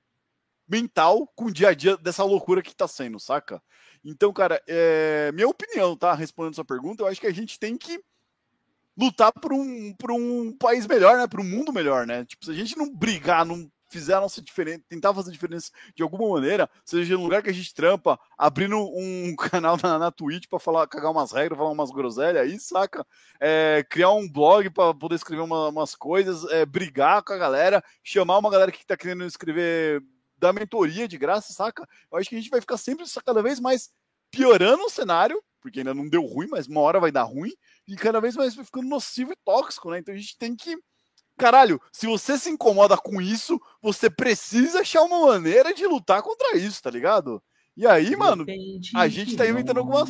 mental 0.72 1.28
com 1.36 1.46
o 1.46 1.52
dia 1.52 1.70
a 1.70 1.74
dia 1.74 1.98
dessa 1.98 2.24
loucura 2.24 2.62
que 2.62 2.74
tá 2.74 2.88
sendo, 2.88 3.20
saca? 3.20 3.62
Então, 4.04 4.32
cara, 4.32 4.62
é... 4.66 5.32
minha 5.34 5.48
opinião, 5.48 5.98
tá? 5.98 6.14
Respondendo 6.14 6.56
sua 6.56 6.66
pergunta, 6.66 7.04
eu 7.04 7.08
acho 7.08 7.20
que 7.20 7.28
a 7.28 7.34
gente 7.34 7.60
tem 7.60 7.78
que 7.78 8.02
lutar 8.98 9.32
por 9.34 9.52
um, 9.52 9.94
por 9.94 10.12
um 10.12 10.56
país 10.58 10.88
melhor, 10.88 11.18
né? 11.18 11.28
Por 11.28 11.42
um 11.42 11.44
mundo 11.44 11.74
melhor, 11.74 12.08
né? 12.08 12.24
Tipo, 12.24 12.46
se 12.46 12.52
a 12.52 12.54
gente 12.54 12.78
não 12.78 12.90
brigar, 12.90 13.46
não 13.46 13.70
fizer 13.90 14.14
a 14.14 14.22
nossa 14.22 14.42
diferença, 14.42 14.82
tentar 14.88 15.14
fazer 15.14 15.32
diferença 15.32 15.70
de 15.94 16.02
alguma 16.02 16.30
maneira, 16.30 16.70
seja 16.86 17.16
no 17.16 17.24
lugar 17.24 17.44
que 17.44 17.50
a 17.50 17.54
gente 17.54 17.74
trampa, 17.74 18.18
abrindo 18.38 18.78
um 18.78 19.36
canal 19.52 19.78
na, 19.84 20.00
na 20.00 20.12
Twitch 20.12 20.48
para 20.48 20.60
falar, 20.60 20.88
cagar 20.88 21.12
umas 21.12 21.34
regras, 21.34 21.58
falar 21.58 21.72
umas 21.72 21.92
groselhas 21.92 22.42
aí, 22.42 22.58
saca? 22.58 23.06
É, 23.40 23.86
criar 23.90 24.12
um 24.12 24.32
blog 24.32 24.70
para 24.70 24.94
poder 24.94 25.16
escrever 25.16 25.42
uma, 25.42 25.68
umas 25.68 25.94
coisas, 25.94 26.46
é, 26.52 26.66
brigar 26.66 27.22
com 27.22 27.34
a 27.34 27.38
galera, 27.38 27.84
chamar 28.02 28.38
uma 28.38 28.50
galera 28.50 28.72
que 28.72 28.86
tá 28.86 28.96
querendo 28.96 29.26
escrever 29.26 30.02
da 30.42 30.52
mentoria 30.52 31.08
de 31.08 31.18
graça, 31.18 31.54
saca? 31.54 31.88
Eu 32.12 32.18
acho 32.18 32.28
que 32.28 32.36
a 32.36 32.40
gente 32.40 32.50
vai 32.50 32.60
ficar 32.60 32.78
sempre 32.78 33.06
cada 33.24 33.44
vez 33.44 33.60
mais 33.60 33.92
piorando 34.32 34.84
o 34.84 34.90
cenário, 34.90 35.42
porque 35.62 35.80
ainda 35.80 35.94
não 35.94 36.10
deu 36.10 36.26
ruim, 36.26 36.48
mas 36.50 36.66
uma 36.66 36.82
hora 36.82 37.00
vai 37.00 37.12
dar 37.12 37.24
ruim, 37.24 37.54
e 37.88 37.96
cada 37.96 38.20
vez 38.20 38.36
mais 38.36 38.56
vai 38.56 38.66
ficando 38.66 38.90
nocivo 38.90 39.32
e 39.32 39.38
tóxico, 39.46 39.92
né? 39.92 40.00
Então 40.00 40.14
a 40.14 40.18
gente 40.18 40.36
tem 40.38 40.56
que. 40.56 40.76
Caralho, 41.38 41.80
se 41.92 42.08
você 42.08 42.38
se 42.38 42.50
incomoda 42.50 42.98
com 42.98 43.22
isso, 43.22 43.62
você 43.82 44.10
precisa 44.10 44.82
achar 44.82 45.04
uma 45.04 45.28
maneira 45.28 45.74
de 45.74 45.86
lutar 45.86 46.24
contra 46.24 46.58
isso, 46.58 46.82
tá 46.82 46.90
ligado? 46.90 47.42
E 47.78 47.86
aí, 47.88 48.16
mano, 48.16 48.46
a 48.96 49.08
gente 49.08 49.36
tá 49.36 49.48
inventando 49.48 49.78
algumas. 49.78 50.10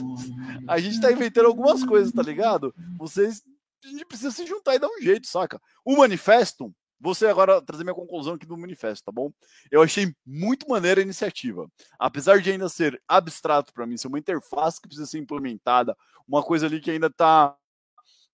A 0.67 0.79
gente 0.79 0.99
tá 1.01 1.11
inventando 1.11 1.45
algumas 1.45 1.83
coisas, 1.83 2.11
tá 2.13 2.23
ligado? 2.23 2.73
Vocês. 2.97 3.43
A 3.83 3.87
gente 3.87 4.05
precisa 4.05 4.31
se 4.31 4.45
juntar 4.45 4.75
e 4.75 4.79
dar 4.79 4.87
um 4.87 5.01
jeito, 5.01 5.27
saca? 5.27 5.59
O 5.83 5.97
manifesto, 5.97 6.73
você 7.01 7.25
agora 7.25 7.61
trazer 7.61 7.83
minha 7.83 7.95
conclusão 7.95 8.35
aqui 8.35 8.45
do 8.45 8.55
manifesto, 8.55 9.05
tá 9.05 9.11
bom? 9.11 9.31
Eu 9.71 9.81
achei 9.81 10.13
muito 10.25 10.69
maneira 10.69 11.01
a 11.01 11.03
iniciativa. 11.03 11.67
Apesar 11.97 12.39
de 12.39 12.51
ainda 12.51 12.69
ser 12.69 13.01
abstrato 13.07 13.73
para 13.73 13.87
mim, 13.87 13.97
ser 13.97 14.07
uma 14.07 14.19
interface 14.19 14.79
que 14.79 14.87
precisa 14.87 15.07
ser 15.07 15.17
implementada, 15.17 15.97
uma 16.27 16.43
coisa 16.43 16.67
ali 16.67 16.79
que 16.79 16.91
ainda 16.91 17.09
tá 17.09 17.55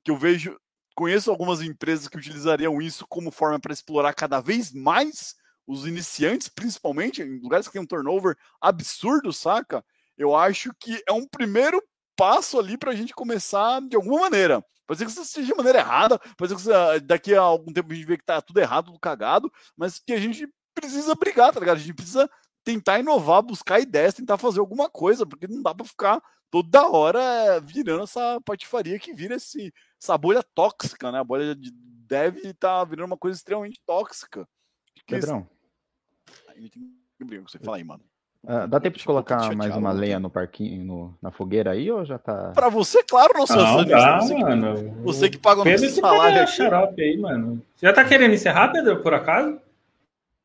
que 0.04 0.12
eu 0.12 0.18
vejo, 0.18 0.58
conheço 0.96 1.32
algumas 1.32 1.62
empresas 1.62 2.08
que 2.08 2.18
utilizariam 2.18 2.82
isso 2.82 3.06
como 3.08 3.32
forma 3.32 3.60
para 3.60 3.74
explorar 3.74 4.14
cada 4.14 4.42
vez 4.42 4.72
mais 4.74 5.36
os 5.66 5.86
iniciantes, 5.86 6.50
principalmente 6.50 7.22
em 7.22 7.40
lugares 7.40 7.68
que 7.68 7.74
tem 7.74 7.82
um 7.82 7.86
turnover 7.86 8.38
absurdo, 8.62 9.32
saca? 9.32 9.84
Eu 10.18 10.36
acho 10.36 10.74
que 10.80 11.02
é 11.08 11.12
um 11.12 11.28
primeiro 11.28 11.82
passo 12.18 12.60
ali 12.60 12.78
para 12.78 12.92
a 12.92 12.96
gente 12.96 13.14
começar 13.14 13.80
de 13.82 13.96
alguma 13.96 14.22
maneira. 14.22 14.66
Pode 14.86 15.00
ser 15.00 15.06
que 15.06 15.12
isso 15.12 15.24
seja 15.26 15.48
de 15.48 15.56
maneira 15.56 15.80
errada, 15.80 16.18
pode 16.38 16.50
ser 16.50 16.56
que 16.56 16.62
você, 16.62 17.00
daqui 17.02 17.36
a 17.36 17.42
algum 17.42 17.72
tempo 17.72 17.92
a 17.92 17.96
gente 17.96 18.08
vê 18.08 18.18
que 18.18 18.26
tá 18.26 18.42
tudo 18.42 18.60
errado, 18.60 18.88
tudo 18.88 19.00
cagado, 19.00 19.52
mas 19.76 20.00
que 20.00 20.14
a 20.14 20.20
gente 20.20 20.48
precisa 20.74 21.14
brigar, 21.14 21.54
tá 21.54 21.60
ligado? 21.60 21.78
A 21.78 21.80
gente 21.80 21.94
precisa 21.94 22.30
tentar 22.64 23.00
inovar, 23.00 23.42
buscar 23.42 23.80
ideias, 23.80 24.14
tentar 24.14 24.38
fazer 24.38 24.60
alguma 24.60 24.90
coisa, 24.90 25.26
porque 25.26 25.48
não 25.48 25.62
dá 25.62 25.76
para 25.76 25.86
ficar 25.86 26.22
toda 26.50 26.88
hora 26.88 27.60
virando 27.60 28.04
essa 28.04 28.40
patifaria 28.46 28.98
que 28.98 29.14
vira 29.14 29.36
esse, 29.36 29.74
essa 30.02 30.18
bolha 30.18 30.42
tóxica, 30.56 31.12
né? 31.12 31.20
A 31.20 31.24
bolha 31.24 31.56
de 31.56 31.72
deve 32.08 32.40
estar 32.40 32.80
tá 32.80 32.84
virando 32.86 33.08
uma 33.08 33.18
coisa 33.18 33.38
extremamente 33.38 33.82
tóxica. 33.86 34.48
Pedrão. 35.06 35.48
Aí, 36.48 36.72
você 37.46 37.60
fala 37.60 37.78
aí, 37.78 37.84
mano. 37.84 38.04
Uh, 38.48 38.66
dá 38.66 38.80
tempo 38.80 38.98
de 38.98 39.04
colocar 39.04 39.54
mais 39.58 39.76
uma 39.76 39.92
lenha 39.92 40.22
no 40.22 40.30
parquinho, 40.30 40.82
no, 40.82 41.18
na 41.22 41.32
fogueira 41.32 41.72
aí, 41.72 41.92
ou 41.92 42.06
já 42.06 42.18
tá. 42.18 42.54
Pra 42.56 42.70
você, 42.70 43.04
claro, 43.04 43.34
não 43.36 43.46
sou 43.46 43.58
não, 43.58 43.84
dá, 43.84 44.22
você, 44.22 44.34
mano. 44.36 44.76
Que, 44.76 45.02
você 45.02 45.30
que 45.30 45.38
paga 45.38 45.62
o 45.62 45.66
nosso 45.66 45.90
salário. 45.90 46.44
Aqui. 46.44 46.52
xarope 46.54 47.02
aí, 47.02 47.18
mano. 47.18 47.62
Você 47.76 47.86
já 47.86 47.92
tá 47.92 48.06
querendo 48.06 48.34
encerrar, 48.34 48.70
Pedro, 48.70 49.04
por 49.04 49.14
acaso? 49.14 49.60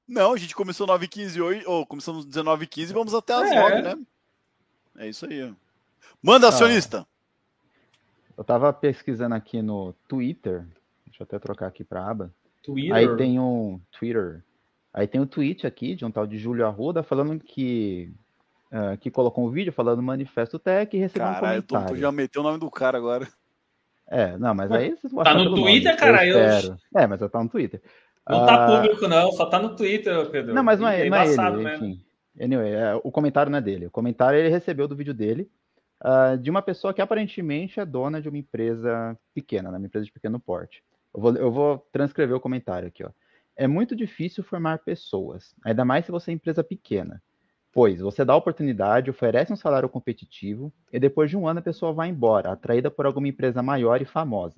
Não, 0.09 0.33
a 0.33 0.37
gente 0.37 0.53
começou 0.53 0.85
9h15 0.89 1.41
hoje, 1.41 1.63
ou 1.65 1.87
começamos 1.87 2.27
19h15 2.27 2.91
e 2.91 2.93
vamos 2.93 3.15
até 3.15 3.35
as 3.35 3.53
é. 3.53 3.61
9 3.61 3.83
né? 3.83 3.99
É 4.99 5.09
isso 5.09 5.25
aí. 5.25 5.55
Manda, 6.21 6.47
ah, 6.47 6.49
acionista! 6.49 7.07
Eu 8.37 8.43
tava 8.43 8.73
pesquisando 8.73 9.37
aqui 9.37 9.63
no 9.63 9.93
Twitter, 10.09 10.67
deixa 11.07 11.23
eu 11.23 11.25
até 11.25 11.39
trocar 11.39 11.69
aqui 11.69 11.85
pra 11.85 12.11
aba. 12.11 12.35
Twitter? 12.65 12.95
Aí 12.97 13.17
tem 13.17 13.39
um 13.39 13.81
Twitter, 13.93 14.43
Aí 14.93 15.07
tem 15.07 15.21
um 15.21 15.27
tweet 15.27 15.67
aqui 15.67 15.95
de 15.95 16.05
um 16.05 16.11
tal 16.11 16.27
de 16.27 16.39
Júlio 16.39 16.67
Arruda 16.67 17.03
falando 17.03 17.39
que 17.41 18.13
uh, 18.71 18.97
que 18.99 19.11
colocou 19.11 19.47
um 19.47 19.51
vídeo 19.51 19.73
falando 19.73 19.97
do 19.97 20.03
Manifesto 20.03 20.59
Tech 20.59 20.95
e 20.95 21.01
recebeu 21.01 21.29
Caralho, 21.29 21.61
um 21.61 21.63
comentário. 21.63 21.97
Tu 21.97 22.01
já 22.01 22.13
meteu 22.13 22.43
o 22.43 22.45
nome 22.45 22.59
do 22.59 22.71
cara 22.71 22.99
agora. 22.99 23.27
É, 24.09 24.37
não, 24.37 24.55
mas 24.55 24.71
aí 24.71 24.91
vocês 24.91 25.13
Tá 25.13 25.35
no 25.35 25.55
Twitter, 25.55 25.93
nome, 25.93 25.99
cara? 25.99 26.27
Eu... 26.27 26.39
É, 26.95 27.07
mas 27.07 27.21
eu 27.21 27.31
tá 27.31 27.43
no 27.43 27.49
Twitter. 27.49 27.81
Não 28.29 28.43
uh... 28.43 28.47
tá 28.47 28.65
ah, 28.65 28.67
público, 28.67 29.09
não, 29.09 29.33
só 29.33 29.47
tá 29.47 29.59
no 29.59 29.75
Twitter, 29.75 30.31
Pedro. 30.31 30.55
Não, 30.55 30.63
mas 30.63 30.79
não 30.79 30.89
é, 30.89 31.07
é 31.07 31.11
não 31.11 31.17
é 31.17 31.27
ele, 31.27 31.75
enfim. 31.75 32.05
Anyway, 32.41 32.73
é, 32.73 32.95
o 33.03 33.11
comentário 33.11 33.51
não 33.51 33.59
é 33.59 33.63
dele. 33.63 33.87
O 33.87 33.91
comentário 33.91 34.39
ele 34.39 34.49
recebeu 34.49 34.87
do 34.87 34.97
vídeo 34.97 35.15
dele 35.15 35.51
uh, 36.03 36.37
de 36.37 36.51
uma 36.51 36.63
pessoa 36.63 36.93
que 36.93 37.01
aparentemente 37.01 37.81
é 37.81 37.85
dona 37.85 38.21
de 38.21 38.29
uma 38.29 38.39
empresa 38.39 39.17
pequena, 39.35 39.71
né, 39.71 39.79
uma 39.79 39.87
empresa 39.87 40.05
de 40.05 40.13
pequeno 40.13 40.39
porte. 40.39 40.83
Eu 41.15 41.21
vou, 41.21 41.35
eu 41.37 41.51
vou 41.51 41.87
transcrever 41.93 42.37
o 42.37 42.41
comentário 42.41 42.89
aqui, 42.89 43.05
ó. 43.05 43.11
É 43.63 43.69
muito 43.69 43.95
difícil 43.95 44.43
formar 44.43 44.81
pessoas, 44.81 45.55
ainda 45.65 45.85
mais 45.85 46.05
se 46.05 46.11
você 46.11 46.33
é 46.33 46.35
empresa 46.35 46.65
pequena, 46.65 47.23
pois 47.73 48.01
você 48.01 48.25
dá 48.25 48.35
oportunidade, 48.35 49.09
oferece 49.09 49.53
um 49.53 49.57
salário 49.57 49.89
competitivo 49.89 50.73
e 50.93 50.99
depois 50.99 51.31
de 51.31 51.37
um 51.37 51.47
ano 51.47 51.61
a 51.61 51.63
pessoa 51.63 51.93
vai 51.93 52.09
embora, 52.09 52.51
atraída 52.51 52.91
por 52.91 53.07
alguma 53.07 53.29
empresa 53.29 53.63
maior 53.63 54.03
e 54.03 54.05
famosa. 54.05 54.57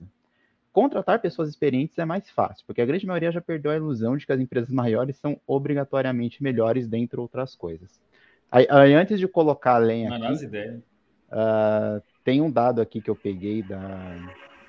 Contratar 0.72 1.20
pessoas 1.20 1.50
experientes 1.50 1.98
é 1.98 2.07
mais 2.07 2.30
fácil, 2.30 2.64
porque 2.66 2.80
a 2.80 2.86
grande 2.86 3.07
maioria 3.07 3.30
já 3.30 3.42
perdeu 3.42 3.72
a 3.72 3.76
ilusão 3.76 4.16
de 4.16 4.24
que 4.24 4.32
as 4.32 4.40
empresas 4.40 4.70
maiores 4.70 5.18
são 5.18 5.38
obrigatoriamente 5.46 6.42
melhores, 6.42 6.88
dentre 6.88 7.20
outras 7.20 7.55
coisas. 7.55 8.00
Aí, 8.50 8.66
aí 8.70 8.94
antes 8.94 9.20
de 9.20 9.28
colocar 9.28 9.74
a 9.74 9.78
lenha 9.78 10.16
aqui, 10.16 10.46
uh, 10.46 12.02
tem 12.24 12.40
um 12.40 12.50
dado 12.50 12.80
aqui 12.80 13.02
que 13.02 13.11
eu 13.11 13.16
peguei 13.16 13.62
da, 13.62 14.16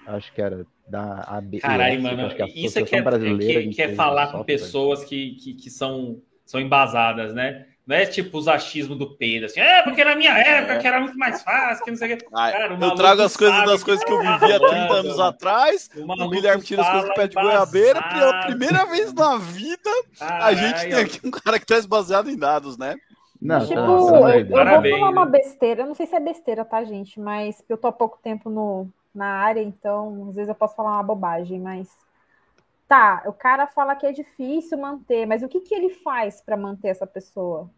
acho 0.08 0.34
que 0.34 0.42
era 0.42 0.66
da 0.88 1.22
ABS. 1.28 1.62
Caralho, 1.62 2.02
mano, 2.02 2.22
é 2.22 2.46
isso 2.56 2.80
aqui 2.80 2.96
é, 2.96 3.00
é, 3.00 3.64
que, 3.64 3.70
que 3.70 3.82
é 3.82 3.96
falar 3.96 4.32
com 4.32 4.44
pessoas 4.44 5.04
que, 5.04 5.36
que, 5.36 5.54
que, 5.54 5.70
são, 5.70 6.22
são 6.46 6.60
embasadas, 6.60 7.34
né? 7.34 7.66
Não 7.86 7.96
é 7.96 8.04
tipo 8.04 8.40
os 8.40 8.48
achismos 8.48 8.98
do 8.98 9.16
Pedro, 9.16 9.46
assim, 9.46 9.60
é 9.60 9.84
porque 9.84 10.04
na 10.04 10.16
minha 10.16 10.36
época 10.36 10.74
é. 10.74 10.80
que 10.80 10.88
era 10.88 11.00
muito 11.00 11.18
mais 11.20 11.44
fácil, 11.44 11.84
que 11.84 11.92
não 11.92 11.98
sei 11.98 12.14
o 12.14 12.18
que. 12.18 12.26
Cara, 12.26 12.78
eu 12.82 12.96
trago 12.96 13.22
as 13.22 13.38
coisas 13.38 13.64
das 13.64 13.84
coisas 13.84 14.04
que 14.04 14.12
eu 14.12 14.20
vivi 14.20 14.54
há 14.54 14.60
30 14.60 14.94
anos 14.94 15.20
atrás. 15.20 15.90
O, 15.96 16.24
o 16.24 16.30
Guilherme 16.30 16.64
tira 16.64 16.82
as 16.82 16.90
coisas 16.90 17.10
do 17.10 17.14
pé 17.14 17.28
de 17.28 17.36
goiabeira. 17.36 18.02
Pela 18.02 18.42
primeira 18.48 18.86
vez 18.86 19.14
na 19.14 19.38
vida, 19.38 19.90
a 20.20 20.52
gente 20.56 20.82
tem 20.82 20.96
aqui 20.96 21.20
um 21.24 21.30
cara 21.30 21.60
que 21.60 21.66
traz 21.66 21.86
baseado 21.86 22.28
em 22.28 22.36
dados, 22.36 22.76
né? 22.76 22.96
Não, 23.40 23.60
tipo, 23.60 23.80
eu, 23.80 23.86
eu 23.86 24.48
vou 24.48 24.58
falar 24.58 25.10
uma 25.10 25.26
besteira, 25.28 25.84
eu 25.84 25.86
não 25.86 25.94
sei 25.94 26.08
se 26.08 26.16
é 26.16 26.20
besteira, 26.20 26.66
tá, 26.66 26.84
gente? 26.84 27.20
Mas 27.20 27.64
eu 27.70 27.78
tô 27.78 27.88
há 27.88 27.92
pouco 27.92 28.18
tempo 28.24 28.50
no, 28.50 28.90
na 29.18 29.40
área, 29.40 29.62
então 29.62 30.28
às 30.30 30.36
vezes 30.36 30.50
eu 30.50 30.56
posso 30.56 30.76
falar 30.76 30.92
uma 30.92 31.04
bobagem, 31.04 31.60
mas 31.60 31.90
tá, 32.88 33.24
o 33.26 33.34
cara 33.34 33.68
fala 33.68 33.96
que 33.96 34.06
é 34.06 34.12
difícil 34.12 34.78
manter, 34.78 35.26
mas 35.26 35.42
o 35.42 35.48
que, 35.48 35.62
que 35.62 35.74
ele 35.74 35.90
faz 35.90 36.42
para 36.42 36.58
manter 36.58 36.90
essa 36.90 37.08
pessoa? 37.08 37.70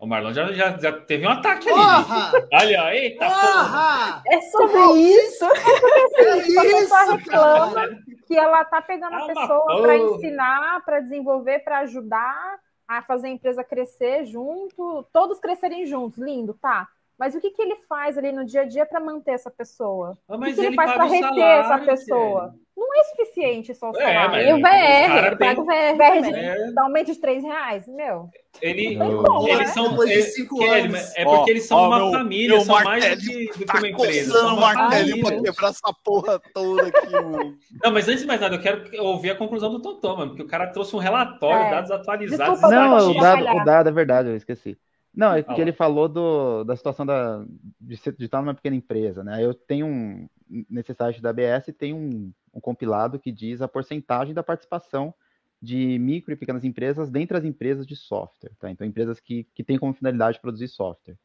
O 0.00 0.06
Marlon 0.06 0.32
já, 0.32 0.50
já, 0.50 0.78
já 0.78 0.92
teve 0.92 1.26
um 1.26 1.30
ataque 1.30 1.68
porra! 1.68 2.30
ali. 2.30 2.48
Olha, 2.54 2.94
eita 2.94 3.26
porra! 3.26 4.22
É 4.26 4.40
sobre 4.40 4.98
isso. 4.98 5.44
É 5.44 6.30
assim, 6.32 6.56
a 6.56 6.62
pessoa 6.62 7.04
reclama 7.16 7.74
cara. 7.74 7.98
que 8.26 8.38
ela 8.38 8.64
tá 8.64 8.80
pegando 8.80 9.14
a 9.14 9.26
pessoa 9.26 9.82
para 9.82 9.98
ensinar, 9.98 10.82
para 10.86 11.00
desenvolver, 11.00 11.58
para 11.58 11.80
ajudar 11.80 12.58
a 12.88 13.02
fazer 13.02 13.26
a 13.26 13.30
empresa 13.30 13.62
crescer 13.62 14.24
junto, 14.24 15.06
todos 15.12 15.38
crescerem 15.38 15.84
juntos, 15.84 16.18
lindo, 16.18 16.54
tá? 16.54 16.88
Mas 17.20 17.34
o 17.34 17.40
que, 17.40 17.50
que 17.50 17.60
ele 17.60 17.76
faz 17.86 18.16
ali 18.16 18.32
no 18.32 18.46
dia 18.46 18.62
a 18.62 18.64
dia 18.64 18.86
para 18.86 18.98
manter 18.98 19.32
essa 19.32 19.50
pessoa? 19.50 20.16
Ah, 20.26 20.36
o 20.36 20.40
que, 20.40 20.54
que 20.54 20.60
ele, 20.60 20.68
ele 20.68 20.76
faz 20.76 20.94
para 20.94 21.04
reter 21.04 21.28
salário, 21.28 21.42
essa 21.42 21.78
pessoa? 21.84 22.54
Não 22.74 22.98
é 22.98 23.04
suficiente 23.04 23.74
só 23.74 23.90
o 23.90 23.96
é, 23.98 24.00
salário. 24.00 24.34
É, 24.36 24.48
e 24.48 24.52
o 24.54 24.56
VR, 24.56 25.26
ele 25.26 25.36
paga 25.36 25.60
o 25.60 25.66
VR, 25.66 25.96
VR 25.98 26.22
de, 26.22 26.34
é. 26.34 26.72
dá 26.72 26.82
aumento 26.82 27.12
de 27.12 27.20
3 27.20 27.42
reais, 27.44 27.86
meu. 27.86 28.30
Ele, 28.62 28.96
como, 28.96 29.48
eles 29.48 29.58
né? 29.58 29.66
são. 29.66 30.02
Ele, 30.02 30.96
é 31.14 31.24
porque 31.26 31.50
eles 31.50 31.66
são 31.66 31.76
ó, 31.76 31.88
uma 31.88 31.98
meu, 31.98 32.10
família, 32.10 32.56
meu 32.56 32.60
são 32.62 32.82
mais 32.82 33.18
de, 33.18 33.46
do 33.48 33.66
que 33.66 33.76
uma 33.76 33.88
empresa. 33.88 34.32
São 34.32 34.56
uma 34.56 34.74
martelinho 34.74 35.26
pra 35.26 35.42
quebrar 35.42 35.68
essa 35.68 35.94
porra 36.02 36.40
toda 36.54 36.86
aqui, 36.88 37.10
mano. 37.10 37.58
Não, 37.84 37.92
mas 37.92 38.08
antes 38.08 38.22
de 38.22 38.26
mais 38.26 38.40
nada, 38.40 38.54
eu 38.54 38.62
quero 38.62 38.82
ouvir 39.04 39.32
a 39.32 39.36
conclusão 39.36 39.70
do 39.70 39.82
Totó, 39.82 40.16
mano, 40.16 40.30
porque 40.30 40.42
o 40.42 40.48
cara 40.48 40.68
trouxe 40.68 40.96
um 40.96 40.98
relatório, 40.98 41.66
é. 41.66 41.70
dados 41.70 41.90
atualizados. 41.90 42.60
Desculpa, 42.60 42.74
não, 42.74 43.10
o 43.10 43.20
dado, 43.20 43.42
o 43.42 43.64
dado 43.66 43.88
é 43.90 43.92
verdade, 43.92 44.30
eu 44.30 44.36
esqueci. 44.36 44.78
Não, 45.14 45.34
é 45.34 45.42
que 45.42 45.60
ele 45.60 45.72
falou 45.72 46.08
do, 46.08 46.64
da 46.64 46.76
situação 46.76 47.04
da, 47.04 47.44
de, 47.80 47.96
de 48.16 48.24
estar 48.24 48.40
numa 48.40 48.54
pequena 48.54 48.76
empresa, 48.76 49.24
né? 49.24 49.44
Eu 49.44 49.52
tenho 49.52 49.86
um, 49.86 50.28
nesse 50.68 50.94
site 50.94 51.20
da 51.20 51.30
ABS 51.30 51.66
tem 51.76 51.92
um, 51.92 52.32
um 52.54 52.60
compilado 52.60 53.18
que 53.18 53.32
diz 53.32 53.60
a 53.60 53.68
porcentagem 53.68 54.34
da 54.34 54.42
participação 54.42 55.12
de 55.60 55.98
micro 55.98 56.32
e 56.32 56.36
pequenas 56.36 56.64
empresas 56.64 57.10
dentre 57.10 57.36
as 57.36 57.44
empresas 57.44 57.86
de 57.86 57.94
software, 57.94 58.52
tá? 58.58 58.70
Então, 58.70 58.86
empresas 58.86 59.20
que, 59.20 59.44
que 59.54 59.62
têm 59.62 59.78
como 59.78 59.92
finalidade 59.92 60.40
produzir 60.40 60.68
software. 60.68 61.18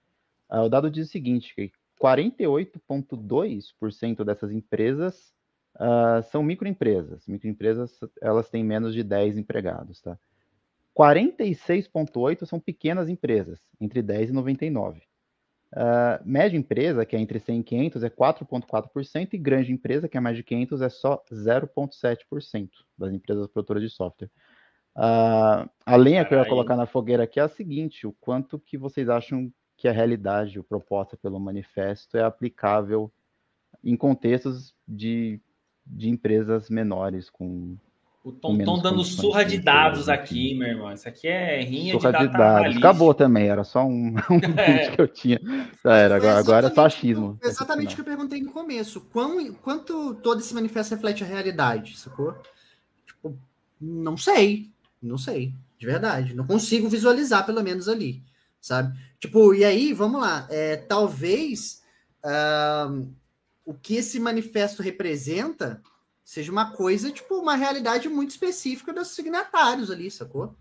Uh, 0.50 0.62
o 0.62 0.70
dado 0.70 0.92
diz 0.92 1.08
o 1.08 1.12
seguinte, 1.12 1.56
que 1.56 1.72
48,2% 2.02 4.24
dessas 4.24 4.52
empresas 4.52 5.34
uh, 5.76 6.22
são 6.30 6.44
microempresas. 6.44 7.26
Microempresas, 7.28 8.00
elas 8.22 8.50
têm 8.50 8.64
menos 8.64 8.94
de 8.94 9.04
10 9.04 9.38
empregados, 9.38 10.02
tá? 10.02 10.18
46,8% 10.98 12.46
são 12.46 12.60
pequenas 12.60 13.10
empresas, 13.10 13.60
entre 13.80 14.02
10 14.02 14.30
e 14.30 14.34
99. 14.34 15.02
Uh, 15.74 16.24
média 16.24 16.58
empresa, 16.58 17.06
que 17.06 17.18
é 17.18 17.20
entre 17.20 17.38
100 17.38 17.60
e 17.60 17.64
500, 17.64 18.04
é 18.04 18.10
4,4%, 18.10 19.34
e 19.34 19.38
grande 19.38 19.74
empresa, 19.74 20.08
que 20.08 20.16
é 20.16 20.22
mais 20.22 20.38
de 20.38 20.44
500, 20.44 20.82
é 20.82 20.90
só 20.90 21.22
0,7% 21.30 22.70
das 22.98 23.12
empresas 23.12 23.48
produtoras 23.48 23.84
de 23.84 23.90
software. 23.90 24.30
Uh, 24.96 25.70
a 25.86 25.96
lenha 25.98 26.24
que 26.24 26.34
eu 26.34 26.40
ia 26.40 26.48
colocar 26.48 26.78
na 26.78 26.86
fogueira 26.86 27.24
aqui 27.24 27.42
é 27.42 27.44
a 27.44 27.50
seguinte: 27.50 28.08
o 28.08 28.14
quanto 28.14 28.58
que 28.58 28.78
vocês 28.78 29.10
acham 29.10 29.52
que 29.76 29.90
a 29.90 29.92
realidade, 29.92 30.58
a 30.58 30.64
proposta 30.64 31.18
pelo 31.18 31.38
manifesto, 31.38 32.18
é 32.18 32.24
aplicável 32.24 33.12
em 33.84 33.98
contextos 33.98 34.74
de, 34.88 35.42
de 35.86 36.10
empresas 36.10 36.70
menores, 36.70 37.30
com 37.30 37.76
o 38.26 38.32
Tom 38.32 38.58
Tom 38.58 38.82
dando 38.82 39.04
surra 39.04 39.46
de 39.46 39.60
dados 39.60 40.10
aqui, 40.10 40.56
meu 40.56 40.68
irmão. 40.68 40.92
Isso 40.92 41.08
aqui 41.08 41.28
é 41.28 41.62
rinha 41.62 41.94
surra 41.94 42.12
de, 42.12 42.28
de 42.28 42.34
dados. 42.34 42.78
Acabou 42.78 43.14
também, 43.14 43.48
era 43.48 43.64
só 43.64 43.86
um, 43.86 44.16
um 44.32 44.60
é. 44.60 44.90
que 44.90 45.00
eu 45.00 45.08
tinha. 45.08 45.40
Era, 45.84 46.16
agora, 46.16 46.40
agora 46.40 46.68
é 46.68 46.72
só 46.72 46.88
achismo. 46.88 47.38
Exatamente 47.44 47.92
o 47.92 47.96
que 47.96 48.02
eu 48.02 48.06
perguntei 48.06 48.42
no 48.42 48.52
começo. 48.52 49.00
Quão, 49.00 49.54
quanto 49.54 50.16
todo 50.16 50.40
esse 50.40 50.56
manifesto 50.56 50.96
reflete 50.96 51.24
a 51.24 51.28
realidade, 51.28 52.00
sacou? 52.00 52.36
Tipo, 53.06 53.38
não 53.80 54.18
sei. 54.18 54.72
Não 55.00 55.20
sei. 55.20 55.54
De 55.78 55.86
verdade. 55.86 56.34
Não 56.34 56.48
consigo 56.48 56.90
visualizar, 56.90 57.46
pelo 57.46 57.62
menos 57.62 57.88
ali. 57.88 58.24
Sabe? 58.60 58.98
Tipo, 59.20 59.54
e 59.54 59.64
aí, 59.64 59.94
vamos 59.94 60.20
lá. 60.20 60.48
É, 60.50 60.78
talvez 60.78 61.84
uh, 62.24 63.08
o 63.64 63.76
que 63.76 63.98
esse 63.98 64.20
manifesto 64.20 64.82
representa 64.82 65.80
seja 66.26 66.52
uma 66.52 66.72
coisa, 66.72 67.12
tipo, 67.12 67.36
uma 67.36 67.56
realidade 67.56 68.10
muito 68.10 68.32
específica 68.32 68.92
dos 68.92 69.10
signatários 69.10 69.92
ali, 69.92 70.10
sacou? 70.10 70.56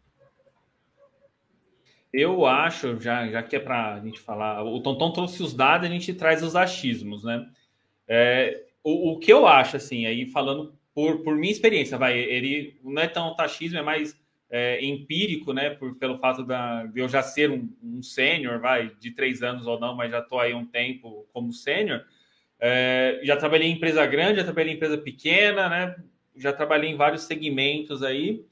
Eu 2.13 2.45
acho, 2.45 3.01
já, 3.01 3.27
já 3.29 3.43
que 3.43 3.57
é 3.57 3.59
para 3.59 3.95
a 3.95 4.01
gente 4.01 4.21
falar, 4.21 4.63
o 4.63 4.79
Tonton 4.81 5.11
trouxe 5.11 5.43
os 5.43 5.55
dados, 5.55 5.89
a 5.89 5.91
gente 5.91 6.13
traz 6.13 6.43
os 6.43 6.55
achismos, 6.55 7.25
né? 7.25 7.51
É, 8.07 8.67
o, 8.85 9.13
o, 9.13 9.19
que 9.19 9.33
eu 9.33 9.47
acho, 9.47 9.79
assim, 9.79 10.05
aí 10.05 10.27
falando 10.27 10.79
por, 10.95 11.25
por 11.25 11.35
minha 11.35 11.51
experiência, 11.51 11.97
vai, 11.97 12.17
ele 12.17 12.79
não 12.85 13.03
é 13.03 13.09
tão 13.09 13.35
tachismo, 13.35 13.79
é 13.79 13.83
mais 13.83 14.15
é, 14.51 14.85
empírico, 14.85 15.55
né? 15.55 15.71
Por, 15.71 15.97
pelo 15.97 16.19
fato 16.19 16.45
da, 16.45 16.85
de 16.85 17.01
eu 17.01 17.09
já 17.09 17.23
ser 17.23 17.51
um, 17.51 17.69
um 17.83 18.03
sênior, 18.03 18.61
vai, 18.61 18.95
de 19.01 19.11
três 19.13 19.43
anos 19.43 19.67
ou 19.67 19.81
não, 19.81 19.97
mas 19.97 20.11
já 20.11 20.21
estou 20.21 20.39
aí 20.39 20.53
um 20.53 20.67
tempo 20.67 21.27
como 21.33 21.53
sênior. 21.55 22.05
É, 22.67 23.21
já 23.23 23.37
trabalhei 23.37 23.69
em 23.69 23.73
empresa 23.73 24.07
grande, 24.07 24.39
já 24.39 24.45
trabalhei 24.45 24.73
em 24.73 24.77
empresa 24.77 24.97
pequena, 24.97 25.69
né? 25.69 25.97
Já 26.35 26.51
trabalhei 26.51 26.89
em 26.89 26.97
vários 26.97 27.25
segmentos 27.25 28.03
aí. 28.03 28.43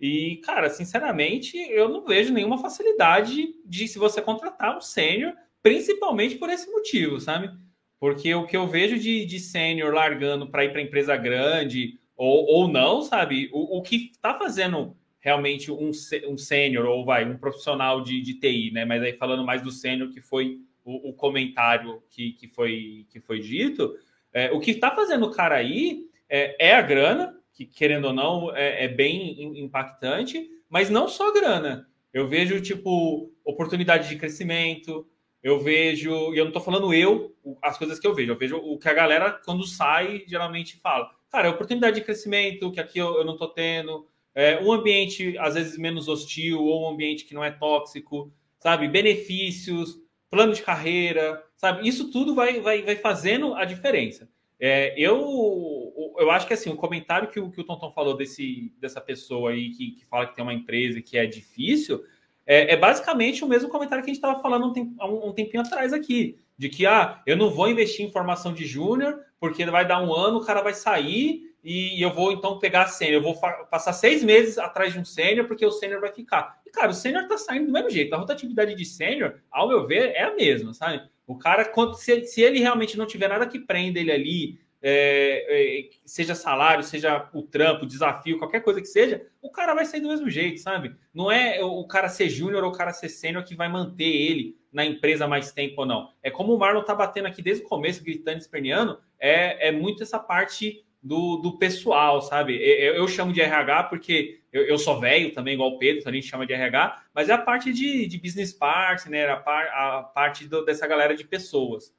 E, 0.00 0.36
cara, 0.44 0.70
sinceramente, 0.70 1.56
eu 1.56 1.88
não 1.88 2.04
vejo 2.04 2.32
nenhuma 2.32 2.58
facilidade 2.58 3.56
de 3.64 3.88
se 3.88 3.98
você 3.98 4.22
contratar 4.22 4.76
um 4.76 4.80
sênior, 4.80 5.32
principalmente 5.64 6.36
por 6.36 6.48
esse 6.48 6.70
motivo, 6.70 7.18
sabe? 7.18 7.50
Porque 7.98 8.32
o 8.36 8.46
que 8.46 8.56
eu 8.56 8.68
vejo 8.68 9.00
de, 9.00 9.26
de 9.26 9.40
sênior 9.40 9.92
largando 9.92 10.46
para 10.48 10.64
ir 10.64 10.70
para 10.70 10.80
empresa 10.80 11.16
grande 11.16 11.98
ou, 12.16 12.46
ou 12.46 12.68
não, 12.68 13.02
sabe? 13.02 13.50
O, 13.52 13.78
o 13.78 13.82
que 13.82 14.12
está 14.12 14.38
fazendo 14.38 14.96
realmente 15.18 15.72
um, 15.72 15.90
um 16.28 16.38
sênior 16.38 16.86
ou 16.86 17.04
vai 17.04 17.24
um 17.24 17.36
profissional 17.36 18.00
de, 18.00 18.20
de 18.20 18.34
TI, 18.34 18.70
né? 18.70 18.84
Mas 18.84 19.02
aí 19.02 19.14
falando 19.14 19.44
mais 19.44 19.60
do 19.60 19.72
sênior 19.72 20.10
que 20.10 20.20
foi 20.20 20.60
o, 20.86 21.10
o 21.10 21.12
comentário 21.12 22.00
que, 22.08 22.32
que, 22.32 22.46
foi, 22.48 23.06
que 23.10 23.20
foi 23.20 23.40
dito, 23.40 23.94
é, 24.32 24.52
o 24.52 24.60
que 24.60 24.70
está 24.70 24.94
fazendo 24.94 25.26
o 25.26 25.30
cara 25.30 25.56
aí 25.56 26.06
é, 26.28 26.68
é, 26.68 26.74
a 26.74 26.80
grana, 26.80 27.36
que 27.52 27.66
querendo 27.66 28.06
ou 28.06 28.12
não 28.12 28.54
é, 28.54 28.84
é 28.84 28.88
bem 28.88 29.58
impactante, 29.58 30.48
mas 30.70 30.88
não 30.88 31.08
só 31.08 31.32
grana. 31.32 31.88
Eu 32.12 32.28
vejo, 32.28 32.60
tipo, 32.60 33.32
oportunidade 33.44 34.08
de 34.08 34.16
crescimento, 34.16 35.06
eu 35.42 35.60
vejo, 35.60 36.34
e 36.34 36.38
eu 36.38 36.44
não 36.44 36.50
estou 36.50 36.62
falando 36.62 36.94
eu, 36.94 37.34
as 37.62 37.76
coisas 37.76 37.98
que 37.98 38.06
eu 38.06 38.14
vejo, 38.14 38.32
eu 38.32 38.38
vejo 38.38 38.56
o 38.56 38.78
que 38.78 38.88
a 38.88 38.94
galera, 38.94 39.32
quando 39.44 39.66
sai, 39.66 40.24
geralmente 40.26 40.76
fala. 40.76 41.10
Cara, 41.30 41.48
é 41.48 41.50
oportunidade 41.50 41.96
de 41.96 42.04
crescimento, 42.04 42.70
que 42.70 42.80
aqui 42.80 42.98
eu, 42.98 43.16
eu 43.16 43.24
não 43.24 43.34
estou 43.34 43.48
tendo, 43.48 44.06
é, 44.34 44.60
um 44.62 44.72
ambiente, 44.72 45.36
às 45.38 45.54
vezes, 45.54 45.76
menos 45.76 46.08
hostil, 46.08 46.62
ou 46.62 46.84
um 46.84 46.90
ambiente 46.90 47.24
que 47.24 47.34
não 47.34 47.44
é 47.44 47.50
tóxico, 47.50 48.32
sabe? 48.58 48.88
Benefícios, 48.88 49.98
plano 50.30 50.52
de 50.52 50.62
carreira, 50.62 51.42
sabe? 51.56 51.86
Isso 51.88 52.10
tudo 52.10 52.34
vai, 52.34 52.60
vai, 52.60 52.82
vai 52.82 52.96
fazendo 52.96 53.54
a 53.54 53.64
diferença. 53.64 54.28
É, 54.58 54.94
eu, 54.96 55.92
eu 56.18 56.30
acho 56.30 56.46
que 56.46 56.54
assim, 56.54 56.70
o 56.70 56.76
comentário 56.76 57.28
que 57.28 57.38
o, 57.38 57.50
que 57.50 57.60
o 57.60 57.64
Tonton 57.64 57.92
falou 57.92 58.16
desse, 58.16 58.72
dessa 58.80 59.00
pessoa 59.00 59.50
aí 59.50 59.70
que, 59.70 59.92
que 59.92 60.06
fala 60.06 60.26
que 60.26 60.34
tem 60.34 60.42
uma 60.42 60.54
empresa 60.54 61.00
que 61.02 61.18
é 61.18 61.26
difícil, 61.26 62.02
é, 62.46 62.72
é 62.72 62.76
basicamente 62.76 63.44
o 63.44 63.48
mesmo 63.48 63.68
comentário 63.68 64.02
que 64.02 64.10
a 64.10 64.14
gente 64.14 64.22
estava 64.22 64.40
falando 64.40 64.66
um, 64.66 64.72
temp, 64.72 64.92
um, 65.02 65.28
um, 65.28 65.32
tempinho 65.32 65.62
atrás 65.62 65.92
aqui. 65.92 66.38
De 66.56 66.70
que 66.70 66.86
ah, 66.86 67.20
eu 67.26 67.36
não 67.36 67.50
vou 67.50 67.68
investir 67.68 68.06
em 68.06 68.10
formação 68.10 68.54
de 68.54 68.64
júnior, 68.64 69.20
porque 69.38 69.66
vai 69.66 69.86
dar 69.86 70.02
um 70.02 70.14
ano, 70.14 70.38
o 70.38 70.44
cara 70.44 70.62
vai 70.62 70.72
sair 70.72 71.42
e 71.68 72.00
eu 72.00 72.12
vou 72.12 72.30
então 72.30 72.60
pegar 72.60 72.86
sênior. 72.86 73.16
Eu 73.16 73.22
vou 73.22 73.40
passar 73.68 73.92
seis 73.92 74.22
meses 74.22 74.56
atrás 74.56 74.92
de 74.92 75.00
um 75.00 75.04
sênior, 75.04 75.48
porque 75.48 75.66
o 75.66 75.72
sênior 75.72 76.00
vai 76.00 76.12
ficar. 76.12 76.60
E, 76.64 76.70
cara, 76.70 76.92
o 76.92 76.94
sênior 76.94 77.26
tá 77.26 77.36
saindo 77.36 77.66
do 77.66 77.72
mesmo 77.72 77.90
jeito. 77.90 78.14
A 78.14 78.18
rotatividade 78.18 78.72
de 78.76 78.84
sênior, 78.84 79.40
ao 79.50 79.66
meu 79.66 79.84
ver, 79.84 80.12
é 80.14 80.22
a 80.22 80.34
mesma, 80.36 80.72
sabe? 80.72 81.02
O 81.26 81.36
cara, 81.36 81.64
quando, 81.64 81.94
se, 81.94 82.24
se 82.24 82.40
ele 82.40 82.60
realmente 82.60 82.96
não 82.96 83.04
tiver 83.04 83.26
nada 83.26 83.48
que 83.48 83.58
prenda 83.58 83.98
ele 83.98 84.12
ali, 84.12 84.60
é, 84.80 85.80
é, 85.80 85.90
seja 86.04 86.36
salário, 86.36 86.84
seja 86.84 87.28
o 87.32 87.42
trampo, 87.42 87.84
desafio, 87.84 88.38
qualquer 88.38 88.60
coisa 88.60 88.80
que 88.80 88.86
seja, 88.86 89.26
o 89.42 89.50
cara 89.50 89.74
vai 89.74 89.84
sair 89.84 90.00
do 90.00 90.08
mesmo 90.08 90.30
jeito, 90.30 90.60
sabe? 90.60 90.94
Não 91.12 91.32
é 91.32 91.60
o 91.64 91.84
cara 91.88 92.08
ser 92.08 92.28
júnior 92.28 92.62
ou 92.62 92.70
o 92.70 92.72
cara 92.72 92.92
ser 92.92 93.08
sênior 93.08 93.42
que 93.42 93.56
vai 93.56 93.68
manter 93.68 94.04
ele 94.04 94.56
na 94.72 94.86
empresa 94.86 95.26
mais 95.26 95.50
tempo 95.50 95.80
ou 95.80 95.86
não. 95.86 96.10
É 96.22 96.30
como 96.30 96.54
o 96.54 96.58
Marlon 96.58 96.84
tá 96.84 96.94
batendo 96.94 97.26
aqui 97.26 97.42
desde 97.42 97.64
o 97.64 97.68
começo, 97.68 98.04
gritando, 98.04 98.38
esperneando, 98.38 99.00
é, 99.18 99.68
é 99.68 99.72
muito 99.72 100.04
essa 100.04 100.20
parte 100.20 100.85
do, 101.06 101.36
do 101.36 101.56
pessoal, 101.56 102.20
sabe? 102.20 102.56
Eu, 102.56 102.94
eu, 102.94 103.08
chamo 103.08 103.32
de 103.32 103.40
RH 103.40 103.84
porque 103.84 104.40
eu, 104.52 104.64
eu 104.64 104.76
sou 104.76 104.98
velho 104.98 105.32
também, 105.32 105.54
igual 105.54 105.70
o 105.70 105.78
Pedro, 105.78 106.10
gente 106.12 106.26
chama 106.26 106.46
de 106.46 106.52
RH, 106.52 107.02
mas 107.14 107.28
é 107.28 107.32
a 107.32 107.38
parte 107.38 107.72
de, 107.72 108.06
de 108.06 108.18
business 108.18 108.52
partner, 108.52 109.30
a, 109.30 109.36
par, 109.36 109.66
a 109.68 110.02
parte 110.02 110.48
do, 110.48 110.64
dessa 110.64 110.86
galera 110.86 111.16
de 111.16 111.24
pessoas. 111.24 111.94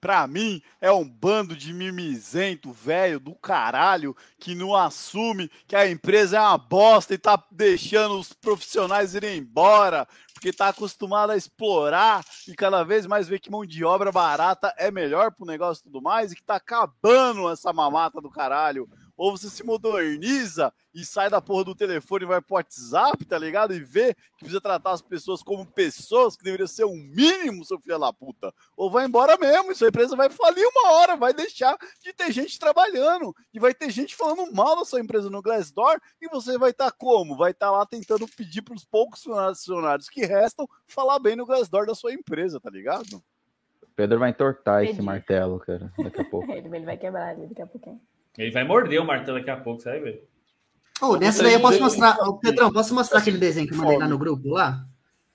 Pra 0.00 0.28
mim, 0.28 0.62
é 0.80 0.92
um 0.92 1.06
bando 1.06 1.56
de 1.56 1.72
mimizento, 1.72 2.70
velho, 2.70 3.18
do 3.18 3.34
caralho, 3.34 4.16
que 4.38 4.54
não 4.54 4.74
assume 4.74 5.50
que 5.66 5.74
a 5.74 5.90
empresa 5.90 6.36
é 6.36 6.40
uma 6.40 6.56
bosta 6.56 7.14
e 7.14 7.18
tá 7.18 7.42
deixando 7.50 8.16
os 8.16 8.32
profissionais 8.32 9.16
irem 9.16 9.38
embora, 9.38 10.06
porque 10.38 10.50
está 10.50 10.68
acostumado 10.68 11.30
a 11.30 11.36
explorar 11.36 12.24
e 12.46 12.54
cada 12.54 12.84
vez 12.84 13.06
mais 13.06 13.26
vê 13.26 13.40
que 13.40 13.50
mão 13.50 13.66
de 13.66 13.84
obra 13.84 14.12
barata 14.12 14.72
é 14.78 14.88
melhor 14.88 15.32
para 15.32 15.42
o 15.42 15.46
negócio 15.46 15.80
e 15.80 15.84
tudo 15.84 16.00
mais, 16.00 16.30
e 16.30 16.36
que 16.36 16.40
está 16.40 16.54
acabando 16.54 17.50
essa 17.50 17.72
mamata 17.72 18.20
do 18.20 18.30
caralho. 18.30 18.88
Ou 19.18 19.36
você 19.36 19.50
se 19.50 19.64
moderniza 19.64 20.72
e 20.94 21.04
sai 21.04 21.28
da 21.28 21.40
porra 21.40 21.64
do 21.64 21.74
telefone 21.74 22.24
e 22.24 22.28
vai 22.28 22.40
pro 22.40 22.54
WhatsApp, 22.54 23.24
tá 23.24 23.36
ligado? 23.36 23.74
E 23.74 23.80
vê 23.80 24.14
que 24.14 24.38
precisa 24.38 24.60
tratar 24.60 24.92
as 24.92 25.02
pessoas 25.02 25.42
como 25.42 25.66
pessoas, 25.66 26.36
que 26.36 26.44
deveria 26.44 26.68
ser 26.68 26.84
um 26.84 26.94
mínimo, 26.94 27.64
seu 27.64 27.80
filho 27.80 27.98
da 27.98 28.12
puta. 28.12 28.54
Ou 28.76 28.88
vai 28.88 29.06
embora 29.06 29.36
mesmo, 29.36 29.72
e 29.72 29.74
sua 29.74 29.88
empresa 29.88 30.14
vai 30.14 30.30
falir 30.30 30.64
uma 30.64 30.92
hora, 30.92 31.16
vai 31.16 31.34
deixar 31.34 31.76
de 32.00 32.12
ter 32.12 32.30
gente 32.30 32.60
trabalhando. 32.60 33.34
E 33.52 33.58
vai 33.58 33.74
ter 33.74 33.90
gente 33.90 34.14
falando 34.14 34.52
mal 34.54 34.76
da 34.76 34.84
sua 34.84 35.00
empresa 35.00 35.28
no 35.28 35.42
Glassdoor, 35.42 36.00
e 36.20 36.28
você 36.28 36.56
vai 36.56 36.70
estar 36.70 36.92
tá 36.92 36.96
como? 36.96 37.36
Vai 37.36 37.50
estar 37.50 37.66
tá 37.66 37.72
lá 37.72 37.84
tentando 37.84 38.28
pedir 38.28 38.62
para 38.62 38.76
os 38.76 38.84
poucos 38.84 39.24
funcionários 39.24 40.08
que 40.08 40.24
restam 40.24 40.68
falar 40.86 41.18
bem 41.18 41.34
no 41.34 41.44
Glassdoor 41.44 41.86
da 41.86 41.94
sua 41.94 42.12
empresa, 42.12 42.60
tá 42.60 42.70
ligado? 42.70 43.20
Pedro 43.98 44.20
vai 44.20 44.30
entortar 44.30 44.84
esse 44.84 45.02
martelo, 45.02 45.58
cara, 45.58 45.92
daqui 45.98 46.20
a 46.20 46.24
pouco. 46.24 46.46
ele 46.52 46.68
vai 46.84 46.96
quebrar 46.96 47.36
ele 47.36 47.48
daqui 47.48 47.62
a 47.62 47.66
pouquinho. 47.66 48.00
Ele 48.38 48.52
vai 48.52 48.62
morder 48.62 49.02
o 49.02 49.04
martelo 49.04 49.38
daqui 49.38 49.50
a 49.50 49.56
pouco, 49.56 49.82
você 49.82 49.90
vai 49.90 50.00
ver. 50.00 50.28
Oh, 51.02 51.16
nessa 51.16 51.42
daí 51.42 51.54
eu 51.54 51.60
posso 51.60 51.80
mostrar. 51.80 52.16
Oh, 52.20 52.38
Pedrão, 52.38 52.72
posso 52.72 52.94
mostrar 52.94 53.18
aquele 53.18 53.38
desenho 53.38 53.66
que 53.66 53.74
eu 53.74 53.78
mandei 53.78 53.98
lá 53.98 54.08
no 54.08 54.16
grupo 54.16 54.48
lá? 54.48 54.84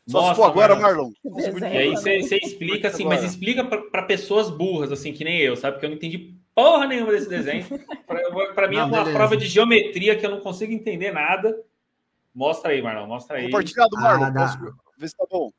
Só 0.07 0.29
se 0.29 0.35
for 0.35 0.45
agora, 0.45 0.75
Marlon. 0.75 1.11
E 1.23 1.65
aí 1.65 1.89
você, 1.91 2.37
explica 2.37 2.89
assim, 2.89 3.05
mas 3.05 3.23
explica 3.23 3.63
para 3.63 4.03
pessoas 4.03 4.49
burras, 4.49 4.91
assim, 4.91 5.13
que 5.13 5.23
nem 5.23 5.39
eu, 5.39 5.55
sabe? 5.55 5.73
Porque 5.73 5.85
eu 5.85 5.89
não 5.89 5.95
entendi 5.95 6.35
porra 6.53 6.87
nenhuma 6.87 7.11
desse 7.11 7.29
desenho. 7.29 7.65
Para 8.53 8.67
mim 8.67 8.75
não, 8.75 8.83
é 8.83 8.85
uma 8.85 8.97
beleza. 8.99 9.17
prova 9.17 9.37
de 9.37 9.47
geometria 9.47 10.15
que 10.17 10.25
eu 10.25 10.31
não 10.31 10.39
consigo 10.41 10.73
entender 10.73 11.11
nada. 11.11 11.57
Mostra 12.35 12.71
aí, 12.71 12.81
Marlon, 12.81 13.07
mostra 13.07 13.37
aí. 13.37 13.45
Compartilhado, 13.45 13.95
Marlon. 13.95 14.25
Ah, 14.25 14.31
Posso 14.33 14.99
ver 14.99 15.07
se 15.07 15.15
tá 15.15 15.25
bom. 15.29 15.51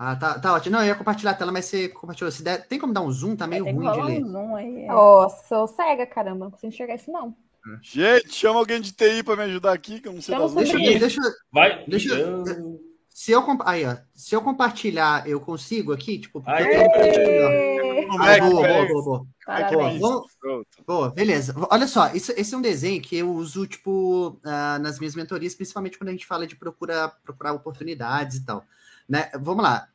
Ah, 0.00 0.14
tá, 0.14 0.38
tá 0.38 0.54
ótimo. 0.54 0.76
Não, 0.76 0.82
eu 0.82 0.86
ia 0.88 0.94
compartilhar 0.94 1.32
a 1.32 1.34
tela, 1.34 1.50
mas 1.50 1.64
você 1.64 1.88
compartilhou. 1.88 2.30
Se 2.30 2.40
der, 2.42 2.64
tem 2.68 2.78
como 2.78 2.92
dar 2.92 3.00
um 3.00 3.10
zoom? 3.10 3.34
Tá 3.34 3.48
meio 3.48 3.64
que 3.64 3.72
ruim 3.72 3.90
de 3.90 4.00
ler. 4.00 4.22
um 4.24 4.28
zoom 4.30 4.54
aí. 4.54 4.84
é. 4.84 4.94
Ô, 4.94 5.28
sou 5.28 5.66
cega, 5.66 6.06
caramba. 6.06 6.44
Não 6.44 6.50
consigo 6.52 6.72
enxergar 6.72 6.94
isso, 6.94 7.10
não. 7.10 7.34
Gente, 7.82 8.32
chama 8.32 8.60
alguém 8.60 8.80
de 8.80 8.92
TI 8.92 9.22
pra 9.24 9.34
me 9.36 9.42
ajudar 9.42 9.72
aqui, 9.72 10.00
que 10.00 10.08
eu 10.08 10.12
não 10.12 10.22
sei 10.22 10.36
Deixa. 10.54 10.78
Isso. 10.78 10.98
deixa, 11.00 11.20
Vai. 11.52 11.84
Deixa 11.86 12.14
eu- 12.14 12.44
eu- 12.46 12.80
se 13.08 13.32
eu, 13.32 13.42
compa- 13.42 13.64
aí, 13.68 13.84
ó, 13.84 13.96
se 14.14 14.34
eu 14.34 14.40
compartilhar, 14.40 15.28
eu 15.28 15.40
consigo 15.40 15.92
aqui? 15.92 16.18
Tipo, 16.18 16.40
porque 16.40 16.62
Aê! 16.62 16.84
eu 16.84 16.92
tenho 16.92 18.12
Ah, 18.22 18.36
é 18.36 18.40
boa, 18.40 18.66
é 18.66 18.72
boa, 18.72 18.86
boa, 18.88 19.04
boa. 19.04 19.26
Parabéns. 19.44 19.98
Boa. 20.00 20.24
Boa, 20.86 21.10
beleza. 21.10 21.54
Olha 21.70 21.86
só, 21.88 22.10
isso, 22.14 22.32
esse 22.36 22.54
é 22.54 22.56
um 22.56 22.62
desenho 22.62 23.02
que 23.02 23.16
eu 23.18 23.30
uso, 23.30 23.66
tipo, 23.66 24.38
ah, 24.44 24.78
nas 24.78 24.98
minhas 25.00 25.14
mentorias, 25.16 25.54
principalmente 25.54 25.98
quando 25.98 26.08
a 26.08 26.12
gente 26.12 26.24
fala 26.26 26.46
de 26.46 26.54
procurar, 26.56 27.08
procurar 27.24 27.52
oportunidades 27.52 28.36
e 28.38 28.44
tal. 28.46 28.64
Né? 29.08 29.30
Vamos 29.40 29.62
lá. 29.62 29.88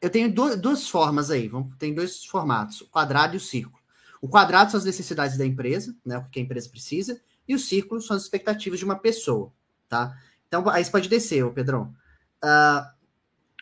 Eu 0.00 0.10
tenho 0.10 0.32
du- 0.32 0.56
duas 0.56 0.88
formas 0.88 1.30
aí, 1.30 1.48
vamos, 1.48 1.74
tem 1.76 1.94
dois 1.94 2.24
formatos, 2.24 2.82
o 2.82 2.86
quadrado 2.86 3.34
e 3.34 3.38
o 3.38 3.40
círculo. 3.40 3.78
O 4.20 4.28
quadrado 4.28 4.70
são 4.70 4.78
as 4.78 4.84
necessidades 4.84 5.36
da 5.36 5.46
empresa, 5.46 5.96
né, 6.04 6.18
o 6.18 6.24
que 6.28 6.38
a 6.38 6.42
empresa 6.42 6.68
precisa, 6.68 7.20
e 7.46 7.54
o 7.54 7.58
círculo 7.58 8.00
são 8.00 8.16
as 8.16 8.22
expectativas 8.24 8.78
de 8.78 8.84
uma 8.84 8.96
pessoa, 8.96 9.52
tá? 9.88 10.16
Então, 10.46 10.68
aí 10.68 10.84
você 10.84 10.90
pode 10.90 11.08
descer, 11.08 11.44
ô 11.44 11.52
Pedrão. 11.52 11.94
Ah, 12.42 12.92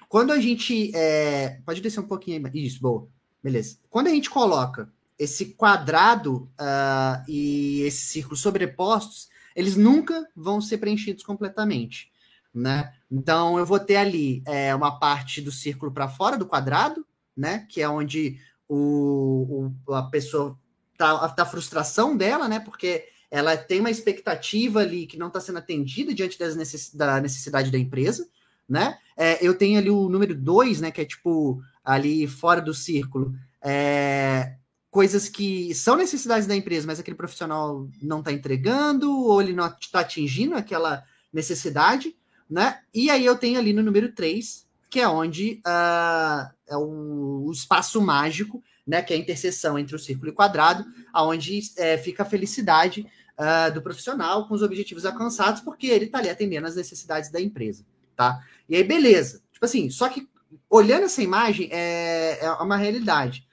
quando 0.09 0.33
a 0.33 0.41
gente... 0.41 0.91
é, 0.95 1.61
pode 1.65 1.81
descer 1.81 2.01
um 2.01 2.07
pouquinho 2.07 2.47
aí. 2.47 2.65
Isso, 2.67 2.81
boa. 2.81 3.09
Beleza. 3.43 3.79
Quando 3.89 4.09
a 4.09 4.11
gente 4.11 4.29
coloca 4.29 4.91
esse 5.19 5.55
quadrado 5.55 6.51
ah, 6.59 7.25
e 7.29 7.81
esse 7.83 8.07
círculo 8.07 8.37
sobrepostos, 8.37 9.29
eles 9.55 9.77
nunca 9.77 10.29
vão 10.35 10.61
ser 10.61 10.79
preenchidos 10.79 11.23
completamente, 11.23 12.11
né? 12.57 12.93
Então 13.11 13.59
eu 13.59 13.67
vou 13.67 13.79
ter 13.79 13.97
ali 13.97 14.43
é, 14.47 14.75
uma 14.75 14.99
parte 14.99 15.41
do 15.41 15.53
círculo 15.53 15.93
para 15.93 16.09
fora 16.09 16.37
do 16.37 16.47
quadrado, 16.47 17.07
né? 17.37 17.67
Que 17.69 17.83
é 17.83 17.89
onde 17.89 18.39
o, 18.69 19.71
o- 19.87 19.95
a 19.95 20.05
pessoa 20.05 20.59
tá 20.97 21.35
a 21.37 21.45
frustração 21.47 22.17
dela, 22.17 22.49
né? 22.49 22.59
Porque 22.61 23.05
ela 23.31 23.57
tem 23.57 23.81
uma 23.81 23.91
expectativa 23.91 24.81
ali 24.81 25.07
que 25.07 25.19
não 25.19 25.27
está 25.29 25.41
sendo 25.41 25.59
atendida 25.59 26.15
diante 26.15 26.41
necess, 26.41 26.95
da 26.95 27.21
necessidade 27.21 27.71
da 27.71 27.79
empresa, 27.79 28.27
né? 28.69 28.99
É, 29.17 29.45
eu 29.47 29.57
tenho 29.57 29.79
ali 29.79 29.91
o 29.91 30.09
número 30.09 30.35
2, 30.35 30.81
né? 30.81 30.91
Que 30.91 31.03
é 31.03 31.05
tipo 31.05 31.61
ali 31.85 32.27
fora 32.27 32.61
do 32.61 32.73
círculo. 32.73 33.35
É, 33.63 34.57
coisas 34.91 35.29
que 35.29 35.75
são 35.75 35.97
necessidades 35.97 36.47
da 36.47 36.57
empresa, 36.57 36.87
mas 36.87 36.99
aquele 36.99 37.17
profissional 37.17 37.87
não 38.01 38.21
está 38.21 38.33
entregando, 38.33 39.13
ou 39.13 39.43
ele 39.43 39.53
não 39.53 39.67
está 39.67 40.01
atingindo 40.01 40.55
aquela 40.55 41.05
necessidade, 41.33 42.17
né? 42.49 42.81
E 42.95 43.11
aí 43.11 43.25
eu 43.25 43.37
tenho 43.37 43.59
ali 43.59 43.73
no 43.73 43.83
número 43.83 44.13
3, 44.13 44.67
que 44.89 45.01
é 45.01 45.09
onde 45.09 45.61
ah, 45.65 46.51
é 46.67 46.77
o, 46.77 47.47
o 47.47 47.53
espaço 47.53 48.01
mágico, 48.01 48.63
né? 48.87 49.03
Que 49.03 49.13
é 49.13 49.17
a 49.17 49.21
interseção 49.21 49.79
entre 49.79 49.95
o 49.97 49.99
círculo 49.99 50.29
e 50.29 50.33
o 50.33 50.35
quadrado, 50.35 50.85
aonde 51.13 51.61
é, 51.77 51.99
fica 51.99 52.23
a 52.23 52.27
felicidade 52.27 53.07
ah, 53.37 53.69
do 53.69 53.83
profissional 53.83 54.49
com 54.49 54.55
os 54.55 54.63
objetivos 54.63 55.05
alcançados, 55.05 55.61
porque 55.61 55.87
ele 55.87 56.07
está 56.07 56.19
ali 56.19 56.31
atendendo 56.31 56.67
às 56.67 56.77
necessidades 56.77 57.31
da 57.31 57.41
empresa, 57.41 57.85
tá? 58.15 58.41
E 58.69 58.77
aí, 58.77 58.85
beleza. 58.85 59.43
Tipo 59.53 59.65
assim, 59.65 59.91
só 59.91 60.09
que 60.09 60.29
olhando 60.71 61.05
essa 61.05 61.23
imagem 61.23 61.69
é, 61.73 62.45
é 62.45 62.51
uma 62.53 62.77
realidade. 62.77 63.47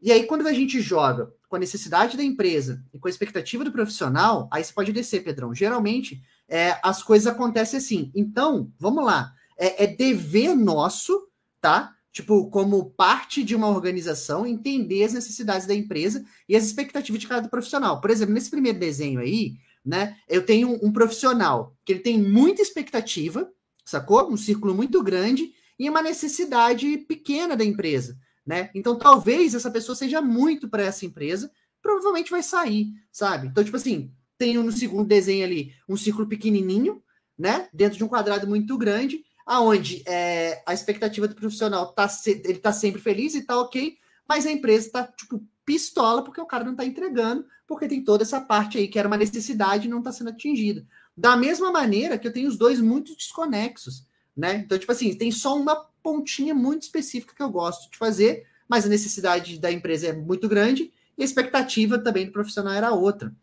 E 0.00 0.12
aí, 0.12 0.26
quando 0.26 0.46
a 0.46 0.52
gente 0.52 0.80
joga 0.80 1.32
com 1.48 1.56
a 1.56 1.58
necessidade 1.58 2.16
da 2.16 2.22
empresa 2.22 2.84
e 2.92 2.98
com 2.98 3.08
a 3.08 3.10
expectativa 3.10 3.64
do 3.64 3.72
profissional, 3.72 4.48
aí 4.52 4.62
você 4.62 4.72
pode 4.72 4.92
descer, 4.92 5.24
Pedrão. 5.24 5.54
Geralmente, 5.54 6.22
é, 6.48 6.78
as 6.82 7.02
coisas 7.02 7.26
acontecem 7.26 7.78
assim. 7.78 8.10
Então, 8.14 8.70
vamos 8.78 9.04
lá. 9.04 9.32
É, 9.56 9.84
é 9.84 9.86
dever 9.86 10.54
nosso, 10.54 11.28
tá? 11.60 11.94
Tipo, 12.12 12.48
como 12.50 12.90
parte 12.90 13.42
de 13.42 13.54
uma 13.54 13.68
organização, 13.68 14.46
entender 14.46 15.04
as 15.04 15.12
necessidades 15.12 15.66
da 15.66 15.74
empresa 15.74 16.24
e 16.48 16.56
as 16.56 16.64
expectativas 16.64 17.20
de 17.20 17.26
cada 17.26 17.48
profissional. 17.48 18.00
Por 18.00 18.10
exemplo, 18.10 18.34
nesse 18.34 18.50
primeiro 18.50 18.78
desenho 18.78 19.20
aí, 19.20 19.54
né? 19.84 20.16
Eu 20.28 20.44
tenho 20.44 20.78
um, 20.82 20.92
profissional 20.92 21.76
que 21.84 21.92
ele 21.92 22.00
tem 22.00 22.18
muita 22.18 22.62
expectativa, 22.62 23.50
sacou? 23.84 24.30
Um 24.30 24.36
círculo 24.36 24.74
muito 24.74 25.02
grande 25.02 25.52
e 25.78 25.90
uma 25.90 26.02
necessidade 26.02 26.98
pequena 26.98 27.56
da 27.56 27.64
empresa 27.64 28.16
né? 28.46 28.70
Então 28.74 28.96
talvez 28.96 29.54
essa 29.54 29.70
pessoa 29.70 29.96
seja 29.96 30.20
muito 30.20 30.68
para 30.68 30.82
essa 30.82 31.06
empresa, 31.06 31.50
provavelmente 31.80 32.30
vai 32.30 32.42
sair, 32.42 32.88
sabe? 33.10 33.48
Então, 33.48 33.64
tipo 33.64 33.76
assim, 33.76 34.12
tem 34.36 34.54
no 34.54 34.72
segundo 34.72 35.06
desenho 35.06 35.44
ali 35.44 35.72
um 35.88 35.96
círculo 35.96 36.26
pequenininho, 36.26 37.02
né? 37.38 37.68
Dentro 37.72 37.98
de 37.98 38.04
um 38.04 38.08
quadrado 38.08 38.46
muito 38.46 38.76
grande, 38.76 39.24
aonde 39.46 40.02
é, 40.06 40.62
a 40.66 40.72
expectativa 40.72 41.28
do 41.28 41.34
profissional 41.34 41.92
tá 41.92 42.08
ele 42.26 42.58
tá 42.58 42.72
sempre 42.72 43.00
feliz 43.00 43.34
e 43.34 43.42
tá 43.42 43.58
ok, 43.60 43.96
mas 44.28 44.46
a 44.46 44.52
empresa 44.52 44.90
tá 44.90 45.06
tipo 45.06 45.42
pistola 45.64 46.22
porque 46.22 46.40
o 46.40 46.46
cara 46.46 46.64
não 46.64 46.74
tá 46.74 46.84
entregando, 46.84 47.46
porque 47.66 47.88
tem 47.88 48.04
toda 48.04 48.22
essa 48.22 48.40
parte 48.40 48.78
aí 48.78 48.88
que 48.88 48.98
era 48.98 49.08
uma 49.08 49.16
necessidade 49.16 49.86
e 49.86 49.90
não 49.90 50.02
tá 50.02 50.12
sendo 50.12 50.30
atingida. 50.30 50.86
Da 51.16 51.36
mesma 51.36 51.70
maneira 51.70 52.18
que 52.18 52.26
eu 52.26 52.32
tenho 52.32 52.48
os 52.48 52.56
dois 52.56 52.80
muito 52.80 53.14
desconexos, 53.16 54.06
né? 54.36 54.56
Então, 54.56 54.78
tipo 54.78 54.90
assim, 54.90 55.14
tem 55.14 55.30
só 55.30 55.56
uma 55.56 55.76
pontinha 56.02 56.54
muito 56.54 56.82
específica 56.82 57.34
que 57.34 57.42
eu 57.42 57.50
gosto 57.50 57.90
de 57.90 57.96
fazer, 57.96 58.46
mas 58.68 58.84
a 58.84 58.88
necessidade 58.88 59.58
da 59.58 59.70
empresa 59.70 60.08
é 60.08 60.12
muito 60.12 60.48
grande 60.48 60.92
e 61.16 61.22
a 61.22 61.24
expectativa 61.24 61.98
também 61.98 62.26
do 62.26 62.32
profissional 62.32 62.72
era 62.72 62.92
outra. 62.92 63.34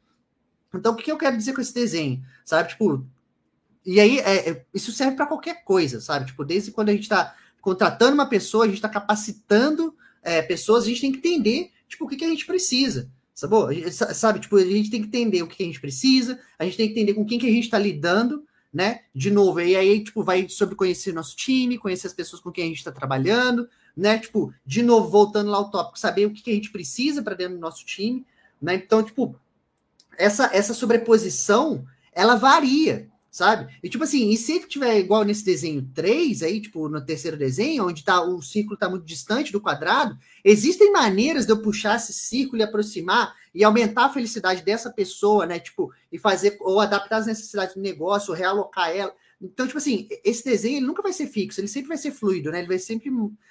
Então, 0.73 0.93
o 0.93 0.95
que 0.95 1.11
eu 1.11 1.17
quero 1.17 1.37
dizer 1.37 1.53
com 1.53 1.61
esse 1.61 1.73
desenho? 1.73 2.23
Sabe, 2.45 2.69
tipo, 2.69 3.05
e 3.85 3.99
aí 3.99 4.19
é, 4.19 4.49
é- 4.49 4.65
isso 4.73 4.91
serve 4.91 5.15
para 5.15 5.25
qualquer 5.25 5.63
coisa, 5.63 5.99
sabe? 5.99 6.27
Tipo, 6.27 6.45
desde 6.45 6.71
quando 6.71 6.89
a 6.89 6.91
gente 6.93 7.03
está 7.03 7.35
contratando 7.61 8.13
uma 8.13 8.27
pessoa, 8.27 8.63
a 8.63 8.67
gente 8.67 8.77
está 8.77 8.89
capacitando 8.89 9.95
é, 10.23 10.41
pessoas, 10.41 10.83
a 10.83 10.87
gente 10.87 11.01
tem 11.01 11.11
que 11.11 11.17
entender, 11.17 11.71
tipo, 11.87 12.05
o 12.05 12.07
que, 12.07 12.15
que 12.15 12.25
a 12.25 12.29
gente 12.29 12.45
precisa. 12.45 13.09
Sabe? 13.33 13.91
Sabe, 13.91 14.39
tipo, 14.39 14.55
a 14.57 14.65
gente 14.65 14.89
tem 14.91 15.01
que 15.01 15.07
entender 15.07 15.41
o 15.41 15.47
que 15.47 15.57
que 15.57 15.63
a 15.63 15.65
gente 15.65 15.81
precisa, 15.81 16.39
a 16.59 16.65
gente 16.65 16.77
tem 16.77 16.87
que 16.87 16.93
entender 16.93 17.13
com 17.13 17.25
quem 17.25 17.39
que 17.39 17.47
a 17.47 17.51
gente 17.51 17.63
está 17.63 17.79
lidando, 17.79 18.45
né? 18.71 19.01
De 19.13 19.31
novo, 19.31 19.59
e 19.59 19.75
aí, 19.75 20.03
tipo, 20.03 20.23
vai 20.23 20.47
sobre 20.47 20.75
conhecer 20.75 21.13
nosso 21.13 21.35
time, 21.35 21.77
conhecer 21.77 22.07
as 22.07 22.13
pessoas 22.13 22.41
com 22.41 22.51
quem 22.51 22.65
a 22.65 22.67
gente 22.67 22.77
está 22.77 22.91
trabalhando, 22.91 23.67
né? 23.97 24.19
Tipo, 24.19 24.53
de 24.65 24.83
novo, 24.83 25.09
voltando 25.09 25.49
lá 25.49 25.57
ao 25.57 25.71
tópico, 25.71 25.99
saber 25.99 26.25
o 26.25 26.31
que, 26.31 26.41
que 26.41 26.51
a 26.51 26.53
gente 26.53 26.71
precisa 26.71 27.21
para 27.21 27.35
dentro 27.35 27.55
do 27.55 27.59
nosso 27.59 27.85
time, 27.85 28.25
né? 28.61 28.75
Então, 28.75 29.03
tipo, 29.03 29.35
essa, 30.21 30.49
essa 30.53 30.73
sobreposição, 30.73 31.83
ela 32.13 32.35
varia, 32.35 33.09
sabe? 33.29 33.73
E 33.81 33.89
tipo 33.89 34.03
assim, 34.03 34.29
e 34.29 34.37
se 34.37 34.53
ele 34.53 34.67
tiver 34.67 34.99
igual 34.99 35.23
nesse 35.23 35.43
desenho 35.43 35.89
3, 35.93 36.43
aí, 36.43 36.61
tipo, 36.61 36.87
no 36.87 37.03
terceiro 37.03 37.37
desenho, 37.37 37.87
onde 37.87 38.03
tá, 38.03 38.21
o 38.21 38.41
círculo 38.41 38.75
está 38.75 38.89
muito 38.89 39.05
distante 39.05 39.51
do 39.51 39.61
quadrado, 39.61 40.17
existem 40.43 40.91
maneiras 40.91 41.45
de 41.45 41.51
eu 41.51 41.61
puxar 41.61 41.95
esse 41.95 42.13
círculo 42.13 42.61
e 42.61 42.63
aproximar 42.63 43.33
e 43.53 43.63
aumentar 43.63 44.05
a 44.05 44.13
felicidade 44.13 44.61
dessa 44.61 44.91
pessoa, 44.91 45.45
né? 45.45 45.59
Tipo, 45.59 45.91
e 46.11 46.19
fazer, 46.19 46.57
ou 46.61 46.79
adaptar 46.79 47.17
as 47.17 47.25
necessidades 47.25 47.75
do 47.75 47.81
negócio, 47.81 48.33
realocar 48.33 48.89
ela. 48.89 49.13
Então, 49.41 49.65
tipo 49.65 49.77
assim, 49.77 50.07
esse 50.23 50.45
desenho 50.45 50.77
ele 50.77 50.85
nunca 50.85 51.01
vai 51.01 51.11
ser 51.11 51.27
fixo, 51.27 51.59
ele 51.59 51.67
sempre 51.67 51.89
vai 51.89 51.97
ser 51.97 52.11
fluido, 52.11 52.51
né? 52.51 52.59
Ele 52.59 52.67
vai 52.67 52.77
sempre 52.77 53.09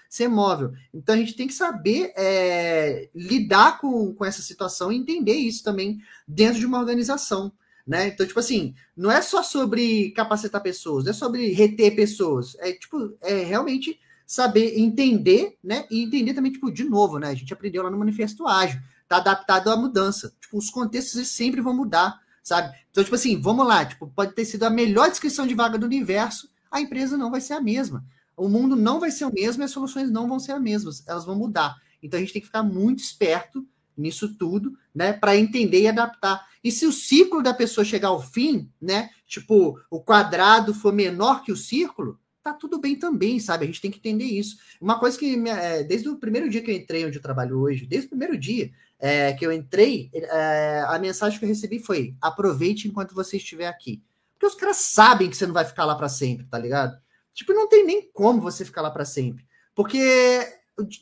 ser 0.09 0.29
móvel. 0.29 0.73
Então 0.95 1.15
a 1.15 1.19
gente 1.19 1.35
tem 1.35 1.47
que 1.47 1.55
saber 1.55 2.13
é, 2.17 3.09
lidar 3.15 3.81
com, 3.81 4.15
com 4.15 4.25
essa 4.25 4.43
situação 4.43 4.93
e 4.93 4.97
entender 4.97 5.35
isso 5.35 5.63
também 5.65 6.01
dentro 6.27 6.59
de 6.59 6.67
uma 6.67 6.79
organização. 6.79 7.53
Né? 7.87 8.09
Então, 8.09 8.27
tipo 8.27 8.39
assim, 8.39 8.75
não 8.97 9.11
é 9.11 9.21
só 9.21 9.43
sobre 9.43 10.11
capacitar 10.13 10.63
pessoas, 10.63 11.05
não 11.05 11.11
é 11.11 11.15
sobre 11.15 11.51
reter 11.53 11.97
pessoas. 11.97 12.57
É 12.61 12.73
tipo, 12.73 13.17
é 13.21 13.43
realmente 13.43 13.99
saber 14.25 14.79
entender, 14.79 15.57
né? 15.63 15.87
E 15.91 16.05
entender 16.05 16.35
também, 16.35 16.53
tipo, 16.53 16.71
de 16.71 16.85
novo, 16.85 17.19
né? 17.19 17.31
A 17.31 17.35
gente 17.35 17.53
aprendeu 17.53 17.83
lá 17.83 17.91
no 17.91 17.99
Manifesto 17.99 18.47
Ágil, 18.47 18.81
tá 19.09 19.17
adaptado 19.17 19.71
à 19.71 19.77
mudança. 19.77 20.33
Tipo, 20.41 20.57
os 20.57 20.71
contextos 20.71 21.27
sempre 21.27 21.61
vão 21.61 21.75
mudar, 21.75 22.21
sabe? 22.43 22.77
Então, 22.91 23.03
tipo 23.03 23.17
assim, 23.17 23.41
vamos 23.41 23.67
lá, 23.67 23.85
tipo, 23.85 24.09
pode 24.09 24.35
ter 24.35 24.45
sido 24.45 24.65
a 24.65 24.71
melhor 24.71 25.09
descrição 25.09 25.47
de 25.47 25.55
vaga 25.55 25.79
do 25.79 25.87
universo, 25.87 26.49
a 26.71 26.81
empresa 26.81 27.17
não 27.17 27.31
vai 27.31 27.41
ser 27.41 27.55
a 27.55 27.61
mesma. 27.61 28.05
O 28.37 28.49
mundo 28.49 28.75
não 28.75 29.01
vai 29.01 29.11
ser 29.11 29.25
o 29.25 29.33
mesmo 29.33 29.63
e 29.63 29.65
as 29.65 29.71
soluções 29.71 30.11
não 30.11 30.29
vão 30.29 30.39
ser 30.39 30.53
as 30.53 30.63
mesmas, 30.63 31.07
elas 31.07 31.25
vão 31.25 31.37
mudar. 31.37 31.77
Então 32.03 32.19
a 32.19 32.21
gente 32.21 32.33
tem 32.33 32.41
que 32.41 32.47
ficar 32.47 32.63
muito 32.63 33.01
esperto 33.01 33.67
nisso 33.97 34.35
tudo, 34.37 34.77
né, 34.95 35.13
para 35.13 35.37
entender 35.37 35.83
e 35.83 35.89
adaptar. 35.89 36.47
E 36.65 36.73
se 36.73 36.87
o 36.87 36.93
ciclo 36.93 37.43
da 37.43 37.53
pessoa 37.53 37.85
chegar 37.85 38.09
ao 38.09 38.23
fim, 38.23 38.71
né, 38.81 39.11
tipo, 39.27 39.79
o 39.91 40.01
quadrado 40.01 40.73
for 40.73 40.93
menor 40.93 41.43
que 41.43 41.53
o 41.53 41.57
círculo, 41.57 42.19
tá 42.43 42.55
tudo 42.55 42.81
bem 42.81 42.97
também, 42.97 43.39
sabe? 43.39 43.65
A 43.65 43.67
gente 43.67 43.81
tem 43.81 43.91
que 43.91 43.99
entender 43.99 44.25
isso. 44.25 44.57
Uma 44.81 44.99
coisa 44.99 45.19
que, 45.19 45.37
é, 45.49 45.85
desde 45.85 46.09
o 46.09 46.17
primeiro 46.17 46.49
dia 46.49 46.63
que 46.63 46.71
eu 46.71 46.75
entrei 46.75 47.05
onde 47.05 47.19
eu 47.19 47.23
trabalho 47.23 47.59
hoje, 47.59 47.87
desde 47.87 48.07
o 48.07 48.11
primeiro 48.11 48.39
dia 48.39 48.71
é, 49.01 49.33
que 49.33 49.45
eu 49.47 49.53
entrei, 49.53 50.11
é, 50.13 50.85
a 50.87 50.99
mensagem 50.99 51.39
que 51.39 51.45
eu 51.45 51.49
recebi 51.49 51.79
foi: 51.79 52.15
aproveite 52.21 52.87
enquanto 52.87 53.15
você 53.15 53.39
estiver 53.39 53.67
aqui. 53.67 54.03
Porque 54.35 54.47
os 54.47 54.55
caras 54.55 54.77
sabem 54.77 55.29
que 55.29 55.37
você 55.37 55.47
não 55.47 55.55
vai 55.55 55.65
ficar 55.65 55.85
lá 55.85 55.95
para 55.95 56.09
sempre, 56.09 56.47
tá 56.47 56.59
ligado? 56.59 56.99
Tipo, 57.35 57.53
não 57.53 57.69
tem 57.69 57.85
nem 57.85 58.11
como 58.13 58.41
você 58.41 58.65
ficar 58.65 58.83
lá 58.83 58.91
para 58.91 59.05
sempre. 59.05 59.45
Porque, 59.75 59.99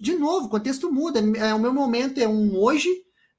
de 0.00 0.14
novo, 0.16 0.46
o 0.46 0.50
contexto 0.50 0.92
muda. 0.92 1.20
É, 1.36 1.54
o 1.54 1.58
meu 1.58 1.72
momento 1.72 2.18
é 2.18 2.28
um 2.28 2.56
hoje, 2.56 2.88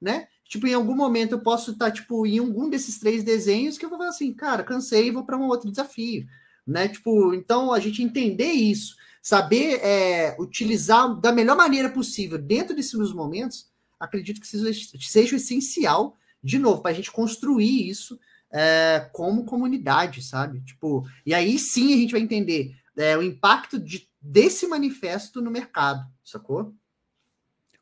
né? 0.00 0.26
Tipo, 0.44 0.66
em 0.66 0.74
algum 0.74 0.96
momento 0.96 1.32
eu 1.32 1.40
posso 1.40 1.70
estar, 1.72 1.90
tipo, 1.92 2.26
em 2.26 2.38
algum 2.38 2.68
desses 2.68 2.98
três 2.98 3.22
desenhos 3.22 3.78
que 3.78 3.84
eu 3.84 3.88
vou 3.88 3.98
falar 3.98 4.10
assim, 4.10 4.32
cara, 4.34 4.64
cansei 4.64 5.06
e 5.08 5.10
vou 5.10 5.24
para 5.24 5.38
um 5.38 5.46
outro 5.46 5.70
desafio. 5.70 6.26
né? 6.66 6.88
Tipo, 6.88 7.34
então 7.34 7.72
a 7.72 7.80
gente 7.80 8.02
entender 8.02 8.50
isso, 8.52 8.96
saber 9.22 9.80
é, 9.82 10.36
utilizar 10.40 11.14
da 11.20 11.32
melhor 11.32 11.56
maneira 11.56 11.88
possível 11.90 12.38
dentro 12.38 12.74
desses 12.74 13.12
momentos, 13.12 13.69
acredito 14.00 14.40
que 14.40 14.46
seja, 14.46 14.98
seja 14.98 15.36
essencial, 15.36 16.16
de 16.42 16.58
novo, 16.58 16.80
para 16.80 16.90
a 16.90 16.94
gente 16.94 17.12
construir 17.12 17.88
isso 17.88 18.18
é, 18.50 19.08
como 19.12 19.44
comunidade, 19.44 20.22
sabe? 20.22 20.60
Tipo, 20.62 21.06
e 21.24 21.34
aí 21.34 21.58
sim 21.58 21.94
a 21.94 21.96
gente 21.96 22.12
vai 22.12 22.20
entender 22.20 22.74
é, 22.96 23.16
o 23.16 23.22
impacto 23.22 23.78
de, 23.78 24.08
desse 24.20 24.66
manifesto 24.66 25.40
no 25.40 25.50
mercado, 25.50 26.04
sacou? 26.24 26.74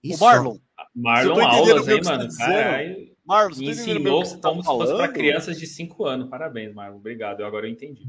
Isso. 0.03 0.23
O 0.23 0.27
Marlon. 0.27 0.59
Marlon 0.95 1.41
aulas, 1.41 1.89
hein, 1.89 2.01
mano? 2.05 2.29
Caralho. 2.37 3.17
Marlon, 3.25 3.55
você 3.55 3.65
ensinou 3.65 4.23
como 4.23 4.41
tá 4.41 4.55
se 4.55 4.63
fosse 4.63 4.97
para 4.97 5.09
crianças 5.09 5.59
de 5.59 5.67
5 5.67 6.07
anos. 6.07 6.31
Parabéns, 6.31 6.73
Marlon. 6.75 6.97
Obrigado. 6.97 7.41
Eu 7.41 7.47
agora 7.47 7.67
eu 7.67 7.71
entendi. 7.71 8.05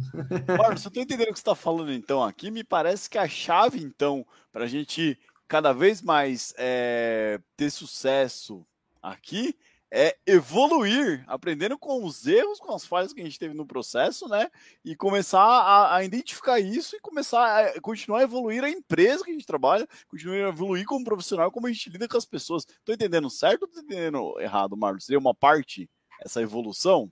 Marlon, 0.47 0.77
você 0.77 0.89
tá 0.89 1.01
entendendo 1.01 1.29
o 1.29 1.33
que 1.33 1.39
você 1.39 1.41
está 1.41 1.55
falando 1.55 1.91
então 1.91 2.23
aqui? 2.23 2.49
Me 2.51 2.63
parece 2.63 3.09
que 3.09 3.17
a 3.17 3.27
chave, 3.27 3.83
então, 3.83 4.25
para 4.51 4.65
a 4.65 4.67
gente 4.67 5.17
cada 5.49 5.73
vez 5.73 6.01
mais 6.01 6.53
é, 6.57 7.41
ter 7.57 7.71
sucesso 7.71 8.65
aqui 9.01 9.57
é 9.91 10.15
evoluir, 10.27 11.23
aprendendo 11.27 11.75
com 11.75 12.05
os 12.05 12.27
erros, 12.27 12.59
com 12.59 12.75
as 12.75 12.85
falhas 12.85 13.11
que 13.11 13.21
a 13.21 13.23
gente 13.23 13.39
teve 13.39 13.55
no 13.55 13.65
processo, 13.65 14.27
né? 14.27 14.47
E 14.85 14.95
começar 14.95 15.41
a, 15.41 15.95
a 15.95 16.03
identificar 16.03 16.59
isso 16.59 16.95
e 16.95 16.99
começar 16.99 17.65
a 17.65 17.81
continuar 17.81 18.19
a 18.19 18.23
evoluir 18.23 18.63
a 18.63 18.69
empresa 18.69 19.23
que 19.23 19.31
a 19.31 19.33
gente 19.33 19.47
trabalha, 19.47 19.87
continuar 20.07 20.45
a 20.45 20.49
evoluir 20.49 20.85
como 20.85 21.03
profissional, 21.03 21.51
como 21.51 21.65
a 21.65 21.71
gente 21.71 21.89
lida 21.89 22.07
com 22.07 22.17
as 22.17 22.25
pessoas. 22.25 22.65
Tô 22.85 22.93
entendendo 22.93 23.27
certo 23.31 23.63
ou 23.63 23.67
tô 23.67 23.79
entendendo 23.79 24.39
errado, 24.39 24.77
Marlos? 24.77 25.05
Seria 25.05 25.17
uma 25.17 25.33
parte 25.33 25.89
essa 26.23 26.39
evolução? 26.39 27.11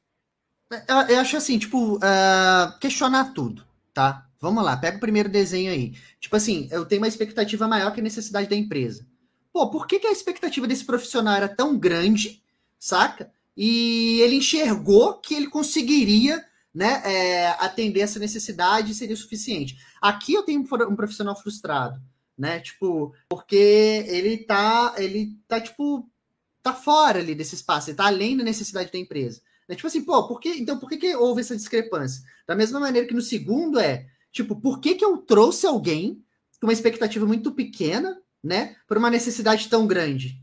Eu, 0.70 1.16
eu 1.16 1.20
acho 1.20 1.36
assim, 1.36 1.58
tipo, 1.58 1.96
uh, 1.96 2.80
questionar 2.80 3.34
tudo, 3.34 3.67
tá? 3.98 4.30
Vamos 4.40 4.64
lá, 4.64 4.78
pega 4.78 4.98
o 4.98 5.00
primeiro 5.00 5.28
desenho 5.28 5.72
aí. 5.72 5.96
Tipo 6.20 6.36
assim, 6.36 6.68
eu 6.70 6.86
tenho 6.86 7.02
uma 7.02 7.08
expectativa 7.08 7.68
maior 7.68 7.92
que 7.92 8.00
a 8.00 8.04
necessidade 8.04 8.48
da 8.48 8.56
empresa. 8.56 9.08
Pô, 9.52 9.72
por 9.72 9.88
que, 9.88 9.98
que 9.98 10.06
a 10.06 10.12
expectativa 10.12 10.68
desse 10.68 10.86
profissional 10.86 11.34
era 11.34 11.50
tão 11.50 11.76
grande 11.76 12.44
saca? 12.78 13.32
E 13.56 14.22
ele 14.22 14.36
enxergou 14.36 15.16
que 15.16 15.34
ele 15.34 15.48
conseguiria 15.48 16.46
né, 16.72 17.02
é, 17.06 17.48
atender 17.58 18.02
essa 18.02 18.20
necessidade 18.20 18.94
seria 18.94 19.16
o 19.16 19.18
suficiente. 19.18 19.80
Aqui 20.00 20.36
eu 20.36 20.44
tenho 20.44 20.62
um 20.62 20.96
profissional 20.96 21.36
frustrado, 21.36 22.00
né? 22.38 22.60
Tipo, 22.60 23.16
porque 23.28 24.06
ele 24.08 24.38
tá, 24.38 24.94
ele 25.00 25.40
tá, 25.48 25.60
tipo, 25.60 26.08
tá 26.62 26.72
fora 26.72 27.18
ali 27.18 27.34
desse 27.34 27.56
espaço, 27.56 27.90
ele 27.90 27.98
tá 27.98 28.06
além 28.06 28.38
da 28.38 28.44
necessidade 28.44 28.92
da 28.92 29.00
empresa. 29.00 29.42
Né? 29.68 29.76
Tipo 29.76 29.88
assim, 29.88 30.04
pô, 30.04 30.28
por 30.28 30.40
que, 30.40 30.50
então 30.50 30.78
por 30.78 30.90
que, 30.90 30.98
que 30.98 31.16
houve 31.16 31.42
essa 31.42 31.56
discrepância? 31.56 32.24
Da 32.48 32.56
mesma 32.56 32.80
maneira 32.80 33.08
que 33.08 33.14
no 33.14 33.22
segundo 33.22 33.80
é, 33.80 34.08
tipo, 34.32 34.56
por 34.56 34.80
que, 34.80 34.96
que 34.96 35.04
eu 35.04 35.18
trouxe 35.18 35.68
alguém 35.68 36.24
com 36.60 36.68
uma 36.68 36.74
expectativa 36.74 37.26
muito 37.26 37.52
pequena, 37.52 38.20
né, 38.44 38.76
para 38.88 39.00
uma 39.00 39.10
necessidade 39.10 39.68
tão 39.68 39.86
grande? 39.86 40.42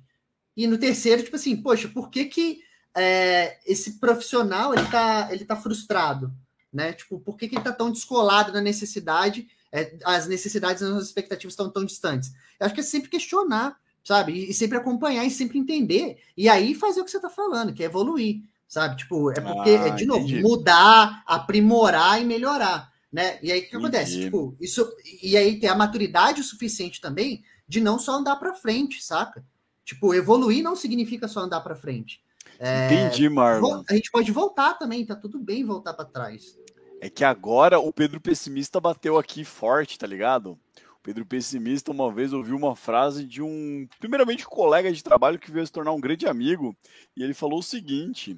E 0.57 0.67
no 0.67 0.79
terceiro, 0.79 1.23
tipo 1.23 1.37
assim, 1.37 1.57
poxa, 1.57 1.89
por 1.89 2.11
que 2.11 2.27
que 2.27 2.61
é, 2.95 3.59
esse 3.67 3.99
profissional 3.99 4.73
ele 4.73 4.87
tá, 4.87 5.29
ele 5.31 5.45
tá 5.45 5.57
frustrado? 5.57 6.33
Né? 6.73 6.93
Tipo, 6.93 7.19
por 7.21 7.37
que, 7.37 7.49
que 7.49 7.57
ele 7.57 7.65
tá 7.65 7.73
tão 7.73 7.91
descolado 7.91 8.53
na 8.53 8.61
necessidade? 8.61 9.49
É, 9.73 9.97
as 10.05 10.29
necessidades 10.29 10.83
e 10.83 10.87
as 10.87 11.05
expectativas 11.05 11.53
estão 11.53 11.71
tão 11.71 11.85
distantes. 11.85 12.33
Eu 12.59 12.67
acho 12.67 12.75
que 12.75 12.81
é 12.81 12.85
sempre 12.85 13.09
questionar, 13.11 13.77
sabe? 14.05 14.51
E 14.51 14.55
sempre 14.55 14.79
acompanhar 14.79 15.25
e 15.25 15.31
sempre 15.31 15.59
entender. 15.59 16.19
E 16.37 16.49
aí 16.49 16.75
fazer 16.75 17.01
o 17.01 17.05
que 17.05 17.11
você 17.11 17.21
tá 17.21 17.31
falando, 17.31 17.73
que 17.73 17.83
é 17.83 17.87
evoluir, 17.87 18.43
sabe? 18.69 18.97
Tipo, 18.97 19.31
é 19.31 19.41
porque, 19.41 19.71
ah, 19.71 19.89
de 19.91 20.07
novo, 20.07 20.25
entendi. 20.25 20.43
mudar, 20.43 21.23
aprimorar 21.27 22.21
e 22.21 22.25
melhorar. 22.25 22.93
Né? 23.13 23.39
E 23.43 23.53
aí 23.53 23.61
o 23.61 23.63
que 23.63 23.69
entendi. 23.69 23.87
acontece? 23.87 24.21
Tipo, 24.21 24.57
isso, 24.61 24.93
e 25.23 25.37
aí 25.37 25.59
ter 25.61 25.69
a 25.69 25.75
maturidade 25.75 26.41
o 26.41 26.45
suficiente 26.45 27.01
também 27.01 27.45
de 27.67 27.81
não 27.81 27.99
só 27.99 28.13
andar 28.13 28.37
para 28.37 28.55
frente, 28.55 29.03
saca? 29.03 29.45
Tipo, 29.85 30.15
evoluir 30.15 30.63
não 30.63 30.75
significa 30.75 31.29
só 31.29 31.41
andar 31.41 31.61
para 31.61 31.77
frente. 31.77 32.23
É, 32.59 32.87
Entendi, 32.87 33.29
Marlon. 33.29 33.83
A 33.89 33.95
gente 33.95 34.11
pode 34.11 34.31
voltar 34.33 34.75
também, 34.75 35.05
tá 35.05 35.15
tudo 35.15 35.39
bem 35.39 35.65
voltar 35.65 35.95
para 35.95 36.05
trás. 36.05 36.57
É 37.01 37.11
que 37.11 37.25
agora 37.25 37.79
o 37.79 37.93
Pedro 37.93 38.21
Pessimista 38.21 38.81
bateu 38.81 39.19
aqui 39.19 39.45
forte, 39.45 39.99
tá 39.99 40.07
ligado? 40.07 40.59
Pedro 41.05 41.27
Pessimista 41.27 41.93
uma 41.93 42.11
vez 42.11 42.33
ouviu 42.33 42.57
uma 42.57 42.75
frase 42.75 43.27
de 43.27 43.43
um, 43.43 43.87
primeiramente, 44.01 44.47
colega 44.47 44.91
de 44.91 45.05
trabalho 45.05 45.39
que 45.39 45.51
veio 45.51 45.67
se 45.67 45.71
tornar 45.71 45.93
um 45.93 46.01
grande 46.01 46.27
amigo, 46.27 46.75
e 47.15 47.23
ele 47.23 47.35
falou 47.35 47.59
o 47.59 47.63
seguinte: 47.63 48.35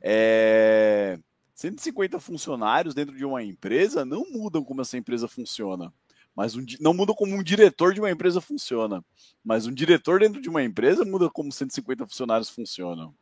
é, 0.00 1.18
150 1.52 2.18
funcionários 2.18 2.94
dentro 2.94 3.14
de 3.14 3.22
uma 3.22 3.44
empresa 3.44 4.02
não 4.02 4.24
mudam 4.30 4.64
como 4.64 4.80
essa 4.80 4.96
empresa 4.96 5.28
funciona. 5.28 5.92
Mas 6.34 6.56
um, 6.56 6.64
não 6.80 6.94
muda 6.94 7.12
como 7.12 7.34
um 7.34 7.42
diretor 7.42 7.92
de 7.92 8.00
uma 8.00 8.10
empresa 8.10 8.40
funciona. 8.40 9.04
Mas 9.44 9.66
um 9.66 9.72
diretor 9.72 10.18
dentro 10.18 10.40
de 10.40 10.48
uma 10.48 10.62
empresa 10.62 11.04
muda 11.04 11.28
como 11.28 11.52
150 11.52 12.06
funcionários 12.06 12.48
funcionam. 12.48 13.14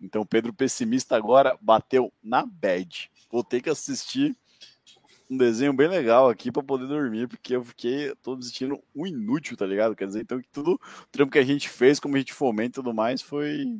Então, 0.00 0.26
Pedro 0.26 0.52
Pessimista 0.52 1.16
agora 1.16 1.56
bateu 1.60 2.12
na 2.20 2.44
bad. 2.44 3.08
Vou 3.30 3.44
ter 3.44 3.60
que 3.60 3.70
assistir 3.70 4.36
um 5.32 5.36
desenho 5.36 5.72
bem 5.72 5.88
legal 5.88 6.28
aqui 6.28 6.52
para 6.52 6.62
poder 6.62 6.86
dormir, 6.86 7.26
porque 7.26 7.56
eu 7.56 7.64
fiquei 7.64 8.14
todo 8.22 8.40
assistindo 8.40 8.78
um 8.94 9.06
inútil, 9.06 9.56
tá 9.56 9.64
ligado? 9.64 9.96
Quer 9.96 10.06
dizer, 10.06 10.20
então 10.20 10.40
que 10.40 10.48
tudo 10.48 10.74
o 10.74 11.06
trampo 11.10 11.32
que 11.32 11.38
a 11.38 11.44
gente 11.44 11.70
fez, 11.70 11.98
como 11.98 12.16
a 12.16 12.18
gente 12.18 12.34
fomenta 12.34 12.80
e 12.80 12.82
tudo 12.82 12.92
mais, 12.92 13.22
foi. 13.22 13.78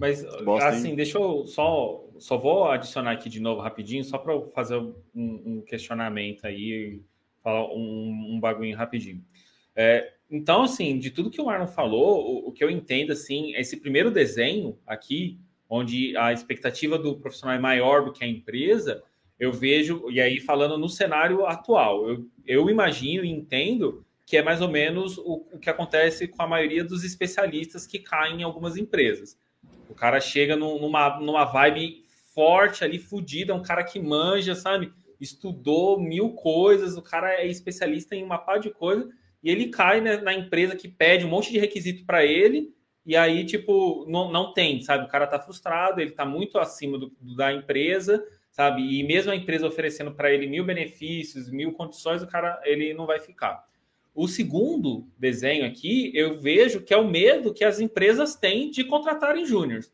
Mas, 0.00 0.24
Bosta, 0.42 0.70
assim, 0.70 0.90
hein? 0.90 0.96
deixa 0.96 1.18
eu 1.18 1.46
só. 1.46 2.02
Só 2.18 2.38
vou 2.38 2.70
adicionar 2.70 3.12
aqui 3.12 3.28
de 3.28 3.40
novo 3.40 3.60
rapidinho, 3.60 4.02
só 4.02 4.16
para 4.16 4.40
fazer 4.54 4.76
um, 4.76 4.94
um 5.14 5.62
questionamento 5.66 6.46
aí 6.46 7.02
falar 7.42 7.66
um, 7.74 8.34
um 8.34 8.40
bagulho 8.40 8.74
rapidinho. 8.74 9.22
É, 9.76 10.14
então, 10.30 10.62
assim, 10.62 10.98
de 10.98 11.10
tudo 11.10 11.30
que 11.30 11.40
o 11.40 11.44
Marlon 11.44 11.66
falou, 11.66 12.24
o, 12.24 12.48
o, 12.48 12.52
que 12.52 12.64
eu 12.64 12.70
entendo, 12.70 13.12
assim, 13.12 13.54
é 13.54 13.60
esse 13.60 13.76
primeiro 13.76 14.10
desenho 14.10 14.78
aqui, 14.86 15.38
onde 15.68 16.16
a 16.16 16.32
expectativa 16.32 16.96
do 16.96 17.16
profissional 17.16 17.54
é 17.54 17.60
maior 17.60 18.04
do 18.04 18.12
que 18.12 18.24
a 18.24 18.26
empresa, 18.26 19.02
eu 19.44 19.52
vejo, 19.52 20.10
e 20.10 20.20
aí 20.20 20.40
falando 20.40 20.76
no 20.76 20.88
cenário 20.88 21.46
atual, 21.46 22.08
eu, 22.08 22.26
eu 22.46 22.70
imagino 22.70 23.24
e 23.24 23.30
entendo 23.30 24.04
que 24.26 24.36
é 24.36 24.42
mais 24.42 24.60
ou 24.60 24.68
menos 24.68 25.18
o, 25.18 25.46
o 25.52 25.58
que 25.58 25.70
acontece 25.70 26.26
com 26.26 26.42
a 26.42 26.46
maioria 26.46 26.82
dos 26.82 27.04
especialistas 27.04 27.86
que 27.86 27.98
caem 27.98 28.40
em 28.40 28.42
algumas 28.42 28.76
empresas. 28.76 29.38
O 29.88 29.94
cara 29.94 30.20
chega 30.20 30.56
numa, 30.56 31.20
numa 31.20 31.44
vibe 31.44 32.04
forte 32.34 32.82
ali, 32.82 32.98
fodida, 32.98 33.54
um 33.54 33.62
cara 33.62 33.84
que 33.84 34.00
manja, 34.00 34.54
sabe? 34.54 34.92
estudou 35.20 36.00
mil 36.00 36.30
coisas, 36.30 36.96
o 36.96 37.02
cara 37.02 37.34
é 37.34 37.46
especialista 37.46 38.14
em 38.14 38.22
uma 38.22 38.38
par 38.38 38.58
de 38.58 38.70
coisas, 38.70 39.08
e 39.42 39.50
ele 39.50 39.68
cai 39.68 40.00
né, 40.00 40.16
na 40.18 40.32
empresa 40.32 40.76
que 40.76 40.88
pede 40.88 41.24
um 41.24 41.28
monte 41.28 41.50
de 41.50 41.58
requisito 41.58 42.04
para 42.04 42.24
ele, 42.24 42.72
e 43.04 43.16
aí, 43.16 43.44
tipo, 43.44 44.06
não, 44.08 44.32
não 44.32 44.54
tem, 44.54 44.80
sabe? 44.80 45.04
O 45.04 45.08
cara 45.08 45.26
tá 45.26 45.38
frustrado, 45.38 46.00
ele 46.00 46.12
tá 46.12 46.24
muito 46.24 46.58
acima 46.58 46.98
do, 46.98 47.12
da 47.36 47.52
empresa, 47.52 48.24
sabe? 48.54 48.82
E 48.82 49.02
mesmo 49.02 49.32
a 49.32 49.36
empresa 49.36 49.66
oferecendo 49.66 50.12
para 50.12 50.32
ele 50.32 50.46
mil 50.46 50.64
benefícios, 50.64 51.50
mil 51.50 51.72
condições, 51.72 52.22
o 52.22 52.26
cara 52.28 52.60
ele 52.64 52.94
não 52.94 53.04
vai 53.04 53.18
ficar. 53.18 53.66
O 54.14 54.28
segundo 54.28 55.08
desenho 55.18 55.66
aqui, 55.66 56.12
eu 56.14 56.38
vejo 56.38 56.80
que 56.80 56.94
é 56.94 56.96
o 56.96 57.08
medo 57.08 57.52
que 57.52 57.64
as 57.64 57.80
empresas 57.80 58.36
têm 58.36 58.70
de 58.70 58.84
contratarem 58.84 59.44
júniores. 59.44 59.92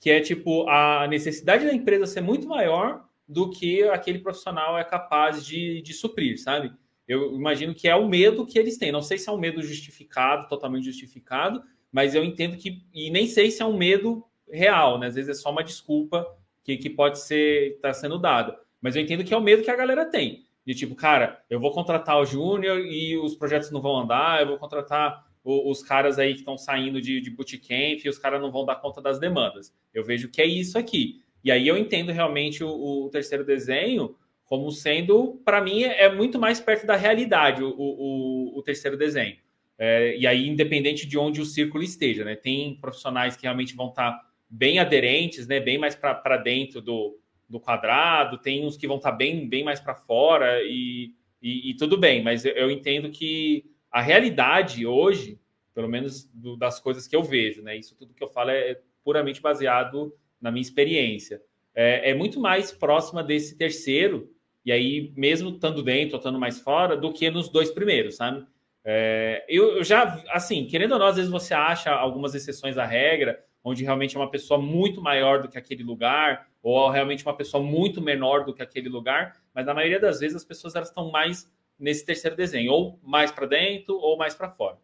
Que 0.00 0.10
é 0.10 0.20
tipo 0.20 0.66
a 0.70 1.06
necessidade 1.06 1.66
da 1.66 1.74
empresa 1.74 2.06
ser 2.06 2.22
muito 2.22 2.48
maior 2.48 3.06
do 3.28 3.50
que 3.50 3.82
aquele 3.82 4.20
profissional 4.20 4.78
é 4.78 4.84
capaz 4.84 5.44
de, 5.44 5.82
de 5.82 5.92
suprir, 5.92 6.40
sabe? 6.40 6.72
Eu 7.06 7.34
imagino 7.34 7.74
que 7.74 7.86
é 7.86 7.94
o 7.94 8.08
medo 8.08 8.46
que 8.46 8.58
eles 8.58 8.78
têm. 8.78 8.90
Não 8.90 9.02
sei 9.02 9.18
se 9.18 9.28
é 9.28 9.32
um 9.32 9.38
medo 9.38 9.62
justificado, 9.62 10.48
totalmente 10.48 10.84
justificado, 10.84 11.62
mas 11.92 12.14
eu 12.14 12.24
entendo 12.24 12.56
que. 12.56 12.82
E 12.94 13.10
nem 13.10 13.26
sei 13.26 13.50
se 13.50 13.60
é 13.60 13.66
um 13.66 13.76
medo 13.76 14.24
real, 14.50 14.98
né? 14.98 15.08
Às 15.08 15.14
vezes 15.14 15.28
é 15.28 15.42
só 15.42 15.50
uma 15.50 15.62
desculpa 15.62 16.26
que, 16.64 16.76
que 16.76 16.90
pode 16.90 17.18
ser 17.18 17.78
tá 17.80 17.92
sendo 17.92 18.18
dada. 18.18 18.58
Mas 18.80 18.96
eu 18.96 19.02
entendo 19.02 19.24
que 19.24 19.32
é 19.32 19.36
o 19.36 19.40
medo 19.40 19.62
que 19.62 19.70
a 19.70 19.76
galera 19.76 20.04
tem. 20.04 20.44
De 20.64 20.74
tipo, 20.74 20.94
cara, 20.94 21.42
eu 21.50 21.58
vou 21.58 21.72
contratar 21.72 22.20
o 22.20 22.24
Júnior 22.24 22.78
e 22.80 23.16
os 23.16 23.34
projetos 23.34 23.70
não 23.70 23.80
vão 23.80 23.98
andar, 23.98 24.40
eu 24.40 24.46
vou 24.46 24.58
contratar 24.58 25.26
o, 25.42 25.70
os 25.70 25.82
caras 25.82 26.18
aí 26.18 26.32
que 26.32 26.40
estão 26.40 26.56
saindo 26.56 27.00
de, 27.00 27.20
de 27.20 27.30
bootcamp 27.30 28.04
e 28.04 28.08
os 28.08 28.18
caras 28.18 28.40
não 28.40 28.50
vão 28.50 28.64
dar 28.64 28.76
conta 28.76 29.00
das 29.00 29.18
demandas. 29.18 29.74
Eu 29.92 30.04
vejo 30.04 30.30
que 30.30 30.40
é 30.40 30.46
isso 30.46 30.78
aqui. 30.78 31.20
E 31.44 31.50
aí 31.50 31.66
eu 31.66 31.76
entendo 31.76 32.12
realmente 32.12 32.62
o, 32.62 33.06
o 33.06 33.10
terceiro 33.10 33.44
desenho 33.44 34.16
como 34.44 34.70
sendo, 34.70 35.40
para 35.46 35.62
mim, 35.62 35.82
é 35.82 36.12
muito 36.12 36.38
mais 36.38 36.60
perto 36.60 36.86
da 36.86 36.94
realidade 36.94 37.64
o, 37.64 37.70
o, 37.74 38.58
o 38.58 38.62
terceiro 38.62 38.98
desenho. 38.98 39.38
É, 39.78 40.14
e 40.16 40.26
aí, 40.26 40.46
independente 40.46 41.06
de 41.06 41.18
onde 41.18 41.40
o 41.40 41.46
círculo 41.46 41.82
esteja, 41.82 42.22
né? 42.22 42.36
Tem 42.36 42.76
profissionais 42.76 43.34
que 43.34 43.44
realmente 43.44 43.74
vão 43.74 43.88
estar 43.88 44.12
tá 44.12 44.31
bem 44.52 44.78
aderentes, 44.78 45.46
né? 45.46 45.58
Bem 45.58 45.78
mais 45.78 45.96
para 45.96 46.36
dentro 46.36 46.82
do, 46.82 47.18
do 47.48 47.58
quadrado, 47.58 48.36
tem 48.36 48.66
uns 48.66 48.76
que 48.76 48.86
vão 48.86 48.98
estar 48.98 49.12
tá 49.12 49.16
bem, 49.16 49.48
bem 49.48 49.64
mais 49.64 49.80
para 49.80 49.94
fora 49.94 50.62
e, 50.62 51.14
e, 51.40 51.70
e, 51.70 51.76
tudo 51.76 51.96
bem, 51.96 52.22
mas 52.22 52.44
eu, 52.44 52.52
eu, 52.52 52.70
entendo 52.70 53.10
que 53.10 53.64
a 53.90 54.02
realidade 54.02 54.86
hoje, 54.86 55.40
pelo 55.74 55.88
menos 55.88 56.24
do, 56.34 56.54
das 56.54 56.78
coisas 56.78 57.08
que 57.08 57.16
eu 57.16 57.22
vejo, 57.22 57.62
né? 57.62 57.76
Isso 57.76 57.96
tudo 57.96 58.12
que 58.12 58.22
eu 58.22 58.28
falo 58.28 58.50
é 58.50 58.78
puramente 59.02 59.40
baseado 59.40 60.14
na 60.38 60.50
minha 60.50 60.62
experiência, 60.62 61.40
é, 61.74 62.10
é 62.10 62.14
muito 62.14 62.38
mais 62.38 62.70
próxima 62.70 63.22
desse 63.22 63.56
terceiro 63.56 64.30
e 64.64 64.70
aí, 64.70 65.12
mesmo 65.16 65.50
estando 65.50 65.82
dentro 65.82 66.18
estando 66.18 66.38
mais 66.38 66.60
fora, 66.60 66.96
do 66.96 67.12
que 67.12 67.30
nos 67.30 67.48
dois 67.48 67.70
primeiros, 67.70 68.16
sabe? 68.16 68.46
É, 68.84 69.44
eu, 69.48 69.78
eu, 69.78 69.84
já, 69.84 70.22
assim, 70.30 70.66
querendo 70.66 70.92
ou 70.92 70.98
não, 70.98 71.06
às 71.06 71.16
vezes 71.16 71.30
você 71.30 71.54
acha 71.54 71.90
algumas 71.90 72.34
exceções 72.34 72.76
à 72.76 72.84
regra, 72.84 73.42
onde 73.64 73.84
realmente 73.84 74.16
é 74.16 74.20
uma 74.20 74.30
pessoa 74.30 74.60
muito 74.60 75.00
maior 75.00 75.40
do 75.42 75.48
que 75.48 75.58
aquele 75.58 75.82
lugar, 75.82 76.48
ou 76.62 76.90
realmente 76.90 77.24
uma 77.24 77.36
pessoa 77.36 77.62
muito 77.62 78.00
menor 78.00 78.44
do 78.44 78.54
que 78.54 78.62
aquele 78.62 78.88
lugar, 78.88 79.40
mas 79.54 79.66
na 79.66 79.74
maioria 79.74 80.00
das 80.00 80.20
vezes 80.20 80.36
as 80.36 80.44
pessoas 80.44 80.74
elas 80.74 80.88
estão 80.88 81.10
mais 81.10 81.50
nesse 81.78 82.04
terceiro 82.04 82.36
desenho, 82.36 82.72
ou 82.72 82.98
mais 83.02 83.30
para 83.30 83.46
dentro 83.46 83.96
ou 83.96 84.16
mais 84.16 84.34
para 84.34 84.50
fora. 84.50 84.78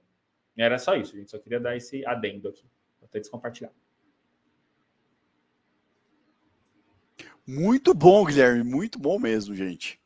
Era 0.57 0.79
só 0.79 0.97
isso, 0.97 1.17
gente. 1.17 1.31
Só 1.31 1.39
queria 1.39 1.61
dar 1.61 1.77
esse 1.77 2.05
adendo 2.05 2.49
aqui. 2.49 2.65
Até 3.03 3.21
descompartilhar. 3.21 3.71
Muito 7.47 7.95
bom, 7.95 8.25
Guilherme. 8.25 8.65
Muito 8.65 8.99
bom 8.99 9.19
mesmo, 9.19 9.55
gente. 9.55 10.01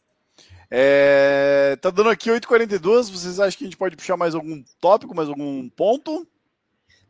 É... 0.71 1.77
Tá 1.81 1.91
dando 1.91 2.11
aqui 2.11 2.31
8h42. 2.31 3.11
Vocês 3.11 3.41
acham 3.41 3.59
que 3.59 3.65
a 3.65 3.67
gente 3.67 3.77
pode 3.79 3.97
puxar 3.97 4.17
mais 4.17 4.35
algum 4.35 4.63
tópico, 4.79 5.15
mais 5.15 5.29
algum 5.29 5.69
ponto? 5.71 6.29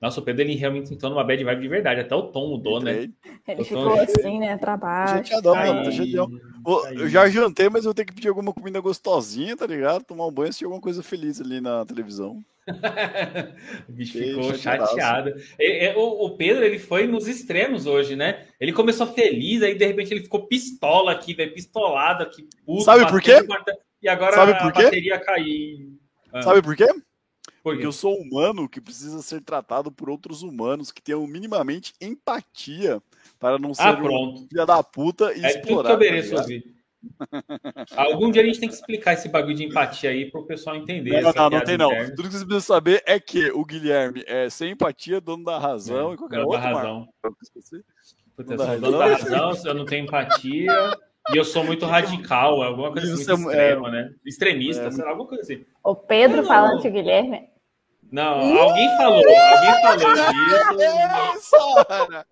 Nossa, 0.02 0.18
o 0.18 0.22
Pedro 0.24 0.42
ele 0.42 0.56
realmente 0.56 0.92
entrou 0.92 1.12
numa 1.12 1.22
bad 1.22 1.44
vibe 1.44 1.62
de 1.62 1.68
verdade. 1.68 2.00
Até 2.00 2.12
o 2.12 2.24
tom 2.24 2.48
mudou, 2.48 2.82
né? 2.82 3.08
Ele 3.46 3.62
ficou 3.62 3.94
assim, 4.00 4.40
né? 4.40 4.58
Trabalho. 4.58 5.24
Chateadão, 5.24 5.54
mano. 5.54 5.92
Chateadão. 5.92 6.40
Eu 6.90 7.08
já 7.08 7.28
jantei, 7.28 7.68
mas 7.68 7.84
eu 7.84 7.94
tenho 7.94 8.08
que 8.08 8.14
pedir 8.14 8.28
alguma 8.28 8.52
comida 8.52 8.80
gostosinha, 8.80 9.56
tá 9.56 9.64
ligado? 9.64 10.02
Tomar 10.02 10.26
um 10.26 10.32
banho 10.32 10.46
e 10.46 10.48
assistir 10.48 10.64
alguma 10.64 10.80
coisa 10.80 11.04
feliz 11.04 11.40
ali 11.40 11.60
na 11.60 11.86
televisão. 11.86 12.42
o 13.88 13.92
bicho 13.92 14.18
ficou 14.18 14.54
chateado. 14.54 15.34
É, 15.56 15.86
é, 15.86 15.96
o, 15.96 16.30
Pedro 16.30 16.64
ele 16.64 16.80
foi 16.80 17.06
nos 17.06 17.28
extremos 17.28 17.86
hoje, 17.86 18.16
né? 18.16 18.46
Ele 18.60 18.72
começou 18.72 19.06
feliz, 19.06 19.62
aí 19.62 19.76
de 19.76 19.86
repente 19.86 20.12
ele 20.12 20.24
ficou 20.24 20.48
pistola 20.48 21.12
aqui, 21.12 21.32
velho, 21.32 21.54
pistolado 21.54 22.24
aqui. 22.24 22.48
Puto, 22.66 22.82
Sabe 22.82 23.08
por 23.08 23.22
quê? 23.22 23.34
E 24.02 24.08
agora 24.08 24.34
Sabe 24.34 24.58
por 24.58 24.72
quê? 24.72 24.80
a 24.80 24.84
bateria 24.84 25.18
cair. 25.20 25.88
Ah. 26.32 26.42
Sabe 26.42 26.60
por 26.60 26.74
quê? 26.74 26.88
Porque 27.62 27.86
eu 27.86 27.92
sou 27.92 28.16
humano 28.16 28.68
que 28.68 28.80
precisa 28.80 29.22
ser 29.22 29.40
tratado 29.40 29.92
por 29.92 30.10
outros 30.10 30.42
humanos 30.42 30.90
que 30.90 31.00
tenham 31.00 31.24
minimamente 31.26 31.94
empatia 32.00 33.00
para 33.38 33.58
não 33.58 33.72
ser 33.72 33.82
ah, 33.82 33.96
pronto. 33.96 34.48
filha 34.48 34.66
da 34.66 34.82
puta 34.82 35.32
e 35.32 35.44
é 35.44 35.48
explorar. 35.48 35.90
Tudo 35.90 35.98
que 35.98 36.06
eu 36.06 36.10
mereço 36.10 36.34
tá 36.34 36.40
ouvir. 36.40 36.82
Algum 37.96 38.30
dia 38.30 38.42
a 38.42 38.44
gente 38.44 38.60
tem 38.60 38.68
que 38.68 38.74
explicar 38.74 39.12
esse 39.14 39.28
bagulho 39.28 39.54
de 39.54 39.64
empatia 39.64 40.10
aí 40.10 40.30
para 40.30 40.40
o 40.40 40.46
pessoal 40.46 40.76
entender. 40.76 41.20
Não, 41.20 41.32
não, 41.32 41.50
não 41.50 41.64
tem 41.64 41.76
não. 41.76 41.90
Tudo 41.90 42.24
que 42.24 42.30
vocês 42.30 42.44
precisam 42.44 42.60
saber 42.60 43.02
é 43.06 43.18
que 43.18 43.50
o 43.50 43.64
Guilherme 43.64 44.22
é 44.26 44.48
sem 44.50 44.72
empatia, 44.72 45.20
dono 45.20 45.44
da 45.44 45.58
razão 45.58 46.12
é, 46.12 46.14
e 46.14 46.16
qualquer 46.16 46.36
dono 46.36 46.48
outro. 46.48 46.62
Da 46.62 46.68
razão. 46.68 47.08
Puta, 48.36 48.56
dono, 48.56 48.80
dono 48.80 48.98
da 48.98 49.06
razão, 49.06 49.52
eu 49.64 49.74
não 49.74 49.84
tenho 49.84 50.04
empatia. 50.04 50.72
E 51.32 51.36
eu 51.36 51.44
sou 51.44 51.62
muito 51.62 51.86
radical, 51.86 52.62
alguma 52.62 52.90
coisa 52.90 53.14
assim, 53.14 53.30
é, 53.30 53.34
extrema, 53.34 53.90
né? 53.90 54.12
Extremista, 54.26 54.84
é, 54.86 54.90
sei 54.90 55.04
lá, 55.04 55.10
alguma 55.10 55.28
coisa 55.28 55.42
assim. 55.42 55.64
O 55.84 55.94
Pedro 55.94 56.42
falando 56.42 56.82
que 56.82 56.88
o 56.88 56.92
Guilherme 56.92 57.48
não, 58.12 58.42
Ih! 58.42 58.58
alguém 58.58 58.96
falou, 58.98 59.22
alguém 59.24 59.80
falou 59.80 60.14
disso. 60.14 60.76
Vê, 60.76 60.92
né? 62.10 62.24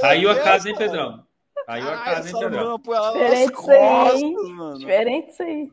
Caiu 0.00 0.30
a 0.30 0.38
casa, 0.38 0.68
hein, 0.68 0.76
Pedrão? 0.76 1.26
Caiu 1.66 1.88
a 1.90 1.98
casa, 1.98 2.28
hein, 2.28 2.38
Pedrão? 2.38 2.78
Diferente 2.78 3.52
isso 3.52 3.70
aí. 3.70 4.34
Diferente 4.78 5.30
isso 5.30 5.42
aí. 5.42 5.68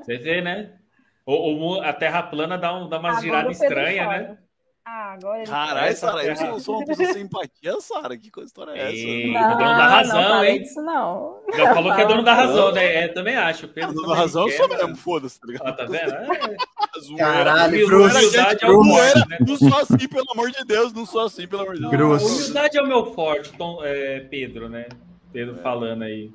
Você 0.00 0.16
vê, 0.18 0.40
né? 0.40 0.78
O, 1.26 1.74
o, 1.74 1.82
a 1.82 1.92
terra 1.92 2.22
plana 2.22 2.56
dá, 2.56 2.72
um, 2.72 2.88
dá 2.88 3.00
umas 3.00 3.20
giradas 3.20 3.60
estranhas, 3.60 4.08
né? 4.08 4.38
Ah, 4.84 5.12
agora 5.12 5.44
Caralho, 5.44 5.96
Sara, 5.96 6.24
eu 6.24 6.36
sou, 6.36 6.60
sou 6.60 6.76
uma 6.78 6.84
pessoa 6.84 7.12
sem 7.12 7.22
empatia, 7.22 7.80
Sara. 7.80 8.16
Que 8.16 8.32
coisa 8.32 8.48
história 8.48 8.72
é 8.72 8.78
essa? 8.78 8.92
Ei, 8.92 9.32
não, 9.32 9.50
dono 9.50 9.58
da 9.58 9.86
razão, 9.86 10.22
não 10.22 10.44
hein? 10.44 10.62
Isso 10.62 10.82
não. 10.82 11.40
Já 11.54 11.74
falou 11.74 11.94
que 11.94 12.00
é 12.00 12.06
dono 12.06 12.22
da 12.24 12.34
razão, 12.34 12.72
né? 12.72 12.94
É, 13.04 13.08
também 13.08 13.36
acho. 13.36 13.68
Pedro 13.68 13.94
dono 13.94 14.08
da 14.08 14.16
razão, 14.16 14.48
eu 14.48 14.56
sou 14.56 14.68
mesmo, 14.68 14.96
foda-se, 14.96 15.40
tá 15.40 15.46
ligado? 15.46 15.68
Ah, 15.68 15.72
tá 15.72 15.84
vendo? 15.84 16.12
É. 16.12 16.56
Caralho, 17.16 17.86
humildade 17.86 18.64
é 18.64 18.70
o 18.70 18.84
forte, 18.84 19.28
né? 19.28 19.38
Não 19.46 19.56
sou 19.56 19.78
assim, 19.78 20.08
pelo 20.08 20.32
amor 20.32 20.50
de 20.50 20.64
Deus, 20.64 20.92
não 20.92 21.06
sou 21.06 21.20
assim, 21.20 21.46
pelo 21.46 21.62
amor 21.62 21.74
de 21.74 21.80
Deus. 21.80 21.92
Grosso. 21.92 22.26
Humildade 22.26 22.76
é 22.76 22.82
o 22.82 22.86
meu 22.86 23.14
forte, 23.14 23.52
Tom, 23.56 23.84
é, 23.84 24.18
Pedro, 24.20 24.68
né? 24.68 24.88
Pedro 25.32 25.54
é. 25.60 25.62
falando 25.62 26.02
aí. 26.02 26.32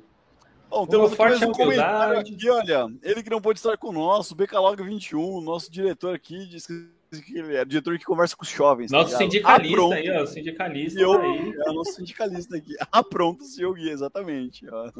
Bom, 0.70 0.86
temos 0.86 1.14
forte 1.14 1.44
um 1.44 1.52
comentário 1.52 2.18
aqui, 2.18 2.48
olha. 2.48 2.86
Ele 3.02 3.22
que 3.22 3.30
não 3.30 3.42
pôde 3.42 3.58
estar 3.58 3.76
conosco, 3.76 4.34
Becalog 4.34 4.82
21, 4.82 5.42
nosso 5.42 5.70
diretor 5.70 6.14
aqui, 6.14 6.46
disse 6.46 6.96
que 7.10 7.38
ele 7.38 7.56
é 7.56 7.64
diretor 7.64 7.98
que 7.98 8.04
conversa 8.04 8.36
com 8.36 8.44
os 8.44 8.50
jovens. 8.50 8.90
Nosso 8.90 9.12
tá 9.12 9.18
sindicalista 9.18 9.82
ah, 9.82 9.94
aí, 9.94 10.10
ó. 10.10 10.26
Sindicalista. 10.26 11.00
Eu, 11.00 11.20
aí. 11.20 11.54
É 11.66 11.70
o 11.70 11.72
nosso 11.72 11.92
sindicalista 11.94 12.56
aqui. 12.56 12.74
Ah, 12.90 13.02
pronto, 13.02 13.44
senhor 13.44 13.74
Gui, 13.74 13.90
exatamente. 13.90 14.66
Ó. 14.70 14.90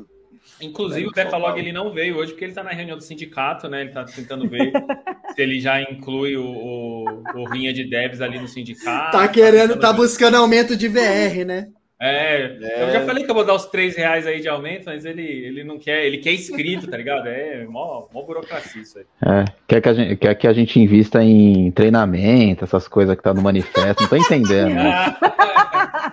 Inclusive, 0.60 1.08
o 1.08 1.10
Decalog 1.10 1.58
ele 1.58 1.72
não 1.72 1.92
veio 1.92 2.16
hoje 2.16 2.32
porque 2.32 2.44
ele 2.44 2.52
está 2.52 2.62
na 2.62 2.70
reunião 2.70 2.96
do 2.96 3.02
sindicato, 3.02 3.68
né? 3.68 3.80
Ele 3.80 3.90
está 3.90 4.04
tentando 4.04 4.48
ver 4.48 4.72
se 5.34 5.42
ele 5.42 5.60
já 5.60 5.80
inclui 5.80 6.36
o, 6.36 6.44
o, 6.44 7.22
o 7.34 7.44
Rinha 7.44 7.72
de 7.72 7.84
Devs 7.84 8.20
ali 8.20 8.38
no 8.38 8.48
sindicato. 8.48 9.16
Tá 9.16 9.26
querendo, 9.28 9.74
tá, 9.74 9.88
tá 9.88 9.92
buscando 9.92 10.36
aumento 10.36 10.76
de 10.76 10.88
VR, 10.88 11.44
né? 11.46 11.68
É, 12.00 12.56
é, 12.62 12.82
eu 12.84 12.92
já 12.92 13.04
falei 13.04 13.24
que 13.24 13.30
eu 13.30 13.34
vou 13.34 13.44
dar 13.44 13.54
os 13.54 13.66
3 13.66 13.96
reais 13.96 14.24
aí 14.24 14.40
de 14.40 14.48
aumento, 14.48 14.84
mas 14.86 15.04
ele, 15.04 15.22
ele 15.22 15.64
não 15.64 15.78
quer, 15.80 16.04
ele 16.04 16.18
quer 16.18 16.30
escrito, 16.30 16.86
tá 16.86 16.96
ligado? 16.96 17.26
É 17.26 17.64
mó, 17.64 18.06
mó 18.12 18.22
burocracia 18.22 18.82
isso 18.82 18.98
aí. 18.98 19.04
É, 19.26 19.44
quer 19.66 19.80
que, 19.80 19.88
a 19.88 19.92
gente, 19.92 20.16
quer 20.16 20.34
que 20.36 20.46
a 20.46 20.52
gente 20.52 20.78
invista 20.78 21.22
em 21.24 21.72
treinamento, 21.72 22.62
essas 22.62 22.86
coisas 22.86 23.16
que 23.16 23.22
tá 23.22 23.34
no 23.34 23.42
manifesto, 23.42 24.02
não 24.02 24.08
tô 24.08 24.16
entendendo. 24.16 24.74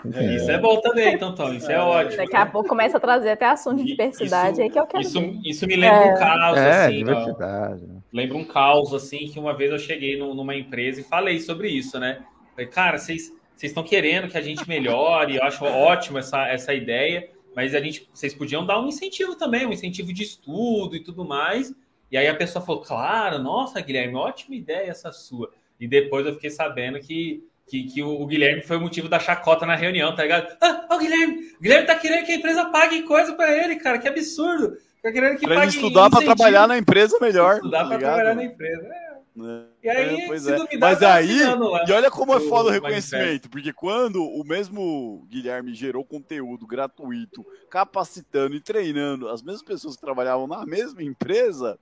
Né? 0.05 0.33
é. 0.33 0.35
Isso 0.35 0.51
é 0.51 0.59
bom 0.59 0.79
também, 0.81 1.15
então, 1.15 1.33
Tom, 1.33 1.51
isso 1.53 1.71
é, 1.71 1.75
é 1.75 1.79
ótimo. 1.79 2.17
Daqui 2.17 2.35
a 2.35 2.45
pouco 2.45 2.69
começa 2.69 2.97
a 2.97 2.99
trazer 2.99 3.31
até 3.31 3.45
assunto 3.45 3.77
de 3.77 3.85
diversidade 3.85 4.53
isso, 4.53 4.61
aí 4.61 4.69
que 4.69 4.79
eu 4.79 4.85
quero. 4.85 5.01
Isso, 5.01 5.19
isso 5.43 5.65
me 5.65 5.75
lembra 5.75 5.99
um 5.99 6.11
é. 6.11 6.19
caos, 6.19 6.57
é, 6.57 6.85
assim. 6.85 6.97
Diversidade. 6.97 7.83
Ó, 7.83 7.99
lembra 8.13 8.37
um 8.37 8.43
caos, 8.43 8.93
assim, 8.93 9.27
que 9.27 9.39
uma 9.39 9.55
vez 9.55 9.71
eu 9.71 9.79
cheguei 9.79 10.17
numa 10.17 10.55
empresa 10.55 11.01
e 11.01 11.03
falei 11.03 11.39
sobre 11.39 11.69
isso, 11.69 11.99
né? 11.99 12.19
Falei, 12.53 12.69
cara, 12.69 12.97
vocês 12.97 13.31
vocês 13.55 13.71
estão 13.71 13.83
querendo 13.83 14.27
que 14.27 14.37
a 14.37 14.41
gente 14.41 14.67
melhore, 14.67 15.37
eu 15.37 15.43
acho 15.43 15.63
ótimo 15.63 16.17
essa, 16.17 16.45
essa 16.47 16.73
ideia, 16.73 17.29
mas 17.55 17.73
a 17.73 17.79
gente, 17.79 18.07
vocês 18.13 18.33
podiam 18.33 18.65
dar 18.65 18.81
um 18.81 18.87
incentivo 18.87 19.35
também, 19.35 19.65
um 19.65 19.71
incentivo 19.71 20.11
de 20.11 20.23
estudo 20.23 20.95
e 20.95 21.03
tudo 21.03 21.23
mais. 21.23 21.73
E 22.11 22.17
aí 22.17 22.27
a 22.27 22.35
pessoa 22.35 22.63
falou, 22.63 22.81
claro, 22.81 23.39
nossa, 23.39 23.79
Guilherme, 23.79 24.15
ótima 24.15 24.55
ideia 24.55 24.91
essa 24.91 25.11
sua. 25.11 25.49
E 25.79 25.87
depois 25.87 26.25
eu 26.25 26.33
fiquei 26.33 26.49
sabendo 26.49 26.99
que, 26.99 27.43
que, 27.65 27.83
que 27.83 28.03
o, 28.03 28.25
Guilherme 28.25 28.61
foi 28.61 28.75
o 28.77 28.81
motivo 28.81 29.07
da 29.07 29.19
chacota 29.19 29.65
na 29.65 29.75
reunião, 29.75 30.13
tá 30.13 30.23
ligado? 30.23 30.55
Ah, 30.61 30.95
o 30.95 30.97
Guilherme, 30.97 31.51
o 31.57 31.61
Guilherme 31.61 31.87
tá 31.87 31.95
querendo 31.95 32.25
que 32.25 32.33
a 32.33 32.35
empresa 32.35 32.65
pague 32.65 33.03
coisa 33.03 33.33
para 33.33 33.51
ele, 33.51 33.77
cara, 33.77 33.99
que 33.99 34.07
absurdo. 34.07 34.77
Tá 35.01 35.11
querendo 35.11 35.37
que 35.37 35.45
pra 35.45 35.55
pague 35.55 35.69
estudar 35.69 36.09
para 36.09 36.25
trabalhar 36.25 36.67
na 36.67 36.77
empresa 36.77 37.17
melhor. 37.21 37.55
Estudar 37.55 37.83
tá 37.83 37.89
para 37.89 37.99
trabalhar 37.99 38.35
na 38.35 38.43
empresa. 38.43 38.85
É. 38.85 39.04
É, 39.37 39.65
e 39.83 39.89
aí, 39.89 40.21
é, 40.21 40.27
pois 40.27 40.47
é. 40.47 40.57
Mas 40.79 40.99
tá 40.99 41.13
aí, 41.13 41.39
e 41.87 41.91
olha 41.91 42.09
como 42.09 42.33
é 42.33 42.39
foda 42.39 42.69
o 42.69 42.71
reconhecimento, 42.71 43.49
porque 43.49 43.73
quando 43.73 44.23
o 44.23 44.43
mesmo 44.45 45.27
Guilherme 45.29 45.73
gerou 45.73 46.05
conteúdo 46.05 46.65
gratuito, 46.65 47.45
capacitando 47.69 48.55
e 48.55 48.61
treinando 48.61 49.27
as 49.27 49.41
mesmas 49.41 49.63
pessoas 49.63 49.95
que 49.95 50.01
trabalhavam 50.01 50.47
na 50.47 50.65
mesma 50.65 51.03
empresa. 51.03 51.77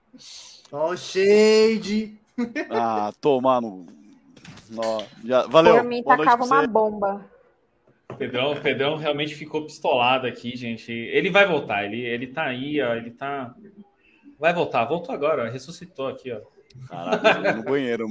Ó, 0.71 0.91
oh, 0.91 0.97
shade! 0.97 2.17
Ah, 2.71 3.13
tomar 3.21 3.61
no. 3.61 3.85
já, 5.23 5.45
valeu. 5.45 5.75
Por 5.75 5.83
mim, 5.83 6.01
tacava 6.01 6.43
uma 6.43 6.65
bomba. 6.65 7.23
Pedrão, 8.17 8.55
Pedrão 8.59 8.95
realmente 8.95 9.35
ficou 9.35 9.65
pistolado 9.65 10.25
aqui, 10.25 10.55
gente. 10.55 10.91
Ele 10.91 11.29
vai 11.29 11.47
voltar, 11.47 11.85
ele, 11.85 12.01
ele 12.01 12.25
tá 12.25 12.45
aí, 12.45 12.81
ó, 12.81 12.95
ele 12.95 13.11
tá. 13.11 13.53
Vai 14.39 14.51
voltar, 14.51 14.85
voltou 14.85 15.13
agora, 15.13 15.47
ressuscitou 15.47 16.07
aqui, 16.07 16.31
ó. 16.31 16.41
Caraca, 16.87 17.53
no 17.53 17.63
banheiro. 17.63 18.07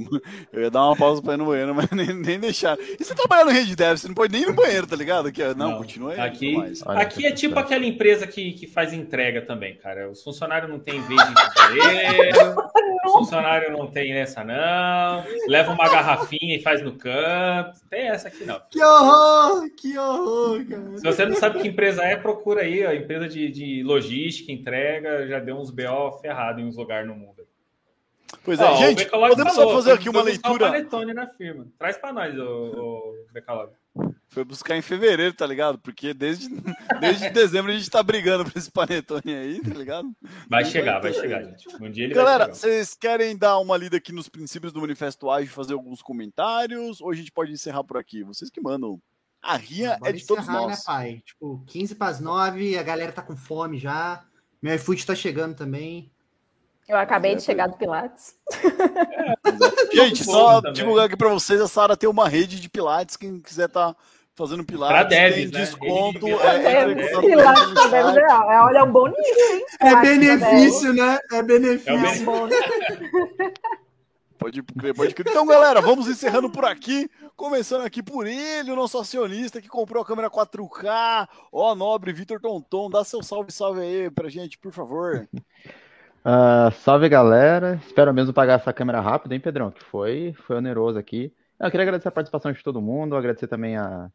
Eu 0.51 0.61
ia 0.61 0.69
dar 0.69 0.85
uma 0.85 0.95
pausa 0.95 1.21
pra 1.21 1.33
ir 1.33 1.37
no 1.37 1.45
banheiro, 1.45 1.73
mas 1.73 1.89
nem, 1.91 2.13
nem 2.13 2.39
deixar. 2.39 2.77
E 2.79 3.03
você 3.03 3.15
trabalha 3.15 3.45
no 3.45 3.51
Rede 3.51 3.75
Dev, 3.75 3.97
você 3.97 4.07
não 4.07 4.15
pode 4.15 4.31
nem 4.31 4.43
ir 4.43 4.47
no 4.47 4.53
banheiro, 4.53 4.85
tá 4.85 4.95
ligado? 4.95 5.27
Aqui, 5.27 5.41
não, 5.55 5.71
não, 5.71 5.77
continua 5.77 6.13
aí. 6.13 6.19
Aqui, 6.19 6.55
aqui 6.85 7.25
é 7.25 7.31
tipo 7.31 7.57
aquela 7.57 7.85
empresa 7.85 8.27
que, 8.27 8.53
que 8.53 8.67
faz 8.67 8.93
entrega 8.93 9.41
também, 9.41 9.75
cara. 9.75 10.09
Os 10.09 10.23
funcionários 10.23 10.69
não 10.69 10.79
tem 10.79 11.01
vez 11.01 11.21
de 11.21 11.33
banheiro, 11.33 12.55
os 13.05 13.11
funcionários 13.13 13.71
não 13.71 13.87
tem 13.87 14.13
essa, 14.13 14.43
não. 14.43 15.23
Leva 15.47 15.71
uma 15.71 15.89
garrafinha 15.89 16.55
e 16.55 16.61
faz 16.61 16.81
no 16.81 16.93
canto. 16.93 17.79
Tem 17.89 18.09
essa 18.09 18.27
aqui, 18.27 18.43
não. 18.43 18.59
Que 18.69 18.83
horror! 18.83 19.69
Que 19.77 19.97
horror, 19.97 20.65
cara. 20.65 20.97
Se 20.97 21.03
você 21.03 21.25
não 21.25 21.35
sabe 21.35 21.59
que 21.59 21.67
empresa 21.67 22.03
é, 22.03 22.15
procura 22.15 22.61
aí, 22.61 22.85
ó. 22.85 22.91
Empresa 22.91 23.27
de, 23.27 23.49
de 23.49 23.83
logística, 23.83 24.51
entrega, 24.51 25.27
já 25.27 25.39
deu 25.39 25.57
uns 25.57 25.69
BO 25.69 26.11
ferrado 26.21 26.59
em 26.59 26.65
uns 26.65 26.75
lugares 26.75 27.07
no 27.07 27.15
mundo. 27.15 27.42
Pois 28.43 28.59
é, 28.59 28.75
gente, 28.77 29.09
podemos 29.09 29.53
falou, 29.55 29.69
só 29.69 29.75
fazer 29.75 29.91
aqui 29.91 30.09
uma 30.09 30.21
leitura. 30.21 30.67
panetone 30.67 31.13
na 31.13 31.27
firma. 31.27 31.67
Traz 31.77 31.97
para 31.97 32.13
nós, 32.13 32.37
o, 32.37 32.43
o 32.43 33.27
Becalog. 33.33 33.71
Foi 34.27 34.43
buscar 34.43 34.75
em 34.75 34.81
fevereiro, 34.81 35.33
tá 35.33 35.45
ligado? 35.45 35.77
Porque 35.77 36.13
desde, 36.13 36.49
desde 36.99 37.29
dezembro 37.29 37.71
a 37.71 37.75
gente 37.75 37.89
tá 37.89 38.01
brigando 38.01 38.43
por 38.43 38.57
esse 38.57 38.71
panetone 38.71 39.35
aí, 39.35 39.61
tá 39.61 39.73
ligado? 39.75 40.11
Vai 40.49 40.65
chegar, 40.65 40.99
vai 40.99 41.13
chegar, 41.13 41.43
gente. 41.43 41.67
Um 41.79 41.91
dia 41.91 42.05
ele 42.05 42.13
Galera, 42.15 42.45
vai 42.45 42.55
vocês 42.55 42.95
querem 42.95 43.37
dar 43.37 43.59
uma 43.59 43.77
lida 43.77 43.97
aqui 43.97 44.11
nos 44.11 44.27
princípios 44.27 44.73
do 44.73 44.81
Manifesto 44.81 45.29
Ágil, 45.29 45.51
fazer 45.51 45.73
alguns 45.73 46.01
comentários, 46.01 46.99
ou 46.99 47.11
a 47.11 47.13
gente 47.13 47.31
pode 47.31 47.51
encerrar 47.51 47.83
por 47.83 47.97
aqui? 47.97 48.23
Vocês 48.23 48.49
que 48.49 48.59
mandam. 48.59 48.99
A 49.41 49.57
rinha 49.57 49.99
é 50.03 50.11
de 50.11 50.25
todos 50.25 50.43
encerrar, 50.43 50.61
nós. 50.61 50.79
Né, 50.79 50.83
pai? 50.85 51.21
Tipo, 51.25 51.63
15 51.67 51.95
para 51.95 52.07
as 52.07 52.19
9, 52.19 52.77
a 52.77 52.83
galera 52.83 53.11
tá 53.11 53.21
com 53.21 53.35
fome 53.35 53.77
já. 53.77 54.25
Meu 54.61 54.73
iFood 54.75 55.05
tá 55.05 55.13
chegando 55.13 55.55
também. 55.55 56.09
Eu 56.87 56.97
acabei 56.97 57.35
de 57.35 57.41
chegar 57.43 57.67
do 57.67 57.77
Pilates. 57.77 58.35
Gente, 59.93 60.25
bom 60.25 60.31
só 60.31 60.55
também. 60.61 60.73
divulgar 60.73 61.05
aqui 61.05 61.15
pra 61.17 61.29
vocês, 61.29 61.61
a 61.61 61.67
Sara 61.67 61.95
tem 61.95 62.09
uma 62.09 62.27
rede 62.27 62.59
de 62.59 62.69
pilates, 62.69 63.15
quem 63.15 63.39
quiser 63.39 63.69
tá 63.69 63.95
fazendo 64.35 64.65
pilates, 64.65 64.95
Pra 64.97 65.05
tem 65.05 65.45
né? 65.45 65.59
desconto. 65.59 66.19
De 66.25 66.31
é, 66.31 66.35
É, 66.35 66.91
em 66.91 66.95
contato 66.95 67.21
Pilates 67.21 67.63
gente 67.67 67.73
também, 67.75 68.01
chat. 68.03 68.17
é, 68.17 68.61
olha, 68.61 68.83
um 68.83 68.91
bom 68.91 69.07
nível, 69.07 69.55
hein? 69.55 69.65
É 69.79 69.87
Pilates 69.89 70.09
benefício, 70.19 70.93
né? 70.93 71.19
É 71.31 71.43
benefício. 71.43 71.91
É. 71.93 72.05
É 72.05 72.11
um 72.21 72.25
bom. 72.25 72.49
Pode 74.37 74.61
crer, 74.61 74.93
pode 74.93 75.15
crer. 75.15 75.29
Então, 75.31 75.45
galera, 75.45 75.79
vamos 75.79 76.09
encerrando 76.09 76.49
por 76.49 76.65
aqui. 76.65 77.09
Começando 77.33 77.85
aqui 77.85 78.03
por 78.03 78.27
ele, 78.27 78.71
o 78.71 78.75
nosso 78.75 78.97
acionista 78.97 79.61
que 79.61 79.69
comprou 79.69 80.03
a 80.03 80.05
câmera 80.05 80.29
4K. 80.29 81.29
Ó, 81.49 81.73
nobre 81.73 82.11
Vitor 82.11 82.41
Tonton, 82.41 82.89
dá 82.89 83.05
seu 83.05 83.23
salve, 83.23 83.53
salve 83.53 83.79
aí 83.79 84.11
pra 84.11 84.27
gente, 84.27 84.57
por 84.57 84.73
favor. 84.73 85.29
Ah, 86.25 86.71
salve 86.71 87.09
galera, 87.09 87.75
espero 87.85 88.13
mesmo 88.13 88.33
pagar 88.33 88.53
essa 88.53 88.71
câmera 88.71 89.01
rápido, 89.01 89.33
hein, 89.33 89.41
Pedrão? 89.41 89.69
Que 89.69 89.83
foi, 89.83 90.33
foi 90.33 90.55
oneroso 90.55 90.97
aqui. 90.97 91.33
Eu 91.59 91.69
queria 91.69 91.83
agradecer 91.83 92.07
a 92.07 92.11
participação 92.11 92.53
de 92.53 92.63
todo 92.63 92.81
mundo, 92.81 93.15
agradecer 93.15 93.47
também 93.47 93.75
a, 93.75 94.09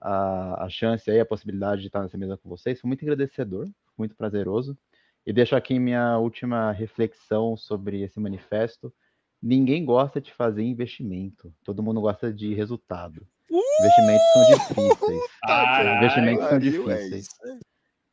a, 0.00 0.64
a 0.64 0.68
chance 0.68 1.08
aí, 1.08 1.20
a 1.20 1.26
possibilidade 1.26 1.82
de 1.82 1.86
estar 1.86 2.02
nessa 2.02 2.18
mesa 2.18 2.36
com 2.36 2.48
vocês. 2.48 2.80
Foi 2.80 2.88
muito 2.88 3.04
agradecedor, 3.04 3.68
muito 3.96 4.16
prazeroso. 4.16 4.76
E 5.24 5.32
deixo 5.32 5.54
aqui 5.54 5.78
minha 5.78 6.18
última 6.18 6.72
reflexão 6.72 7.56
sobre 7.56 8.02
esse 8.02 8.18
manifesto. 8.18 8.92
Ninguém 9.40 9.84
gosta 9.84 10.20
de 10.20 10.32
fazer 10.32 10.64
investimento, 10.64 11.54
todo 11.62 11.84
mundo 11.84 12.00
gosta 12.00 12.32
de 12.32 12.52
resultado. 12.52 13.24
Investimentos 13.48 14.26
são 14.32 14.44
difíceis. 14.46 15.22
Investimentos 15.98 16.48
são 16.48 16.56
é 16.56 16.58
difíceis. 16.58 17.28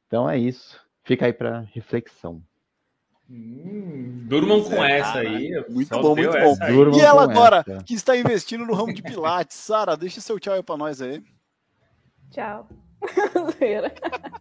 Então 0.06 0.30
é 0.30 0.38
isso. 0.38 0.80
Fica 1.04 1.26
aí 1.26 1.34
para 1.34 1.62
reflexão. 1.74 2.44
Hum, 3.34 4.26
durmam 4.28 4.62
com 4.64 4.84
É, 4.84 5.00
essa 5.00 5.14
cara, 5.14 5.30
aí. 5.30 5.66
muito 5.70 5.90
bom, 6.02 6.16
muito 6.16 6.32
bom. 6.38 6.56
Durmam 6.68 7.00
E 7.00 7.02
ela 7.02 7.24
agora, 7.24 7.64
essa. 7.68 7.84
que 7.84 7.94
está 7.94 8.18
investindo 8.18 8.66
no 8.66 8.74
ramo 8.74 8.94
de 8.94 9.02
pilates. 9.02 9.56
Sara, 9.58 9.96
deixa 9.96 10.20
seu 10.20 10.38
tchau 10.40 10.54
aí 10.54 10.62
pra 10.64 10.76
nós 10.76 11.02
aí. 11.02 11.24
Tchau. 12.32 12.68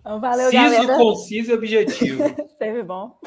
Então, 0.00 0.20
Valeu, 0.20 0.50
Ciso, 0.50 0.62
galera. 0.62 0.96
conciso 0.96 1.50
e 1.50 1.54
objetivo. 1.54 2.22
Teve 2.58 2.82
bom. 2.82 3.18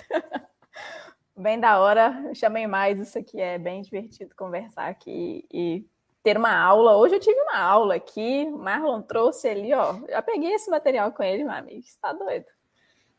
Bem 1.38 1.60
da 1.60 1.80
hora. 1.80 2.31
Chamei 2.34 2.68
mais. 2.68 2.99
Isso 2.99 3.18
aqui 3.18 3.39
é 3.39 3.57
bem 3.57 3.81
divertido 3.81 4.35
conversar 4.35 4.88
aqui 4.88 5.45
e 5.53 5.85
ter 6.23 6.38
uma 6.38 6.53
aula. 6.56 6.98
Hoje 6.98 7.15
eu 7.15 7.19
tive 7.19 7.39
uma 7.41 7.60
aula 7.60 7.95
aqui. 7.95 8.45
O 8.52 8.57
Marlon 8.57 9.02
trouxe 9.02 9.48
ali, 9.48 9.73
ó. 9.73 9.95
Já 10.10 10.22
peguei 10.22 10.53
esse 10.53 10.69
material 10.69 11.11
com 11.11 11.23
ele, 11.23 11.43
meu 11.43 11.53
amigo. 11.53 11.81
Você 11.84 11.98
tá 12.02 12.11
doido? 12.14 12.45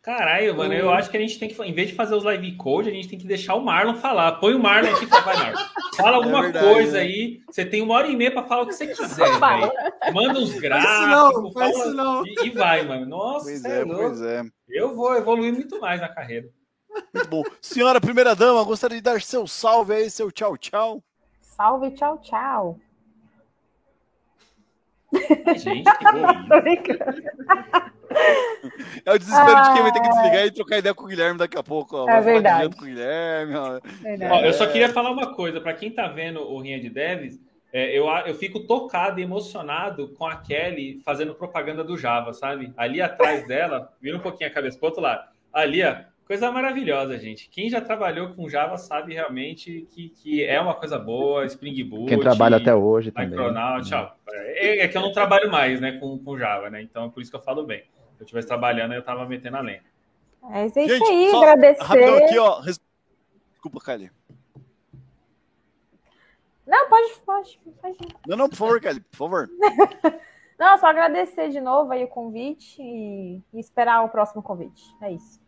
Caralho, 0.02 0.56
mano, 0.56 0.74
eu 0.74 0.90
acho 0.90 1.08
que 1.08 1.16
a 1.16 1.20
gente 1.20 1.38
tem 1.38 1.48
que, 1.48 1.62
em 1.62 1.72
vez 1.72 1.88
de 1.90 1.94
fazer 1.94 2.16
os 2.16 2.24
live 2.24 2.56
code, 2.56 2.88
a 2.90 2.92
gente 2.92 3.06
tem 3.06 3.16
que 3.18 3.24
deixar 3.26 3.54
o 3.54 3.60
Marlon 3.64 3.94
falar. 3.94 4.32
Põe 4.32 4.52
o 4.54 4.58
Marlon 4.58 4.90
aqui 4.92 5.04
e 5.04 5.06
fala, 5.08 5.22
vai, 5.22 5.36
Marlon. 5.36 5.68
Fala 5.96 6.16
alguma 6.16 6.38
É 6.38 6.42
verdade, 6.42 6.66
coisa 6.66 6.92
né? 6.96 7.00
aí. 7.04 7.40
Você 7.48 7.64
tem 7.64 7.80
uma 7.82 7.94
hora 7.94 8.08
e 8.08 8.16
meia 8.16 8.32
pra 8.32 8.42
falar 8.42 8.62
o 8.62 8.66
que 8.66 8.72
você 8.74 8.88
quiser, 8.88 9.38
velho. 9.38 9.72
Manda 10.12 10.40
uns 10.40 10.50
Faz 10.50 10.60
gráficos. 10.60 10.92
isso 10.92 11.06
não, 11.42 11.52
faz 11.52 11.72
fala- 11.72 11.84
isso 11.86 11.94
não. 11.94 12.26
E, 12.26 12.34
e 12.46 12.50
vai, 12.50 12.82
mano. 12.84 13.06
Nossa, 13.06 13.44
Pois 13.44 13.64
é, 13.64 13.84
louco. 13.84 14.00
pois 14.02 14.22
é. 14.22 14.42
Eu 14.68 14.96
vou 14.96 15.14
evoluir 15.16 15.52
muito 15.52 15.78
mais 15.80 16.00
na 16.00 16.08
carreira. 16.08 16.48
Muito 17.14 17.28
bom. 17.28 17.42
Senhora 17.60 18.00
primeira 18.00 18.34
dama, 18.34 18.64
gostaria 18.64 18.96
de 18.96 19.02
dar 19.02 19.22
seu 19.22 19.46
salve 19.46 19.94
aí, 19.94 20.10
seu 20.10 20.32
tchau, 20.32 20.56
tchau. 20.58 21.00
Salve, 21.40 21.92
tchau, 21.92 22.18
tchau. 22.18 22.76
Ai, 25.46 25.58
gente, 25.58 25.90
que. 26.82 26.98
É 29.04 29.12
o 29.12 29.18
desespero 29.18 29.62
de 29.62 29.72
quem 29.72 29.82
vai 29.82 29.92
ter 29.92 30.00
que 30.00 30.08
Ah. 30.08 30.12
desligar 30.12 30.46
e 30.46 30.50
trocar 30.50 30.78
ideia 30.78 30.94
com 30.94 31.04
o 31.04 31.06
Guilherme 31.06 31.38
daqui 31.38 31.58
a 31.58 31.62
pouco. 31.62 31.96
Ó. 31.96 32.08
É 32.10 32.20
verdade. 32.20 32.76
com 32.76 32.82
o 32.82 32.86
Guilherme. 32.86 33.54
Ó. 33.56 33.80
Verdade. 34.02 34.32
Ó, 34.32 34.40
eu 34.44 34.52
só 34.52 34.66
queria 34.66 34.88
falar 34.90 35.10
uma 35.10 35.34
coisa, 35.34 35.60
para 35.60 35.72
quem 35.72 35.90
tá 35.90 36.06
vendo 36.08 36.40
o 36.40 36.60
Rinha 36.60 36.78
de 36.78 36.90
Devs, 36.90 37.40
é, 37.72 37.96
eu, 37.96 38.06
eu 38.26 38.34
fico 38.34 38.60
tocado 38.60 39.18
e 39.18 39.22
emocionado 39.22 40.08
com 40.08 40.26
a 40.26 40.36
Kelly 40.36 41.00
fazendo 41.04 41.34
propaganda 41.34 41.82
do 41.82 41.96
Java, 41.96 42.32
sabe? 42.34 42.72
Ali 42.76 43.00
atrás 43.00 43.46
dela, 43.46 43.90
vira 44.00 44.16
um 44.18 44.20
pouquinho 44.20 44.50
a 44.50 44.52
cabeça 44.52 44.78
pro 44.78 44.88
outro 44.88 45.02
lado. 45.02 45.24
Ali, 45.52 45.82
ó, 45.82 45.96
coisa 46.32 46.50
maravilhosa, 46.50 47.18
gente. 47.18 47.50
Quem 47.50 47.68
já 47.68 47.78
trabalhou 47.78 48.32
com 48.34 48.48
Java 48.48 48.78
sabe 48.78 49.12
realmente 49.12 49.86
que, 49.90 50.08
que 50.08 50.42
é 50.42 50.58
uma 50.58 50.74
coisa 50.74 50.98
boa, 50.98 51.44
Spring 51.44 51.84
Boot. 51.84 52.08
Quem 52.08 52.18
trabalha 52.18 52.56
até 52.56 52.74
hoje 52.74 53.12
também. 53.12 53.28
Micronaut, 53.28 53.86
tchau. 53.86 54.16
É, 54.32 54.78
é 54.84 54.88
que 54.88 54.96
eu 54.96 55.02
não 55.02 55.12
trabalho 55.12 55.50
mais, 55.50 55.78
né, 55.78 55.92
com, 55.98 56.18
com 56.18 56.38
Java, 56.38 56.70
né? 56.70 56.80
Então, 56.80 57.04
é 57.04 57.10
por 57.10 57.20
isso 57.20 57.30
que 57.30 57.36
eu 57.36 57.42
falo 57.42 57.64
bem. 57.64 57.80
Se 58.16 58.22
eu 58.22 58.24
estivesse 58.24 58.48
trabalhando, 58.48 58.94
eu 58.94 59.02
tava 59.02 59.26
metendo 59.26 59.58
a 59.58 59.60
lenha. 59.60 59.82
É 60.52 60.64
isso 60.64 60.78
aí, 60.78 60.88
Gente, 60.88 61.30
só 61.30 61.42
agradecer. 61.42 61.82
Rapidão 61.82 62.16
aqui, 62.24 62.38
ó. 62.38 62.60
Res- 62.60 62.80
Desculpa, 63.50 63.80
Kelly. 63.84 64.10
Não, 66.66 66.88
pode, 66.88 67.12
pode, 67.26 67.60
pode. 67.82 67.98
Não, 68.26 68.36
não, 68.38 68.48
por 68.48 68.56
favor, 68.56 68.80
Kelly, 68.80 69.00
por 69.00 69.16
favor. 69.18 69.50
Não, 70.58 70.78
só 70.78 70.86
agradecer 70.86 71.48
de 71.48 71.60
novo 71.60 71.90
aí 71.92 72.04
o 72.04 72.08
convite 72.08 72.80
e, 72.80 73.42
e 73.52 73.58
esperar 73.58 74.04
o 74.04 74.08
próximo 74.08 74.40
convite. 74.40 74.80
É 75.00 75.10
isso. 75.10 75.41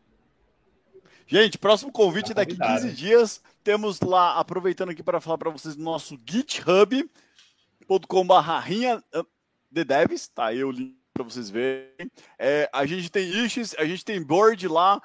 Gente, 1.26 1.58
próximo 1.58 1.90
convite 1.90 2.28
Tá 2.28 2.34
daqui 2.34 2.56
convidado. 2.56 2.82
15 2.82 2.94
dias. 2.94 3.42
Temos 3.62 4.00
lá, 4.00 4.38
aproveitando 4.38 4.90
aqui 4.90 5.02
para 5.02 5.20
falar 5.20 5.38
para 5.38 5.50
vocês 5.50 5.74
do 5.76 5.82
nosso 5.82 6.18
github.com.br 6.28 7.08
rinha 8.62 9.02
de 9.70 9.84
devs, 9.84 10.28
tá 10.28 10.46
aí 10.46 10.62
o 10.62 10.70
link 10.70 11.04
para 11.14 11.22
vocês 11.22 11.48
verem. 11.48 12.10
É, 12.36 12.68
a 12.72 12.84
gente 12.84 13.08
tem 13.08 13.28
issues, 13.28 13.74
a 13.78 13.84
gente 13.84 14.04
tem 14.04 14.20
board 14.20 14.66
lá, 14.66 15.00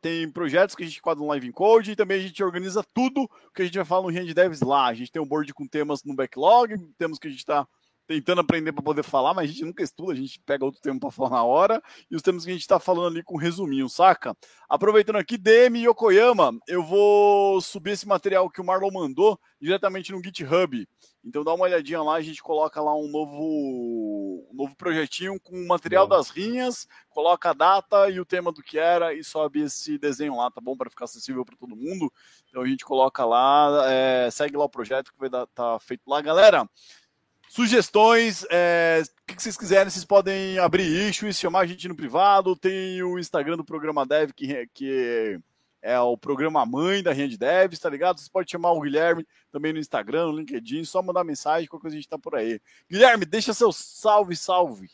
tem 0.00 0.28
projetos 0.30 0.74
que 0.74 0.82
a 0.82 0.86
gente 0.86 1.02
quadra 1.02 1.22
no 1.22 1.28
Live 1.28 1.46
in 1.46 1.52
Code 1.52 1.92
e 1.92 1.96
também 1.96 2.18
a 2.18 2.22
gente 2.22 2.42
organiza 2.42 2.82
tudo 2.94 3.30
que 3.54 3.60
a 3.60 3.64
gente 3.66 3.76
vai 3.76 3.84
falar 3.84 4.10
no 4.10 4.24
de 4.24 4.34
Devs 4.34 4.62
lá. 4.62 4.86
A 4.86 4.94
gente 4.94 5.12
tem 5.12 5.20
um 5.20 5.26
board 5.26 5.52
com 5.52 5.66
temas 5.66 6.02
no 6.02 6.14
backlog, 6.14 6.78
temos 6.98 7.18
que 7.18 7.28
a 7.28 7.30
gente 7.30 7.40
está 7.40 7.68
tentando 8.10 8.40
aprender 8.40 8.72
para 8.72 8.82
poder 8.82 9.04
falar, 9.04 9.32
mas 9.32 9.44
a 9.44 9.52
gente 9.52 9.64
nunca 9.64 9.84
estuda, 9.84 10.12
a 10.12 10.16
gente 10.16 10.40
pega 10.40 10.64
outro 10.64 10.80
tema 10.80 10.98
para 10.98 11.12
falar 11.12 11.30
na 11.30 11.44
hora 11.44 11.80
e 12.10 12.16
os 12.16 12.22
temas 12.22 12.44
que 12.44 12.50
a 12.50 12.52
gente 12.52 12.62
está 12.62 12.80
falando 12.80 13.06
ali 13.06 13.22
com 13.22 13.36
resuminho, 13.36 13.88
saca? 13.88 14.36
Aproveitando 14.68 15.14
aqui, 15.14 15.38
DM 15.38 15.84
Yokoyama, 15.84 16.58
eu 16.66 16.82
vou 16.82 17.60
subir 17.60 17.92
esse 17.92 18.08
material 18.08 18.50
que 18.50 18.60
o 18.60 18.64
Marlon 18.64 18.90
mandou 18.90 19.38
diretamente 19.60 20.10
no 20.10 20.20
GitHub. 20.20 20.88
Então 21.24 21.44
dá 21.44 21.54
uma 21.54 21.66
olhadinha 21.66 22.02
lá, 22.02 22.14
a 22.14 22.20
gente 22.20 22.42
coloca 22.42 22.80
lá 22.80 22.96
um 22.96 23.06
novo, 23.06 24.48
um 24.50 24.56
novo 24.56 24.74
projetinho 24.74 25.38
com 25.38 25.54
o 25.54 25.68
material 25.68 26.08
Boa. 26.08 26.18
das 26.18 26.30
rinhas, 26.30 26.88
coloca 27.10 27.50
a 27.50 27.52
data 27.52 28.10
e 28.10 28.18
o 28.18 28.24
tema 28.24 28.50
do 28.50 28.60
que 28.60 28.76
era 28.76 29.14
e 29.14 29.22
sobe 29.22 29.60
esse 29.60 29.98
desenho 29.98 30.36
lá, 30.36 30.50
tá 30.50 30.60
bom? 30.60 30.76
Para 30.76 30.90
ficar 30.90 31.04
acessível 31.04 31.44
para 31.44 31.56
todo 31.56 31.76
mundo. 31.76 32.12
Então 32.48 32.62
a 32.62 32.66
gente 32.66 32.84
coloca 32.84 33.24
lá, 33.24 33.84
é, 33.86 34.30
segue 34.32 34.56
lá 34.56 34.64
o 34.64 34.68
projeto 34.68 35.12
que 35.12 35.18
vai 35.18 35.28
estar 35.28 35.46
tá 35.46 35.78
feito 35.78 36.08
lá, 36.08 36.20
galera. 36.20 36.68
Sugestões, 37.50 38.46
é, 38.48 39.02
o 39.28 39.34
que 39.34 39.42
vocês 39.42 39.56
quiserem, 39.56 39.90
vocês 39.90 40.04
podem 40.04 40.56
abrir 40.60 40.84
issues, 40.84 41.36
chamar 41.36 41.62
a 41.62 41.66
gente 41.66 41.88
no 41.88 41.96
privado. 41.96 42.54
Tem 42.54 43.02
o 43.02 43.18
Instagram 43.18 43.56
do 43.56 43.64
Programa 43.64 44.06
Dev, 44.06 44.30
que, 44.30 44.68
que 44.72 45.36
é 45.82 45.98
o 45.98 46.16
programa 46.16 46.64
mãe 46.64 47.02
da 47.02 47.12
Rede 47.12 47.36
Devs, 47.36 47.80
tá 47.80 47.90
ligado? 47.90 48.20
Você 48.20 48.30
pode 48.30 48.48
chamar 48.48 48.70
o 48.70 48.80
Guilherme 48.80 49.26
também 49.50 49.72
no 49.72 49.80
Instagram, 49.80 50.26
no 50.26 50.38
LinkedIn, 50.38 50.84
só 50.84 51.02
mandar 51.02 51.24
mensagem, 51.24 51.68
qualquer 51.68 51.82
coisa 51.82 51.96
a 51.96 52.00
gente 52.00 52.08
tá 52.08 52.16
por 52.16 52.36
aí. 52.36 52.60
Guilherme, 52.88 53.24
deixa 53.24 53.52
seu 53.52 53.72
salve, 53.72 54.36
salve. 54.36 54.88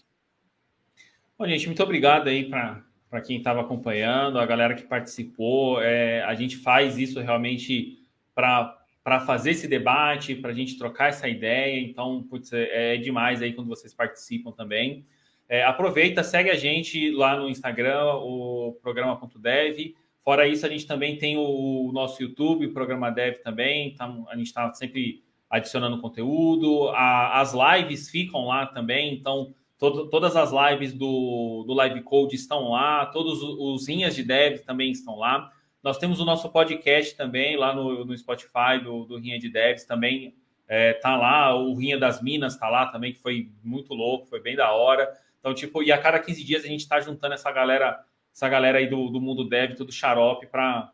Bom, 1.39 1.47
gente, 1.47 1.67
muito 1.67 1.83
obrigado 1.83 2.29
aí 2.29 2.49
para 2.49 3.21
quem 3.23 3.37
estava 3.37 3.61
acompanhando, 3.61 4.39
a 4.39 4.47
galera 4.47 4.75
que 4.75 4.85
participou. 4.85 5.83
É, 5.83 6.23
a 6.23 6.35
gente 6.35 6.57
faz 6.57 6.97
isso 6.97 7.21
realmente 7.21 7.99
para 8.35 8.75
fazer 9.21 9.53
esse 9.53 9.69
debate, 9.69 10.35
para 10.35 10.51
a 10.51 10.55
gente 10.55 10.77
trocar 10.77 11.11
essa 11.11 11.29
ideia. 11.29 11.79
Então, 11.81 12.23
putz, 12.25 12.53
é, 12.53 12.95
é 12.95 12.97
demais 12.97 13.41
aí 13.41 13.53
quando 13.53 13.69
vocês 13.69 13.95
participam 13.95 14.51
também. 14.51 15.05
É, 15.49 15.63
aproveita, 15.63 16.25
segue 16.25 16.51
a 16.51 16.57
gente 16.57 17.11
lá 17.13 17.37
no 17.37 17.49
Instagram, 17.49 18.15
o 18.15 18.77
programa.dev. 18.83 19.95
Fora 20.25 20.49
isso, 20.49 20.67
a 20.67 20.69
gente 20.69 20.87
também 20.89 21.17
tem 21.19 21.37
o 21.37 21.93
nosso 21.95 22.21
YouTube, 22.21 22.67
o 22.67 22.73
Programa 22.73 23.11
Dev 23.11 23.37
também. 23.45 23.87
Então, 23.87 24.27
a 24.29 24.37
gente 24.37 24.49
está 24.49 24.73
sempre 24.75 25.23
adicionando 25.49 26.01
conteúdo. 26.01 26.89
A- 26.89 27.41
as 27.41 27.55
lives 27.55 28.11
ficam 28.11 28.47
lá 28.47 28.67
também, 28.67 29.15
então 29.15 29.55
todo- 29.79 30.11
todas 30.11 30.35
as 30.35 30.51
lives 30.51 30.93
do, 30.93 31.63
do 31.65 31.73
Live 31.75 32.03
Code 32.03 32.35
estão 32.35 32.71
lá, 32.71 33.07
todos 33.07 33.41
os, 33.41 33.83
os 33.83 33.89
linhas 33.89 34.17
de 34.17 34.25
dev 34.25 34.59
também 34.65 34.91
estão 34.91 35.17
lá. 35.17 35.53
Nós 35.87 35.99
temos 35.99 36.19
o 36.19 36.25
nosso 36.25 36.49
podcast 36.49 37.15
também 37.15 37.57
lá 37.57 37.73
no, 37.73 38.05
no 38.05 38.19
Spotify 38.19 38.83
do, 38.83 39.05
do 39.05 39.19
Rinha 39.19 39.39
de 39.39 39.49
Devs 39.49 39.85
também. 39.85 40.35
É, 40.67 40.95
tá 40.95 41.17
lá, 41.17 41.55
o 41.55 41.77
Rinha 41.77 41.97
das 41.97 42.21
Minas 42.21 42.57
tá 42.57 42.69
lá 42.69 42.87
também, 42.87 43.13
que 43.13 43.21
foi 43.21 43.53
muito 43.63 43.95
louco, 43.95 44.27
foi 44.27 44.41
bem 44.41 44.57
da 44.57 44.73
hora. 44.73 45.17
Então, 45.39 45.55
tipo, 45.55 45.85
e 45.85 45.93
a 45.93 45.99
cada 45.99 46.19
15 46.19 46.43
dias 46.43 46.65
a 46.65 46.67
gente 46.67 46.81
está 46.81 46.99
juntando 46.99 47.35
essa 47.35 47.53
galera, 47.53 48.05
essa 48.35 48.49
galera 48.49 48.79
aí 48.79 48.89
do, 48.89 49.11
do 49.11 49.21
mundo 49.21 49.49
dev, 49.49 49.77
tudo 49.77 49.93
xarope, 49.93 50.49
para 50.49 50.91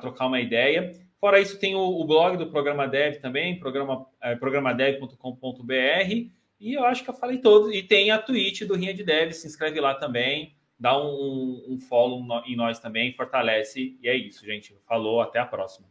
trocar 0.00 0.26
uma 0.26 0.40
ideia. 0.40 0.92
Fora 1.20 1.38
isso, 1.38 1.56
tem 1.60 1.76
o, 1.76 2.00
o 2.00 2.04
blog 2.04 2.36
do 2.36 2.48
Programa 2.48 2.88
Dev 2.88 3.20
também, 3.20 3.60
programa, 3.60 4.06
é, 4.20 4.34
programadev.com.br. 4.34 6.30
E 6.58 6.74
eu 6.74 6.84
acho 6.84 7.04
que 7.04 7.10
eu 7.10 7.14
falei 7.14 7.38
todos. 7.38 7.72
E 7.72 7.80
tem 7.80 8.10
a 8.10 8.18
Twitch 8.18 8.62
do 8.62 8.74
Rinha 8.74 8.92
de 8.92 9.04
Dev, 9.04 9.30
se 9.30 9.46
inscreve 9.46 9.78
lá 9.78 9.94
também, 9.94 10.52
dá 10.82 11.00
um, 11.00 11.64
um 11.68 11.78
follow 11.78 12.20
em 12.44 12.56
nós 12.56 12.80
também, 12.80 13.14
fortalece. 13.14 13.96
E 14.02 14.08
é 14.08 14.16
isso, 14.16 14.44
gente. 14.44 14.76
Falou, 14.84 15.20
até 15.20 15.38
a 15.38 15.46
próxima. 15.46 15.86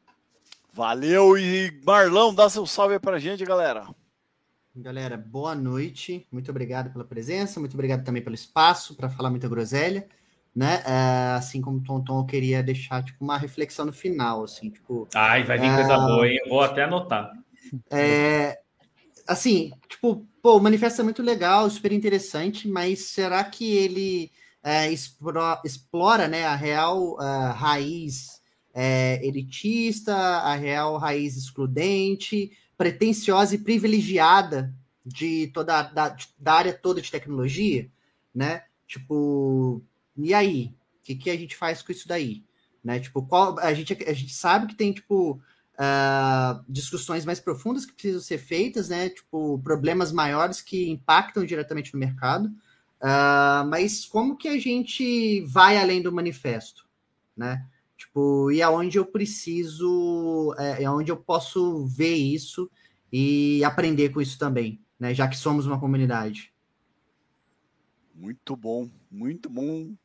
Valeu 0.74 1.38
e 1.38 1.72
Marlão, 1.86 2.36
dá 2.36 2.50
seu 2.50 2.66
salve 2.66 2.96
aí 2.96 3.00
pra 3.00 3.18
gente, 3.18 3.46
galera. 3.46 3.88
Galera, 4.76 5.16
boa 5.16 5.56
noite. 5.56 6.28
Muito 6.30 6.52
obrigado 6.52 6.92
pela 6.92 7.06
presença, 7.06 7.58
muito 7.58 7.74
obrigado 7.74 8.04
também 8.04 8.22
pelo 8.22 8.36
espaço 8.36 8.94
para 8.94 9.10
falar 9.10 9.30
muita 9.30 9.48
groselha, 9.48 10.10
né? 10.54 10.84
É, 10.86 11.36
assim 11.36 11.62
como 11.62 11.78
o 11.78 11.84
Tonton, 11.84 12.20
eu 12.20 12.26
queria 12.26 12.62
deixar 12.62 13.02
tipo 13.02 13.24
uma 13.24 13.38
reflexão 13.38 13.86
no 13.86 13.94
final, 13.94 14.44
assim, 14.44 14.70
tipo. 14.70 15.08
Ai, 15.16 15.46
vai 15.46 15.58
vir 15.58 15.68
é, 15.68 15.76
coisa 15.76 15.98
boa, 15.98 16.28
hein? 16.28 16.38
Eu 16.44 16.50
vou 16.50 16.62
até 16.62 16.84
anotar. 16.84 17.32
É, 17.90 18.60
assim, 19.26 19.72
tipo, 19.88 20.28
pô, 20.42 20.58
o 20.58 20.62
manifesto 20.62 21.00
é 21.00 21.04
muito 21.04 21.24
legal, 21.24 21.70
super 21.70 21.94
interessante, 21.94 22.68
mas 22.68 23.06
será 23.06 23.42
que 23.46 23.74
ele 23.78 24.32
é, 24.64 24.92
explora, 24.92 26.28
né, 26.28 26.46
a 26.46 26.56
real 26.56 27.14
uh, 27.14 27.52
raiz 27.54 28.42
é, 28.74 29.26
elitista, 29.26 30.16
a 30.16 30.56
real 30.56 30.98
raiz 30.98 31.36
excludente? 31.36 32.52
pretensiosa 32.82 33.54
e 33.54 33.60
privilegiada 33.60 34.74
de 35.06 35.52
toda 35.54 35.84
da, 35.84 36.18
da 36.40 36.54
área 36.54 36.74
toda 36.74 37.00
de 37.00 37.12
tecnologia, 37.12 37.88
né? 38.34 38.64
Tipo, 38.88 39.84
e 40.18 40.34
aí? 40.34 40.74
O 41.00 41.04
que, 41.04 41.14
que 41.14 41.30
a 41.30 41.38
gente 41.38 41.56
faz 41.56 41.84
com 41.84 41.92
isso 41.92 42.08
daí? 42.08 42.44
Né? 42.84 43.00
Tipo, 43.00 43.22
qual, 43.22 43.60
a, 43.60 43.72
gente, 43.76 43.94
a 44.04 44.14
gente 44.14 44.34
sabe 44.34 44.66
que 44.66 44.74
tem, 44.74 44.92
tipo, 44.92 45.34
uh, 45.34 46.66
discussões 46.68 47.24
mais 47.24 47.40
profundas 47.40 47.86
que 47.86 47.94
precisam 47.94 48.20
ser 48.20 48.40
feitas, 48.40 48.90
né? 48.90 49.10
Tipo, 49.10 49.60
problemas 49.60 50.12
maiores 50.12 50.60
que 50.60 50.90
impactam 50.90 51.46
diretamente 51.46 51.94
no 51.94 52.00
mercado. 52.00 52.50
Uh, 53.02 53.66
mas 53.68 54.06
como 54.06 54.38
que 54.38 54.48
a 54.48 54.60
gente 54.60 55.42
vai 55.42 55.78
além 55.78 56.04
do 56.04 56.12
manifesto, 56.12 56.88
né? 57.36 57.68
Tipo, 57.98 58.52
e 58.52 58.62
aonde 58.62 58.98
eu 58.98 59.06
preciso, 59.06 60.54
é, 60.58 60.84
é 60.84 60.90
onde 60.90 61.12
eu 61.12 61.18
posso 61.18 61.86
ver 61.88 62.14
isso 62.14 62.70
e 63.12 63.64
aprender 63.64 64.10
com 64.10 64.22
isso 64.22 64.38
também, 64.38 64.80
né? 65.00 65.14
Já 65.14 65.28
que 65.28 65.36
somos 65.36 65.66
uma 65.66 65.80
comunidade. 65.80 66.54
Muito 68.14 68.56
bom, 68.56 68.90
muito 69.10 69.50
bom 69.50 69.96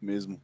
mesmo. 0.00 0.40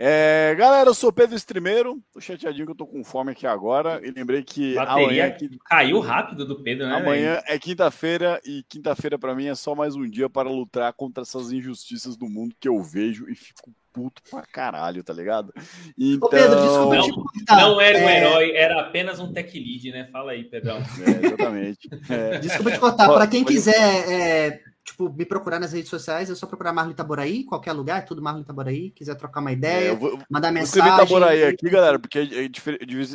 É, 0.00 0.54
galera, 0.56 0.90
eu 0.90 0.94
sou 0.94 1.12
Pedro 1.12 1.34
Stremeiro, 1.34 2.00
tô 2.12 2.20
chateadinho 2.20 2.66
que 2.66 2.70
eu 2.70 2.76
tô 2.76 2.86
com 2.86 3.02
fome 3.02 3.32
aqui 3.32 3.48
agora 3.48 4.00
e 4.04 4.12
lembrei 4.12 4.44
que 4.44 4.76
Bateria 4.76 5.24
amanhã 5.24 5.36
caiu 5.64 5.98
rápido 5.98 6.46
do 6.46 6.62
Pedro, 6.62 6.86
né? 6.86 6.94
Amanhã 6.94 7.32
véio? 7.32 7.44
é 7.48 7.58
quinta-feira 7.58 8.40
e 8.44 8.62
quinta-feira 8.68 9.18
para 9.18 9.34
mim 9.34 9.46
é 9.46 9.56
só 9.56 9.74
mais 9.74 9.96
um 9.96 10.08
dia 10.08 10.30
para 10.30 10.48
lutar 10.48 10.92
contra 10.92 11.24
essas 11.24 11.50
injustiças 11.50 12.16
do 12.16 12.28
mundo 12.28 12.54
que 12.60 12.68
eu 12.68 12.80
vejo 12.80 13.28
e 13.28 13.34
fico 13.34 13.72
puto 13.92 14.22
pra 14.30 14.42
caralho, 14.42 15.02
tá 15.02 15.12
ligado? 15.12 15.52
Então... 15.98 16.28
Ô 16.28 16.30
Pedro, 16.30 16.60
desculpa 16.60 16.94
não, 16.94 17.02
te 17.02 17.12
contar. 17.12 17.56
Não 17.56 17.80
era 17.80 17.98
um 17.98 18.08
é... 18.08 18.18
herói, 18.18 18.52
era 18.52 18.80
apenas 18.80 19.18
um 19.18 19.32
tech 19.32 19.58
lead, 19.58 19.90
né? 19.90 20.08
Fala 20.12 20.30
aí, 20.30 20.44
Pedrão. 20.44 20.76
É, 20.76 21.26
exatamente. 21.26 21.88
É. 22.08 22.38
Desculpa 22.38 22.70
te 22.70 22.78
contar, 22.78 23.08
para 23.08 23.26
quem 23.26 23.44
quiser 23.44 23.74
é, 24.08 24.60
tipo, 24.88 25.12
me 25.12 25.24
procurar 25.24 25.58
nas 25.58 25.72
redes 25.72 25.88
sociais, 25.88 26.30
é 26.30 26.34
só 26.34 26.46
procurar 26.46 26.72
Marlon 26.72 26.92
Itaboraí, 26.92 27.44
qualquer 27.44 27.72
lugar, 27.72 27.98
é 27.98 28.02
tudo 28.02 28.22
Marlon 28.22 28.40
Itaboraí. 28.40 28.90
Quiser 28.90 29.14
trocar 29.14 29.40
uma 29.40 29.52
ideia, 29.52 29.92
é, 29.92 29.94
vou, 29.94 30.18
mandar 30.28 30.52
mensagem. 30.52 30.90
Vou 30.90 31.04
Itaboraí 31.04 31.44
aqui, 31.44 31.70
galera, 31.70 31.98
porque 31.98 32.18
é, 32.18 32.44
é 32.44 32.48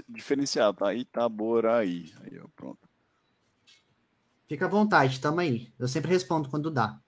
diferenciado, 0.09 0.77
tá? 0.77 0.93
Itaboraí. 0.93 2.11
Aí, 2.21 2.39
ó, 2.39 2.47
pronto. 2.55 2.82
Fica 4.53 4.67
à 4.67 4.69
vontade, 4.69 5.19
tamo 5.19 5.39
aí. 5.39 5.69
Eu 5.79 5.87
sempre 5.87 6.11
respondo 6.11 6.47
quando 6.47 6.69
dá. 6.69 6.99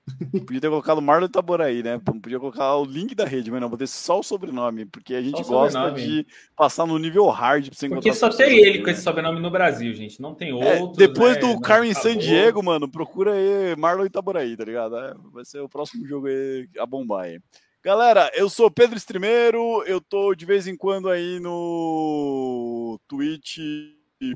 Podia 0.47 0.59
ter 0.59 0.67
colocado 0.67 0.99
Marlon 0.99 1.27
Itaboraí, 1.27 1.83
né? 1.83 2.01
Podia 2.03 2.39
colocar 2.39 2.75
o 2.75 2.85
link 2.85 3.13
da 3.13 3.23
rede, 3.23 3.51
mas 3.51 3.61
não, 3.61 3.69
vou 3.69 3.77
ter 3.77 3.85
só 3.85 4.19
o 4.19 4.23
sobrenome, 4.23 4.87
porque 4.87 5.13
a 5.13 5.21
gente 5.21 5.43
gosta 5.43 5.91
de 5.91 6.25
passar 6.55 6.87
no 6.87 6.97
nível 6.97 7.27
hard 7.29 7.67
pra 7.67 7.77
você 7.77 7.87
Porque 7.87 8.11
só 8.13 8.29
tem 8.29 8.57
ele 8.57 8.81
com 8.81 8.89
esse 8.89 9.03
sobrenome 9.03 9.39
no 9.39 9.51
Brasil, 9.51 9.93
gente. 9.93 10.19
Não 10.19 10.33
tem 10.33 10.59
é, 10.59 10.81
outro. 10.81 11.03
É, 11.03 11.07
depois 11.07 11.35
né? 11.35 11.41
do 11.41 11.61
Carmen 11.61 11.93
San 11.93 12.17
Diego, 12.17 12.63
mano, 12.63 12.89
procura 12.89 13.33
aí 13.33 13.75
Marlon 13.77 14.07
Itaboraí, 14.07 14.57
tá 14.57 14.65
ligado? 14.65 14.97
É, 14.97 15.13
vai 15.31 15.45
ser 15.45 15.59
o 15.59 15.69
próximo 15.69 16.03
jogo 16.07 16.25
aí 16.25 16.67
a 16.79 16.85
bombar 16.87 17.25
aí. 17.25 17.39
Galera, 17.83 18.31
eu 18.33 18.49
sou 18.49 18.71
Pedro 18.71 18.97
Stremeiro, 18.97 19.83
eu 19.85 20.01
tô 20.01 20.33
de 20.33 20.47
vez 20.47 20.65
em 20.65 20.75
quando 20.75 21.11
aí 21.11 21.39
no 21.39 22.99
Twitch 23.07 23.59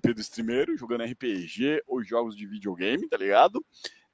Pedro 0.02 0.22
Streameiro, 0.22 0.78
jogando 0.78 1.04
RPG 1.04 1.84
ou 1.88 2.04
jogos 2.04 2.36
de 2.36 2.46
videogame, 2.46 3.08
tá 3.08 3.18
ligado? 3.18 3.64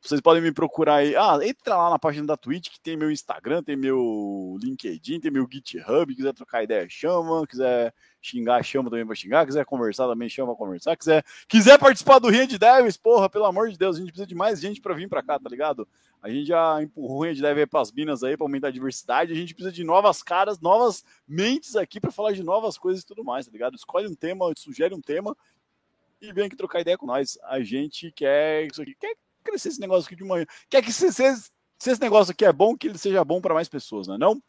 Vocês 0.08 0.22
podem 0.22 0.40
me 0.40 0.52
procurar 0.52 0.98
aí. 0.98 1.16
Ah, 1.16 1.40
entra 1.42 1.76
lá 1.76 1.90
na 1.90 1.98
página 1.98 2.28
da 2.28 2.38
Twitch, 2.38 2.70
que 2.70 2.80
tem 2.80 2.96
meu 2.96 3.10
Instagram, 3.10 3.64
tem 3.64 3.76
meu 3.76 4.56
LinkedIn, 4.62 5.20
tem 5.20 5.32
meu 5.32 5.48
GitHub. 5.52 6.14
Quiser 6.14 6.32
trocar 6.32 6.64
ideia, 6.64 6.86
chama. 6.88 7.48
Quiser 7.48 7.92
xingar, 8.22 8.62
chama 8.64 8.92
também 8.92 9.04
pra 9.04 9.16
xingar. 9.16 9.48
Quiser 9.48 9.66
conversar 9.66 10.08
também, 10.08 10.30
chama 10.30 10.56
pra 10.56 10.64
conversar. 10.64 10.96
Quiser, 10.96 11.26
quiser 11.48 11.80
participar 11.80 12.20
do 12.20 12.30
Rinha 12.30 12.46
de 12.46 12.60
Devs, 12.60 12.98
porra, 12.98 13.28
pelo 13.28 13.46
amor 13.46 13.72
de 13.72 13.80
Deus, 13.80 13.96
a 13.96 14.00
gente 14.00 14.10
precisa 14.10 14.28
de 14.28 14.36
mais 14.36 14.60
gente 14.60 14.80
pra 14.80 14.94
vir 14.94 15.10
pra 15.10 15.24
cá, 15.24 15.40
tá 15.40 15.50
ligado? 15.50 15.88
A 16.22 16.30
gente 16.30 16.46
já 16.46 16.82
empurrou 16.84 17.18
o 17.18 17.24
Rinha 17.24 17.34
de 17.34 17.42
Devs 17.42 17.58
aí 17.58 17.66
pras 17.66 17.92
minas 17.92 18.24
aí, 18.24 18.38
pra 18.38 18.46
aumentar 18.46 18.68
a 18.68 18.72
diversidade. 18.72 19.34
A 19.34 19.36
gente 19.36 19.56
precisa 19.56 19.74
de 19.74 19.84
novas 19.84 20.22
caras, 20.22 20.60
novas 20.60 21.04
mentes 21.28 21.76
aqui 21.76 22.00
pra 22.00 22.12
falar 22.12 22.34
de 22.34 22.44
novas 22.44 22.78
coisas 22.78 23.02
e 23.02 23.08
tudo 23.08 23.24
mais, 23.24 23.48
tá 23.48 23.52
ligado? 23.52 23.76
Escolhe 23.76 24.08
um 24.08 24.16
tema, 24.16 24.52
sugere 24.56 24.94
um 24.94 25.02
tema 25.02 25.36
e 26.22 26.34
vem 26.34 26.46
aqui 26.46 26.56
trocar 26.56 26.82
ideia 26.82 26.98
com 26.98 27.06
nós. 27.06 27.38
A 27.44 27.62
gente 27.62 28.12
quer 28.12 28.66
isso 28.66 28.82
aqui, 28.82 28.96
quer 28.96 29.16
crescer 29.44 29.70
esse 29.70 29.80
negócio 29.80 30.08
aqui 30.08 30.16
de 30.16 30.24
manhã. 30.24 30.46
Quer 30.70 30.82
que 30.82 30.92
se, 30.92 31.12
se, 31.12 31.36
se 31.80 31.92
esse 31.92 32.02
negócio 32.02 32.32
aqui 32.32 32.46
é 32.46 32.52
bom, 32.52 32.76
que 32.76 32.88
ele 32.88 32.98
seja 32.98 33.24
bom 33.24 33.40
para 33.40 33.54
mais 33.54 33.70
pessoas, 33.70 34.08
não 34.08 34.16
é 34.16 34.18
não? 34.18 34.42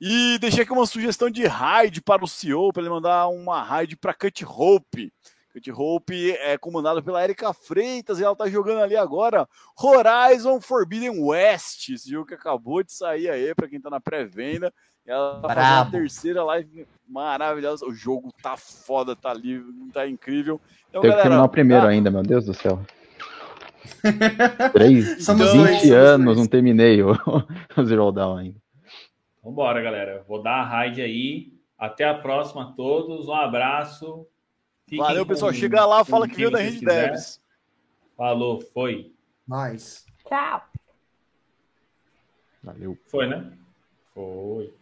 E 0.00 0.38
deixei 0.38 0.62
aqui 0.62 0.72
uma 0.72 0.86
sugestão 0.86 1.30
de 1.30 1.46
raid 1.46 2.02
para 2.02 2.24
o 2.24 2.28
CEO, 2.28 2.72
para 2.72 2.82
ele 2.82 2.90
mandar 2.90 3.28
uma 3.28 3.62
raid 3.62 3.96
para 3.96 4.14
Cut 4.14 4.44
Hope. 4.44 5.12
Cut 5.52 5.70
Hope 5.70 6.32
é 6.32 6.56
comandado 6.56 7.02
pela 7.02 7.22
Erika 7.22 7.52
Freitas 7.52 8.18
e 8.18 8.24
ela 8.24 8.34
tá 8.34 8.48
jogando 8.48 8.80
ali 8.80 8.96
agora 8.96 9.46
Horizon 9.76 10.60
Forbidden 10.60 11.22
West, 11.22 11.90
esse 11.90 12.10
jogo 12.10 12.26
que 12.26 12.34
acabou 12.34 12.82
de 12.82 12.92
sair 12.92 13.28
aí 13.28 13.54
para 13.54 13.68
quem 13.68 13.80
tá 13.80 13.90
na 13.90 14.00
pré-venda. 14.00 14.72
Ela 15.04 15.40
vai 15.40 15.54
fazer 15.54 15.66
a 15.66 15.90
terceira 15.90 16.44
live 16.44 16.86
maravilhosa. 17.12 17.86
O 17.86 17.92
jogo 17.92 18.32
tá 18.42 18.56
foda, 18.56 19.14
tá 19.14 19.32
livre, 19.34 19.70
tá 19.92 20.08
incrível. 20.08 20.60
Então, 20.88 21.02
Tem 21.02 21.10
galera, 21.10 21.22
que 21.22 21.28
terminar 21.28 21.44
o 21.44 21.48
primeiro 21.48 21.82
tá... 21.84 21.88
ainda, 21.90 22.10
meu 22.10 22.22
Deus 22.22 22.46
do 22.46 22.54
céu. 22.54 22.80
Três, 24.72 25.24
Somos 25.24 25.52
20 25.52 25.56
dois, 25.56 25.90
anos, 25.92 26.36
não 26.36 26.46
terminei 26.46 27.02
o, 27.02 27.12
o 27.76 27.84
Zero 27.84 28.10
Down 28.10 28.36
ainda. 28.36 28.62
Vambora, 29.42 29.82
galera. 29.82 30.24
Vou 30.26 30.42
dar 30.42 30.60
a 30.60 30.64
raid 30.64 31.02
aí. 31.02 31.52
Até 31.78 32.04
a 32.04 32.14
próxima 32.14 32.62
a 32.62 32.72
todos. 32.72 33.28
Um 33.28 33.34
abraço. 33.34 34.26
Fiquem 34.84 35.04
Valeu, 35.04 35.26
pessoal. 35.26 35.50
Com, 35.50 35.58
Chega 35.58 35.84
lá, 35.84 36.04
fala 36.04 36.28
que 36.28 36.36
viu 36.36 36.50
da 36.50 36.58
Rede 36.58 36.84
Devs. 36.84 37.40
Falou, 38.16 38.60
foi. 38.72 39.12
Mais. 39.46 40.06
Tchau. 40.28 40.62
Valeu. 42.62 42.96
Foi, 43.06 43.26
né? 43.26 43.52
Foi. 44.14 44.72